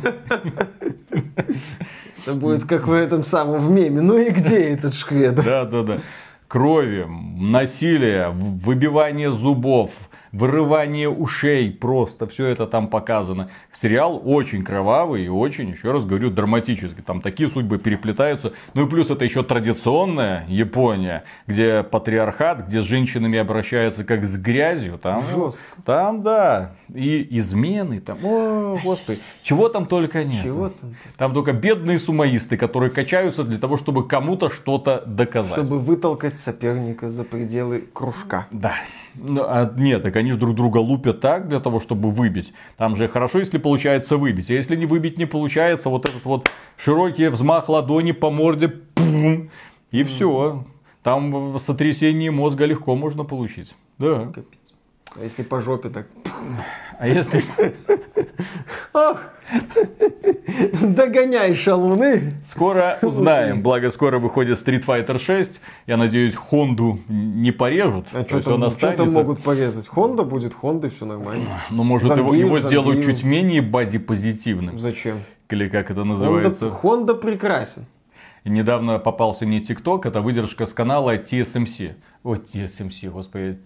Это 2.22 2.34
будет 2.34 2.66
как 2.66 2.86
в 2.86 2.92
этом 2.92 3.22
самом 3.22 3.60
в 3.60 3.70
меме. 3.70 4.00
Ну 4.00 4.18
и 4.18 4.30
где 4.30 4.70
этот 4.70 4.94
шкредов? 4.94 5.44
Да, 5.44 5.64
да, 5.64 5.82
да. 5.82 5.96
Крови, 6.48 7.06
насилие, 7.08 8.30
выбивание 8.30 9.30
зубов, 9.30 9.92
вырывание 10.32 11.08
ушей, 11.08 11.70
просто 11.70 12.26
все 12.26 12.46
это 12.46 12.66
там 12.66 12.88
показано. 12.88 13.50
Сериал 13.72 14.20
очень 14.24 14.64
кровавый 14.64 15.24
и 15.24 15.28
очень, 15.28 15.70
еще 15.70 15.90
раз 15.90 16.04
говорю, 16.04 16.30
драматический. 16.30 17.02
Там 17.02 17.20
такие 17.20 17.48
судьбы 17.48 17.78
переплетаются. 17.78 18.52
Ну 18.74 18.86
и 18.86 18.88
плюс 18.88 19.10
это 19.10 19.24
еще 19.24 19.42
традиционная 19.42 20.44
Япония, 20.48 21.24
где 21.46 21.82
патриархат, 21.82 22.66
где 22.66 22.82
с 22.82 22.84
женщинами 22.84 23.38
обращаются 23.38 24.04
как 24.04 24.26
с 24.26 24.36
грязью. 24.36 24.98
Там, 24.98 25.22
Жестко. 25.34 25.62
там 25.84 26.22
да, 26.22 26.72
и 26.94 27.26
измены, 27.38 28.00
там, 28.00 28.18
о, 28.24 28.78
господи, 28.82 29.20
чего 29.42 29.68
там 29.68 29.86
только 29.86 30.24
нет. 30.24 30.42
Чего 30.42 30.68
там? 30.68 30.96
Там 31.16 31.34
только 31.34 31.52
бедные 31.52 31.98
сумаисты, 31.98 32.56
которые 32.56 32.90
качаются 32.90 33.44
для 33.44 33.58
того, 33.58 33.76
чтобы 33.76 34.06
кому-то 34.06 34.50
что-то 34.50 35.02
доказать. 35.06 35.52
Чтобы 35.52 35.78
вытолкать 35.78 36.36
соперника 36.36 37.10
за 37.10 37.24
пределы 37.24 37.84
кружка. 37.92 38.46
Да. 38.50 38.74
Ну, 39.14 39.42
а, 39.42 39.72
нет, 39.76 40.02
так 40.02 40.16
они 40.16 40.32
же 40.32 40.38
друг 40.38 40.54
друга 40.54 40.78
лупят 40.78 41.20
так 41.20 41.48
для 41.48 41.60
того, 41.60 41.80
чтобы 41.80 42.10
выбить. 42.10 42.52
Там 42.76 42.96
же 42.96 43.08
хорошо, 43.08 43.38
если 43.38 43.58
получается 43.58 44.16
выбить. 44.16 44.50
А 44.50 44.54
если 44.54 44.76
не 44.76 44.86
выбить 44.86 45.18
не 45.18 45.26
получается, 45.26 45.88
вот 45.88 46.06
этот 46.08 46.24
вот 46.24 46.50
широкий 46.76 47.28
взмах 47.28 47.68
ладони 47.68 48.12
по 48.12 48.30
морде, 48.30 48.68
пум, 48.68 49.50
и 49.90 50.02
все. 50.04 50.64
Там 51.02 51.58
сотрясение 51.58 52.30
мозга 52.30 52.66
легко 52.66 52.94
можно 52.94 53.24
получить. 53.24 53.74
Да. 53.98 54.32
А 55.16 55.22
если 55.22 55.42
по 55.42 55.60
жопе 55.60 55.88
так? 55.88 56.06
А 56.98 57.08
если... 57.08 57.44
Догоняй 60.82 61.54
шалуны. 61.54 62.32
Скоро 62.46 62.98
узнаем. 63.02 63.62
Благо, 63.62 63.90
скоро 63.90 64.18
выходит 64.18 64.58
Street 64.58 64.84
Fighter 64.84 65.18
6. 65.18 65.60
Я 65.86 65.96
надеюсь, 65.96 66.34
Хонду 66.34 67.00
не 67.08 67.50
порежут. 67.50 68.06
А 68.12 68.22
что 68.22 68.40
там, 68.40 68.70
что 68.70 68.92
там 68.92 69.12
могут 69.12 69.42
порезать? 69.42 69.88
Хонда 69.88 70.22
будет 70.22 70.54
Хонда, 70.54 70.88
все 70.88 71.04
нормально. 71.04 71.62
Ну, 71.70 71.82
может, 71.84 72.08
Зангиев, 72.08 72.32
его, 72.32 72.56
его 72.56 72.58
сделают 72.60 73.04
чуть 73.04 73.24
менее 73.24 73.62
боди-позитивным. 73.62 74.78
Зачем? 74.78 75.16
Или 75.48 75.68
как 75.68 75.90
это 75.90 76.04
называется? 76.04 76.70
Хонда 76.70 77.14
прекрасен. 77.14 77.86
Недавно 78.44 78.98
попался 78.98 79.46
мне 79.46 79.60
ТикТок, 79.60 80.06
это 80.06 80.20
выдержка 80.20 80.66
с 80.66 80.72
канала 80.72 81.16
TSMC. 81.16 81.94
О, 82.22 82.34
TSMC, 82.34 83.10
господи. 83.10 83.58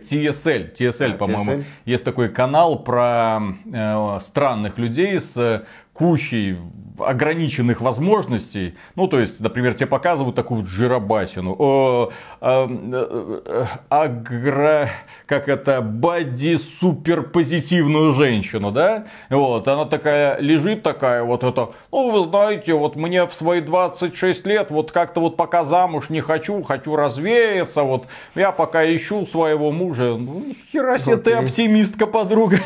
TSL, 0.00 0.74
TSL, 0.74 1.18
по-моему. 1.18 1.64
Есть 1.84 2.04
такой 2.04 2.30
канал 2.30 2.82
про 2.82 3.40
э, 3.66 4.18
странных 4.22 4.78
людей 4.78 5.20
с 5.20 5.64
кучей 5.98 6.56
ограниченных 7.00 7.80
возможностей. 7.80 8.74
Ну, 8.94 9.08
то 9.08 9.20
есть, 9.20 9.40
например, 9.40 9.74
тебе 9.74 9.86
показывают 9.86 10.36
такую 10.36 10.64
жиробасину. 10.66 11.54
О, 11.58 12.10
а, 12.40 12.68
э, 12.68 13.66
агро... 13.88 14.90
Как 15.26 15.48
это? 15.48 15.80
Бади 15.80 16.56
супер 16.56 17.22
позитивную 17.22 18.12
женщину, 18.12 18.70
да? 18.70 19.06
Вот, 19.30 19.68
она 19.68 19.84
такая 19.84 20.40
лежит 20.40 20.82
такая 20.82 21.22
вот 21.22 21.44
это. 21.44 21.70
Ну, 21.92 22.10
вы 22.10 22.28
знаете, 22.28 22.72
вот 22.74 22.96
мне 22.96 23.26
в 23.26 23.32
свои 23.32 23.60
26 23.60 24.46
лет 24.46 24.70
вот 24.70 24.90
как-то 24.92 25.20
вот 25.20 25.36
пока 25.36 25.64
замуж 25.64 26.08
не 26.08 26.20
хочу, 26.20 26.62
хочу 26.62 26.96
развеяться, 26.96 27.82
вот 27.82 28.06
я 28.34 28.52
пока 28.52 28.84
ищу 28.84 29.26
своего 29.26 29.70
мужа. 29.70 30.16
Ну, 30.18 30.44
хера 30.72 30.98
себе 30.98 31.16
ты 31.18 31.32
оптимистка, 31.32 32.06
подруга. 32.06 32.58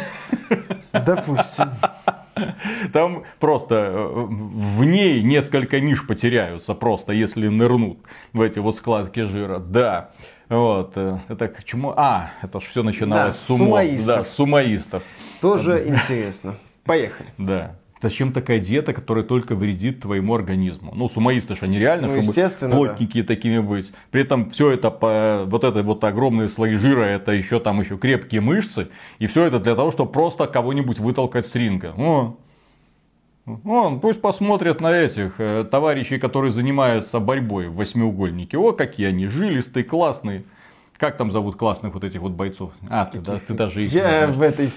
Допустим. 0.92 1.70
Там 2.92 3.24
просто 3.40 3.74
э, 3.74 4.26
в 4.28 4.84
ней 4.84 5.22
несколько 5.22 5.80
ниш 5.80 6.06
потеряются 6.06 6.74
просто, 6.74 7.12
если 7.12 7.48
нырнут 7.48 7.98
в 8.32 8.40
эти 8.40 8.58
вот 8.58 8.76
складки 8.76 9.20
жира. 9.20 9.58
Да. 9.58 10.10
Вот, 10.48 10.92
э, 10.96 11.18
это 11.28 11.48
к 11.48 11.64
чему? 11.64 11.92
А, 11.96 12.30
это 12.42 12.60
же 12.60 12.66
все 12.66 12.82
начиналось 12.82 13.24
да, 13.24 13.32
с 13.32 13.46
сумо. 13.46 13.64
Сумаистов. 13.64 14.16
Да, 14.16 14.24
сумаистов. 14.24 15.02
Тоже 15.40 15.88
интересно. 15.88 16.56
Поехали. 16.84 17.28
Да. 17.38 17.76
Зачем 18.02 18.32
такая 18.32 18.58
диета, 18.58 18.92
которая 18.92 19.22
только 19.22 19.54
вредит 19.54 20.00
твоему 20.00 20.34
организму? 20.34 20.92
Ну, 20.92 21.08
сумаисты 21.08 21.54
же 21.54 21.66
они 21.66 21.78
реально, 21.78 22.08
ну, 22.08 22.20
чтобы 22.20 22.72
плотненькие 22.72 23.22
да. 23.22 23.28
такими 23.28 23.60
быть. 23.60 23.92
При 24.10 24.22
этом 24.22 24.50
все 24.50 24.72
это, 24.72 24.90
по, 24.90 25.44
вот 25.46 25.62
это 25.62 25.84
вот 25.84 26.02
огромные 26.02 26.48
слои 26.48 26.74
жира, 26.74 27.02
это 27.04 27.30
еще 27.30 27.60
там 27.60 27.80
еще 27.80 27.96
крепкие 27.96 28.40
мышцы. 28.40 28.88
И 29.20 29.28
все 29.28 29.44
это 29.44 29.60
для 29.60 29.76
того, 29.76 29.92
чтобы 29.92 30.10
просто 30.10 30.48
кого-нибудь 30.48 30.98
вытолкать 30.98 31.46
с 31.46 31.54
ринга. 31.54 31.94
Ну, 31.96 32.38
Вон, 33.44 34.00
пусть 34.00 34.20
посмотрят 34.20 34.80
на 34.80 34.92
этих 34.92 35.34
э, 35.38 35.64
товарищей, 35.68 36.18
которые 36.18 36.52
занимаются 36.52 37.18
борьбой 37.18 37.68
в 37.68 37.74
восьмиугольнике. 37.74 38.56
О, 38.56 38.72
какие 38.72 39.08
они 39.08 39.26
жилистые, 39.26 39.82
классные. 39.84 40.44
Как 40.96 41.16
там 41.16 41.32
зовут 41.32 41.56
классных 41.56 41.94
вот 41.94 42.04
этих 42.04 42.20
вот 42.20 42.32
бойцов? 42.32 42.72
А, 42.88 43.04
ты, 43.04 43.18
да, 43.20 43.40
ты 43.44 43.54
даже 43.54 43.82
их 43.82 43.92
Я 43.92 44.28
в 44.28 44.40
этой... 44.42 44.70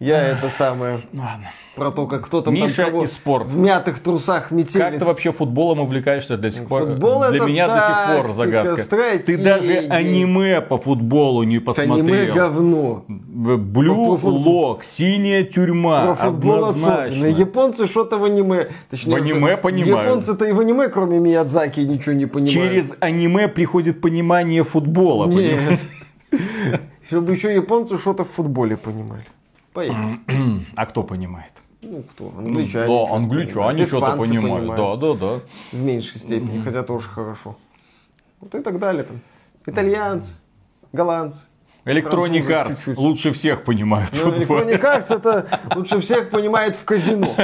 Я 0.00 0.22
это 0.22 0.48
самое... 0.48 1.00
Ладно 1.12 1.50
про 1.78 1.90
то, 1.90 2.06
как 2.06 2.26
кто 2.26 2.40
там, 2.42 2.54
Миша 2.54 2.76
там 2.76 2.86
кого 2.86 3.04
и 3.04 3.06
спорт. 3.06 3.46
в 3.46 3.56
мятых 3.56 4.00
трусах 4.00 4.50
метели. 4.50 4.82
Как 4.82 4.98
ты 4.98 5.04
вообще 5.04 5.32
футболом 5.32 5.80
увлекаешься 5.80 6.36
до 6.36 6.50
сих 6.50 6.66
пор? 6.66 6.82
Футбол 6.84 7.24
Для 7.30 7.40
меня 7.40 7.68
до 7.68 7.80
сих 7.86 8.16
пор 8.16 8.34
загадка. 8.34 8.82
Стратегии. 8.82 9.36
Ты 9.36 9.42
даже 9.42 9.72
аниме 9.88 10.60
по 10.60 10.78
футболу 10.78 11.42
не 11.42 11.58
посмотрел. 11.58 11.98
Аниме 11.98 12.32
говно. 12.32 13.04
Блю 13.08 14.18
лок, 14.22 14.84
синяя 14.84 15.44
тюрьма. 15.44 16.06
Про 16.06 16.14
футбол 16.14 16.64
особенно. 16.66 17.26
Японцы 17.26 17.86
что-то 17.86 18.18
в 18.18 18.24
аниме. 18.24 18.68
Точнее, 18.90 19.12
в 19.12 19.16
аниме 19.16 19.56
понимают. 19.56 20.06
Японцы-то 20.06 20.44
и 20.44 20.52
в 20.52 20.60
аниме, 20.60 20.88
кроме 20.88 21.18
Миядзаки, 21.18 21.80
ничего 21.80 22.14
не 22.14 22.26
понимают. 22.26 22.52
Через 22.52 22.94
аниме 23.00 23.48
приходит 23.48 24.00
понимание 24.00 24.64
футбола. 24.64 25.26
Нет. 25.26 25.80
Чтобы 27.08 27.32
еще 27.32 27.54
японцы 27.54 27.98
что-то 27.98 28.24
в 28.24 28.28
футболе 28.28 28.76
понимали. 28.76 29.24
Поехали. 29.72 30.18
А 30.76 30.86
кто 30.86 31.02
понимает? 31.02 31.52
Ну, 31.80 32.02
кто? 32.02 32.32
Англичане. 32.36 32.86
Да, 32.86 33.14
англичане 33.14 33.86
что-то 33.86 34.16
понимают. 34.16 34.66
понимают. 34.68 35.00
Да, 35.00 35.14
да, 35.14 35.14
да. 35.14 35.40
В 35.72 35.80
меньшей 35.80 36.18
степени, 36.18 36.60
хотя 36.62 36.82
тоже 36.82 37.08
хорошо. 37.08 37.56
Вот 38.40 38.54
и 38.54 38.62
так 38.62 38.78
далее 38.78 39.04
там. 39.04 39.20
Итальянцы, 39.66 40.34
голландцы. 40.92 41.46
Electronic 41.84 42.46
Arts 42.46 42.94
лучше 42.96 43.32
всех 43.32 43.64
понимают 43.64 44.10
Ну. 44.12 44.30
Electronic 44.30 44.80
Arts 44.80 45.14
это 45.16 45.46
лучше 45.74 46.00
всех 46.00 46.28
понимает 46.28 46.74
в 46.74 46.84
казино. 46.84 47.34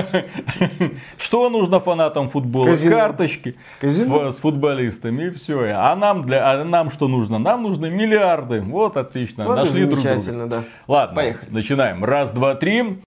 Что 1.16 1.48
нужно 1.48 1.81
фанатам 1.81 2.28
футбола? 2.28 2.66
Казино. 2.66 2.97
Карточки 2.97 3.56
Казино. 3.81 4.31
С, 4.31 4.36
с 4.36 4.39
футболистами 4.40 5.28
и 5.28 5.31
все. 5.31 5.73
А 5.74 5.97
нам 5.97 6.23
для, 6.23 6.51
а 6.51 6.62
нам 6.65 6.90
что 6.90 7.09
нужно? 7.09 7.39
Нам 7.39 7.62
нужны 7.62 7.89
миллиарды. 7.89 8.61
Вот 8.61 8.97
отлично. 8.98 9.47
Вот 9.47 9.56
Нашли 9.56 9.86
друг 9.86 10.02
друга. 10.05 10.47
да. 10.47 10.65
Ладно, 10.89 11.16
Поехали. 11.16 11.51
начинаем. 11.51 12.05
Раз, 12.05 12.32
два, 12.32 12.55
три. 12.55 13.01